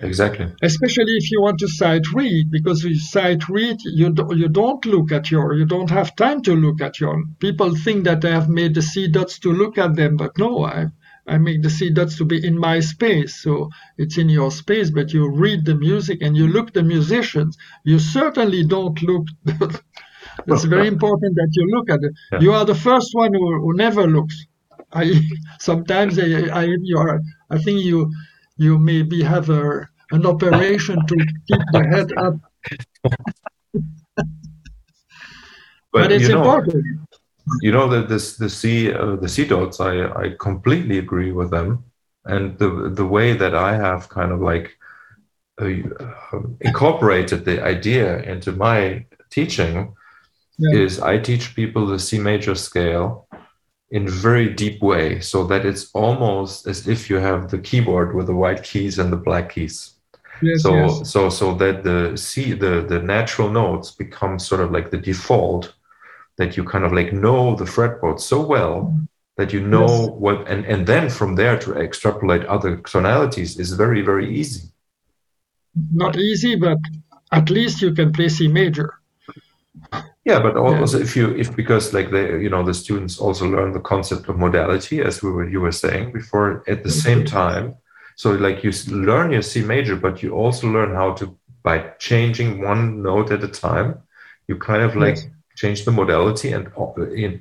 Exactly. 0.00 0.46
especially 0.62 1.14
if 1.16 1.28
you 1.32 1.42
want 1.42 1.58
to 1.58 1.66
sight 1.68 2.04
read 2.12 2.52
because 2.52 2.84
with 2.84 3.00
sight 3.00 3.48
read 3.48 3.78
you 3.82 4.10
do, 4.10 4.28
you 4.32 4.48
don't 4.48 4.84
look 4.86 5.10
at 5.10 5.28
your 5.32 5.54
you 5.54 5.64
don't 5.66 5.90
have 5.90 6.14
time 6.14 6.40
to 6.42 6.54
look 6.54 6.80
at 6.80 7.00
your 7.00 7.20
people 7.40 7.74
think 7.74 8.04
that 8.04 8.24
I 8.24 8.30
have 8.30 8.48
made 8.48 8.74
the 8.76 8.82
C 8.82 9.08
dots 9.08 9.40
to 9.40 9.52
look 9.52 9.76
at 9.76 9.96
them 9.96 10.16
but 10.16 10.38
no 10.38 10.64
I 10.64 10.86
I 11.28 11.38
make 11.38 11.62
the 11.62 11.70
C 11.70 11.90
dots 11.90 12.16
to 12.18 12.24
be 12.24 12.44
in 12.44 12.58
my 12.58 12.80
space. 12.80 13.42
So 13.42 13.70
it's 13.98 14.18
in 14.18 14.28
your 14.28 14.50
space, 14.50 14.90
but 14.90 15.12
you 15.12 15.30
read 15.30 15.64
the 15.64 15.74
music 15.74 16.22
and 16.22 16.36
you 16.36 16.48
look 16.48 16.72
the 16.72 16.82
musicians. 16.82 17.56
You 17.84 17.98
certainly 17.98 18.64
don't 18.64 19.00
look. 19.02 19.26
it's 20.46 20.64
very 20.64 20.88
important 20.94 21.34
that 21.36 21.50
you 21.52 21.70
look 21.76 21.90
at 21.90 22.00
it. 22.02 22.12
Yeah. 22.32 22.40
You 22.40 22.52
are 22.52 22.64
the 22.64 22.74
first 22.74 23.10
one 23.14 23.34
who, 23.34 23.60
who 23.60 23.74
never 23.74 24.06
looks. 24.06 24.36
I 24.92 25.20
sometimes 25.60 26.18
I, 26.18 26.48
I 26.60 26.64
you 26.82 26.98
are. 26.98 27.20
I 27.50 27.58
think 27.58 27.82
you 27.84 28.10
you 28.56 28.78
maybe 28.78 29.22
have 29.22 29.50
a 29.50 29.88
an 30.10 30.24
operation 30.26 30.96
to 31.06 31.14
keep 31.48 31.62
the 31.72 31.84
head 31.92 32.10
up, 32.16 32.36
but, 35.92 36.12
it's 36.12 36.28
you 36.28 36.30
know, 36.30 36.38
important. 36.38 37.07
You 37.62 37.72
know 37.72 37.88
that 37.88 38.08
this 38.08 38.36
the 38.36 38.48
C 38.48 38.92
uh, 38.92 39.16
the 39.16 39.28
C 39.28 39.44
dots 39.46 39.80
I 39.80 39.92
I 40.24 40.34
completely 40.38 40.98
agree 40.98 41.32
with 41.32 41.50
them 41.50 41.84
and 42.24 42.58
the 42.58 42.90
the 42.94 43.06
way 43.06 43.34
that 43.36 43.54
I 43.54 43.76
have 43.76 44.08
kind 44.08 44.32
of 44.32 44.40
like 44.40 44.76
uh, 45.60 45.68
incorporated 46.60 47.44
the 47.44 47.62
idea 47.64 48.20
into 48.22 48.52
my 48.52 49.06
teaching 49.30 49.94
Yeah. 50.58 50.80
is 50.84 51.00
I 51.00 51.18
teach 51.18 51.54
people 51.54 51.86
the 51.86 51.98
C 51.98 52.18
major 52.18 52.54
scale 52.56 53.28
in 53.90 54.08
very 54.08 54.48
deep 54.54 54.82
way 54.82 55.20
so 55.20 55.44
that 55.46 55.64
it's 55.66 55.90
almost 55.94 56.66
as 56.66 56.88
if 56.88 57.08
you 57.10 57.16
have 57.18 57.48
the 57.50 57.58
keyboard 57.58 58.14
with 58.14 58.26
the 58.26 58.34
white 58.34 58.62
keys 58.62 58.98
and 58.98 59.12
the 59.12 59.16
black 59.28 59.50
keys 59.54 59.94
Yes, 60.42 60.62
so 60.62 60.72
yes. 60.72 61.10
so 61.12 61.30
so 61.30 61.54
that 61.54 61.82
the 61.84 62.16
C 62.16 62.52
the 62.54 62.82
the 62.88 63.00
natural 63.00 63.50
notes 63.50 63.90
become 63.92 64.38
sort 64.38 64.60
of 64.60 64.70
like 64.70 64.90
the 64.90 64.98
default 65.10 65.74
that 66.38 66.56
you 66.56 66.64
kind 66.64 66.84
of 66.84 66.92
like 66.92 67.12
know 67.12 67.54
the 67.54 67.64
fretboard 67.64 68.18
so 68.20 68.40
well 68.54 68.94
that 69.36 69.52
you 69.52 69.60
know 69.60 69.88
Yes. 69.88 70.10
what 70.24 70.36
and 70.48 70.64
and 70.72 70.86
then 70.86 71.08
from 71.18 71.36
there 71.36 71.56
to 71.64 71.70
extrapolate 71.86 72.44
other 72.46 72.72
tonalities 72.92 73.58
is 73.58 73.72
very 73.84 74.02
very 74.10 74.28
easy 74.40 74.64
Not 76.04 76.16
easy, 76.16 76.56
but 76.56 76.78
at 77.30 77.50
least 77.50 77.82
you 77.82 77.92
can 77.98 78.08
play 78.16 78.28
C 78.28 78.48
major. 78.48 78.88
yeah 80.24 80.40
but 80.46 80.54
also 80.56 80.98
if 81.06 81.12
you 81.18 81.26
if 81.42 81.48
because 81.62 81.84
like 81.96 82.08
they 82.14 82.24
you 82.44 82.50
know 82.52 82.64
the 82.64 82.74
students 82.82 83.14
also 83.24 83.44
learn 83.54 83.70
the 83.72 83.86
concept 83.92 84.28
of 84.28 84.34
modality 84.46 84.96
as 85.08 85.22
we 85.22 85.30
were 85.30 85.48
you 85.54 85.60
were 85.66 85.76
saying 85.84 86.12
before 86.20 86.48
at 86.72 86.82
the 86.86 86.94
same 87.04 87.20
mm-hmm. 87.20 87.40
time 87.42 87.66
so 88.22 88.26
like 88.46 88.58
you 88.64 88.72
learn 89.08 89.28
your 89.36 89.46
c 89.50 89.52
major 89.74 89.96
but 90.06 90.14
you 90.22 90.30
also 90.42 90.64
learn 90.76 90.90
how 91.00 91.08
to 91.18 91.24
by 91.68 91.76
changing 92.08 92.50
one 92.72 92.82
note 93.08 93.28
at 93.36 93.48
a 93.50 93.52
time 93.68 93.88
you 94.48 94.54
kind 94.70 94.82
of 94.88 94.92
like 95.04 95.16
Yes. 95.16 95.37
Change 95.60 95.84
the 95.84 95.90
modality 96.00 96.52
and 96.52 96.64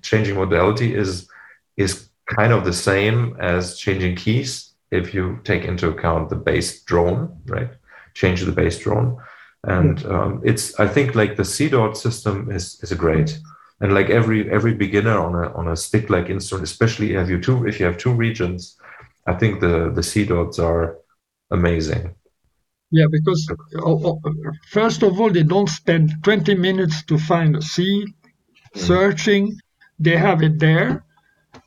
changing 0.02 0.36
modality 0.36 0.90
is 0.96 1.30
is 1.78 2.10
kind 2.38 2.52
of 2.52 2.66
the 2.66 2.74
same 2.74 3.38
as 3.40 3.78
changing 3.78 4.16
keys 4.16 4.74
if 4.92 5.14
you 5.14 5.40
take 5.44 5.64
into 5.66 5.88
account 5.90 6.30
the 6.30 6.42
bass 6.48 6.82
drone 6.90 7.20
right? 7.46 7.72
Change 8.14 8.42
the 8.42 8.52
bass 8.52 8.80
drone. 8.80 9.10
And 9.64 9.98
um, 10.16 10.42
it's 10.50 10.66
i 10.80 10.88
think 10.96 11.16
like 11.22 11.36
the 11.36 11.46
c 11.54 11.70
dot 11.70 11.98
system 12.06 12.36
is 12.58 12.66
is 12.84 12.92
great. 12.94 13.30
And 13.82 13.94
like 13.94 14.10
every 14.10 14.40
every 14.58 14.74
beginner 14.74 15.18
on 15.28 15.34
a 15.44 15.46
on 15.60 15.68
a 15.68 15.76
stick 15.86 16.10
like 16.10 16.30
instrument 16.30 16.68
especially 16.72 17.10
if 17.14 17.30
you 17.30 17.40
two 17.40 17.68
if 17.68 17.80
you 17.80 17.86
have 17.86 17.98
two 17.98 18.14
regions 18.26 18.60
i 19.32 19.34
think 19.40 19.54
the 19.60 19.92
the 19.98 20.06
c 20.10 20.26
dots 20.26 20.58
are 20.58 20.98
amazing 21.52 22.04
Yeah, 22.92 23.08
because 23.12 23.48
oh, 23.76 24.02
oh, 24.06 24.22
first 24.70 25.04
of 25.04 25.20
all, 25.20 25.30
they 25.32 25.44
don't 25.44 25.70
spend 25.70 26.12
20 26.24 26.56
minutes 26.56 27.04
to 27.06 27.18
find 27.18 27.56
a 27.56 27.60
a 27.60 27.62
C, 27.62 28.06
searching. 28.76 29.54
They 30.00 30.16
have 30.16 30.42
it 30.44 30.60
there. 30.60 31.04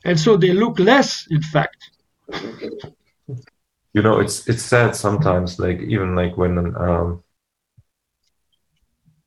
And 0.05 0.18
so 0.18 0.36
they 0.36 0.52
look 0.52 0.78
less, 0.78 1.26
in 1.30 1.42
fact. 1.42 1.90
you 3.92 4.02
know 4.02 4.20
it's 4.20 4.48
it's 4.48 4.62
sad 4.62 4.94
sometimes 4.94 5.59
like 5.59 5.80
even 5.80 6.14
like 6.14 6.36
when 6.36 6.59
um 6.76 7.22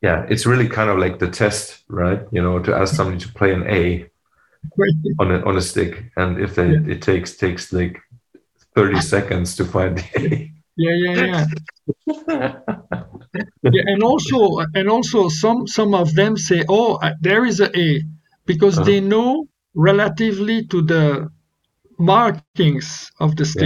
yeah 0.02 0.26
it's 0.30 0.46
really 0.46 0.70
kind 0.70 0.90
of 0.90 0.98
like 0.98 1.20
the 1.20 1.30
test 1.30 1.84
right 1.90 2.22
you 2.32 2.42
know 2.42 2.60
to 2.60 2.74
ask 2.74 2.96
somebody 2.96 3.20
to 3.20 3.28
play 3.34 3.54
an 3.54 3.64
a 3.68 4.10
on 5.20 5.32
a 5.32 5.42
on 5.46 5.58
a 5.58 5.62
stick 5.62 6.06
and 6.16 6.40
if 6.40 6.56
they, 6.56 6.70
Yeah. 6.72 6.94
it 6.96 7.02
takes 7.02 7.36
takes 7.36 7.74
like 7.74 8.00
30 8.76 9.02
seconds 9.14 9.56
to 9.58 9.66
find 9.66 9.98
the 9.98 10.50
Yeah, 10.78 10.96
yeah, 10.96 11.16
yeah. 11.28 11.46
yeah 13.72 13.84
and 13.88 14.04
also 14.04 14.38
and 14.76 14.90
also 14.90 15.30
some 15.30 15.68
some 15.68 15.94
of 15.94 16.14
them 16.16 16.38
say 16.38 16.64
oh 16.70 16.96
uh, 17.04 17.14
there 17.22 17.46
is 17.46 17.60
a 17.60 17.70
a 17.86 18.02
because 18.46 18.82
Uh-huh. 18.82 18.90
they 18.90 19.00
know 19.02 19.48
relatively 19.76 20.66
to 20.68 20.82
the 20.82 21.30
markings 22.00 22.92
of 23.20 23.36
the 23.36 23.46
stick 23.46 23.66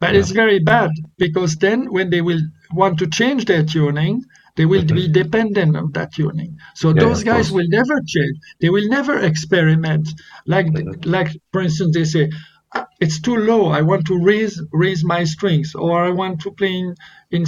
Yeah. 0.10 0.16
it's 0.16 0.30
very 0.30 0.58
bad 0.58 0.90
because 1.18 1.56
then 1.56 1.78
when 1.92 2.10
they 2.10 2.20
will 2.20 2.40
want 2.72 2.98
to 2.98 3.06
change 3.08 3.44
their 3.46 3.64
tuning 3.64 4.22
they 4.56 4.66
will 4.66 4.84
Mhm. 4.84 5.00
be 5.00 5.08
dependent 5.08 5.76
on 5.76 5.90
that 5.92 6.12
tuning 6.14 6.56
so 6.74 6.92
Yeah, 6.92 7.04
those 7.04 7.22
guys 7.22 7.50
course. 7.50 7.52
will 7.52 7.68
never 7.68 7.96
change 8.14 8.36
they 8.60 8.70
will 8.70 8.88
never 8.88 9.18
experiment 9.18 10.08
like 10.46 10.68
Mhm. 10.74 11.04
like 11.04 11.30
for 11.52 11.60
instance 11.62 11.94
they 11.96 12.04
say 12.04 12.30
"Ah, 12.32 12.57
it's 13.00 13.20
too 13.20 13.36
low. 13.36 13.66
I 13.68 13.82
want 13.82 14.06
to 14.06 14.18
raise 14.18 14.60
raise 14.72 15.04
my 15.04 15.24
strings 15.24 15.74
or 15.74 16.04
i 16.04 16.10
want 16.10 16.40
to 16.40 16.50
play 16.50 16.74
in, 16.74 16.94
in 17.30 17.46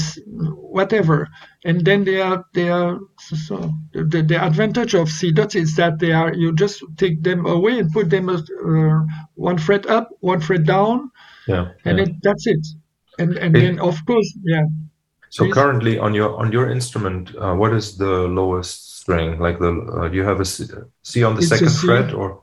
whatever. 0.54 1.28
And 1.64 1.84
then 1.84 2.04
they 2.04 2.20
are 2.20 2.44
they 2.54 2.68
are 2.70 2.98
so, 3.18 3.72
the, 3.92 4.22
the 4.22 4.42
advantage 4.42 4.94
of 4.94 5.08
c 5.10 5.32
dots 5.32 5.54
is 5.54 5.76
that 5.76 5.98
they 5.98 6.12
are 6.12 6.32
you 6.32 6.54
just 6.54 6.82
take 6.96 7.22
them 7.22 7.46
away 7.46 7.78
and 7.80 7.92
put 7.92 8.10
them 8.10 8.28
uh, 8.28 9.00
one 9.34 9.58
fret 9.58 9.86
up 9.86 10.08
one 10.20 10.40
fret 10.40 10.64
down. 10.64 11.10
Yeah, 11.46 11.72
and 11.84 11.98
yeah. 11.98 12.04
it, 12.04 12.10
that's 12.22 12.46
it. 12.46 12.66
And 13.18 13.36
and 13.36 13.56
It- 13.56 13.60
then 13.60 13.78
of 13.80 14.04
course 14.06 14.38
yeah. 14.44 14.64
So 15.32 15.44
please. 15.44 15.54
currently 15.54 15.98
on 15.98 16.12
your 16.14 16.36
on 16.38 16.50
your 16.52 16.70
instrument 16.70 17.34
uh, 17.36 17.54
what 17.54 17.72
is 17.72 17.96
the 17.96 18.26
lowest 18.26 18.98
string? 19.00 19.38
Like 19.38 19.58
the 19.58 19.72
uh, 19.72 20.08
do 20.08 20.16
you 20.16 20.24
have 20.24 20.40
a 20.40 20.44
C, 20.44 20.66
C 21.02 21.22
on 21.24 21.34
the 21.34 21.40
It's 21.40 21.48
second 21.48 21.70
fret 21.70 22.14
or 22.14 22.42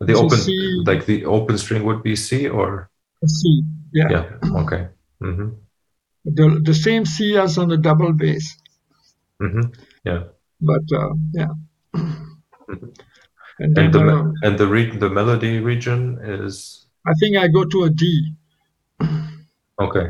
the 0.00 0.14
a 0.14 0.18
open 0.18 0.38
C. 0.38 0.82
like 0.86 1.06
the 1.06 1.24
open 1.24 1.58
string 1.58 1.84
would 1.84 2.02
be 2.02 2.16
C 2.16 2.48
or? 2.48 2.90
C 3.26 3.62
yeah, 3.92 4.08
yeah 4.10 4.60
okay. 4.62 4.88
Hmm 5.20 5.50
The, 6.24 6.60
the 6.64 6.74
same 6.74 7.04
c 7.04 7.36
as 7.36 7.58
on 7.58 7.68
the 7.68 7.76
double 7.76 8.12
bass. 8.12 8.56
Hmm 9.40 9.72
yeah. 10.04 10.24
But 10.60 10.84
uh, 10.92 11.14
yeah. 11.32 11.52
Mhm. 11.94 12.94
and 13.58 13.76
then 13.76 13.84
and 13.84 13.94
the 13.94 14.00
uh, 14.00 14.32
and 14.42 14.58
the 14.58 14.66
re- 14.66 14.96
the 14.96 15.10
melody 15.10 15.58
region 15.60 16.18
is? 16.22 16.86
I 17.06 17.12
think 17.20 17.36
i 17.36 17.48
go 17.48 17.64
to 17.64 17.84
a 17.84 17.90
d. 17.90 18.34
Okay. 19.80 20.06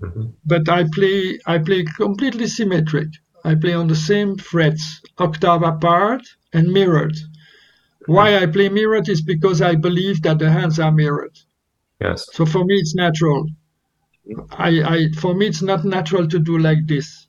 Hmm 0.00 0.34
but 0.46 0.68
I 0.68 0.84
play 0.92 1.38
I 1.46 1.58
play 1.58 1.84
completely 1.84 2.46
symmetric. 2.46 3.08
I 3.44 3.54
play 3.54 3.74
on 3.74 3.88
the 3.88 3.96
same 3.96 4.36
frets, 4.36 5.00
octave 5.18 5.62
apart 5.62 6.22
and 6.52 6.72
mirrored. 6.72 7.16
Why 8.06 8.36
I 8.38 8.46
play 8.46 8.68
mirrored 8.68 9.08
is 9.08 9.22
because 9.22 9.60
I 9.62 9.74
believe 9.74 10.22
that 10.22 10.38
the 10.38 10.50
hands 10.50 10.78
are 10.78 10.92
mirrored. 10.92 11.38
yes 12.00 12.26
So 12.32 12.46
for 12.46 12.64
me 12.64 12.76
it's 12.76 12.94
natural. 12.94 13.46
I, 14.52 14.70
I 14.94 15.08
for 15.20 15.34
me 15.34 15.46
it's 15.46 15.62
not 15.62 15.84
natural 15.84 16.26
to 16.28 16.38
do 16.38 16.58
like 16.58 16.86
this. 16.86 17.26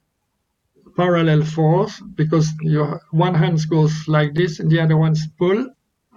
Parallel 0.98 1.44
force 1.44 2.02
because 2.16 2.52
your 2.62 3.02
one 3.12 3.36
hand 3.36 3.60
goes 3.70 4.08
like 4.08 4.34
this 4.34 4.60
and 4.60 4.70
the 4.72 4.80
other 4.82 4.98
one's 4.98 5.28
pull. 5.40 5.70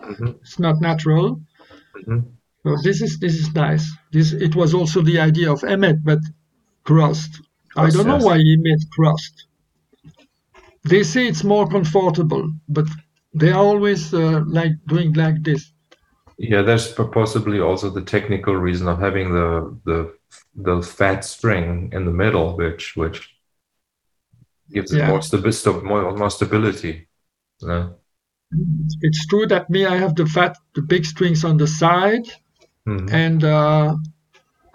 hmm 0.02 0.32
It's 0.42 0.58
not 0.58 0.80
natural. 0.80 1.40
hmm 2.06 2.20
So 2.64 2.76
this 2.84 3.02
is 3.02 3.18
this 3.18 3.34
is 3.34 3.52
nice. 3.54 3.84
This 4.12 4.32
it 4.32 4.54
was 4.54 4.74
also 4.74 5.02
the 5.02 5.18
idea 5.18 5.52
of 5.52 5.64
Emmett, 5.64 6.04
but 6.04 6.20
crossed. 6.84 7.40
I 7.76 7.90
don't 7.90 8.06
know 8.06 8.18
why 8.26 8.38
he 8.38 8.56
made 8.58 8.82
crossed. 8.90 9.46
They 10.84 11.04
say 11.04 11.28
it's 11.28 11.44
more 11.44 11.68
comfortable, 11.68 12.50
but 12.68 12.86
they 13.34 13.50
are 13.50 13.58
always 13.64 14.12
uh, 14.14 14.42
like 14.46 14.72
doing 14.86 15.12
like 15.14 15.42
this. 15.42 15.72
Yeah, 16.38 16.62
there's 16.62 16.92
possibly 16.92 17.60
also 17.60 17.90
the 17.90 18.02
technical 18.02 18.54
reason 18.54 18.88
of 18.88 18.98
having 18.98 19.32
the 19.32 19.76
the 19.84 20.12
the 20.54 20.82
fat 20.82 21.24
string 21.24 21.90
in 21.92 22.04
the 22.04 22.12
middle, 22.12 22.56
which 22.56 22.96
which 22.96 23.34
gives 24.72 24.92
it 24.92 24.98
Yeah. 24.98 25.08
more, 25.08 25.20
stabi- 25.20 25.82
more 25.82 26.16
more 26.16 26.30
stability. 26.30 27.08
Yeah. 27.60 27.88
It's 29.02 29.26
true 29.26 29.46
that 29.48 29.68
me, 29.68 29.84
I 29.84 29.96
have 29.96 30.14
the 30.14 30.26
fat, 30.26 30.56
the 30.74 30.82
big 30.82 31.04
strings 31.04 31.44
on 31.44 31.56
the 31.58 31.66
side, 31.66 32.26
Mhm. 32.86 33.12
and 33.12 33.44
uh, 33.44 33.96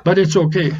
but 0.03 0.17
it's 0.17 0.35
okay. 0.35 0.71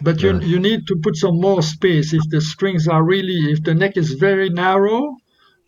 But 0.00 0.20
you 0.22 0.32
Yeah. 0.32 0.40
you 0.52 0.58
need 0.58 0.86
to 0.88 0.96
put 0.96 1.16
some 1.16 1.40
more 1.40 1.62
space 1.62 2.12
if 2.12 2.22
the 2.30 2.40
strings 2.40 2.86
are 2.88 3.02
really 3.04 3.52
if 3.52 3.62
the 3.62 3.74
neck 3.74 3.96
is 3.96 4.12
very 4.14 4.50
narrow, 4.50 5.16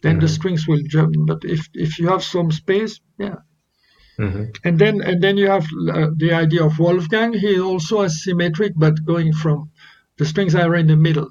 then 0.03 0.19
the 0.19 0.27
Mhm. 0.27 0.29
strings 0.29 0.67
will 0.69 0.83
jump. 0.89 1.15
But 1.27 1.45
if 1.45 1.69
if 1.75 1.99
you 1.99 2.09
have 2.09 2.23
some 2.25 2.51
space, 2.53 3.01
yeah. 3.19 3.37
Mhm. 4.19 4.53
And 4.65 4.79
then 4.79 5.03
and 5.03 5.23
then 5.23 5.37
you 5.37 5.49
have 5.49 5.67
uh, 5.93 6.09
the 6.17 6.33
idea 6.33 6.65
of 6.65 6.79
Wolfgang. 6.79 7.35
He 7.35 7.61
also 7.61 8.01
is 8.03 8.25
symmetric, 8.25 8.73
but 8.75 9.05
going 9.05 9.35
from 9.35 9.71
the 10.17 10.25
strings 10.25 10.55
are 10.55 10.75
in 10.77 10.87
the 10.87 10.97
middle. 10.97 11.29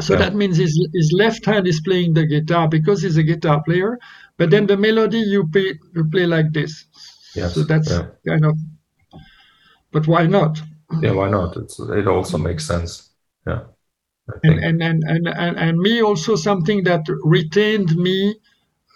So 0.00 0.14
Yeah. 0.14 0.18
that 0.20 0.34
means 0.34 0.56
his 0.56 0.74
his 0.92 1.12
left 1.12 1.44
hand 1.46 1.66
is 1.68 1.80
playing 1.80 2.14
the 2.14 2.26
guitar 2.26 2.68
because 2.68 3.02
he's 3.02 3.16
a 3.16 3.22
guitar 3.22 3.62
player. 3.62 3.98
But 4.36 4.50
then 4.50 4.66
the 4.66 4.76
melody 4.76 5.18
you 5.20 5.46
play 5.48 5.78
you 5.94 6.04
play 6.10 6.26
like 6.26 6.52
this. 6.52 6.86
Yes, 7.34 7.54
So 7.54 7.62
that's 7.64 7.90
yeah. 7.90 8.08
kind 8.26 8.44
of 8.44 8.56
but 9.92 10.06
why 10.06 10.26
not? 10.26 10.60
Yeah, 11.02 11.12
why 11.12 11.30
not? 11.30 11.56
It's, 11.56 11.78
it 11.78 12.06
also 12.06 12.38
makes 12.38 12.66
sense. 12.66 13.10
Yeah. 13.46 13.64
And, 14.44 14.82
and, 14.82 14.82
and, 14.82 15.28
and, 15.28 15.58
and, 15.58 15.78
me 15.78 16.02
also 16.02 16.36
something 16.36 16.84
that 16.84 17.06
retained 17.22 17.96
me 17.96 18.36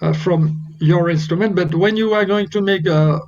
uh, 0.01 0.13
from 0.13 0.63
your 0.79 1.11
instrument. 1.11 1.55
But 1.55 1.75
when 1.75 1.97
you 1.97 2.15
are 2.15 2.25
going 2.25 2.49
to 2.49 2.61
make 2.61 2.87
a, 2.87 3.21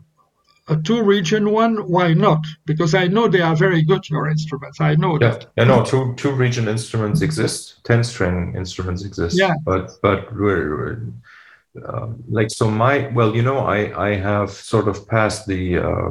a 0.68 0.76
two 0.76 1.02
region 1.02 1.50
one, 1.50 1.76
why 1.88 2.12
not? 2.12 2.44
Because 2.64 2.94
I 2.94 3.06
know 3.06 3.28
they 3.28 3.40
are 3.40 3.56
very 3.56 3.82
good, 3.82 4.08
your 4.10 4.28
instruments. 4.28 4.80
I 4.80 4.94
know 4.96 5.18
yeah. 5.20 5.30
that. 5.30 5.46
Yeah, 5.56 5.64
no, 5.64 5.84
two 5.84 6.14
two 6.16 6.32
region 6.32 6.68
instruments 6.68 7.22
exist, 7.22 7.84
10 7.84 8.04
string 8.04 8.54
instruments 8.56 9.04
exist. 9.04 9.38
Yeah. 9.38 9.54
But, 9.64 9.92
but 10.02 10.34
we're, 10.34 10.76
we're 10.76 11.86
uh, 11.86 12.08
like, 12.28 12.50
so 12.50 12.70
my, 12.70 13.08
well, 13.08 13.34
you 13.34 13.42
know, 13.42 13.58
I, 13.58 14.08
I 14.08 14.16
have 14.16 14.50
sort 14.50 14.88
of 14.88 15.06
passed 15.08 15.46
the, 15.46 15.78
uh, 15.78 16.10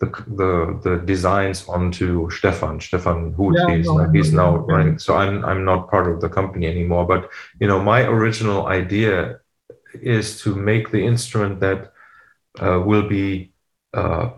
the, 0.00 0.06
the 0.26 0.80
the 0.82 0.96
designs 1.04 1.68
onto 1.68 2.30
Stefan. 2.30 2.80
Stefan 2.80 3.32
Huth. 3.34 3.54
Yeah, 3.56 3.76
he's, 3.76 3.86
no, 3.86 4.10
he's 4.10 4.32
no, 4.32 4.42
now 4.42 4.56
no. 4.56 4.62
running. 4.62 4.98
So 4.98 5.14
I'm 5.14 5.44
I'm 5.44 5.64
not 5.64 5.90
part 5.90 6.10
of 6.10 6.20
the 6.20 6.28
company 6.28 6.66
anymore. 6.66 7.06
But 7.06 7.30
you 7.60 7.68
know, 7.68 7.80
my 7.80 8.02
original 8.06 8.66
idea 8.66 9.40
is 9.94 10.40
to 10.42 10.54
make 10.54 10.90
the 10.90 11.04
instrument 11.04 11.60
that 11.60 11.92
uh, 12.60 12.80
will 12.80 13.06
be 13.08 13.52
uh, 13.92 14.30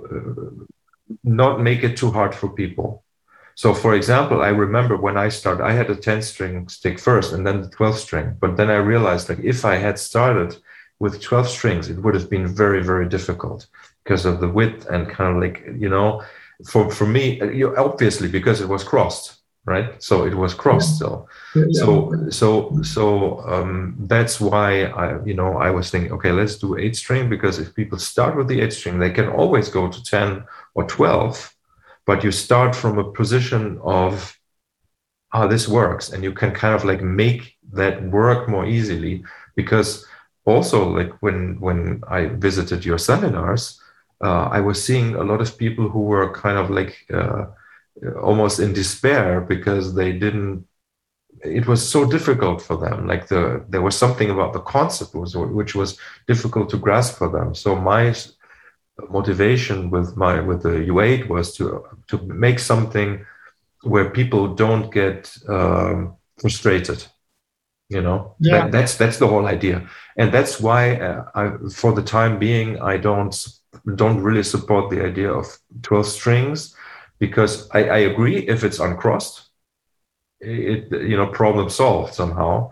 not 1.23 1.61
make 1.61 1.85
it 1.85 1.97
too 1.97 2.11
hard 2.11 2.35
for 2.35 2.49
people. 2.49 3.05
So, 3.55 3.75
for 3.75 3.95
example, 3.95 4.43
I 4.43 4.49
remember 4.49 4.97
when 4.97 5.19
I 5.19 5.29
started, 5.29 5.63
I 5.63 5.73
had 5.73 5.91
a 5.91 5.95
10 5.95 6.23
string 6.23 6.69
stick 6.69 6.99
first 6.99 7.35
and 7.35 7.47
then 7.47 7.61
the 7.61 7.69
12 7.69 7.99
string. 7.99 8.37
But 8.41 8.57
then 8.57 8.71
I 8.71 8.77
realized 8.77 9.29
like 9.29 9.41
if 9.41 9.67
I 9.67 9.77
had 9.77 9.99
started 9.99 10.57
with 10.99 11.21
12 11.21 11.49
strings, 11.49 11.91
it 11.91 11.99
would 11.99 12.15
have 12.15 12.31
been 12.31 12.47
very, 12.47 12.83
very 12.83 13.07
difficult 13.09 13.67
because 14.05 14.25
of 14.25 14.41
the 14.41 14.49
width 14.49 14.87
and 14.87 15.09
kind 15.09 15.37
of 15.37 15.43
like, 15.43 15.65
you 15.79 15.89
know, 15.89 16.23
for, 16.69 16.91
for 16.91 17.07
me, 17.07 17.41
you 17.55 17.77
obviously 17.77 18.29
because 18.29 18.61
it 18.61 18.69
was 18.69 18.85
crossed, 18.85 19.41
right? 19.65 20.03
So 20.03 20.27
it 20.27 20.35
was 20.35 20.55
crossed. 20.55 20.99
So, 20.99 21.29
Yeah. 21.55 21.65
so, 21.73 22.13
so, 22.31 22.83
so 22.83 23.41
um, 23.49 23.97
that's 24.01 24.41
why 24.41 24.85
I, 24.85 25.25
you 25.25 25.35
know, 25.35 25.57
I 25.59 25.71
was 25.71 25.91
thinking, 25.91 26.13
okay, 26.13 26.33
let's 26.33 26.57
do 26.57 26.77
eight 26.77 26.97
string 26.97 27.29
because 27.29 27.59
if 27.59 27.75
people 27.75 27.99
start 27.99 28.37
with 28.37 28.49
the 28.49 28.61
eight 28.61 28.73
string, 28.73 28.99
they 28.99 29.11
can 29.11 29.29
always 29.29 29.69
go 29.69 29.89
to 29.89 30.05
10 30.05 30.45
or 30.75 30.85
12, 30.85 31.55
but 32.07 32.25
you 32.25 32.31
start 32.31 32.75
from 32.75 32.99
a 32.99 33.13
position 33.13 33.79
of, 33.83 34.37
how 35.33 35.47
this 35.47 35.67
works 35.67 36.11
and 36.11 36.23
you 36.23 36.33
can 36.33 36.53
kind 36.53 36.75
of 36.75 36.85
like 36.85 37.03
make 37.03 37.57
that 37.73 38.03
work 38.11 38.49
more 38.49 38.67
easily 38.67 39.25
because 39.57 40.07
also 40.45 40.89
like 40.89 41.11
when 41.23 41.59
when 41.61 42.03
i 42.09 42.27
visited 42.27 42.85
your 42.85 42.99
seminars 42.99 43.81
uh, 44.23 44.49
i 44.59 44.61
was 44.61 44.83
seeing 44.83 45.15
a 45.15 45.25
lot 45.25 45.41
of 45.41 45.59
people 45.59 45.89
who 45.89 46.03
were 46.03 46.33
kind 46.33 46.59
of 46.59 46.71
like 46.71 46.95
uh, 47.13 47.45
almost 48.23 48.59
in 48.59 48.73
despair 48.73 49.41
because 49.41 49.95
they 49.95 50.13
didn't 50.13 50.67
it 51.45 51.67
was 51.67 51.87
so 51.87 52.05
difficult 52.05 52.63
for 52.63 52.77
them. 52.77 53.07
Like 53.07 53.29
the 53.29 53.65
there 53.69 53.83
was 53.83 53.97
something 53.97 54.31
about 54.31 54.53
the 54.53 54.61
concept 54.61 55.15
was 55.15 55.37
which 55.37 55.75
was 55.75 55.99
difficult 56.27 56.71
to 56.71 56.77
grasp 56.77 57.19
for 57.19 57.29
them. 57.29 57.55
So 57.55 57.75
my 57.75 58.15
motivation 59.11 59.91
with 59.91 60.17
my 60.17 60.41
with 60.41 60.63
the 60.63 60.87
u8 60.93 61.29
was 61.29 61.55
to 61.57 61.85
to 62.09 62.19
make 62.23 62.59
something 62.59 63.25
where 63.83 64.11
people 64.11 64.55
don't 64.55 64.93
get 64.93 65.35
um, 65.49 66.15
frustrated 66.41 67.05
you 67.95 68.03
know 68.07 68.19
Yeah. 68.39 68.53
that, 68.53 68.73
that's 68.75 68.95
that's 69.01 69.19
the 69.19 69.29
whole 69.33 69.47
idea 69.57 69.77
and 70.21 70.29
that's 70.37 70.55
why 70.67 70.83
uh, 71.07 71.25
I, 71.41 71.43
for 71.81 71.93
the 71.93 72.03
time 72.17 72.39
being 72.39 72.69
i 72.93 72.97
don't 73.09 73.35
don't 74.03 74.23
really 74.27 74.43
support 74.55 74.91
the 74.91 75.03
idea 75.11 75.31
of 75.33 75.47
12 75.83 76.07
strings 76.07 76.75
because 77.19 77.69
i, 77.79 77.81
I 77.85 77.99
agree 78.13 78.39
if 78.55 78.65
it's 78.65 78.81
uncrossed 78.81 79.37
it 80.41 80.91
you 81.11 81.17
know 81.17 81.29
problem 81.43 81.69
solved 81.69 82.15
somehow 82.15 82.71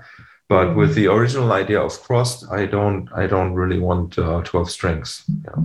but 0.48 0.74
with 0.76 0.94
the 0.94 1.06
original 1.06 1.52
idea 1.52 1.80
of 1.80 2.00
crossed 2.06 2.40
i 2.50 2.66
don't 2.66 3.08
i 3.22 3.26
don't 3.26 3.54
really 3.54 3.78
want 3.78 4.18
uh, 4.18 4.40
12 4.42 4.70
strings 4.70 5.24
know. 5.46 5.64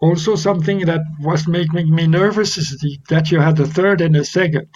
Also, 0.00 0.34
something 0.34 0.80
that 0.86 1.02
was 1.20 1.46
making 1.46 1.94
me 1.94 2.06
nervous 2.08 2.58
is 2.58 2.76
the, 2.82 2.98
that 3.08 3.30
you 3.30 3.38
had 3.38 3.58
a 3.60 3.66
third 3.66 4.00
and 4.00 4.16
a 4.16 4.24
second. 4.24 4.68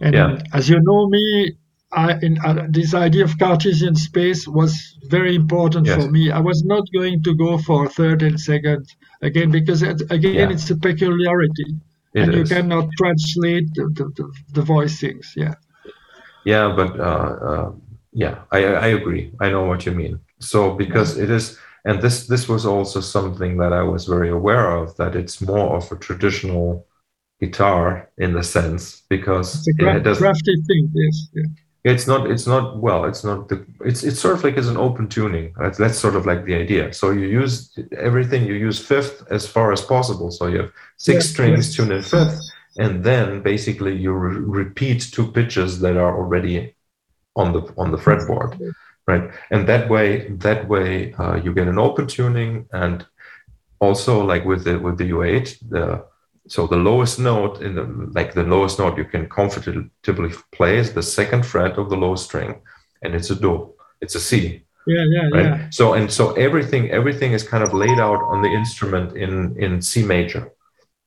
And 0.00 0.14
Yeah. 0.14 0.38
as 0.52 0.68
you 0.68 0.80
know 0.80 1.08
me, 1.08 1.56
I, 1.96 2.18
in, 2.22 2.38
uh, 2.44 2.66
this 2.70 2.94
idea 2.94 3.24
of 3.24 3.38
Cartesian 3.38 3.94
space 3.94 4.46
was 4.48 4.72
very 5.16 5.34
important 5.34 5.86
Yes. 5.86 5.96
for 6.04 6.10
me. 6.10 6.30
I 6.30 6.40
was 6.40 6.64
not 6.64 6.84
going 6.92 7.22
to 7.22 7.34
go 7.34 7.58
for 7.58 7.88
third 7.88 8.22
and 8.22 8.38
second 8.40 8.86
again 9.22 9.50
because 9.50 9.82
it, 9.82 10.02
again 10.10 10.34
Yeah. 10.34 10.50
it's 10.50 10.70
a 10.70 10.76
peculiarity, 10.76 11.68
It 12.14 12.22
and 12.22 12.34
you 12.34 12.44
cannot 12.44 12.88
translate 12.98 13.68
the, 13.74 13.84
the, 13.98 14.06
the, 14.54 14.62
voicings. 14.62 15.26
Yeah. 15.36 15.54
Yeah, 16.44 16.72
but 16.76 16.98
uh, 17.00 17.32
uh, 17.50 17.72
yeah, 18.12 18.34
I, 18.52 18.58
I 18.86 18.86
agree. 18.88 19.32
I 19.40 19.50
know 19.50 19.64
what 19.64 19.86
you 19.86 19.92
mean. 19.92 20.20
So 20.40 20.74
because 20.74 21.16
it 21.18 21.30
is, 21.30 21.58
and 21.84 22.00
this 22.02 22.26
this 22.26 22.48
was 22.48 22.64
also 22.66 23.00
something 23.00 23.56
that 23.58 23.72
I 23.72 23.82
was 23.82 24.04
very 24.06 24.30
aware 24.30 24.70
of 24.82 24.96
that 24.96 25.14
it's 25.16 25.40
more 25.40 25.76
of 25.76 25.90
a 25.92 25.96
traditional 25.96 26.86
guitar 27.40 28.08
in 28.18 28.32
the 28.32 28.42
sense 28.42 29.02
because 29.08 29.54
It's 29.56 29.68
a 29.68 29.72
gra- 29.72 29.96
it 29.96 30.02
doesn't. 30.04 30.22
crafty 30.22 30.54
thing. 30.68 30.90
Yes. 30.94 31.28
Yeah. 31.34 31.50
It's 31.84 32.06
not. 32.06 32.30
It's 32.30 32.46
not. 32.46 32.78
Well, 32.78 33.04
it's 33.04 33.24
not. 33.24 33.48
The, 33.48 33.64
it's 33.84 34.02
it's 34.02 34.18
sort 34.18 34.36
of 34.36 34.44
like 34.44 34.56
as 34.56 34.68
an 34.68 34.78
open 34.78 35.06
tuning. 35.06 35.52
That's, 35.58 35.76
that's 35.76 35.98
sort 35.98 36.16
of 36.16 36.24
like 36.24 36.46
the 36.46 36.54
idea. 36.54 36.92
So 36.94 37.10
you 37.10 37.26
use 37.26 37.78
everything. 37.98 38.46
You 38.46 38.54
use 38.54 38.78
fifth 38.78 39.22
as 39.30 39.46
far 39.46 39.70
as 39.70 39.82
possible. 39.82 40.30
So 40.30 40.46
you 40.46 40.58
have 40.62 40.72
six 40.96 41.24
Yes, 41.24 41.30
strings 41.30 41.76
tuned 41.76 41.92
in 41.92 42.02
fifth, 42.02 42.40
and 42.78 43.04
then 43.04 43.42
basically 43.42 43.94
you 43.94 44.12
re- 44.12 44.64
repeat 44.64 45.08
two 45.12 45.30
pitches 45.30 45.80
that 45.80 45.96
are 45.98 46.16
already 46.16 46.74
on 47.36 47.52
the 47.52 47.60
on 47.76 47.90
the 47.90 47.98
fretboard, 47.98 48.58
right? 49.06 49.30
And 49.50 49.68
that 49.68 49.90
way, 49.90 50.28
that 50.30 50.68
way 50.68 51.12
uh, 51.14 51.36
you 51.36 51.52
get 51.52 51.68
an 51.68 51.78
open 51.78 52.06
tuning, 52.06 52.66
and 52.72 53.06
also 53.80 54.24
like 54.24 54.46
with 54.46 54.64
the 54.64 54.78
with 54.78 54.96
the 54.96 55.10
U8, 55.10 55.58
the 55.68 56.06
so 56.46 56.66
the 56.66 56.76
lowest 56.76 57.18
note 57.18 57.62
in 57.62 57.74
the 57.74 57.84
like 58.14 58.34
the 58.34 58.42
lowest 58.42 58.78
note 58.78 58.98
you 58.98 59.04
can 59.04 59.28
comfortably 59.28 60.30
play 60.52 60.76
is 60.78 60.92
the 60.92 61.02
second 61.02 61.44
fret 61.46 61.78
of 61.78 61.88
the 61.88 61.96
low 61.96 62.16
string, 62.16 62.60
and 63.02 63.14
it's 63.14 63.30
a 63.30 63.34
do, 63.34 63.74
it's 64.00 64.14
a 64.14 64.20
C, 64.20 64.62
Yeah. 64.86 65.04
Yeah. 65.08 65.28
right? 65.32 65.44
Yeah. 65.46 65.70
So 65.70 65.94
and 65.94 66.10
so 66.10 66.32
everything 66.34 66.90
everything 66.90 67.32
is 67.32 67.42
kind 67.48 67.64
of 67.64 67.72
laid 67.72 67.98
out 67.98 68.22
on 68.22 68.42
the 68.42 68.52
instrument 68.52 69.16
in 69.16 69.56
in 69.58 69.80
C 69.82 70.02
major. 70.04 70.50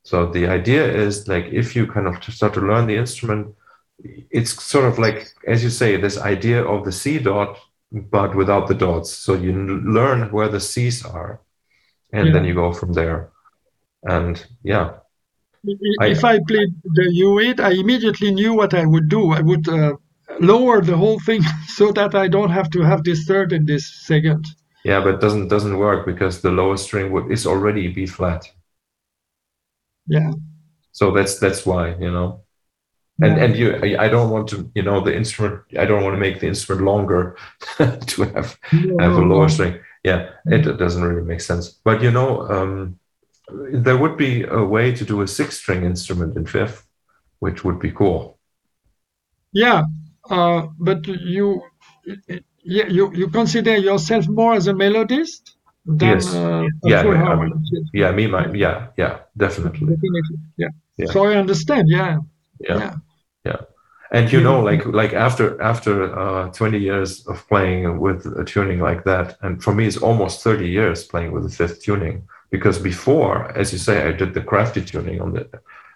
So 0.04 0.26
the 0.32 0.48
idea 0.48 0.84
is 1.06 1.28
like 1.28 1.46
if 1.52 1.76
you 1.76 1.86
kind 1.86 2.08
of 2.08 2.24
start 2.24 2.54
to 2.54 2.62
learn 2.62 2.88
the 2.88 2.96
instrument, 2.98 3.56
it's 4.32 4.52
sort 4.64 4.86
of 4.86 4.98
like 4.98 5.28
as 5.48 5.64
you 5.64 5.70
say 5.70 5.98
this 5.98 6.18
idea 6.18 6.64
of 6.64 6.84
the 6.86 6.92
C 6.92 7.20
dot, 7.20 7.58
but 7.92 8.36
without 8.36 8.68
the 8.68 8.76
dots. 8.76 9.12
So 9.12 9.34
you 9.36 9.54
learn 9.54 10.32
where 10.32 10.50
the 10.50 10.60
C's 10.60 11.06
are, 11.06 11.42
and 12.12 12.34
then 12.34 12.46
you 12.46 12.54
go 12.56 12.74
from 12.74 12.94
there. 12.94 13.30
And 14.04 14.44
yeah, 14.64 14.88
if 16.06 16.24
I 16.24 16.40
played 16.48 16.70
the 16.84 17.10
U8, 17.12 17.60
I 17.60 17.72
immediately 17.74 18.32
knew 18.32 18.54
what 18.54 18.74
I 18.74 18.86
would 18.86 19.10
do. 19.10 19.32
I 19.32 19.42
would 19.42 19.68
uh, 19.70 19.94
lower 20.40 20.82
the 20.82 20.98
whole 20.98 21.20
thing 21.20 21.42
so 21.68 21.92
that 21.94 22.16
I 22.16 22.28
don't 22.28 22.52
have 22.52 22.70
to 22.72 22.82
have 22.82 23.04
this 23.04 23.26
third 23.26 23.54
and 23.54 23.68
this 23.68 23.86
second. 24.06 24.46
yeah, 24.84 25.02
but 25.02 25.16
it 25.16 25.22
doesn't 25.22 25.50
doesn't 25.50 25.78
work 25.78 26.06
because 26.06 26.42
the 26.42 26.52
lowest 26.52 26.86
string 26.86 27.12
would 27.12 27.32
is 27.32 27.46
already 27.46 27.88
B 27.90 28.06
flat. 28.08 28.52
Yeah. 30.08 30.32
So 30.92 31.12
that's 31.12 31.40
that's 31.40 31.66
why 31.66 31.96
you 31.96 32.12
know. 32.12 32.44
And 33.22 33.38
Yeah. 33.38 33.46
and 33.46 33.56
you, 33.58 33.76
I 34.00 34.10
don't 34.10 34.32
want 34.32 34.48
to, 34.50 34.72
you 34.76 34.84
know, 34.84 35.02
the 35.02 35.16
instrument. 35.16 35.64
I 35.80 35.86
don't 35.86 36.04
want 36.04 36.16
to 36.16 36.20
make 36.20 36.40
the 36.40 36.48
instrument 36.48 36.86
longer 36.86 37.38
to 37.78 38.24
have 38.36 38.60
No, 38.72 38.98
have 39.00 39.18
a 39.18 39.22
lower 39.22 39.48
no. 39.48 39.48
string. 39.50 39.80
Yeah, 40.04 40.32
it 40.48 40.78
doesn't 40.78 41.04
really 41.04 41.26
make 41.26 41.42
sense. 41.42 41.70
But 41.84 42.02
you 42.04 42.12
know, 42.12 42.48
um, 42.50 43.00
there 43.50 43.98
would 43.98 44.18
be 44.18 44.44
a 44.44 44.64
way 44.64 44.94
to 44.94 45.06
do 45.06 45.22
a 45.22 45.28
six-string 45.28 45.84
instrument 45.84 46.36
in 46.36 46.46
fifth, 46.46 46.86
which 47.40 47.64
would 47.64 47.80
be 47.80 47.92
cool. 47.92 48.40
Yeah, 49.54 49.84
uh, 50.30 50.68
but 50.78 51.08
you, 51.08 51.62
yeah, 52.64 52.88
you 52.88 53.12
you 53.14 53.30
consider 53.30 53.78
yourself 53.78 54.28
more 54.28 54.54
as 54.54 54.68
a 54.68 54.74
melodist 54.74 55.56
than 55.86 56.18
Yes. 56.18 56.34
uh, 56.36 56.64
Yeah, 56.84 57.04
yeah, 57.04 57.12
I 57.12 57.18
harmonicist. 57.28 57.88
Yeah, 57.94 58.12
me, 58.12 58.28
my, 58.28 58.52
yeah, 58.54 58.88
yeah, 58.98 59.20
definitely. 59.38 59.88
Definitely. 59.96 60.38
Yeah. 60.58 60.68
Yeah. 60.98 61.12
So 61.14 61.26
I 61.26 61.36
understand. 61.36 61.86
Yeah. 61.88 62.18
Yeah, 62.60 62.98
Yeah. 63.46 63.62
and 64.12 64.32
you 64.32 64.42
know, 64.42 64.60
like 64.62 64.86
like 64.86 65.14
after 65.14 65.62
after 65.62 65.94
uh, 66.18 66.50
20 66.52 66.80
years 66.80 67.26
of 67.28 67.48
playing 67.48 68.00
with 68.00 68.26
a 68.26 68.44
tuning 68.44 68.80
like 68.80 69.04
that, 69.06 69.38
and 69.42 69.64
for 69.64 69.74
me, 69.74 69.86
it's 69.88 69.98
almost 69.98 70.44
30 70.44 70.68
years 70.68 71.04
playing 71.06 71.32
with 71.32 71.44
the 71.44 71.50
fifth 71.50 71.84
tuning. 71.84 72.28
Because 72.50 72.80
before, 72.80 73.52
as 73.58 73.72
you 73.74 73.80
say, 73.80 74.08
I 74.08 74.12
did 74.14 74.34
the 74.34 74.42
crafty 74.42 74.82
tuning 74.82 75.20
on 75.22 75.34
the 75.34 75.50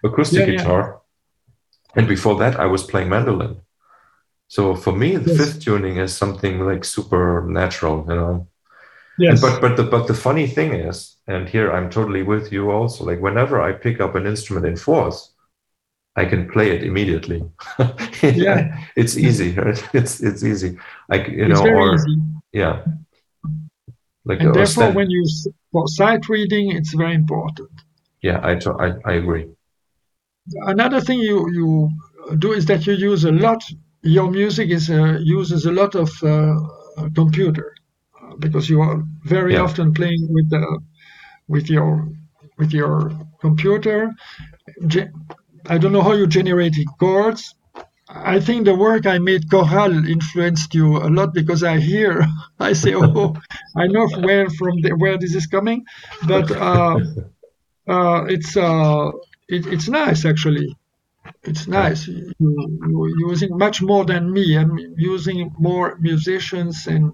acoustic 0.04 0.40
Yeah, 0.40 0.46
yeah. 0.46 0.58
guitar, 0.58 1.00
and 1.96 2.06
before 2.08 2.36
that, 2.38 2.58
I 2.60 2.66
was 2.66 2.82
playing 2.84 3.08
mandolin. 3.08 3.56
So 4.48 4.74
for 4.74 4.92
me, 4.92 5.16
the 5.16 5.30
Yes. 5.30 5.38
fifth 5.38 5.64
tuning 5.64 5.96
is 5.96 6.16
something 6.16 6.60
like 6.60 6.84
super 6.84 7.42
natural, 7.48 8.04
you 8.08 8.14
know. 8.16 8.48
Yes. 9.18 9.40
but 9.40 9.60
but 9.60 9.76
the 9.76 9.82
but 9.84 10.06
the 10.06 10.14
funny 10.14 10.46
thing 10.46 10.72
is, 10.72 11.16
and 11.26 11.48
here 11.48 11.70
I'm 11.70 11.88
totally 11.90 12.22
with 12.22 12.52
you 12.52 12.70
also. 12.70 13.04
Like 13.04 13.20
whenever 13.20 13.60
I 13.60 13.72
pick 13.72 14.00
up 14.00 14.14
an 14.14 14.26
instrument 14.26 14.66
in 14.66 14.76
fourth, 14.76 15.18
I 16.16 16.24
can 16.24 16.48
play 16.50 16.70
it 16.76 16.82
immediately. 16.82 17.40
yeah, 18.22 18.58
it's 18.96 19.16
easy. 19.16 19.50
Right? 19.54 19.80
It's 19.94 20.20
it's 20.28 20.42
easy. 20.42 20.78
Like 21.12 21.28
you 21.28 21.44
it's 21.46 21.60
know, 21.60 21.66
or 21.78 21.94
easy. 21.94 22.16
yeah, 22.52 22.74
like 24.24 24.40
and 24.40 24.54
therefore, 24.54 24.66
stand- 24.66 24.96
when 24.96 25.10
you 25.10 25.24
for 25.72 25.88
sight 25.88 26.28
reading, 26.28 26.70
it's 26.70 26.94
very 26.94 27.14
important. 27.14 27.70
Yeah, 28.22 28.38
I, 28.38 28.52
I 28.86 28.94
I 29.04 29.12
agree. 29.14 29.46
Another 30.66 31.00
thing 31.00 31.18
you 31.18 31.38
you 31.50 31.90
do 32.38 32.52
is 32.52 32.66
that 32.66 32.86
you 32.86 32.94
use 32.94 33.24
a 33.24 33.32
lot. 33.32 33.62
Your 34.02 34.30
music 34.30 34.70
is 34.70 34.90
uh, 34.90 35.18
uses 35.22 35.66
a 35.66 35.72
lot 35.72 35.94
of 35.94 36.10
uh, 36.22 36.56
computer 37.14 37.74
uh, 38.20 38.36
because 38.36 38.68
you 38.68 38.80
are 38.80 39.02
very 39.24 39.54
yeah. 39.54 39.62
often 39.62 39.92
playing 39.94 40.28
with 40.30 40.50
the 40.50 40.62
with 41.48 41.68
your 41.70 42.08
with 42.58 42.72
your 42.72 43.12
computer. 43.40 44.12
I 45.66 45.78
don't 45.78 45.92
know 45.92 46.02
how 46.02 46.12
you 46.12 46.26
generate 46.26 46.74
chords. 46.98 47.54
I 48.14 48.40
think 48.40 48.64
the 48.64 48.74
work 48.74 49.06
I 49.06 49.18
made 49.18 49.50
chorale 49.50 50.06
influenced 50.06 50.74
you 50.74 50.98
a 50.98 51.08
lot 51.08 51.32
because 51.32 51.62
I 51.62 51.78
hear, 51.78 52.26
I 52.60 52.74
say, 52.74 52.94
oh, 52.94 53.34
I 53.76 53.86
know 53.86 54.06
where 54.20 54.48
from 54.50 54.80
the, 54.82 54.90
where 54.90 55.18
this 55.18 55.34
is 55.34 55.46
coming, 55.46 55.84
but 56.26 56.50
uh, 56.50 56.98
uh, 57.88 58.24
it's 58.28 58.56
uh, 58.56 59.10
it, 59.48 59.66
it's 59.66 59.88
nice 59.88 60.24
actually. 60.24 60.76
It's 61.44 61.66
nice. 61.66 62.06
You, 62.06 62.32
you're 62.38 63.30
using 63.30 63.56
much 63.56 63.80
more 63.80 64.04
than 64.04 64.32
me. 64.32 64.56
I'm 64.56 64.76
using 64.96 65.52
more 65.58 65.96
musicians 66.00 66.86
and 66.86 67.12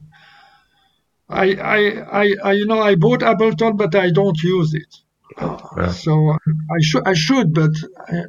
I, 1.28 1.52
I, 1.54 1.78
I, 2.22 2.34
I 2.42 2.52
you 2.52 2.66
know, 2.66 2.80
I 2.80 2.94
bought 2.94 3.20
Ableton, 3.20 3.76
but 3.76 3.94
I 3.94 4.10
don't 4.10 4.42
use 4.42 4.74
it. 4.74 4.96
Yeah. 5.40 5.92
So 5.92 6.30
I 6.32 6.80
should, 6.80 7.06
I 7.06 7.14
should, 7.14 7.54
but. 7.54 7.70
I, 8.08 8.24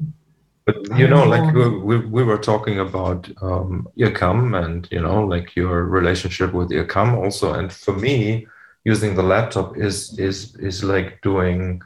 but 0.70 1.00
you 1.00 1.08
know, 1.08 1.24
like 1.26 1.54
we, 1.90 1.98
we 1.98 2.24
were 2.24 2.38
talking 2.38 2.80
about 2.80 3.30
um, 3.42 3.88
IRCAM 3.98 4.64
and 4.64 4.88
you 4.92 5.02
know, 5.02 5.24
like 5.24 5.56
your 5.56 5.86
relationship 5.86 6.54
with 6.54 6.70
IRCAM 6.70 7.14
also. 7.18 7.54
And 7.54 7.72
for 7.72 7.94
me, 7.94 8.48
using 8.84 9.16
the 9.16 9.24
laptop 9.24 9.78
is 9.78 10.18
is 10.20 10.56
is 10.58 10.84
like 10.84 11.22
doing 11.22 11.82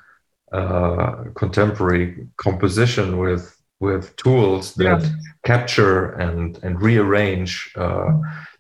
uh, 0.52 1.24
contemporary 1.36 2.28
composition 2.38 3.18
with 3.18 3.56
with 3.80 4.16
tools 4.18 4.76
that 4.76 5.02
yeah. 5.02 5.10
capture 5.46 6.12
and 6.26 6.60
and 6.64 6.82
rearrange 6.82 7.72
uh, 7.76 8.12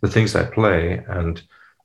the 0.01 0.09
things 0.09 0.35
I 0.35 0.45
play. 0.45 1.03
And 1.07 1.41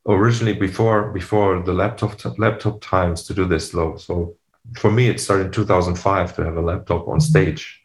originally, 0.07 0.55
before 0.55 1.13
before 1.13 1.63
the 1.63 1.73
laptop 1.73 2.13
laptop 2.39 2.81
times 2.81 3.25
to 3.25 3.35
do 3.35 3.45
this, 3.47 3.71
though, 3.71 3.97
so 3.97 4.37
for 4.77 4.93
me, 4.93 5.09
it 5.09 5.19
started 5.19 5.47
in 5.47 5.53
2005 5.53 6.37
to 6.37 6.45
have 6.45 6.57
a 6.57 6.61
laptop 6.61 7.09
on 7.09 7.21
stage 7.21 7.78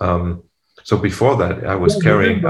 um, 0.00 0.42
so 0.84 0.96
before 0.96 1.36
that, 1.36 1.66
I 1.66 1.74
was 1.74 1.96
yeah, 1.96 2.02
carrying 2.02 2.44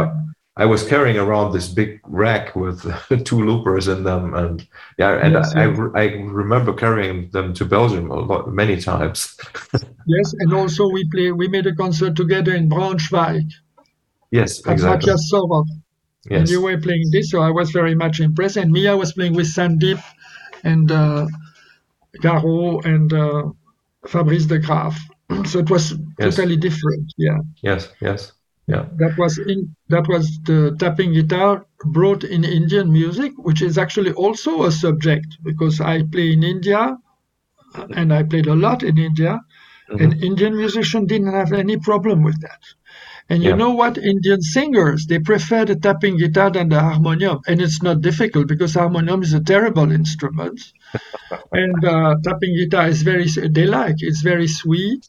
I 0.59 0.65
was 0.65 0.89
carrying 0.89 1.19
around 1.19 1.53
this 1.53 1.69
big 1.69 2.01
rack 2.05 2.57
with 2.57 2.81
two 3.25 3.45
loopers 3.45 3.89
in 3.89 4.05
them, 4.05 4.35
and 4.35 4.67
yeah, 4.99 5.19
and 5.23 5.35
yes, 5.35 5.55
I, 5.55 5.67
yes. 5.67 5.79
I, 5.95 6.01
I 6.01 6.05
remember 6.23 6.73
carrying 6.73 7.29
them 7.31 7.53
to 7.55 7.65
Belgium 7.67 8.11
a 8.11 8.15
lot, 8.15 8.49
many 8.49 8.81
times. 8.81 9.37
yes, 10.07 10.33
and 10.39 10.55
also 10.55 10.89
we 10.89 11.09
play 11.11 11.31
we 11.31 11.47
made 11.49 11.67
a 11.67 11.75
concert 11.75 12.17
together 12.17 12.55
in 12.55 12.71
Braunschweig. 12.71 13.53
Yes, 14.31 14.59
exactly. 14.61 15.13
Matthias 15.13 15.31
Sorov. 15.33 15.67
Yes. 16.29 16.41
And 16.41 16.49
you 16.49 16.63
were 16.63 16.79
playing 16.79 17.11
this, 17.13 17.31
so 17.31 17.41
I 17.41 17.51
was 17.51 17.71
very 17.71 17.95
much 17.95 18.21
impressed. 18.21 18.57
And 18.57 18.77
I 18.77 18.95
was 18.95 19.13
playing 19.13 19.35
with 19.35 19.47
Sandeep 19.47 20.03
and 20.65 20.91
uh, 20.91 21.27
Caro 22.21 22.81
and 22.81 23.13
uh, 23.13 23.51
Fabrice 24.09 24.47
de 24.47 24.59
Graaf. 24.59 24.99
so 25.45 25.59
it 25.59 25.71
was 25.71 25.95
yes. 26.19 26.37
totally 26.37 26.57
different 26.57 27.13
yeah 27.17 27.39
yes 27.63 27.89
yes 28.01 28.33
yeah 28.67 28.87
that 28.97 29.17
was 29.19 29.39
in 29.39 29.75
that 29.89 30.07
was 30.09 30.39
the 30.45 30.77
tapping 30.79 31.13
guitar 31.13 31.67
brought 31.87 32.25
in 32.25 32.45
indian 32.45 32.93
music 32.93 33.33
which 33.37 33.63
is 33.63 33.79
actually 33.79 34.13
also 34.13 34.65
a 34.65 34.73
subject 34.73 35.39
because 35.43 35.81
i 35.81 36.03
play 36.03 36.33
in 36.33 36.43
india 36.43 36.97
and 37.95 38.13
i 38.13 38.23
played 38.23 38.47
a 38.47 38.55
lot 38.55 38.83
in 38.83 38.99
india 38.99 39.39
mm-hmm. 39.91 40.03
and 40.03 40.23
indian 40.23 40.57
musicians 40.57 41.09
didn't 41.09 41.33
have 41.33 41.53
any 41.53 41.77
problem 41.77 42.23
with 42.23 42.41
that 42.41 42.63
and 43.29 43.43
you 43.43 43.51
yeah. 43.51 43.57
know 43.57 43.73
what 43.73 43.99
indian 43.99 44.41
singers 44.41 45.07
they 45.07 45.19
prefer 45.19 45.65
the 45.65 45.77
tapping 45.77 46.17
guitar 46.17 46.51
than 46.51 46.69
the 46.69 46.81
harmonium 46.81 47.39
and 47.47 47.61
it's 47.61 47.83
not 47.83 48.01
difficult 48.01 48.47
because 48.47 48.75
harmonium 48.75 49.23
is 49.23 49.33
a 49.33 49.41
terrible 49.41 49.91
instrument 49.93 50.61
and 51.53 51.85
uh, 51.85 52.15
tapping 52.23 52.55
guitar 52.55 52.89
is 52.89 53.03
very 53.03 53.29
they 53.49 53.67
like 53.67 53.97
it's 53.99 54.21
very 54.21 54.47
sweet 54.47 55.09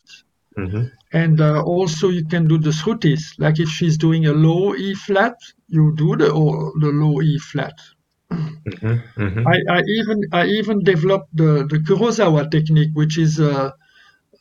mm-hmm. 0.57 0.85
and 1.13 1.41
uh, 1.41 1.61
also 1.63 2.09
you 2.09 2.25
can 2.25 2.47
do 2.47 2.57
the 2.57 2.71
shrutis 2.71 3.33
like 3.37 3.59
if 3.59 3.69
she's 3.69 3.97
doing 3.97 4.25
a 4.25 4.33
low 4.33 4.75
e 4.75 4.93
flat 4.93 5.35
you 5.67 5.93
do 5.95 6.15
the 6.15 6.27
the 6.79 6.87
low 6.87 7.21
e 7.21 7.37
flat 7.39 7.73
mm-hmm. 8.31 9.21
Mm-hmm. 9.21 9.47
I, 9.47 9.57
I, 9.69 9.81
even 9.87 10.23
I 10.31 10.45
even 10.45 10.83
developed 10.83 11.35
the 11.35 11.67
the 11.69 11.79
Kurosawa 11.79 12.51
technique, 12.51 12.91
which 12.93 13.17
is 13.17 13.39
uh, 13.39 13.71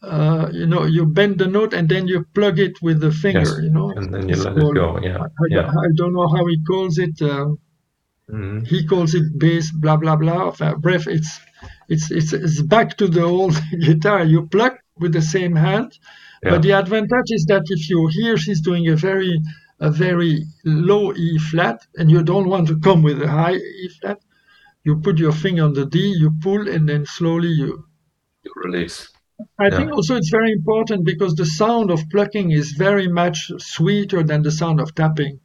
uh, 0.02 0.48
you 0.52 0.66
know 0.66 0.84
you 0.84 1.06
bend 1.06 1.38
the 1.38 1.46
note 1.46 1.72
and 1.72 1.88
then 1.88 2.08
you 2.08 2.24
plug 2.34 2.58
it 2.58 2.80
with 2.82 3.00
the 3.00 3.10
finger, 3.10 3.40
yes. 3.40 3.58
you 3.62 3.70
know, 3.70 3.90
and 3.90 4.12
then 4.12 4.28
you 4.28 4.36
let 4.36 4.56
it 4.56 4.74
go. 4.74 4.98
Yeah, 5.00 5.18
I, 5.18 5.46
yeah. 5.48 5.68
I, 5.68 5.88
don't 5.94 6.12
know 6.12 6.28
how 6.28 6.46
he 6.46 6.62
calls 6.64 6.98
it. 6.98 7.20
Uh, 7.20 7.54
mm-hmm. 8.30 8.64
He 8.64 8.86
calls 8.86 9.14
it 9.14 9.38
bass, 9.38 9.70
blah 9.70 9.96
blah 9.96 10.16
blah. 10.16 10.52
Bref, 10.76 11.06
it's 11.06 11.40
it's 11.88 12.10
it's 12.10 12.32
it's 12.32 12.62
back 12.62 12.96
to 12.98 13.08
the 13.08 13.22
old 13.22 13.60
guitar. 13.80 14.24
You 14.24 14.46
pluck 14.46 14.78
with 14.98 15.12
the 15.12 15.22
same 15.22 15.54
hand, 15.54 15.98
yeah. 16.42 16.50
but 16.50 16.62
the 16.62 16.72
advantage 16.72 17.30
is 17.30 17.44
that 17.46 17.62
if 17.68 17.88
you 17.90 18.08
hear 18.08 18.36
she's 18.36 18.60
doing 18.60 18.88
a 18.88 18.96
very 18.96 19.40
a 19.80 19.90
very 19.90 20.44
low 20.64 21.12
E 21.14 21.38
flat, 21.38 21.86
and 21.96 22.10
you 22.10 22.22
don't 22.22 22.48
want 22.48 22.68
to 22.68 22.78
come 22.80 23.02
with 23.02 23.22
a 23.22 23.28
high 23.28 23.56
E 23.56 23.90
flat, 24.00 24.18
you 24.84 24.96
put 24.96 25.18
your 25.18 25.32
finger 25.32 25.64
on 25.64 25.74
the 25.74 25.86
D, 25.86 25.98
you 26.18 26.32
pull, 26.40 26.68
and 26.68 26.88
then 26.88 27.04
slowly 27.06 27.48
you 27.48 27.84
you 28.44 28.52
release. 28.56 29.08
I 29.60 29.64
yeah. 29.64 29.76
think 29.76 29.92
also 29.92 30.16
it's 30.16 30.30
very 30.30 30.52
important 30.52 31.04
because 31.04 31.34
the 31.34 31.44
sound 31.44 31.90
of 31.90 32.00
plucking 32.10 32.52
is 32.52 32.72
very 32.72 33.08
much 33.08 33.50
sweeter 33.58 34.22
than 34.22 34.42
the 34.42 34.50
sound 34.50 34.80
of 34.80 34.94
tapping. 34.94 35.40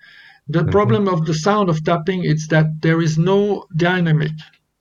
The 0.52 0.60
mm-hmm. 0.60 0.70
problem 0.70 1.08
of 1.08 1.26
the 1.26 1.34
sound 1.34 1.70
of 1.70 1.84
tapping 1.84 2.24
is 2.26 2.48
that 2.48 2.66
there 2.82 3.02
is 3.02 3.18
no 3.18 3.66
dynamic. 3.78 4.32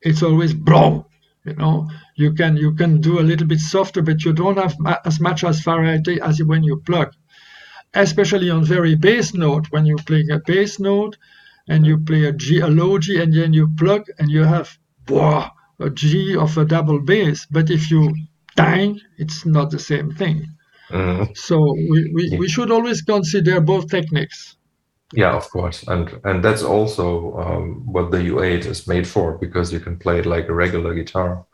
It's 0.02 0.22
always 0.22 0.52
blow, 0.52 1.06
you 1.44 1.54
know, 1.54 1.88
you 2.16 2.32
can 2.34 2.56
you 2.56 2.74
can 2.74 3.00
do 3.00 3.20
a 3.20 3.28
little 3.30 3.46
bit 3.46 3.60
softer, 3.60 4.02
but 4.02 4.24
you 4.24 4.32
don't 4.32 4.58
have 4.58 4.74
as 5.04 5.20
much 5.20 5.44
as 5.44 5.60
variety 5.60 6.20
as 6.20 6.42
when 6.42 6.62
you 6.64 6.82
pluck. 6.86 7.12
Especially 7.94 8.50
on 8.50 8.64
very 8.64 8.94
bass 8.94 9.34
note, 9.34 9.66
when 9.70 9.86
you 9.86 9.96
play 9.96 10.24
a 10.30 10.38
bass 10.46 10.80
note 10.80 11.16
and 11.68 11.86
you 11.86 11.98
play 11.98 12.24
a 12.24 12.32
G, 12.32 12.60
a 12.60 12.68
low 12.68 12.98
G, 12.98 13.20
and 13.22 13.32
then 13.32 13.52
you 13.52 13.68
plug 13.76 14.02
and 14.18 14.30
you 14.30 14.44
have 14.44 14.76
boah, 15.06 15.50
a 15.78 15.90
G 15.90 16.36
of 16.36 16.58
a 16.58 16.64
double 16.64 17.00
bass. 17.00 17.46
But 17.50 17.70
if 17.70 17.90
you 17.90 18.14
dang, 18.56 19.00
it's 19.18 19.46
not 19.46 19.70
the 19.70 19.78
same 19.78 20.10
thing. 20.12 20.46
Mm-hmm. 20.90 21.32
So 21.34 21.56
we, 21.90 22.10
we, 22.14 22.28
yeah. 22.30 22.38
we 22.38 22.48
should 22.48 22.70
always 22.70 23.02
consider 23.02 23.60
both 23.60 23.88
techniques. 23.88 24.56
Yeah, 25.12 25.36
of 25.36 25.50
course, 25.50 25.82
and 25.88 26.20
and 26.24 26.44
that's 26.44 26.62
also 26.62 27.36
um, 27.36 27.82
what 27.84 28.10
the 28.10 28.18
U8 28.18 28.64
is 28.66 28.86
made 28.86 29.06
for 29.06 29.38
because 29.38 29.72
you 29.72 29.80
can 29.80 29.98
play 29.98 30.20
it 30.20 30.26
like 30.26 30.48
a 30.48 30.54
regular 30.54 30.94
guitar. 30.94 31.44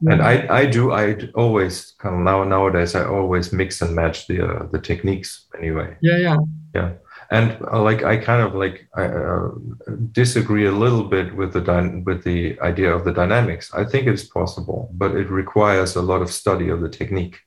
Yeah. 0.00 0.12
And 0.12 0.22
I 0.22 0.46
I 0.60 0.66
do 0.66 0.92
I 0.92 1.16
always 1.34 1.94
kind 1.98 2.14
of 2.14 2.20
now 2.20 2.44
nowadays 2.44 2.94
I 2.94 3.04
always 3.04 3.52
mix 3.52 3.82
and 3.82 3.94
match 3.94 4.26
the 4.28 4.46
uh, 4.46 4.66
the 4.70 4.78
techniques 4.78 5.46
anyway. 5.58 5.96
Yeah, 6.00 6.18
yeah, 6.18 6.36
yeah. 6.74 6.92
And 7.30 7.58
uh, 7.72 7.82
like 7.82 8.04
I 8.04 8.18
kind 8.18 8.42
of 8.42 8.54
like 8.54 8.86
I 8.94 9.04
uh, 9.06 9.50
disagree 10.12 10.66
a 10.66 10.78
little 10.84 11.04
bit 11.04 11.34
with 11.34 11.52
the 11.52 11.60
dy- 11.60 12.02
with 12.04 12.22
the 12.22 12.58
idea 12.60 12.94
of 12.94 13.04
the 13.04 13.12
dynamics. 13.12 13.72
I 13.74 13.84
think 13.84 14.06
it's 14.06 14.24
possible, 14.24 14.90
but 14.92 15.16
it 15.16 15.28
requires 15.30 15.96
a 15.96 16.02
lot 16.02 16.22
of 16.22 16.30
study 16.30 16.68
of 16.68 16.80
the 16.82 16.88
technique, 16.88 17.38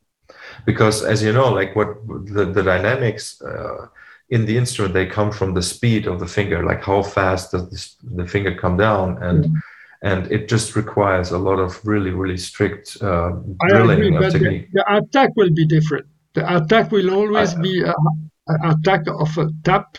because 0.66 1.04
as 1.04 1.24
you 1.24 1.32
know, 1.32 1.50
like 1.54 1.76
what 1.76 1.96
the 2.36 2.46
the 2.46 2.64
dynamics 2.64 3.42
uh, 3.42 3.88
in 4.30 4.46
the 4.46 4.58
instrument 4.58 4.94
they 4.94 5.06
come 5.06 5.32
from 5.32 5.54
the 5.54 5.62
speed 5.62 6.06
of 6.08 6.20
the 6.20 6.28
finger 6.28 6.64
like 6.64 6.84
how 6.84 7.02
fast 7.02 7.52
does 7.52 7.70
this, 7.70 7.96
the 8.04 8.28
finger 8.28 8.54
come 8.56 8.78
down? 8.78 9.22
And 9.24 9.46
mm. 9.46 9.54
and 10.02 10.32
it 10.32 10.48
just 10.48 10.76
requires 10.76 11.32
a 11.32 11.38
lot 11.38 11.60
of 11.60 11.80
really 11.86 12.12
really 12.12 12.38
strict 12.38 12.98
uh, 13.02 13.32
drilling 13.70 14.16
agree, 14.16 14.32
technique 14.32 14.68
the, 14.72 14.84
the, 14.88 14.98
attack 14.98 15.32
will 15.36 15.52
be 15.52 15.66
different. 15.66 16.06
The 16.34 16.44
attack 16.58 16.92
will 16.92 17.12
always 17.14 17.56
I, 17.56 17.62
be 17.62 17.84
an 17.84 18.60
attack 18.64 19.08
of 19.08 19.38
a 19.38 19.50
tap 19.64 19.98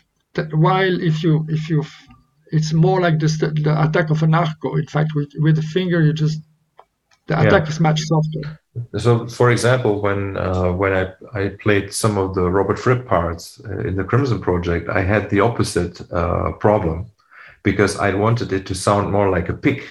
while 0.52 1.00
if 1.00 1.22
you 1.24 1.44
if 1.48 1.68
you 1.68 1.84
it's 2.52 2.72
more 2.72 3.00
like 3.00 3.18
the, 3.20 3.28
the 3.62 3.74
attack 3.84 4.10
of 4.10 4.22
an 4.22 4.34
arco. 4.34 4.76
In 4.76 4.86
fact 4.86 5.10
with, 5.14 5.32
with 5.38 5.56
the 5.56 5.62
finger 5.62 6.00
you 6.02 6.12
just 6.12 6.40
the 7.26 7.38
attack 7.38 7.64
yeah. 7.64 7.68
is 7.68 7.80
much 7.80 8.00
softer 8.00 8.59
so, 8.96 9.26
for 9.28 9.50
example, 9.50 10.00
when 10.00 10.36
uh, 10.36 10.70
when 10.72 10.92
I, 10.92 11.04
I 11.34 11.48
played 11.62 11.92
some 11.92 12.16
of 12.18 12.34
the 12.34 12.48
Robert 12.50 12.78
Fripp 12.78 13.06
parts 13.06 13.60
uh, 13.64 13.78
in 13.88 13.96
the 13.96 14.04
Crimson 14.04 14.40
Project, 14.40 14.88
I 14.88 15.02
had 15.02 15.28
the 15.30 15.40
opposite 15.40 16.00
uh, 16.12 16.52
problem 16.52 17.06
because 17.62 17.98
I 17.98 18.14
wanted 18.14 18.52
it 18.52 18.66
to 18.66 18.74
sound 18.74 19.10
more 19.12 19.28
like 19.30 19.48
a 19.48 19.54
pick, 19.54 19.82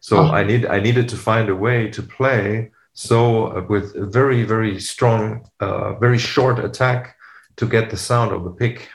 So 0.00 0.16
Ah. 0.16 0.32
I 0.40 0.44
need 0.44 0.66
I 0.66 0.80
needed 0.80 1.08
to 1.08 1.16
find 1.16 1.48
a 1.48 1.54
way 1.56 1.88
to 1.90 2.02
play 2.02 2.70
so 2.94 3.16
uh, 3.46 3.64
with 3.68 3.94
a 3.96 4.06
very 4.06 4.42
very 4.44 4.80
strong, 4.80 5.46
uh, 5.60 5.94
very 6.00 6.18
short 6.18 6.58
attack 6.58 7.16
to 7.56 7.66
get 7.66 7.90
the 7.90 7.96
sound 7.96 8.32
of 8.32 8.44
the 8.44 8.50
pick 8.50 8.88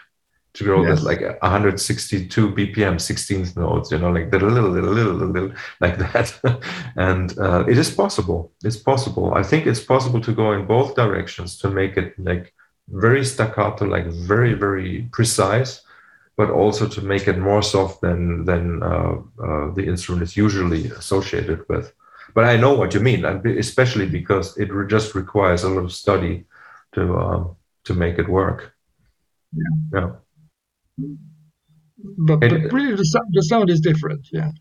to 0.53 0.63
go 0.63 0.83
Yes. 0.83 1.03
like 1.03 1.21
162 1.41 2.51
BPM, 2.51 2.99
16th 2.99 3.55
notes, 3.57 3.91
you 3.91 3.97
know, 3.97 4.11
like 4.11 4.29
the 4.29 4.39
little, 4.39 4.69
little, 4.69 4.91
little, 4.93 5.13
little, 5.15 5.51
like 5.79 5.97
that. 5.97 6.27
and 6.95 7.37
uh, 7.39 7.65
it 7.67 7.77
is 7.77 7.89
possible. 7.89 8.51
It's 8.63 8.77
possible. 8.77 9.33
I 9.33 9.43
think 9.43 9.65
it's 9.65 9.79
possible 9.83 10.21
to 10.21 10.31
go 10.31 10.53
in 10.53 10.65
both 10.67 10.95
directions 10.95 11.57
to 11.59 11.69
make 11.69 11.97
it 11.97 12.13
like 12.19 12.53
very 12.89 13.25
staccato, 13.25 13.85
like 13.85 14.05
very, 14.07 14.53
very 14.53 15.09
precise, 15.11 15.81
but 16.37 16.49
also 16.49 16.87
to 16.87 17.01
make 17.01 17.27
it 17.27 17.37
more 17.37 17.61
soft 17.63 18.01
than 18.01 18.45
than 18.45 18.81
uh, 18.83 19.15
uh, 19.43 19.73
the 19.73 19.85
instrument 19.87 20.23
is 20.23 20.37
usually 20.37 20.87
associated 20.91 21.59
with. 21.69 21.93
But 22.35 22.45
I 22.45 22.57
know 22.57 22.73
what 22.73 22.93
you 22.93 22.99
mean, 22.99 23.25
especially 23.25 24.07
because 24.07 24.57
it 24.57 24.71
re- 24.73 24.87
just 24.87 25.13
requires 25.15 25.63
a 25.63 25.69
lot 25.69 25.83
of 25.83 25.91
study 25.93 26.45
to 26.93 27.01
um, 27.17 27.55
to 27.85 27.93
make 27.93 28.17
it 28.19 28.27
work. 28.29 28.73
Yeah. 29.93 30.09
But, 30.97 32.39
but 32.39 32.51
It- 32.51 32.73
really, 32.73 32.95
the, 32.95 33.05
sou- 33.05 33.29
the 33.31 33.43
sound 33.43 33.69
is 33.69 33.79
different. 33.79 34.27
Yeah. 34.31 34.51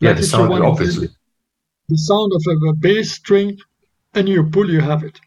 Yeah, 0.00 0.10
Like 0.10 0.18
the 0.20 0.26
sound 0.26 0.50
want 0.50 0.64
obviously. 0.64 1.08
the 1.88 1.98
sound 1.98 2.32
of 2.34 2.42
a, 2.48 2.66
a 2.70 2.74
bass 2.74 3.12
string, 3.12 3.58
and 4.14 4.28
you 4.28 4.42
pull, 4.44 4.68
you 4.70 4.80
have 4.80 5.02
it. 5.04 5.18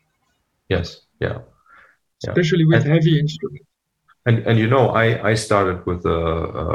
Yes. 0.70 1.02
Yeah. 1.20 1.40
Yeah. 2.24 2.30
Especially 2.32 2.66
with 2.66 2.84
And- 2.84 2.92
heavy 2.94 3.20
instruments. 3.20 3.66
And 4.28 4.40
and 4.48 4.58
you 4.58 4.66
know, 4.68 4.90
I 4.90 5.06
I 5.32 5.36
started 5.36 5.86
with 5.86 6.04
a, 6.06 6.20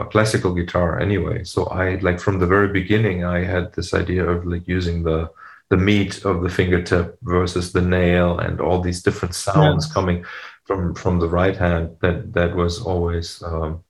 a 0.03 0.05
classical 0.07 0.55
guitar 0.55 1.01
anyway. 1.01 1.43
So 1.43 1.65
I 1.65 1.97
like 1.97 2.21
from 2.21 2.39
the 2.39 2.47
very 2.47 2.69
beginning, 2.69 3.25
I 3.25 3.43
had 3.45 3.73
this 3.75 3.93
idea 3.93 4.25
of 4.25 4.47
like 4.47 4.69
using 4.69 5.03
the 5.03 5.29
the 5.69 5.77
meat 5.77 6.25
of 6.25 6.43
the 6.45 6.49
fingertip 6.49 7.19
versus 7.23 7.73
the 7.73 7.81
nail 7.83 8.39
and 8.39 8.61
all 8.61 8.81
these 8.81 9.03
different 9.03 9.35
sounds 9.35 9.85
Yes. 9.87 9.93
coming 9.93 10.25
from 10.71 10.95
from 10.95 11.19
the 11.19 11.29
right 11.29 11.57
hand. 11.57 11.97
That 12.01 12.33
that 12.33 12.55
was 12.55 12.81
always. 12.81 13.43
Um, 13.43 13.83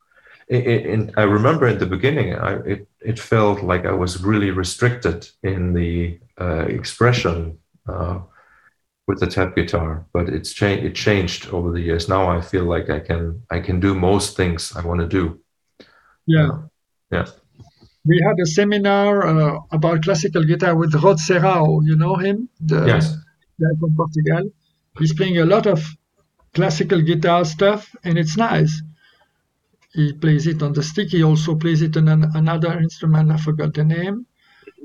it, 0.48 0.66
it, 0.66 0.86
in, 0.86 1.12
I 1.16 1.23
remember 1.23 1.69
in 1.69 1.78
the 1.78 1.86
beginning, 1.97 2.35
I, 2.35 2.52
it 2.73 2.89
it 3.01 3.19
felt 3.19 3.62
like 3.62 3.85
I 3.85 3.93
was 3.93 4.24
really 4.24 4.51
restricted 4.51 5.28
in 5.43 5.74
the 5.74 6.19
uh, 6.40 6.65
expression. 6.78 7.59
Uh, 7.86 8.20
with 9.09 9.19
the 9.19 9.27
tap 9.27 9.57
guitar, 9.57 10.07
but 10.12 10.28
it's 10.28 10.52
changed. 10.52 10.85
It 10.85 10.94
changed 10.94 11.48
over 11.52 11.73
the 11.73 11.81
years. 11.81 12.09
Now 12.09 12.31
I 12.31 12.40
feel 12.40 12.65
like 12.74 12.89
I 12.90 13.01
can 13.01 13.43
I 13.51 13.59
can 13.59 13.81
do 13.81 13.93
most 13.94 14.36
things 14.36 14.73
I 14.77 14.82
want 14.89 15.01
to 15.01 15.09
do. 15.09 15.40
Yeah. 16.27 16.51
Yeah. 17.11 17.27
We 18.05 18.16
had 18.28 18.36
a 18.40 18.47
seminar 18.47 19.27
uh, 19.27 19.59
about 19.73 20.05
classical 20.05 20.44
guitar 20.44 20.77
with 20.77 20.94
Rod 21.02 21.19
Serrao. 21.19 21.82
You 21.89 21.97
know 21.97 22.15
him? 22.27 22.48
The 22.61 22.86
Yes. 22.86 23.05
guy 23.61 23.73
from 23.81 23.97
Portugal. 23.97 24.44
He's 24.98 25.12
playing 25.12 25.39
a 25.39 25.44
lot 25.55 25.66
of 25.66 25.81
classical 26.55 27.01
guitar 27.01 27.45
stuff, 27.45 27.95
and 28.05 28.19
it's 28.19 28.37
nice. 28.37 28.83
He 29.93 30.13
plays 30.13 30.47
it 30.47 30.63
on 30.63 30.73
the 30.73 30.83
stick. 30.83 31.09
He 31.09 31.23
also 31.25 31.57
plays 31.57 31.83
it 31.83 31.97
on 31.97 32.09
an, 32.09 32.31
another 32.35 32.79
instrument. 32.79 33.31
I 33.31 33.37
forgot 33.37 33.75
the 33.75 33.85
name. 33.85 34.27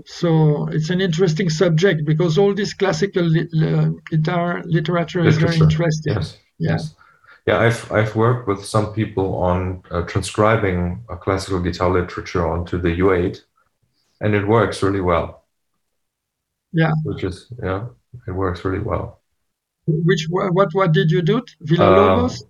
So 0.06 0.68
it's 0.68 0.90
an 0.90 1.00
interesting 1.00 1.50
subject 1.50 2.06
because 2.06 2.38
all 2.38 2.54
this 2.54 2.74
classical 2.74 3.24
li- 3.24 3.48
li- 3.54 3.96
guitar 4.10 4.62
literature 4.66 5.24
is 5.26 5.38
very 5.38 5.58
interesting. 5.58 6.16
Yes. 6.16 6.38
Yeah. 6.60 6.72
Yes. 6.72 6.96
Yeah, 7.48 7.60
I've 7.60 7.92
I've 7.92 8.16
worked 8.16 8.48
with 8.48 8.66
some 8.66 8.92
people 8.94 9.36
on 9.36 9.84
uh, 9.92 10.02
transcribing 10.02 11.04
a 11.10 11.16
classical 11.16 11.60
guitar 11.60 11.92
literature 11.92 12.46
onto 12.48 12.82
the 12.82 13.00
U8, 13.00 13.40
and 14.20 14.34
it 14.34 14.48
works 14.48 14.82
really 14.82 15.02
well. 15.02 15.44
Yeah. 16.74 16.92
Which 17.04 17.24
is 17.24 17.54
yeah, 17.64 17.86
it 18.28 18.32
works 18.32 18.66
really 18.66 18.80
well. 18.80 19.22
Which 19.88 20.28
what 20.30 20.74
what 20.74 20.92
did 20.92 21.12
you 21.12 21.22
do? 21.22 21.44
Villa 21.62 21.86
Um, 21.86 21.96
Lobos? 21.96 22.44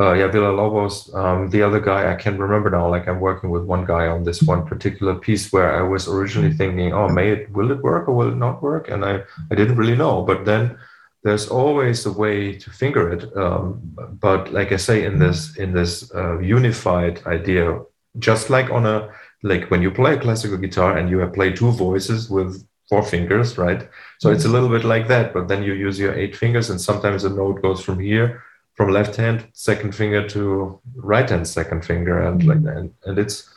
Uh, 0.00 0.12
yeah, 0.12 0.28
Villa 0.28 0.52
Lobos. 0.52 1.12
Um, 1.14 1.50
the 1.50 1.62
other 1.62 1.80
guy, 1.80 2.12
I 2.12 2.14
can't 2.14 2.38
remember 2.38 2.70
now. 2.70 2.88
Like 2.88 3.08
I'm 3.08 3.20
working 3.20 3.50
with 3.50 3.64
one 3.64 3.84
guy 3.84 4.06
on 4.06 4.22
this 4.22 4.42
one 4.42 4.64
particular 4.64 5.16
piece 5.16 5.52
where 5.52 5.74
I 5.76 5.82
was 5.82 6.06
originally 6.08 6.52
thinking, 6.52 6.92
oh, 6.92 7.08
may 7.08 7.30
it, 7.30 7.50
will 7.50 7.72
it 7.72 7.82
work 7.82 8.08
or 8.08 8.14
will 8.14 8.28
it 8.28 8.36
not 8.36 8.62
work? 8.62 8.88
And 8.88 9.04
I, 9.04 9.22
I 9.50 9.54
didn't 9.56 9.76
really 9.76 9.96
know. 9.96 10.22
But 10.22 10.44
then 10.44 10.78
there's 11.24 11.48
always 11.48 12.06
a 12.06 12.12
way 12.12 12.54
to 12.54 12.70
finger 12.70 13.10
it. 13.12 13.36
Um, 13.36 13.80
but 14.20 14.52
like 14.52 14.70
I 14.70 14.76
say, 14.76 15.04
in 15.04 15.18
this 15.18 15.56
in 15.56 15.72
this 15.72 16.12
uh, 16.14 16.38
unified 16.38 17.26
idea, 17.26 17.80
just 18.18 18.50
like 18.50 18.70
on 18.70 18.86
a 18.86 19.10
like 19.42 19.68
when 19.70 19.82
you 19.82 19.90
play 19.90 20.16
classical 20.16 20.58
guitar 20.58 20.96
and 20.96 21.10
you 21.10 21.18
have 21.18 21.32
play 21.32 21.52
two 21.52 21.72
voices 21.72 22.30
with 22.30 22.64
four 22.88 23.02
fingers, 23.02 23.58
right? 23.58 23.88
So 24.18 24.30
it's 24.30 24.44
a 24.44 24.48
little 24.48 24.68
bit 24.68 24.84
like 24.84 25.08
that. 25.08 25.32
But 25.32 25.48
then 25.48 25.62
you 25.62 25.72
use 25.72 25.98
your 25.98 26.14
eight 26.14 26.36
fingers, 26.36 26.70
and 26.70 26.80
sometimes 26.80 27.24
a 27.24 27.30
note 27.30 27.62
goes 27.62 27.80
from 27.80 27.98
here 28.00 28.42
from 28.78 28.90
left 28.90 29.16
hand 29.16 29.44
second 29.54 29.92
finger 29.92 30.26
to 30.28 30.80
right 30.94 31.28
hand 31.28 31.46
second 31.48 31.84
finger 31.84 32.20
and 32.22 32.46
like 32.46 32.62
that. 32.62 32.76
And, 32.76 32.94
and 33.04 33.18
it's 33.18 33.50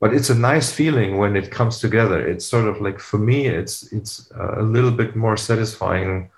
but 0.00 0.14
it's 0.14 0.30
a 0.30 0.34
nice 0.36 0.72
feeling 0.72 1.18
when 1.18 1.34
it 1.34 1.50
comes 1.50 1.80
together. 1.80 2.24
It's 2.24 2.46
sort 2.46 2.68
of 2.68 2.80
like 2.80 3.00
for 3.00 3.18
me 3.18 3.48
it's 3.48 3.92
it's 3.92 4.30
a 4.60 4.62
little 4.62 4.92
bit 4.92 5.16
more 5.16 5.36
satisfying 5.36 6.30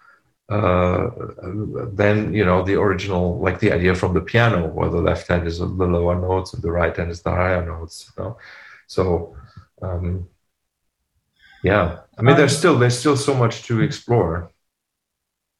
uh, 0.48 1.10
than 1.92 2.32
you 2.32 2.44
know 2.44 2.64
the 2.64 2.74
original 2.74 3.38
like 3.38 3.60
the 3.60 3.72
idea 3.72 3.94
from 3.94 4.14
the 4.14 4.22
piano 4.22 4.68
where 4.68 4.88
the 4.88 5.04
left 5.10 5.28
hand 5.28 5.46
is 5.46 5.58
the 5.58 5.66
lower 5.66 6.18
notes 6.18 6.54
and 6.54 6.62
the 6.62 6.72
right 6.72 6.96
hand 6.96 7.10
is 7.10 7.20
the 7.22 7.30
higher 7.30 7.64
notes 7.64 8.10
you 8.16 8.24
know? 8.24 8.38
So 8.86 9.36
um, 9.82 10.26
yeah 11.62 12.00
i 12.18 12.22
mean 12.22 12.36
there's 12.36 12.56
still 12.56 12.78
there's 12.78 12.98
still 12.98 13.16
so 13.16 13.34
much 13.34 13.62
to 13.64 13.80
explore 13.80 14.50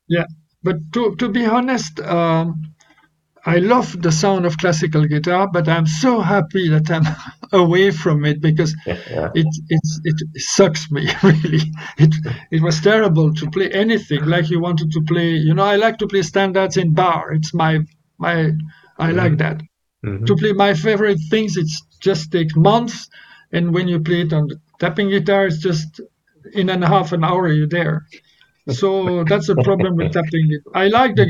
Yeah. 0.08 0.26
But 0.62 0.76
to, 0.92 1.16
to 1.16 1.28
be 1.28 1.46
honest, 1.46 2.00
um, 2.00 2.74
I 3.46 3.58
love 3.58 4.02
the 4.02 4.12
sound 4.12 4.46
of 4.46 4.58
classical 4.58 5.06
guitar, 5.06 5.48
but 5.52 5.68
I'm 5.68 5.86
so 5.86 6.20
happy 6.20 6.68
that 6.70 6.90
I'm 6.90 7.04
away 7.52 7.90
from 7.90 8.24
it 8.24 8.40
because 8.40 8.76
yeah 8.86 9.32
it 9.34 9.46
it's, 9.68 10.00
it 10.04 10.42
sucks 10.42 10.90
me 10.90 11.08
really. 11.24 11.62
It 11.98 12.14
it 12.50 12.62
was 12.62 12.80
terrible 12.80 13.34
to 13.34 13.50
play 13.50 13.70
anything 13.72 14.24
like 14.26 14.50
you 14.50 14.60
wanted 14.60 14.92
to 14.92 15.02
play. 15.02 15.30
You 15.30 15.54
know, 15.54 15.64
I 15.64 15.76
like 15.76 15.98
to 15.98 16.08
play 16.08 16.22
standards 16.22 16.76
in 16.76 16.94
bar. 16.94 17.32
It's 17.32 17.54
my 17.54 17.80
my 18.18 18.52
I 18.98 19.12
like 19.12 19.38
that. 19.38 19.62
Mhm. 20.04 20.26
To 20.26 20.36
play 20.36 20.52
my 20.52 20.74
favorite 20.74 21.20
things, 21.30 21.56
it's 21.56 21.80
just 22.00 22.32
takes 22.32 22.56
months, 22.56 23.08
and 23.52 23.74
when 23.74 23.88
you 23.88 24.00
play 24.00 24.22
it 24.22 24.32
on 24.32 24.48
the 24.48 24.58
tapping 24.80 25.08
guitar, 25.10 25.46
is 25.46 25.58
just 25.60 26.00
in 26.54 26.68
and 26.70 26.82
a 26.82 26.88
half 26.88 27.12
an 27.12 27.22
hour 27.24 27.48
you're 27.48 27.68
there. 27.68 28.06
So 28.68 29.24
that's 29.24 29.48
a 29.48 29.54
problem 29.56 29.96
with 29.96 30.12
tapping 30.12 30.46
it. 30.56 30.62
I 30.74 30.88
like 30.88 31.16
the 31.16 31.26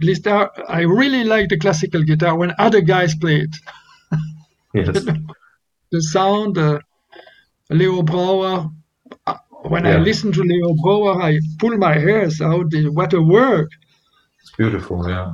guitar. 0.00 0.50
I 0.68 0.82
really 0.82 1.24
like 1.24 1.48
the 1.48 1.58
classical 1.58 2.02
guitar 2.02 2.36
when 2.36 2.52
other 2.58 2.80
guys 2.80 3.14
play 3.14 3.36
it. 3.46 3.54
yes 4.74 5.04
The 5.90 6.02
sound, 6.02 6.58
uh, 6.58 6.80
Leo 7.70 8.02
Brouwer. 8.02 8.68
uh, 9.26 9.36
When 9.62 9.86
I 9.86 9.96
listen 9.96 10.32
to 10.32 10.42
Leo 10.42 10.74
Brouwer, 10.82 11.14
I 11.22 11.40
pull 11.58 11.76
my 11.78 11.94
hairs 11.94 12.40
out. 12.42 12.66
What 12.98 13.12
a 13.14 13.22
work! 13.22 13.70
it's 14.40 14.52
beautiful 14.56 15.08
yeah 15.08 15.32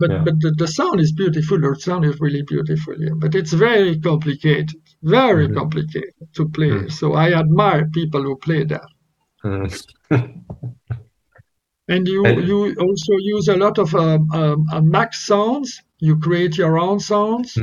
But 0.00 0.10
Yeah. 0.10 0.22
but 0.26 0.34
the, 0.42 0.50
the 0.62 0.68
sound 0.68 0.98
is 1.00 1.12
beautiful. 1.22 1.56
The 1.60 1.74
sound 1.88 2.04
is 2.10 2.16
really 2.20 2.42
beautiful. 2.52 2.94
Yeah. 3.04 3.14
But 3.22 3.34
it's 3.34 3.52
very 3.52 3.98
complicated. 4.08 4.70
Very 5.02 5.48
Mhm. 5.48 5.54
complicated 5.54 6.14
to 6.34 6.48
play. 6.48 6.70
Mhm. 6.70 6.90
So 6.92 7.14
I 7.14 7.32
admire 7.32 7.88
people 7.92 8.22
who 8.22 8.36
play 8.36 8.64
that. 8.64 8.86
Mm. 9.44 9.70
And 11.88 12.06
you 12.06 12.24
And- 12.24 12.46
you 12.46 12.74
also 12.78 13.12
use 13.36 13.48
a 13.48 13.56
lot 13.56 13.78
of 13.78 13.92
um, 13.94 14.30
um, 14.32 14.66
uh, 14.72 14.80
Mac 14.80 15.12
sounds. 15.12 15.82
You 15.98 16.16
create 16.18 16.56
your 16.56 16.78
own 16.78 17.00
sounds. 17.00 17.58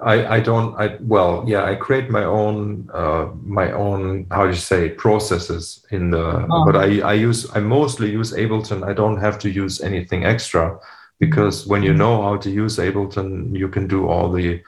I, 0.00 0.36
I 0.36 0.40
don't 0.40 0.74
I 0.80 0.96
well 1.00 1.44
yeah 1.46 1.64
I 1.70 1.74
create 1.76 2.08
my 2.10 2.24
own 2.24 2.88
uh, 2.94 3.26
my 3.44 3.70
own 3.72 4.26
how 4.30 4.44
do 4.44 4.48
you 4.50 4.56
say 4.72 4.88
processes 5.04 5.84
in 5.90 6.10
the 6.10 6.24
Ah. 6.50 6.64
but 6.66 6.76
I, 6.76 7.00
I 7.12 7.12
use 7.28 7.46
I 7.56 7.60
mostly 7.60 8.10
use 8.10 8.32
Ableton 8.32 8.82
I 8.90 8.94
don't 8.94 9.20
have 9.20 9.38
to 9.40 9.48
use 9.48 9.80
anything 9.84 10.24
extra 10.24 10.78
because 11.20 11.66
when 11.70 11.82
you 11.84 11.92
know 11.94 12.22
how 12.22 12.36
to 12.38 12.50
use 12.50 12.78
Ableton 12.78 13.54
you 13.54 13.68
can 13.68 13.86
do 13.86 14.08
all 14.08 14.32
the 14.32 14.60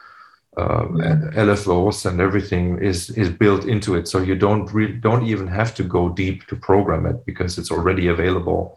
uh, 0.57 0.87
Yeah. 0.97 1.45
LFOs 1.47 2.07
and 2.07 2.21
everything 2.21 2.79
is 2.83 3.11
is 3.11 3.31
built 3.31 3.65
into 3.65 3.95
it 3.95 4.09
so 4.09 4.19
you 4.19 4.35
don't 4.35 4.73
really 4.73 4.99
don't 5.01 5.25
even 5.27 5.47
have 5.49 5.75
to 5.75 5.83
go 5.85 6.09
deep 6.09 6.47
to 6.49 6.57
program 6.57 7.07
it 7.07 7.25
because 7.25 7.61
it's 7.61 7.71
already 7.71 8.09
available 8.09 8.77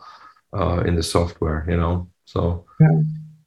uh, 0.53 0.83
in 0.87 0.95
the 0.95 1.03
software 1.03 1.65
you 1.67 1.77
know 1.77 2.07
so 2.25 2.65
Yeah. 2.79 3.01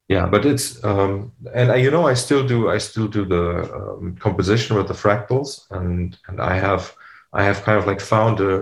yeah 0.09 0.27
but 0.31 0.45
it's 0.45 0.83
um 0.85 1.33
and 1.55 1.71
I, 1.71 1.77
you 1.85 1.91
know 1.91 2.07
i 2.11 2.15
still 2.15 2.47
do 2.47 2.69
i 2.75 2.79
still 2.79 3.09
do 3.09 3.25
the 3.25 3.45
um, 3.79 4.17
composition 4.17 4.77
with 4.77 4.89
the 4.89 4.95
fractals 4.95 5.71
and 5.71 6.19
and 6.29 6.41
i 6.41 6.55
have 6.59 6.83
i 7.33 7.43
have 7.45 7.63
kind 7.63 7.79
of 7.79 7.87
like 7.87 8.01
found 8.01 8.41
a, 8.41 8.53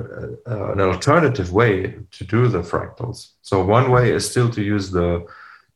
a, 0.46 0.72
an 0.72 0.80
alternative 0.80 1.52
way 1.52 1.94
to 2.16 2.24
do 2.24 2.48
the 2.48 2.62
fractals 2.62 3.32
so 3.42 3.64
one 3.64 3.90
way 3.90 4.10
is 4.12 4.28
still 4.30 4.50
to 4.50 4.62
use 4.62 4.90
the 4.90 5.24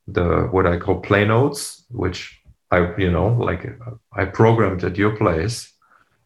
the 0.07 0.27
what 0.53 0.67
i 0.67 0.77
call 0.79 1.01
play 1.01 1.25
notes 1.25 1.85
which 1.91 2.38
i 2.71 2.79
you 2.99 3.11
know 3.11 3.29
like 3.29 3.67
i 4.13 4.25
programmed 4.25 4.85
at 4.85 4.97
your 4.97 5.17
place 5.17 5.73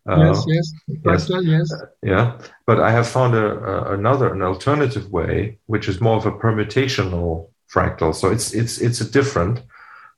Uh, 0.05 0.19
yes, 0.27 0.45
yes, 0.47 0.73
yes. 1.05 1.31
yes. 1.45 1.73
Uh, 1.73 1.87
yeah, 2.03 2.37
but 2.67 2.81
I 2.81 2.91
have 2.91 3.07
found 3.07 3.35
a, 3.35 3.47
a, 3.47 3.95
another, 3.95 4.33
an 4.35 4.43
alternative 4.43 5.13
way, 5.13 5.59
which 5.67 5.89
is 5.89 6.01
more 6.01 6.17
of 6.17 6.27
a 6.27 6.33
permutational 6.33 7.51
fractal. 7.73 8.13
So 8.13 8.31
it's 8.31 8.53
it's 8.53 8.79
it's 8.79 9.01
a 9.01 9.11
different, 9.11 9.63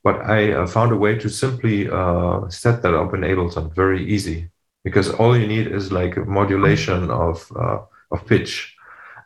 but 0.03 0.21
I 0.25 0.53
uh, 0.53 0.67
found 0.67 0.91
a 0.91 0.95
way 0.97 1.17
to 1.19 1.29
simply 1.29 1.87
uh, 1.89 2.49
set 2.49 2.81
that 2.81 2.95
up 2.95 3.13
in 3.13 3.21
Ableton 3.21 3.73
very 3.75 4.03
easy 4.03 4.49
because 4.83 5.09
all 5.11 5.37
you 5.37 5.47
need 5.47 5.67
is 5.67 5.91
like 5.91 6.17
modulation 6.17 7.11
of 7.11 7.51
uh, 7.55 7.79
of 8.09 8.25
pitch, 8.25 8.75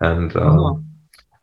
and 0.02 0.36
um, 0.36 0.60
uh-huh. 0.60 0.76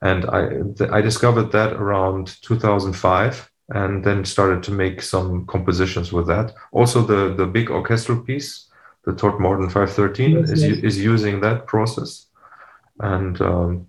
and 0.03 0.25
I 0.27 0.99
I 0.99 1.01
discovered 1.01 1.53
that 1.53 1.73
around 1.73 2.37
2005 2.43 3.51
and 3.71 4.05
then 4.05 4.25
started 4.25 4.63
to 4.63 4.73
make 4.73 5.03
some 5.03 5.47
compositions 5.47 6.13
with 6.13 6.27
that. 6.29 6.55
Also, 6.73 7.03
the 7.03 7.35
the 7.35 7.47
big 7.47 7.71
orchestral 7.71 8.21
piece, 8.21 8.69
the 9.05 9.13
Todmorden 9.13 9.67
513, 9.67 10.31
yes, 10.31 10.51
is 10.51 10.63
yes. 10.63 10.79
is 10.79 10.99
using 10.99 11.41
that 11.41 11.67
process, 11.67 12.27
and 13.01 13.41
um, 13.41 13.87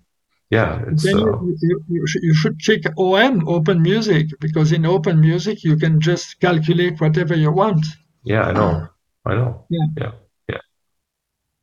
yeah, 0.50 0.82
it's. 0.88 1.04
Then 1.04 1.18
you, 1.18 1.32
uh, 1.32 1.42
you, 1.42 1.84
you, 1.88 2.06
should, 2.06 2.22
you 2.22 2.34
should 2.34 2.58
check 2.58 2.80
OM 2.96 3.46
Open 3.48 3.82
Music 3.82 4.26
because 4.40 4.72
in 4.72 4.86
Open 4.86 5.20
Music 5.20 5.62
you 5.62 5.76
can 5.76 6.00
just 6.00 6.40
calculate 6.40 7.00
whatever 7.00 7.36
you 7.36 7.52
want. 7.52 7.86
Yeah, 8.24 8.42
I 8.42 8.52
know. 8.52 8.88
I 9.26 9.34
know. 9.34 9.66
Yeah, 9.68 9.86
yeah, 9.96 10.10
yeah. 10.48 10.60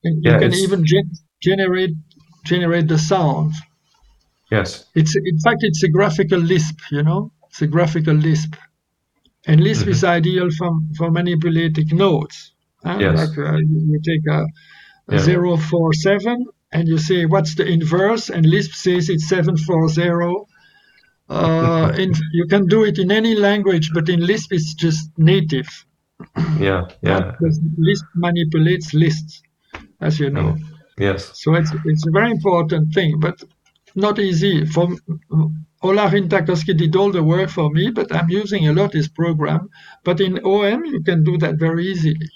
And 0.03 0.23
you 0.23 0.31
yeah, 0.31 0.39
can 0.39 0.53
even 0.53 0.85
ge- 0.85 1.17
generate 1.41 1.95
generate 2.45 2.87
the 2.87 2.99
sound. 2.99 3.53
Yes. 4.51 4.85
It's 4.93 5.15
in 5.15 5.39
fact 5.39 5.63
it's 5.63 5.83
a 5.83 5.89
graphical 5.89 6.39
Lisp, 6.39 6.79
you 6.91 7.03
know. 7.03 7.31
It's 7.55 7.61
a 7.61 7.67
graphical 7.67 8.15
Lisp. 8.15 8.53
And 9.47 9.61
Lisp 9.61 9.83
mm-hmm. 9.83 9.91
is 9.91 10.03
ideal 10.03 10.49
for, 10.57 10.77
for 10.97 11.09
manipulating 11.09 11.87
nodes. 11.95 12.51
Huh? 12.83 12.97
Yes. 12.99 13.17
Like, 13.17 13.37
uh, 13.37 13.55
you 13.59 14.01
take 14.03 14.27
a, 14.29 14.45
a 15.07 15.31
yeah. 15.31 15.55
047 15.55 16.47
and 16.73 16.87
you 16.89 16.97
say, 16.97 17.25
what's 17.25 17.55
the 17.55 17.65
inverse? 17.65 18.29
And 18.29 18.45
Lisp 18.45 18.73
says 18.73 19.07
it's 19.07 19.29
740. 19.29 20.51
Uh, 21.29 21.93
in, 21.97 22.11
you 22.33 22.45
can 22.47 22.67
do 22.67 22.83
it 22.83 22.99
in 22.99 23.09
any 23.09 23.35
language, 23.35 23.91
but 23.93 24.09
in 24.09 24.19
Lisp 24.19 24.51
it's 24.51 24.73
just 24.73 25.09
native. 25.17 25.67
Yeah, 26.59 26.87
yeah. 27.01 27.35
Lisp 27.77 28.05
manipulates 28.15 28.93
lists, 28.93 29.41
as 30.01 30.19
you 30.19 30.29
know. 30.29 30.53
Mm. 30.53 30.63
Yes. 30.97 31.31
So 31.41 31.53
it's 31.55 31.71
it's 31.83 32.07
a 32.07 32.11
very 32.11 32.31
important 32.31 32.93
thing, 32.93 33.19
but 33.19 33.43
not 33.95 34.19
easy. 34.19 34.65
For 34.65 34.87
Ola 35.85 36.09
Rintakowski 36.09 36.75
did 36.75 36.95
all 36.95 37.11
the 37.11 37.23
work 37.23 37.49
for 37.49 37.69
me, 37.69 37.91
but 37.91 38.13
I'm 38.15 38.29
using 38.29 38.67
a 38.67 38.73
lot 38.73 38.91
this 38.91 39.07
program. 39.07 39.69
But 40.03 40.19
in 40.19 40.39
OM, 40.43 40.83
you 40.85 41.01
can 41.03 41.23
do 41.23 41.37
that 41.37 41.55
very 41.55 41.85
easily. 41.85 42.29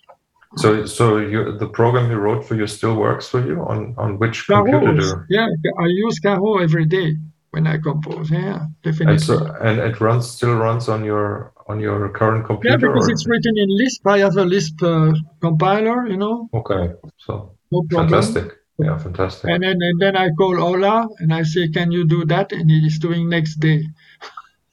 So, 0.57 0.85
so 0.85 1.17
you, 1.17 1.57
the 1.57 1.67
program 1.67 2.11
you 2.11 2.17
wrote 2.17 2.45
for 2.45 2.55
you 2.55 2.67
still 2.67 2.95
works 2.95 3.27
for 3.27 3.45
you 3.45 3.61
on 3.61 3.93
on 3.97 4.17
which 4.17 4.47
computer? 4.47 4.95
Do? 4.95 5.35
Yeah, 5.35 5.47
I 5.79 5.85
use 5.85 6.19
Caro 6.19 6.57
every 6.57 6.85
day 6.85 7.17
when 7.51 7.67
I 7.67 7.77
compose. 7.77 8.31
Yeah, 8.31 8.65
definitely. 8.83 9.13
And, 9.13 9.21
so, 9.21 9.35
and 9.61 9.79
it 9.79 9.99
runs 9.99 10.29
still 10.29 10.55
runs 10.55 10.89
on 10.89 11.03
your 11.03 11.53
on 11.67 11.79
your 11.79 12.09
current 12.09 12.45
computer. 12.45 12.77
Yeah, 12.77 12.77
because 12.77 13.07
or? 13.07 13.11
it's 13.11 13.27
written 13.27 13.57
in 13.57 13.69
Lisp. 13.69 14.05
I 14.07 14.19
have 14.19 14.37
a 14.37 14.45
Lisp 14.45 14.81
uh, 14.81 15.13
compiler. 15.41 16.07
You 16.07 16.17
know. 16.17 16.49
Okay, 16.53 16.93
so 17.17 17.55
no 17.71 17.83
fantastic. 17.91 18.58
Yeah, 18.79 18.97
fantastic. 18.97 19.49
And 19.49 19.61
then, 19.63 19.77
and 19.81 19.99
then 19.99 20.15
I 20.15 20.29
call 20.37 20.61
Ola 20.61 21.07
and 21.19 21.33
I 21.33 21.43
say, 21.43 21.67
"Can 21.67 21.91
you 21.91 22.05
do 22.05 22.23
that?" 22.25 22.53
And 22.53 22.71
he's 22.71 22.97
doing 22.97 23.29
next 23.29 23.55
day. 23.55 23.83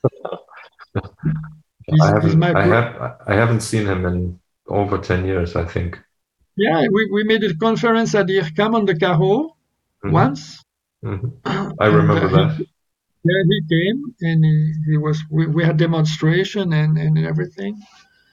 I 2.02 2.06
haven't, 2.06 2.42
I, 2.42 2.66
have, 2.66 3.16
I 3.26 3.34
haven't 3.34 3.60
seen 3.60 3.86
him 3.86 4.06
in 4.06 4.40
over 4.68 4.98
10 4.98 5.24
years, 5.24 5.54
I 5.54 5.64
think. 5.64 6.00
Yeah, 6.56 6.86
we, 6.90 7.10
we 7.12 7.24
made 7.24 7.44
a 7.44 7.54
conference 7.54 8.14
at 8.14 8.26
IRCAM 8.26 8.74
on 8.74 8.86
the 8.86 8.98
Caro 8.98 9.56
mm-hmm. 10.04 10.10
once. 10.10 10.64
Mm-hmm. 11.04 11.28
I 11.80 11.86
remember 11.86 12.26
and, 12.26 12.34
uh, 12.34 12.48
that. 12.48 12.56
He, 12.56 12.68
yeah, 13.24 13.42
he 13.48 13.60
came 13.68 14.14
and 14.20 14.44
he, 14.44 14.72
he 14.90 14.96
was, 14.96 15.22
we, 15.30 15.46
we, 15.46 15.64
had 15.64 15.76
demonstration 15.76 16.72
and, 16.72 16.96
and 16.96 17.18
everything. 17.18 17.80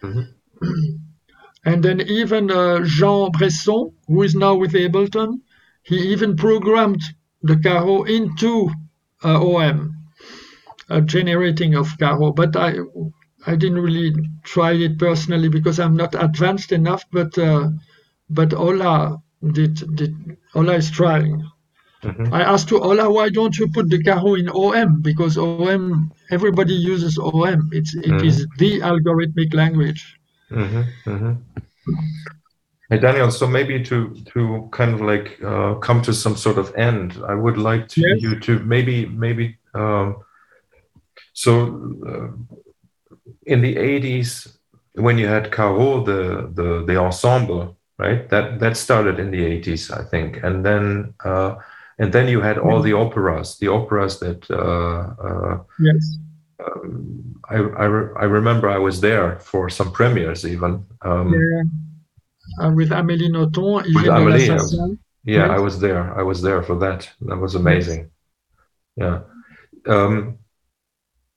Mm-hmm. 0.02 0.66
and 1.66 1.84
then 1.84 2.02
even 2.02 2.50
uh, 2.50 2.84
Jean 2.86 3.32
Bresson, 3.32 3.94
who 4.08 4.22
is 4.24 4.36
now 4.36 4.56
with 4.56 4.74
Ableton, 4.74 5.42
he 5.84 5.98
even 6.14 6.36
programmed 6.36 7.02
the 7.42 7.58
Caro 7.58 8.04
into 8.04 8.70
uh, 9.24 9.40
OM, 9.40 9.96
a 10.90 11.02
generating 11.02 11.76
of 11.76 11.98
Caro. 11.98 12.32
But 12.32 12.56
I, 12.56 12.76
I 13.46 13.56
didn't 13.56 13.82
really 13.82 14.14
try 14.44 14.72
it 14.72 14.98
personally 14.98 15.50
because 15.50 15.80
I'm 15.80 15.96
not 15.96 16.16
advanced 16.16 16.72
enough. 16.72 17.04
But 17.12 17.38
uh, 17.38 17.70
but 18.30 18.54
Ola 18.54 19.22
did 19.52 19.96
did 19.96 20.38
Ola 20.56 20.76
is 20.76 20.90
trying. 20.90 21.44
Mm-hmm. 22.04 22.34
I 22.34 22.42
asked 22.42 22.68
to 22.70 22.80
Ola, 22.80 23.10
why 23.10 23.30
don't 23.30 23.58
you 23.58 23.68
put 23.70 23.90
the 23.90 24.04
Caro 24.04 24.36
in 24.36 24.50
OM? 24.50 25.02
Because 25.02 25.38
OM, 25.38 26.12
everybody 26.32 26.74
uses 26.74 27.18
OM. 27.18 27.70
It's 27.72 27.96
it 27.96 28.06
mm-hmm. 28.06 28.26
is 28.26 28.46
the 28.58 28.82
algorithmic 28.82 29.54
language. 29.54 30.18
Mm-hmm. 30.52 31.32
Hey 32.94 33.00
Daniel, 33.00 33.32
so 33.32 33.48
maybe 33.48 33.84
to 33.86 34.14
to 34.34 34.70
kind 34.72 34.94
of 34.94 35.02
like 35.02 35.44
uh, 35.44 35.74
come 35.82 36.04
to 36.04 36.14
some 36.14 36.36
sort 36.38 36.60
of 36.60 36.76
end, 36.76 37.20
I 37.28 37.34
would 37.34 37.58
like 37.58 37.88
to 37.88 38.02
yes. 38.02 38.22
you 38.22 38.40
to 38.42 38.60
maybe 38.60 39.08
maybe 39.08 39.58
um, 39.74 40.18
so 41.34 41.52
uh, 42.06 42.28
in 43.48 43.62
the 43.62 43.76
80s 43.78 44.58
when 44.94 45.18
you 45.18 45.26
had 45.26 45.52
Caro 45.52 46.04
the 46.04 46.52
the 46.54 46.86
the 46.86 46.98
ensemble 46.98 47.76
right? 47.98 48.30
That 48.30 48.60
that 48.60 48.78
started 48.78 49.18
in 49.18 49.32
the 49.32 49.42
80s 49.42 49.90
I 49.90 50.04
think. 50.04 50.44
And 50.44 50.64
then 50.64 51.16
uh, 51.26 51.56
and 51.98 52.14
then 52.14 52.28
you 52.28 52.42
had 52.42 52.60
all 52.60 52.80
the 52.80 52.94
operas 52.94 53.58
the 53.58 53.70
operas 53.70 54.20
that 54.20 54.46
uh, 54.52 55.02
uh, 55.28 55.64
yes. 55.80 56.20
um, 56.64 57.42
I, 57.50 57.56
I, 57.56 57.86
re- 57.86 58.14
I 58.20 58.26
remember 58.26 58.70
I 58.70 58.78
was 58.78 59.02
there 59.02 59.40
for 59.40 59.68
some 59.68 59.92
premieres 59.92 60.46
even 60.46 60.86
um, 61.02 61.34
yeah 61.34 61.64
uh, 62.62 62.72
with 62.72 62.90
Amélie 62.90 63.32
Nothomb. 63.32 63.84
With 63.96 64.06
Amélie, 64.06 64.98
yeah. 65.26 65.48
I 65.48 65.60
was 65.60 65.80
there. 65.80 66.18
I 66.18 66.24
was 66.24 66.42
there 66.42 66.62
for 66.64 66.78
that. 66.80 67.10
That 67.22 67.38
was 67.38 67.56
amazing. 67.56 68.12
Yeah. 68.96 69.22
Um, 69.88 70.40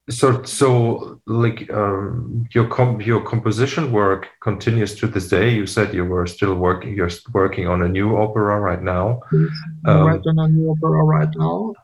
so, 0.08 0.42
so 0.44 1.20
like 1.26 1.68
um, 1.72 2.46
your 2.52 2.68
comp- 2.68 3.04
your 3.04 3.22
composition 3.22 3.90
work 3.90 4.28
continues 4.40 4.94
to 4.96 5.08
this 5.08 5.28
day. 5.28 5.50
You 5.50 5.66
said 5.66 5.94
you 5.94 6.04
were 6.04 6.26
still 6.26 6.54
working. 6.54 6.94
You're 6.94 7.10
working 7.32 7.66
on 7.66 7.82
a 7.82 7.88
new 7.88 8.16
opera 8.16 8.60
right 8.60 8.82
now. 8.82 9.20
Yes, 9.32 9.50
um, 9.86 10.04
working 10.04 10.38
on 10.38 10.44
a 10.44 10.48
new 10.48 10.70
opera 10.70 11.02
right 11.02 11.28
now 11.36 11.74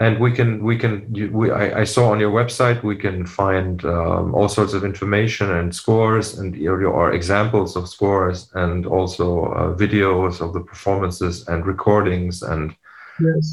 and 0.00 0.20
we 0.20 0.30
can 0.30 0.62
we 0.62 0.76
can 0.78 1.12
we, 1.32 1.50
I, 1.50 1.80
I, 1.80 1.84
saw 1.84 2.12
on 2.12 2.20
your 2.20 2.30
website 2.30 2.82
we 2.82 2.96
can 2.96 3.26
find 3.26 3.84
um, 3.84 4.34
all 4.34 4.48
sorts 4.48 4.72
of 4.72 4.84
information 4.84 5.50
and 5.50 5.74
scores 5.74 6.38
and 6.38 6.56
or 6.68 7.12
examples 7.12 7.74
of 7.76 7.88
scores 7.88 8.50
and 8.54 8.86
also 8.86 9.46
uh, 9.46 9.76
videos 9.76 10.40
of 10.40 10.52
the 10.52 10.60
performances 10.60 11.48
and 11.48 11.66
recordings 11.66 12.42
and 12.42 12.74
yes 13.20 13.52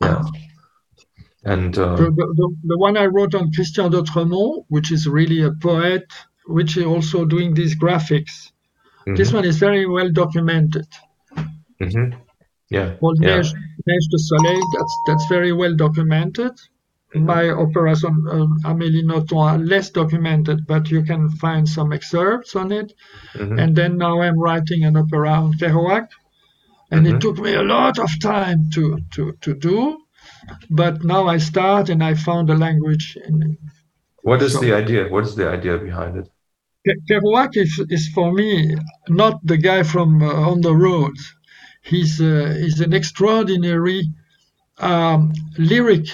yeah 0.00 0.22
and 1.44 1.76
uh, 1.76 1.96
the, 1.96 2.04
the, 2.04 2.56
the, 2.64 2.78
one 2.78 2.96
I 2.96 3.06
wrote 3.06 3.34
on 3.34 3.52
Christian 3.52 3.90
Dotremont 3.90 4.64
which 4.68 4.92
is 4.92 5.06
really 5.06 5.42
a 5.42 5.52
poet 5.52 6.10
which 6.46 6.76
is 6.76 6.84
also 6.84 7.26
doing 7.26 7.52
these 7.52 7.76
graphics 7.76 8.52
mm-hmm. 9.06 9.14
this 9.14 9.32
one 9.32 9.44
is 9.44 9.58
very 9.58 9.86
well 9.86 10.10
documented 10.10 10.86
mm-hmm. 11.80 12.18
Yeah. 12.72 12.94
Called 13.00 13.18
yeah. 13.20 13.42
Neige, 13.86 14.08
de 14.10 14.18
Soleil. 14.18 14.64
That's 14.74 14.94
that's 15.06 15.26
very 15.26 15.52
well 15.52 15.74
documented. 15.74 16.52
Mm-hmm. 17.14 17.26
My 17.26 17.50
operas 17.50 18.02
on 18.04 18.14
um, 18.30 18.60
Amélie 18.64 19.04
Nothomb 19.04 19.38
are 19.38 19.58
less 19.58 19.90
documented, 19.90 20.66
but 20.66 20.90
you 20.90 21.02
can 21.02 21.28
find 21.28 21.68
some 21.68 21.92
excerpts 21.92 22.56
on 22.56 22.72
it. 22.72 22.94
Mm-hmm. 23.34 23.58
And 23.58 23.76
then 23.76 23.98
now 23.98 24.22
I'm 24.22 24.38
writing 24.38 24.84
an 24.84 24.96
opera 24.96 25.32
on 25.32 25.52
Kerouac, 25.58 26.08
and 26.90 27.06
mm-hmm. 27.06 27.16
it 27.16 27.20
took 27.20 27.38
me 27.38 27.52
a 27.54 27.62
lot 27.62 27.98
of 27.98 28.10
time 28.20 28.70
to 28.74 28.84
to 29.14 29.32
to 29.44 29.54
do. 29.54 29.98
But 30.70 31.04
now 31.04 31.26
I 31.26 31.38
start, 31.38 31.90
and 31.90 32.02
I 32.02 32.14
found 32.14 32.48
a 32.48 32.56
language. 32.56 33.18
In, 33.26 33.58
what 34.22 34.40
is 34.40 34.54
so, 34.54 34.60
the 34.60 34.72
idea? 34.72 35.08
What 35.08 35.24
is 35.24 35.34
the 35.34 35.48
idea 35.50 35.76
behind 35.76 36.16
it? 36.16 36.28
Kerouac 37.08 37.56
is, 37.56 37.72
is 37.90 38.08
for 38.08 38.32
me 38.32 38.76
not 39.08 39.34
the 39.44 39.56
guy 39.56 39.82
from 39.82 40.22
uh, 40.22 40.50
on 40.50 40.62
the 40.62 40.74
roads 40.74 41.22
He's, 41.82 42.20
uh, 42.20 42.56
he's 42.58 42.80
an 42.80 42.92
extraordinary 42.92 44.04
um, 44.78 45.32
lyric 45.58 46.06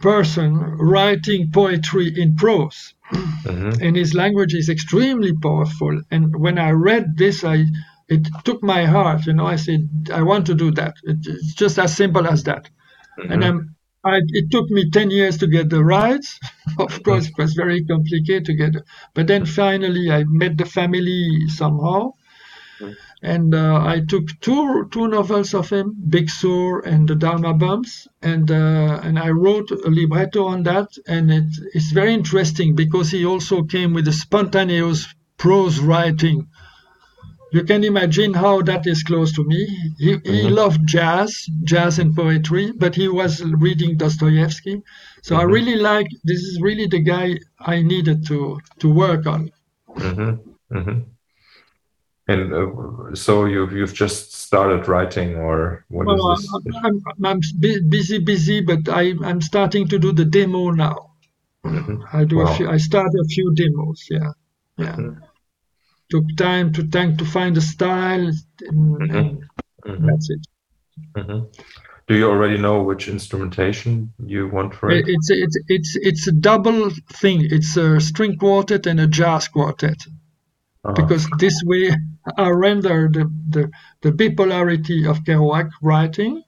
person 0.00 0.58
writing 0.78 1.50
poetry 1.52 2.12
in 2.16 2.36
prose. 2.36 2.94
Mm-hmm. 3.12 3.82
And 3.82 3.96
his 3.96 4.14
language 4.14 4.54
is 4.54 4.68
extremely 4.68 5.32
powerful. 5.32 6.02
And 6.10 6.34
when 6.36 6.58
I 6.58 6.70
read 6.70 7.16
this, 7.16 7.44
I 7.44 7.66
it 8.08 8.28
took 8.44 8.62
my 8.62 8.84
heart. 8.84 9.26
You 9.26 9.32
know, 9.32 9.46
I 9.46 9.56
said, 9.56 9.88
I 10.12 10.22
want 10.22 10.46
to 10.46 10.54
do 10.54 10.70
that. 10.72 10.94
It's 11.04 11.54
just 11.54 11.78
as 11.78 11.96
simple 11.96 12.26
as 12.26 12.44
that. 12.44 12.68
Mm-hmm. 13.18 13.32
And 13.32 13.44
I'm, 13.44 13.76
I, 14.04 14.20
it 14.28 14.50
took 14.50 14.70
me 14.70 14.90
10 14.90 15.10
years 15.10 15.38
to 15.38 15.46
get 15.46 15.70
the 15.70 15.82
rights. 15.82 16.38
of 16.78 17.02
course, 17.02 17.26
it 17.28 17.38
was 17.38 17.54
very 17.54 17.84
complicated 17.84 18.44
to 18.46 18.54
get. 18.54 18.76
But 19.14 19.26
then 19.26 19.44
finally, 19.44 20.10
I 20.10 20.24
met 20.24 20.56
the 20.56 20.66
family 20.66 21.48
somehow 21.48 22.12
and 23.22 23.54
uh, 23.54 23.82
I 23.84 24.00
took 24.08 24.28
two 24.40 24.88
two 24.92 25.08
novels 25.08 25.54
of 25.54 25.70
him, 25.70 25.96
Big 26.08 26.28
Sur 26.30 26.80
and 26.80 27.08
the 27.08 27.14
Dharma 27.14 27.54
Bums, 27.54 28.08
and 28.22 28.50
uh, 28.50 29.00
and 29.02 29.18
I 29.18 29.30
wrote 29.30 29.70
a 29.70 29.90
libretto 29.90 30.44
on 30.46 30.62
that, 30.64 30.88
and 31.06 31.30
it, 31.32 31.44
it's 31.74 31.92
very 31.92 32.14
interesting 32.14 32.74
because 32.74 33.10
he 33.10 33.24
also 33.24 33.62
came 33.62 33.92
with 33.94 34.08
a 34.08 34.12
spontaneous 34.12 35.06
prose 35.38 35.78
writing. 35.80 36.46
You 37.52 37.62
can 37.64 37.84
imagine 37.84 38.34
how 38.34 38.62
that 38.62 38.86
is 38.86 39.02
close 39.02 39.32
to 39.32 39.44
me. 39.44 39.66
He, 39.98 40.16
he 40.24 40.42
Mhm. 40.42 40.56
loved 40.60 40.86
jazz, 40.86 41.46
jazz 41.64 41.98
and 41.98 42.14
poetry, 42.14 42.72
but 42.76 42.94
he 42.94 43.08
was 43.08 43.42
reading 43.42 43.96
Dostoevsky. 43.96 44.82
So 45.22 45.36
I 45.36 45.42
Mhm. 45.42 45.52
really 45.56 45.76
like 45.76 46.08
this 46.24 46.40
is 46.40 46.60
really 46.60 46.86
the 46.86 47.00
guy 47.00 47.38
I 47.60 47.82
needed 47.82 48.26
to 48.26 48.60
to 48.80 48.88
work 48.90 49.26
on. 49.26 49.50
hmm 49.96 50.32
hmm 50.70 51.15
And 52.28 52.52
uh, 52.52 53.14
so 53.14 53.44
you've 53.44 53.72
you've 53.72 53.94
just 53.94 54.32
started 54.34 54.88
writing, 54.88 55.36
or 55.36 55.84
what 55.88 56.08
is 56.08 56.20
Well, 56.22 56.36
this? 56.36 56.76
I'm, 56.84 57.02
I'm, 57.06 57.24
I'm 57.24 57.40
busy, 57.88 58.18
busy, 58.18 58.60
but 58.60 58.88
I, 58.88 59.14
I'm 59.22 59.40
starting 59.40 59.86
to 59.88 59.98
do 59.98 60.12
the 60.12 60.24
demo 60.24 60.70
now. 60.70 61.12
Mhm. 61.64 62.02
I 62.12 62.24
do 62.24 62.40
a 62.40 62.54
few. 62.54 62.68
I 62.68 62.78
start 62.78 63.10
a 63.14 63.24
few 63.28 63.54
demos. 63.54 64.06
Yeah, 64.10 64.32
yeah. 64.76 64.96
Mhm. 64.96 65.20
Took 66.10 66.24
time 66.36 66.72
to 66.72 66.82
time 66.88 67.16
to 67.16 67.24
find 67.24 67.56
a 67.56 67.60
style, 67.60 68.30
and, 68.68 69.10
and 69.16 69.44
Mhm. 69.86 70.06
that's 70.06 70.30
it. 70.30 70.40
hmm 71.16 71.40
Do 72.08 72.14
you 72.14 72.28
already 72.30 72.58
know 72.58 72.82
which 72.82 73.08
instrumentation 73.08 74.12
you 74.24 74.48
want 74.48 74.74
for 74.74 74.90
it? 74.90 74.98
It- 75.08 75.08
It's 75.14 75.30
it's 75.30 75.58
it's 75.68 75.96
it's 76.08 76.28
a 76.28 76.32
double 76.32 76.90
thing. 77.20 77.38
It's 77.56 77.76
a 77.76 78.00
string 78.00 78.36
quartet 78.38 78.86
and 78.86 79.00
a 79.00 79.06
jazz 79.06 79.48
quartet 79.48 80.00
Uh-huh. 80.84 80.94
because 81.00 81.28
this 81.38 81.62
way 81.66 81.90
I 82.36 82.48
render 82.50 83.08
the 83.12 83.24
the, 83.48 83.70
the 84.02 84.12
bipolarity 84.12 85.08
of 85.10 85.24
Kerouac 85.24 85.70
writing 85.82 86.42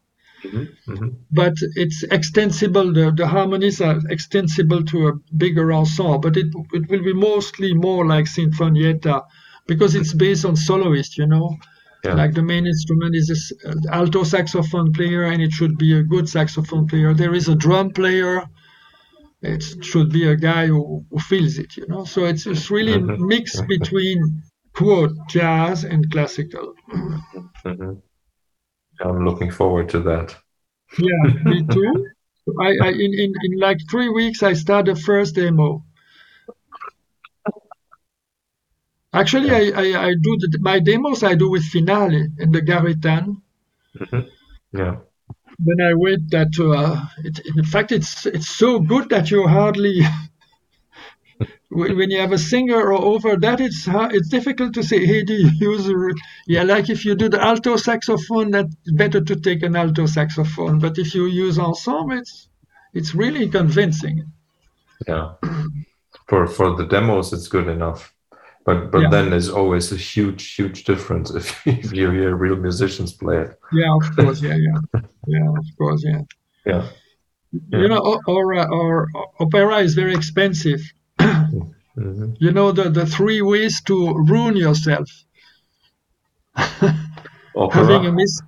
Mhm, 0.44 0.66
mhm. 0.86 1.16
but 1.30 1.54
it's 1.74 2.02
extensible. 2.04 2.92
The, 2.92 3.12
the 3.16 3.26
harmonies 3.26 3.80
are 3.80 3.98
extensible 4.10 4.82
to 4.84 5.08
a 5.08 5.12
bigger 5.36 5.72
ensemble, 5.72 6.18
but 6.18 6.36
it 6.36 6.46
it 6.72 6.88
will 6.88 7.02
be 7.02 7.12
mostly 7.12 7.74
more 7.74 8.06
like 8.06 8.26
Sinfonietta 8.26 9.22
because 9.66 9.94
it's 9.94 10.14
based 10.14 10.44
on 10.44 10.56
soloist, 10.56 11.18
you 11.18 11.26
know. 11.26 11.56
Yeah. 12.04 12.14
Like 12.14 12.34
the 12.34 12.42
main 12.42 12.66
instrument 12.66 13.14
is 13.16 13.28
this 13.28 13.52
uh, 13.66 13.74
alto 13.92 14.22
saxophone 14.24 14.92
player, 14.92 15.24
and 15.24 15.42
it 15.42 15.52
should 15.52 15.76
be 15.78 15.92
a 15.98 16.02
good 16.02 16.28
saxophone 16.28 16.86
player. 16.86 17.12
There 17.14 17.34
is 17.34 17.48
a 17.48 17.54
drum 17.56 17.90
player. 17.90 18.44
It 19.42 19.62
should 19.84 20.10
be 20.12 20.28
a 20.28 20.36
guy 20.36 20.66
who, 20.66 21.04
who 21.10 21.18
feels 21.18 21.58
it, 21.58 21.76
you 21.76 21.86
know. 21.88 22.04
So 22.04 22.24
it's 22.24 22.46
it's 22.46 22.70
really 22.70 22.98
Mhm. 22.98 23.18
mixed 23.18 23.66
between 23.66 24.42
quote 24.74 25.12
jazz 25.28 25.84
and 25.84 26.10
classical. 26.10 26.74
Mhm. 27.64 28.02
I'm 29.00 29.24
looking 29.24 29.50
forward 29.50 29.88
to 29.90 30.00
that. 30.00 30.36
Yeah, 30.98 31.32
me 31.44 31.66
too. 31.70 32.06
I, 32.60 32.74
I 32.82 32.88
in, 32.88 33.12
in, 33.14 33.32
in 33.42 33.58
like 33.58 33.78
three 33.90 34.08
weeks 34.08 34.42
I 34.42 34.54
start 34.54 34.86
the 34.86 34.96
first 34.96 35.34
demo. 35.34 35.84
Actually, 39.12 39.50
I, 39.50 39.72
I, 39.74 40.06
I 40.08 40.14
do 40.14 40.36
the, 40.38 40.58
my 40.60 40.78
demos 40.80 41.22
I 41.22 41.34
do 41.34 41.50
with 41.50 41.64
Finale 41.64 42.28
and 42.38 42.54
the 42.54 42.60
Garritan. 42.60 43.40
Yeah. 44.72 44.96
Then 45.58 45.80
I 45.80 45.94
wait 45.94 46.30
that 46.30 46.52
uh, 46.60 47.04
it, 47.24 47.40
in 47.56 47.64
fact 47.64 47.90
it's 47.90 48.26
it's 48.26 48.48
so 48.48 48.78
good 48.78 49.08
that 49.08 49.30
you 49.30 49.46
hardly 49.48 50.02
when 51.98 52.10
you 52.10 52.18
have 52.24 52.32
a 52.32 52.38
singer 52.52 52.80
or 52.92 52.92
over 53.12 53.36
that 53.36 53.60
it's 53.60 53.84
hard, 53.86 54.14
it's 54.16 54.28
difficult 54.28 54.72
to 54.74 54.82
say 54.82 55.00
hey 55.10 55.22
do 55.30 55.34
you 55.34 55.50
use 55.70 55.88
a, 55.88 55.94
yeah 56.46 56.62
like 56.72 56.86
if 56.94 57.04
you 57.04 57.14
do 57.14 57.28
the 57.28 57.40
alto 57.50 57.76
saxophone 57.76 58.50
that's 58.50 58.74
better 59.02 59.20
to 59.20 59.34
take 59.36 59.62
an 59.62 59.74
alto 59.76 60.06
saxophone 60.06 60.78
but 60.78 60.98
if 60.98 61.14
you 61.14 61.24
use 61.26 61.58
ensemble 61.58 62.18
it's 62.18 62.48
it's 62.98 63.14
really 63.14 63.48
convincing 63.60 64.16
Yeah. 65.08 65.26
For 66.28 66.46
for 66.46 66.76
the 66.76 66.86
demos, 66.86 67.32
it's 67.32 67.48
good 67.48 67.68
enough. 67.68 68.00
But 68.66 68.90
but 68.92 69.00
Yeah. 69.02 69.10
then 69.14 69.30
there's 69.30 69.48
always 69.60 69.92
a 69.92 69.96
huge 69.96 70.42
huge 70.58 70.78
difference 70.84 71.30
if 71.40 71.46
if 71.66 71.92
you 71.98 72.10
hear 72.10 72.30
real 72.44 72.56
musicians 72.56 73.12
play 73.22 73.38
it. 73.44 73.50
yeah 73.80 73.92
of 74.00 74.06
course 74.16 74.40
yeah 74.48 74.56
yeah 74.66 74.78
yeah 75.34 75.48
of 75.62 75.66
course 75.78 76.02
yeah 76.10 76.22
Yeah. 76.70 76.82
you 77.82 77.88
know 77.88 78.02
o- 78.10 78.22
or, 78.26 78.44
or 78.80 78.92
opera 79.40 79.78
is 79.86 79.94
very 79.94 80.14
expensive 80.14 80.80
hmm 81.98 82.32
you 82.38 82.50
know 82.52 82.70
the 82.72 82.84
the 82.98 83.04
three 83.06 83.42
ways 83.42 83.80
to 83.82 83.96
ruin 84.32 84.56
yourself 84.56 85.08
having 87.72 88.06
a 88.06 88.12
mis- 88.12 88.40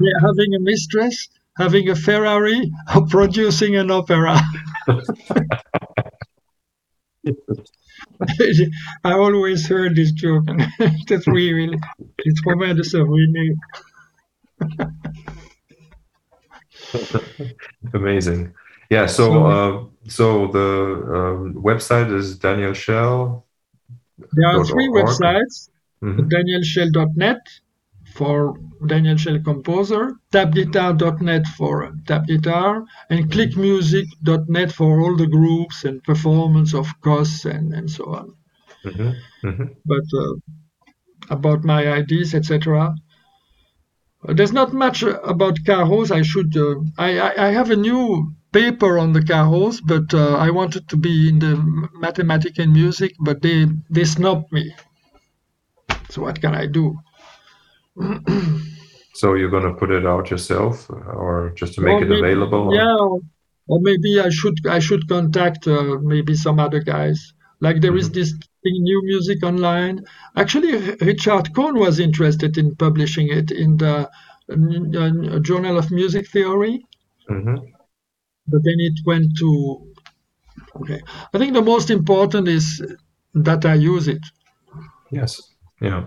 yeah, 0.00 0.12
having 0.20 0.54
a 0.54 0.60
mistress, 0.60 1.28
having 1.56 1.88
a 1.88 1.94
Ferrari, 1.94 2.70
or 2.94 3.06
producing 3.10 3.76
an 3.76 3.90
opera. 3.90 4.40
I 9.04 9.12
always 9.12 9.66
heard 9.68 9.96
this 9.96 10.12
joke. 10.12 10.44
That's 11.08 11.26
really, 11.26 11.76
it's 12.18 12.40
se 12.90 12.98
ruiner. 13.00 13.54
Amazing. 17.92 18.54
Yeah. 18.90 19.06
So 19.06 19.24
So- 19.32 19.46
uh, 19.46 19.84
so 20.08 20.48
the 20.48 20.68
um, 21.16 21.54
website 21.54 22.12
is 22.12 22.38
Daniel 22.38 22.74
Schell. 22.74 23.46
There 24.32 24.46
are 24.48 24.64
three 24.64 24.88
org. 24.88 25.06
websites: 25.06 25.68
Mhm. 26.02 26.28
danielschell.net 26.30 27.40
for 28.14 28.54
Daniel 28.86 29.16
Schell 29.16 29.40
composer, 29.40 30.12
tapguitar.net 30.32 31.46
for 31.56 31.92
tap 32.06 32.26
guitar, 32.26 32.84
and 33.10 33.30
clickmusic.net 33.30 34.72
for 34.72 35.00
all 35.00 35.16
the 35.16 35.26
groups 35.26 35.84
and 35.84 36.02
performance 36.04 36.74
of 36.74 36.86
costs 37.00 37.44
and, 37.44 37.72
and 37.74 37.90
so 37.90 38.04
on. 38.20 38.34
Mhm. 38.84 39.14
Mhm. 39.42 39.66
but 39.84 40.06
uh, 40.22 40.34
about 41.30 41.64
my 41.64 41.86
ideas, 42.00 42.34
etc. 42.34 42.94
There's 44.36 44.52
not 44.52 44.72
much 44.72 45.02
uh, 45.04 45.20
about 45.34 45.56
carros. 45.64 46.10
I 46.10 46.22
should. 46.22 46.56
Uh, 46.56 46.76
I, 46.96 47.18
I 47.28 47.46
I 47.46 47.50
have 47.58 47.70
a 47.70 47.76
new 47.76 48.34
paper 48.60 48.92
on 49.04 49.12
the 49.16 49.20
carros, 49.30 49.76
but 49.92 50.08
uh, 50.14 50.34
I 50.46 50.48
wanted 50.58 50.84
to 50.92 50.96
be 51.06 51.14
in 51.30 51.36
the 51.44 51.52
mathematics 52.06 52.58
and 52.62 52.72
music, 52.82 53.12
but 53.28 53.36
they 53.46 53.58
they 53.96 54.04
snubbed 54.16 54.48
me. 54.58 54.64
So 56.12 56.16
what 56.24 56.36
can 56.42 56.54
I 56.62 56.66
do? 56.78 56.84
So 59.20 59.26
you're 59.38 59.50
gonna 59.56 59.74
put 59.82 59.90
it 59.98 60.06
out 60.06 60.30
yourself, 60.30 60.74
or 61.24 61.52
just 61.60 61.72
to 61.74 61.80
make 61.86 61.94
Or 62.00 62.04
it 62.04 62.08
maybe- 62.08 62.20
available? 62.26 62.64
or- 62.68 62.74
Yeah, 62.80 62.96
or, 63.06 63.18
or 63.70 63.78
maybe 63.88 64.10
I 64.26 64.30
should 64.38 64.58
I 64.76 64.78
should 64.86 65.04
contact 65.14 65.62
uh, 65.66 65.96
maybe 66.14 66.34
some 66.46 66.58
other 66.66 66.80
guys. 66.94 67.18
Like 67.66 67.78
there 67.84 67.96
is 68.00 68.08
Mhm. 68.08 68.14
this 68.18 68.30
thing, 68.62 68.76
new 68.90 69.00
music 69.12 69.38
online. 69.50 69.96
Actually, 70.42 70.72
Richard 71.12 71.46
Cohn 71.56 71.74
was 71.86 71.96
interested 72.08 72.52
in 72.62 72.66
publishing 72.84 73.28
it 73.40 73.48
in 73.64 73.70
the 73.82 73.94
uh, 74.52 74.56
uh, 75.34 75.38
Journal 75.48 75.74
of 75.82 75.86
Music 76.00 76.24
Theory, 76.34 76.74
Mhm. 77.36 77.56
But 78.50 78.60
then 78.64 78.78
it 78.78 79.00
went 79.04 79.36
to. 79.38 79.50
Okay, 80.76 81.00
I 81.34 81.38
think 81.38 81.52
the 81.54 81.62
most 81.62 81.90
important 81.90 82.48
is 82.48 82.82
that 83.34 83.64
I 83.64 83.74
use 83.74 84.08
it. 84.08 84.22
Yes. 85.10 85.40
Yeah. 85.80 86.04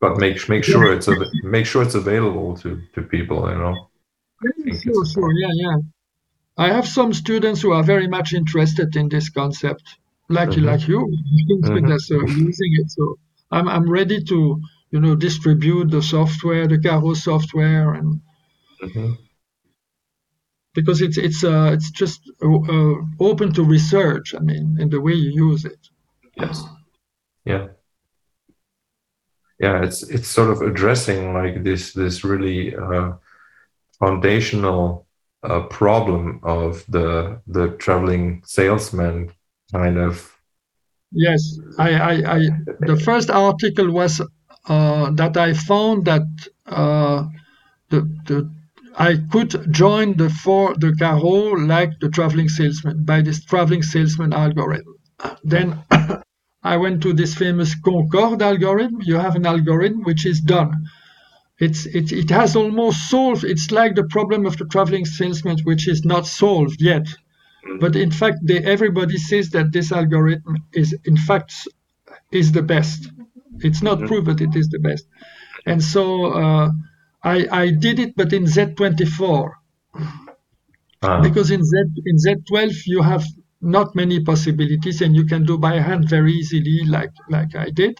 But 0.00 0.18
make 0.18 0.48
make 0.48 0.64
sure 0.64 0.92
it's 0.92 1.08
av- 1.08 1.32
make 1.42 1.66
sure 1.66 1.82
it's 1.82 1.94
available 1.94 2.56
to 2.62 2.80
to 2.94 3.02
people. 3.02 3.48
You 3.50 3.58
know. 3.58 3.74
think 4.64 4.82
Sure, 4.82 5.04
sure, 5.06 5.32
yeah, 5.42 5.52
yeah. 5.64 5.76
I 6.58 6.68
have 6.68 6.86
some 6.86 7.12
students 7.12 7.60
who 7.62 7.72
are 7.72 7.82
very 7.82 8.08
much 8.08 8.32
interested 8.32 8.94
in 8.96 9.08
this 9.08 9.28
concept, 9.30 9.84
like 10.28 10.50
Mhm. 10.50 10.64
like 10.70 10.88
you, 10.88 11.00
Mhm. 11.62 11.88
that's 11.88 12.10
uh, 12.10 12.18
using 12.48 12.72
it. 12.80 12.90
So 12.90 13.18
I'm 13.50 13.68
I'm 13.68 13.88
ready 13.90 14.22
to 14.24 14.38
you 14.92 15.00
know 15.00 15.14
distribute 15.16 15.90
the 15.90 16.02
software, 16.02 16.66
the 16.68 16.78
Caro 16.78 17.14
software, 17.14 17.94
and 17.98 18.20
Mhm. 18.82 19.16
Because 20.76 21.00
it's 21.00 21.18
it's 21.18 21.42
uh 21.42 21.70
it's 21.72 21.90
just 21.90 22.20
uh, 22.44 22.60
uh, 22.74 22.94
open 23.18 23.52
to 23.54 23.64
research. 23.64 24.34
I 24.34 24.38
mean, 24.38 24.76
in 24.78 24.88
the 24.90 25.00
way 25.00 25.14
you 25.14 25.48
use 25.48 25.64
it. 25.64 25.82
Yes. 26.36 26.62
Yeah. 27.44 27.66
Yeah, 29.58 29.82
it's 29.82 30.02
it's 30.02 30.28
sort 30.28 30.50
of 30.50 30.60
addressing 30.60 31.32
like 31.32 31.64
this 31.64 31.92
this 31.94 32.22
really 32.22 32.76
uh, 32.76 33.12
foundational 33.98 35.06
uh, 35.42 35.62
problem 35.62 36.40
of 36.42 36.84
the 36.88 37.40
the 37.46 37.68
traveling 37.78 38.42
salesman 38.44 39.32
kind 39.72 39.98
of. 39.98 40.32
Yes, 41.12 41.58
I, 41.78 41.94
I, 41.94 42.12
I 42.36 42.38
the 42.80 43.00
first 43.02 43.30
article 43.30 43.90
was 43.90 44.20
uh, 44.68 45.10
that 45.12 45.36
I 45.36 45.54
found 45.54 46.04
that 46.04 46.26
uh, 46.66 47.24
the 47.88 48.00
the 48.26 48.50
I 48.98 49.16
could 49.30 49.72
join 49.72 50.16
the 50.16 50.30
four 50.30 50.74
the 50.78 50.94
Caro 50.98 51.52
like 51.74 51.92
the 52.00 52.08
traveling 52.08 52.48
salesman 52.48 53.04
by 53.04 53.20
this 53.22 53.44
traveling 53.44 53.82
salesman 53.82 54.32
algorithm. 54.32 54.94
Then 55.44 55.82
I 56.62 56.76
went 56.78 57.02
to 57.02 57.12
this 57.12 57.34
famous 57.34 57.74
Concorde 57.74 58.42
algorithm. 58.42 59.00
You 59.02 59.16
have 59.16 59.36
an 59.36 59.46
algorithm 59.46 60.02
which 60.02 60.26
is 60.26 60.40
done. 60.40 60.72
It's 61.58 61.86
it, 61.86 62.12
it 62.12 62.30
has 62.30 62.56
almost 62.56 63.08
solved. 63.10 63.44
It's 63.44 63.70
like 63.70 63.94
the 63.94 64.04
problem 64.04 64.46
of 64.46 64.56
the 64.58 64.66
traveling 64.66 65.06
salesman, 65.06 65.58
which 65.64 65.88
is 65.88 66.04
not 66.04 66.26
solved 66.26 66.80
yet. 66.82 67.06
But 67.80 67.96
in 67.96 68.10
fact, 68.10 68.38
they, 68.44 68.58
everybody 68.58 69.18
says 69.18 69.50
that 69.50 69.72
this 69.72 69.92
algorithm 69.92 70.56
is 70.72 70.94
in 71.04 71.16
fact 71.16 71.52
is 72.32 72.52
the 72.52 72.62
best. 72.62 73.10
It's 73.60 73.82
not 73.82 73.98
Mhm. 74.00 74.06
proved, 74.06 74.26
but 74.26 74.40
it 74.40 74.54
is 74.56 74.68
the 74.68 74.78
best. 74.80 75.06
And 75.66 75.82
so 75.82 76.04
uh, 76.32 76.70
I 77.34 77.36
I 77.62 77.64
did 77.84 77.96
it, 78.04 78.12
but 78.20 78.32
in 78.38 78.44
Z24 78.54 79.50
Ah, 81.02 81.20
because 81.26 81.48
in 81.56 81.62
Z 81.70 81.72
in 82.10 82.16
Z12 82.24 82.72
you 82.86 83.00
have 83.02 83.24
not 83.60 83.94
many 84.02 84.18
possibilities 84.30 84.98
and 85.02 85.14
you 85.18 85.24
can 85.32 85.42
do 85.50 85.56
by 85.58 85.74
hand 85.88 86.02
very 86.16 86.32
easily 86.40 86.78
like 86.96 87.12
like 87.36 87.52
I 87.66 87.68
did. 87.80 87.94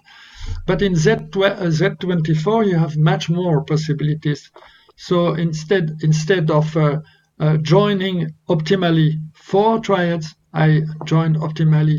But 0.68 0.80
in 0.82 0.92
Z12, 0.94 1.36
uh, 1.44 1.70
Z24 1.80 2.58
you 2.70 2.76
have 2.84 2.96
much 3.12 3.24
more 3.28 3.64
possibilities. 3.72 4.50
So 4.96 5.16
instead 5.46 5.84
instead 6.08 6.50
of 6.50 6.66
uh, 6.76 7.00
uh, 7.44 7.56
joining 7.74 8.16
optimally 8.48 9.08
four 9.50 9.80
triads 9.80 10.26
I 10.54 10.68
joined 11.12 11.36
optimally 11.46 11.98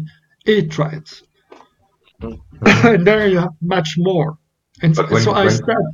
eight 0.51 0.71
triads. 0.71 1.11
And 2.89 3.05
there 3.07 3.27
you 3.27 3.39
have 3.45 3.55
much 3.61 3.89
more. 3.97 4.29
And 4.81 4.95
But 4.95 5.11
when- 5.11 5.23
so 5.23 5.31
I 5.31 5.45
when- 5.45 5.51
start 5.63 5.85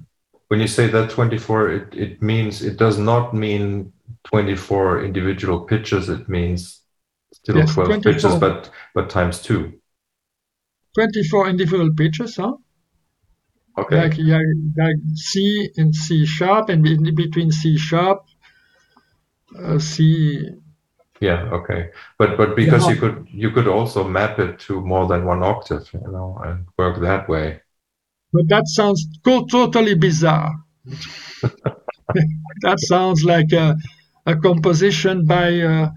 when 0.53 0.59
you 0.61 0.67
say 0.67 0.87
that 0.87 1.09
24, 1.09 1.71
it, 1.71 1.95
it 1.95 2.21
means 2.21 2.61
it 2.61 2.77
does 2.77 2.99
not 2.99 3.33
mean 3.33 3.91
24 4.23 5.03
individual 5.03 5.61
pitches. 5.61 6.09
It 6.09 6.29
means 6.29 6.83
still 7.31 7.65
Yes, 7.65 7.73
12 7.73 8.03
24. 8.03 8.03
pitches, 8.03 8.35
but 8.35 8.69
but 8.93 9.09
times 9.09 9.41
two. 9.41 9.81
24 10.93 11.47
individual 11.47 11.89
pitches 11.95 12.35
huh 12.35 12.55
Okay. 13.77 14.13
like, 14.13 14.17
yeah, 14.17 14.39
like 14.77 14.97
C 15.15 15.69
and 15.77 15.95
C 15.95 16.25
sharp, 16.25 16.67
and 16.69 16.85
in 16.85 17.15
between 17.15 17.51
C 17.51 17.77
sharp, 17.77 18.25
uh, 19.57 19.79
C. 19.79 20.49
Yeah. 21.21 21.43
Okay. 21.53 21.91
But 22.19 22.37
but 22.37 22.55
because 22.55 22.87
Yeah. 22.87 22.89
you 22.89 22.97
could 22.97 23.27
you 23.31 23.51
could 23.51 23.67
also 23.67 24.03
map 24.07 24.39
it 24.39 24.59
to 24.61 24.81
more 24.81 25.07
than 25.07 25.25
one 25.25 25.43
octave, 25.43 25.89
you 25.93 26.01
know, 26.01 26.37
and 26.45 26.67
work 26.77 26.99
that 27.01 27.29
way. 27.29 27.62
But 28.33 28.49
that 28.49 28.67
sounds 28.67 29.07
co- 29.23 29.45
totally 29.45 29.95
bizarre. 29.95 30.53
that 32.61 32.79
sounds 32.79 33.23
like 33.23 33.51
a, 33.53 33.75
a 34.25 34.35
composition 34.35 35.25
by 35.25 35.47
a, 35.49 35.89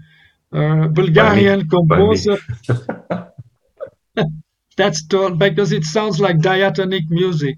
a 0.53 0.89
Bulgarian 0.89 1.67
composer. 1.69 2.37
That's 4.77 5.05
to- 5.07 5.35
because 5.35 5.71
it 5.71 5.83
sounds 5.83 6.19
like 6.19 6.39
diatonic 6.41 7.03
music. 7.09 7.57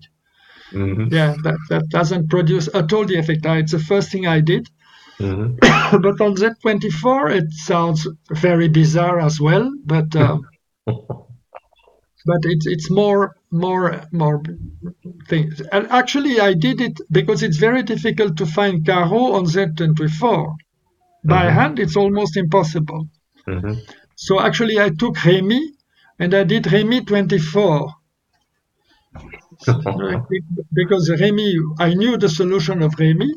hmm 0.72 1.10
Yeah, 1.12 1.36
that, 1.44 1.58
that 1.70 1.90
doesn't 1.90 2.30
produce 2.30 2.68
at 2.74 2.94
all 2.94 3.06
the 3.06 3.18
effect. 3.18 3.46
It's 3.46 3.74
the 3.74 3.80
first 3.80 4.12
thing 4.12 4.26
I 4.28 4.40
did. 4.42 4.70
hmm 5.20 5.60
but 5.62 6.22
on 6.22 6.36
Z24, 6.38 7.30
it 7.32 7.52
sounds 7.52 8.08
very 8.32 8.68
bizarre 8.70 9.20
as 9.20 9.40
well. 9.42 9.72
But 9.86 10.16
um, 10.16 10.42
but 12.26 12.42
it's 12.44 12.66
it's 12.68 12.90
more 12.92 13.36
more 13.52 14.02
more 14.12 14.42
things. 15.28 15.62
And 15.72 15.88
actually, 15.92 16.40
I 16.40 16.54
did 16.54 16.82
it 16.82 17.00
because 17.12 17.44
it's 17.44 17.58
very 17.58 17.84
difficult 17.84 18.38
to 18.38 18.46
find 18.46 18.86
Caro 18.86 19.34
on 19.34 19.46
Z24. 19.46 20.56
By 21.24 21.46
Mhm. 21.46 21.54
hand, 21.58 21.80
it's 21.80 21.98
almost 21.98 22.38
impossible. 22.38 23.08
hmm 23.48 23.74
So 24.16 24.40
actually, 24.40 24.80
I 24.80 24.90
took 24.90 25.24
Remy 25.26 25.62
and 26.20 26.34
I 26.34 26.44
did 26.44 26.72
Remy 26.72 27.06
24 27.06 27.94
because 30.74 31.10
Remy, 31.20 31.56
I 31.80 31.94
knew 31.94 32.18
the 32.18 32.30
solution 32.30 32.82
of 32.82 32.94
Remy. 33.00 33.34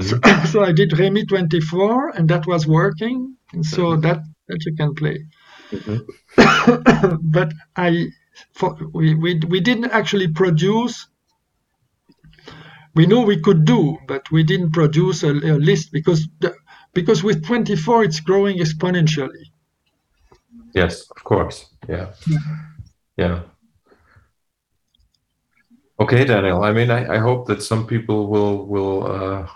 So, 0.00 0.18
so 0.52 0.62
I 0.62 0.72
did 0.72 0.98
Remy 0.98 1.26
24 1.26 2.10
and 2.16 2.28
that 2.28 2.46
was 2.46 2.66
working. 2.66 3.36
And 3.52 3.64
so 3.64 3.96
that, 3.96 4.18
that 4.48 4.60
you 4.66 4.74
can 4.76 4.94
play. 4.94 5.18
but 7.22 7.52
I, 7.76 8.08
for, 8.52 8.76
we, 8.92 9.14
we, 9.14 9.40
we 9.48 9.60
didn't 9.60 9.90
actually 9.90 10.28
produce. 10.28 11.06
We 12.94 13.06
knew 13.06 13.22
we 13.22 13.40
could 13.40 13.64
do, 13.64 13.98
but 14.06 14.30
we 14.30 14.42
didn't 14.42 14.72
produce 14.72 15.22
a, 15.22 15.30
a 15.30 15.56
list 15.58 15.92
because 15.92 16.28
the, 16.40 16.54
because 16.94 17.22
with 17.22 17.44
24 17.44 18.04
it's 18.04 18.20
growing 18.20 18.58
exponentially. 18.58 19.44
Yes, 20.74 21.08
of 21.16 21.22
course. 21.24 21.66
Yeah. 21.88 22.12
Yeah. 23.16 23.42
Okay, 26.00 26.24
Daniel. 26.24 26.62
I 26.62 26.72
mean, 26.72 26.90
I, 26.90 27.16
I 27.16 27.18
hope 27.18 27.46
that 27.48 27.62
some 27.62 27.86
people 27.86 28.28
will 28.28 28.66
will 28.66 29.06
uh, 29.06 29.48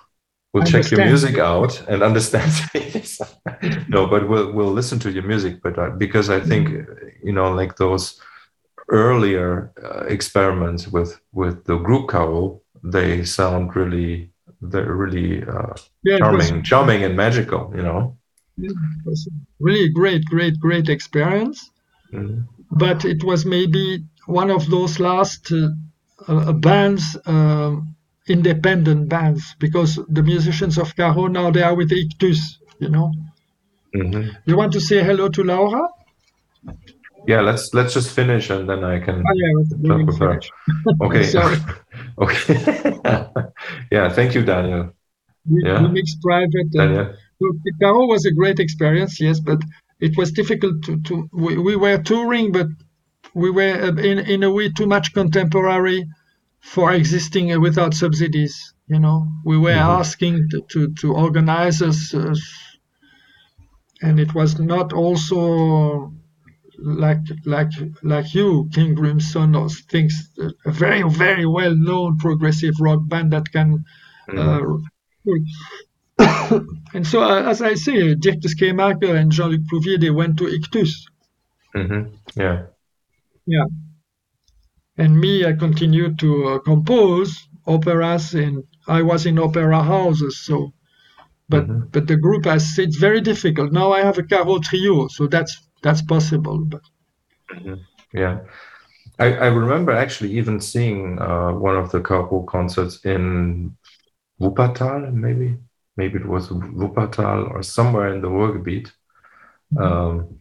will 0.52 0.64
check 0.64 0.90
your 0.90 1.04
music 1.04 1.38
out 1.38 1.80
and 1.88 2.02
understand. 2.02 2.52
no, 3.88 4.06
but 4.06 4.28
we'll 4.28 4.52
we'll 4.52 4.72
listen 4.72 4.98
to 5.00 5.10
your 5.10 5.22
music. 5.22 5.62
But 5.62 5.78
uh, 5.78 5.90
because 5.90 6.30
I 6.30 6.40
think 6.40 6.68
you 7.22 7.32
know, 7.32 7.52
like 7.52 7.76
those 7.76 8.20
earlier 8.88 9.72
uh, 9.82 10.04
experiments 10.06 10.88
with 10.88 11.20
with 11.32 11.64
the 11.64 11.76
group 11.78 12.08
Caro, 12.08 12.60
they 12.82 13.24
sound 13.24 13.74
really 13.76 14.30
they're 14.60 14.94
really 14.94 15.42
uh, 15.44 15.74
Yeah, 16.04 16.16
it 16.16 16.22
was- 16.22 16.48
charming, 16.48 16.62
charming 16.64 17.02
and 17.04 17.16
magical. 17.16 17.72
You 17.76 17.82
know. 17.82 18.16
it 18.58 18.76
was 19.04 19.28
really 19.60 19.88
great, 19.88 20.24
great, 20.26 20.58
great 20.60 20.88
experience. 20.88 21.70
Mhm. 22.12 22.44
but 22.84 23.04
it 23.04 23.22
was 23.24 23.44
maybe 23.46 24.04
one 24.26 24.50
of 24.50 24.62
those 24.70 25.00
last 25.00 25.50
uh, 25.52 25.68
uh, 26.28 26.52
bands, 26.52 27.16
um, 27.26 27.94
independent 28.28 29.08
bands, 29.08 29.42
because 29.58 29.98
the 30.16 30.22
musicians 30.22 30.78
of 30.78 30.94
Caro 30.96 31.26
now 31.28 31.50
they 31.50 31.62
are 31.62 31.74
with 31.74 31.90
Ictus, 31.92 32.40
you 32.78 32.88
know. 32.90 33.10
Mhm. 33.94 34.36
You 34.46 34.56
want 34.56 34.72
to 34.72 34.80
say 34.80 35.02
hello 35.02 35.28
to 35.30 35.42
Laura? 35.42 35.82
Yeah, 37.26 37.40
let's 37.40 37.72
let's 37.74 37.94
just 37.94 38.10
finish 38.14 38.50
and 38.50 38.68
then 38.68 38.82
I 38.84 38.98
can 38.98 39.22
Oh, 39.26 39.34
yeah, 39.34 39.88
talk 39.88 40.06
with 40.06 40.18
her. 40.18 40.40
Okay. 41.00 41.24
Okay. 42.18 42.54
yeah, 43.92 44.08
thank 44.12 44.34
you, 44.34 44.42
Daniel. 44.44 44.92
We, 45.48 45.62
Yeah. 45.64 45.82
we 45.82 45.88
mixed 45.88 46.20
private. 46.22 46.52
And, 46.54 46.72
Daniel. 46.72 47.14
so 47.40 47.46
Caro 47.80 48.06
was 48.06 48.26
a 48.26 48.32
great 48.32 48.58
experience, 48.60 49.20
yes, 49.20 49.40
but 49.40 49.60
it 50.00 50.16
was 50.16 50.32
difficult 50.32 50.82
to. 50.84 51.00
to 51.02 51.28
we, 51.32 51.58
we 51.58 51.76
were 51.76 51.98
touring, 51.98 52.52
but 52.52 52.66
we 53.34 53.50
were 53.50 53.74
uh, 53.88 53.94
in 54.10 54.18
in 54.18 54.42
a 54.42 54.50
way 54.50 54.70
too 54.70 54.86
much 54.86 55.12
contemporary 55.14 56.04
for 56.60 56.92
existing 56.92 57.52
uh, 57.52 57.60
without 57.60 57.94
subsidies. 57.94 58.54
You 58.88 58.98
know, 58.98 59.26
we 59.44 59.56
were 59.58 59.78
Mhm. 59.82 59.98
asking 60.00 60.34
to, 60.50 60.58
to 60.72 60.80
to 61.00 61.14
organizers, 61.14 62.12
uh, 62.14 62.34
and 64.02 64.18
it 64.20 64.34
was 64.34 64.58
not 64.58 64.92
also 64.92 66.12
like 66.82 67.24
like 67.46 67.70
like 68.02 68.34
you, 68.34 68.68
King 68.74 68.96
Crimson, 68.96 69.54
or 69.54 69.68
things 69.68 70.30
a 70.66 70.70
very 70.72 71.02
very 71.08 71.46
well 71.46 71.74
known 71.74 72.18
progressive 72.18 72.74
rock 72.80 73.00
band 73.08 73.32
that 73.32 73.50
can 73.52 73.84
Mhm. 74.28 74.78
uh, 76.18 76.18
and 76.94 77.06
so, 77.06 77.22
uh, 77.22 77.42
as 77.42 77.62
I 77.62 77.74
say, 77.74 78.14
Dirk 78.14 78.40
Skemaker 78.40 79.14
and 79.16 79.32
Jean-Luc 79.32 79.62
Plouvier, 79.70 79.98
they 80.00 80.10
went 80.10 80.38
to 80.38 80.48
Ictus. 80.48 81.06
Mhm. 81.74 82.12
Yeah. 82.36 82.66
Yeah. 83.46 83.64
And 84.96 85.20
me, 85.20 85.44
I 85.44 85.52
continued 85.52 86.18
to 86.20 86.48
uh, 86.48 86.58
compose 86.60 87.46
operas, 87.66 88.32
and 88.34 88.64
I 88.88 89.02
was 89.02 89.26
in 89.26 89.38
opera 89.38 89.82
houses. 89.82 90.40
So, 90.46 90.72
but 91.48 91.66
Mhm. 91.68 91.92
but 91.92 92.06
the 92.08 92.16
group 92.16 92.44
has 92.46 92.78
it's 92.78 92.96
very 92.98 93.20
difficult. 93.20 93.72
Now 93.72 93.92
I 93.92 94.00
have 94.02 94.18
a 94.18 94.22
Caro 94.24 94.58
trio, 94.58 95.08
so 95.08 95.26
that's 95.28 95.54
that's 95.82 96.02
possible. 96.02 96.58
But 96.58 96.82
Yeah. 98.12 98.40
I, 99.18 99.26
I 99.34 99.46
remember 99.48 99.92
actually 99.92 100.32
even 100.32 100.60
seeing 100.60 101.18
uh, 101.20 101.52
one 101.52 101.76
of 101.76 101.90
the 101.90 102.00
Carpool 102.00 102.46
concerts 102.46 103.04
in 103.04 103.76
Wuppertal, 104.40 105.12
maybe. 105.12 105.56
Maybe 105.96 106.18
it 106.18 106.26
was 106.26 106.48
Wuppertal 106.48 107.50
or 107.50 107.62
somewhere 107.62 108.14
in 108.14 108.22
the 108.22 108.28
Ruhrgebiet, 108.28 108.90
um, 109.78 110.40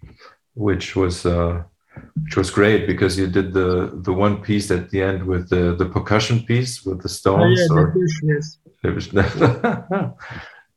which 0.53 0.95
was 0.95 1.26
uh, 1.26 1.63
which 2.23 2.38
was 2.38 2.49
great 2.49 2.88
because 2.88 3.18
you 3.19 3.27
did 3.27 3.51
the 3.51 3.91
the 4.01 4.13
one 4.13 4.41
piece 4.41 4.72
at 4.72 4.89
the 4.89 5.01
end 5.01 5.23
with 5.26 5.49
the 5.49 5.76
the 5.76 5.85
percussion 5.85 6.39
piece 6.43 6.85
with 6.85 7.01
the 7.01 7.09
stones. 7.09 7.59
oh, 7.69 7.76
yeah, 7.76 7.81
or 7.81 7.93
yes. 8.23 8.57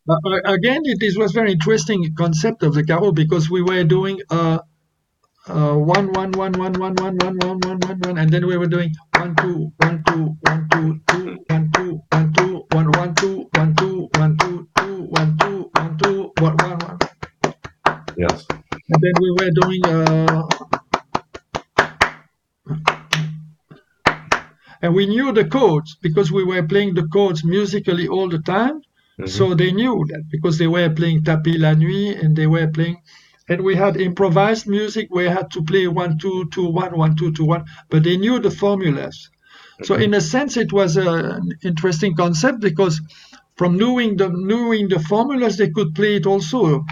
Uh, 0.07 0.17
uh, 0.27 0.53
again, 0.53 0.83
it 0.85 1.03
is 1.03 1.17
was 1.17 1.33
very 1.33 1.53
interesting 1.53 2.15
concept 2.15 2.63
of 2.63 2.75
the 2.75 2.85
Caro 2.85 3.11
because 3.11 3.49
we 3.49 3.63
were 3.63 3.85
doing 3.85 4.21
uh, 4.29 4.59
uh, 5.49 5.75
one 5.75 6.13
one 6.13 6.31
one 6.33 6.53
one 6.53 6.75
one 6.75 6.95
one 6.97 7.17
one 7.17 7.39
one 7.39 7.59
one 7.61 7.81
one 7.81 8.01
one, 8.01 8.19
and 8.19 8.31
then 8.31 8.47
we 8.47 8.59
were 8.59 8.67
doing 8.67 8.93
one 9.17 9.35
two 9.37 9.73
one 9.79 10.05
two 10.07 10.37
one 10.43 10.69
two 10.71 11.01
two 11.09 11.39
one 11.49 11.73
two 11.73 12.03
one 12.11 12.33
two 12.35 12.67
one 12.73 12.93
one 12.93 13.15
two 13.15 13.49
one 13.55 13.75
two 13.77 14.09
one 14.19 14.37
two 14.37 14.69
two 14.77 14.97
one 15.09 15.39
two 15.39 15.71
one 15.73 15.97
two 15.97 16.33
one 16.39 16.57
one 16.59 16.79
one, 16.81 16.99
yes. 18.19 18.45
and 18.91 19.01
then 19.01 19.13
we 19.23 19.31
were 19.41 19.51
doing 19.63 19.87
uh, 19.87 20.43
and 24.83 24.95
we 24.95 25.07
knew 25.07 25.33
the 25.33 25.47
chords 25.47 25.97
because 26.03 26.31
we 26.31 26.45
were 26.45 26.63
playing 26.63 26.93
the 26.93 27.07
chords 27.09 27.43
musically 27.43 28.07
all 28.07 28.29
the 28.29 28.41
time. 28.41 28.83
Mhm. 29.19 29.29
So 29.29 29.55
they 29.55 29.73
knew 29.73 30.05
that 30.11 30.25
because 30.31 30.59
they 30.59 30.67
were 30.67 30.91
playing 30.91 31.25
Tapis 31.25 31.59
la 31.59 31.73
Nuit 31.75 32.19
and 32.23 32.37
they 32.37 32.47
were 32.47 32.69
playing, 32.69 32.99
and 33.49 33.61
we 33.63 33.75
had 33.77 33.97
improvised 33.97 34.67
music. 34.67 35.09
We 35.11 35.25
had 35.25 35.51
to 35.53 35.63
play 35.63 35.87
one 35.89 36.19
two 36.19 36.49
two 36.53 36.69
one 36.69 36.97
one 36.97 37.15
two 37.17 37.33
two 37.33 37.45
one, 37.45 37.65
but 37.91 38.03
they 38.05 38.17
knew 38.17 38.39
the 38.41 38.51
formulas. 38.51 39.31
So 39.83 39.95
in 39.95 40.15
a 40.15 40.21
sense, 40.21 40.57
it 40.57 40.73
was 40.73 40.97
a, 40.97 41.09
an 41.39 41.49
interesting 41.65 42.15
concept 42.17 42.61
because 42.61 43.01
from 43.57 43.77
knowing 43.77 44.17
the 44.17 44.29
knowing 44.31 44.89
the 44.89 45.01
formulas, 45.01 45.57
they 45.59 45.71
could 45.71 45.95
play 45.95 46.17
it 46.17 46.27
also. 46.27 46.85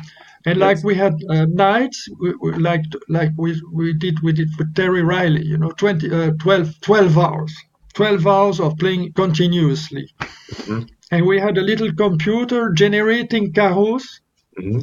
And 0.45 0.59
like 0.59 0.83
we 0.83 0.95
had 0.97 1.15
uh, 1.31 1.47
nights, 1.49 2.09
we, 2.21 2.35
we, 2.43 2.53
like 2.55 2.83
like 3.09 3.31
we, 3.39 3.61
we 3.73 3.93
did 3.95 4.21
we 4.23 4.33
did 4.33 4.49
with 4.59 4.75
Terry 4.75 5.03
Riley, 5.03 5.45
you 5.47 5.57
know, 5.59 5.71
20, 5.71 6.11
uh, 6.11 6.31
12, 6.41 6.81
12 6.81 7.17
hours, 7.19 7.55
12 7.95 8.27
hours 8.27 8.59
of 8.61 8.77
playing 8.79 9.13
continuously. 9.13 10.09
Mhm. 10.53 10.89
And 11.13 11.27
we 11.27 11.39
had 11.39 11.59
a 11.59 11.61
little 11.61 11.93
computer 11.93 12.73
generating 12.73 13.53
carots, 13.53 14.21
Mhm. 14.59 14.83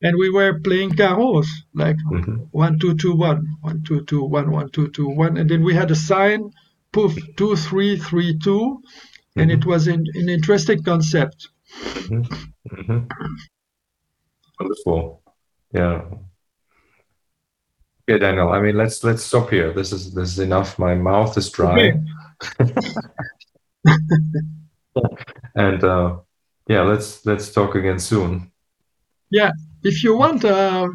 and 0.00 0.16
we 0.16 0.30
were 0.30 0.60
playing 0.60 0.92
carots 0.92 1.50
like 1.74 1.96
Mhm. 2.12 2.46
one 2.52 2.78
two 2.78 2.94
two 2.94 3.14
one, 3.16 3.40
one 3.62 3.82
two 3.82 4.04
two 4.04 4.22
one, 4.22 4.50
one 4.52 4.70
two 4.70 4.88
two 4.96 5.08
one, 5.08 5.36
and 5.36 5.50
then 5.50 5.62
we 5.64 5.74
had 5.74 5.90
a 5.90 5.96
sign, 5.96 6.52
poof, 6.92 7.12
two 7.36 7.56
three 7.56 7.96
three 7.96 8.38
two, 8.38 8.80
and 9.34 9.50
it 9.50 9.66
was 9.66 9.88
an, 9.88 10.04
an 10.14 10.28
interesting 10.28 10.82
concept. 10.84 11.48
Mhm. 12.08 13.08
Wonderful. 14.60 15.22
Yeah. 15.72 16.04
Okay, 18.08 18.20
Daniel. 18.20 18.50
I 18.52 18.60
mean, 18.60 18.76
let's 18.76 19.02
let's 19.02 19.24
stop 19.24 19.50
here. 19.50 19.72
This 19.72 19.90
is 19.92 20.14
this 20.14 20.28
is 20.34 20.38
enough. 20.38 20.78
My 20.78 20.94
mouth 20.94 21.36
is 21.36 21.50
dry, 21.50 21.72
Okay. 21.74 21.92
and 25.56 25.82
uh, 25.82 26.16
yeah, 26.68 26.82
let's 26.82 27.24
let's 27.26 27.50
talk 27.52 27.74
again 27.74 27.98
soon. 27.98 28.52
Yeah, 29.30 29.50
if 29.82 30.04
you 30.04 30.16
want 30.16 30.44
uh, 30.44 30.86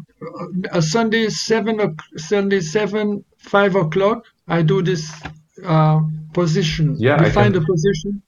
a 0.72 0.80
Sunday 0.80 1.28
seven 1.28 1.80
o- 1.80 1.94
Sunday 2.16 2.60
seven 2.60 3.24
five 3.38 3.74
o'clock, 3.76 4.24
I 4.48 4.62
do 4.62 4.80
this 4.82 5.12
uh, 5.64 6.00
position. 6.32 6.96
Yeah, 6.98 7.16
I 7.20 7.24
define 7.24 7.52
can- 7.52 7.60
the 7.60 7.66
position. 7.66 8.22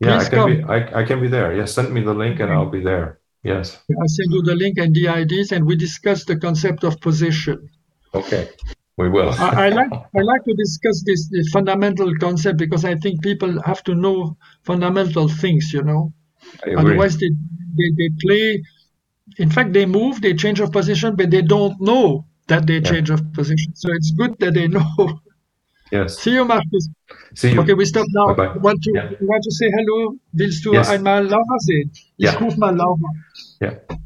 Yeah, 0.00 0.18
Please 0.18 0.26
I 0.26 0.30
can 0.30 0.38
come. 0.38 0.50
be 0.56 0.62
I, 0.64 1.00
I 1.00 1.04
can 1.04 1.20
be 1.20 1.28
there. 1.28 1.54
Yeah, 1.56 1.64
send 1.66 1.92
me 1.92 2.02
the 2.02 2.12
link 2.14 2.40
and 2.40 2.52
I'll 2.52 2.70
be 2.70 2.82
there. 2.82 3.18
Yes. 3.42 3.78
I 3.90 4.06
send 4.06 4.32
you 4.32 4.42
the 4.42 4.54
link 4.54 4.76
and 4.78 4.94
the 4.94 5.06
IDs, 5.20 5.52
and 5.52 5.64
we 5.64 5.76
discuss 5.76 6.24
the 6.24 6.36
concept 6.36 6.84
of 6.84 7.00
position. 7.00 7.70
Okay. 8.14 8.48
We 8.98 9.10
will. 9.10 9.30
I, 9.30 9.66
I 9.66 9.68
like 9.68 9.92
I 9.92 10.20
like 10.22 10.42
to 10.44 10.54
discuss 10.54 11.02
this 11.04 11.28
the 11.28 11.46
fundamental 11.52 12.10
concept 12.18 12.58
because 12.58 12.84
I 12.86 12.94
think 12.94 13.22
people 13.22 13.60
have 13.62 13.82
to 13.84 13.94
know 13.94 14.36
fundamental 14.64 15.28
things, 15.28 15.72
you 15.72 15.82
know. 15.82 16.12
Otherwise, 16.76 17.18
they, 17.18 17.30
they 17.76 17.90
they 17.98 18.08
play. 18.20 18.62
In 19.38 19.50
fact, 19.50 19.72
they 19.74 19.84
move, 19.84 20.22
they 20.22 20.32
change 20.34 20.60
of 20.60 20.72
position, 20.72 21.14
but 21.16 21.30
they 21.30 21.42
don't 21.42 21.78
know 21.80 22.24
that 22.46 22.66
they 22.66 22.76
Yeah. 22.78 22.90
change 22.90 23.10
of 23.10 23.20
position. 23.34 23.74
So 23.74 23.92
it's 23.92 24.12
good 24.12 24.38
that 24.38 24.54
they 24.54 24.68
know. 24.68 25.20
Yes. 25.92 26.18
See 26.18 26.32
you, 26.32 26.44
Marcus. 26.44 26.88
See 27.34 27.52
you. 27.52 27.60
Okay, 27.60 27.74
we 27.74 27.84
stop 27.84 28.06
now. 28.10 28.34
Bye-bye. 28.34 28.58
Want 28.60 28.82
to 28.82 28.90
Yeah. 28.94 29.10
want 29.20 29.42
to 29.44 29.50
say 29.52 29.68
hello? 29.70 30.16
Willst 30.32 30.64
du 30.64 30.72
Yes. 30.72 30.88
einmal 30.88 31.24
Laura 31.28 31.58
sehen? 31.60 31.90
Ich 31.92 32.24
Ja. 32.24 32.32
ruf 32.38 32.56
mal 32.56 32.74
Laura. 32.74 33.10
Yeah. 33.60 33.74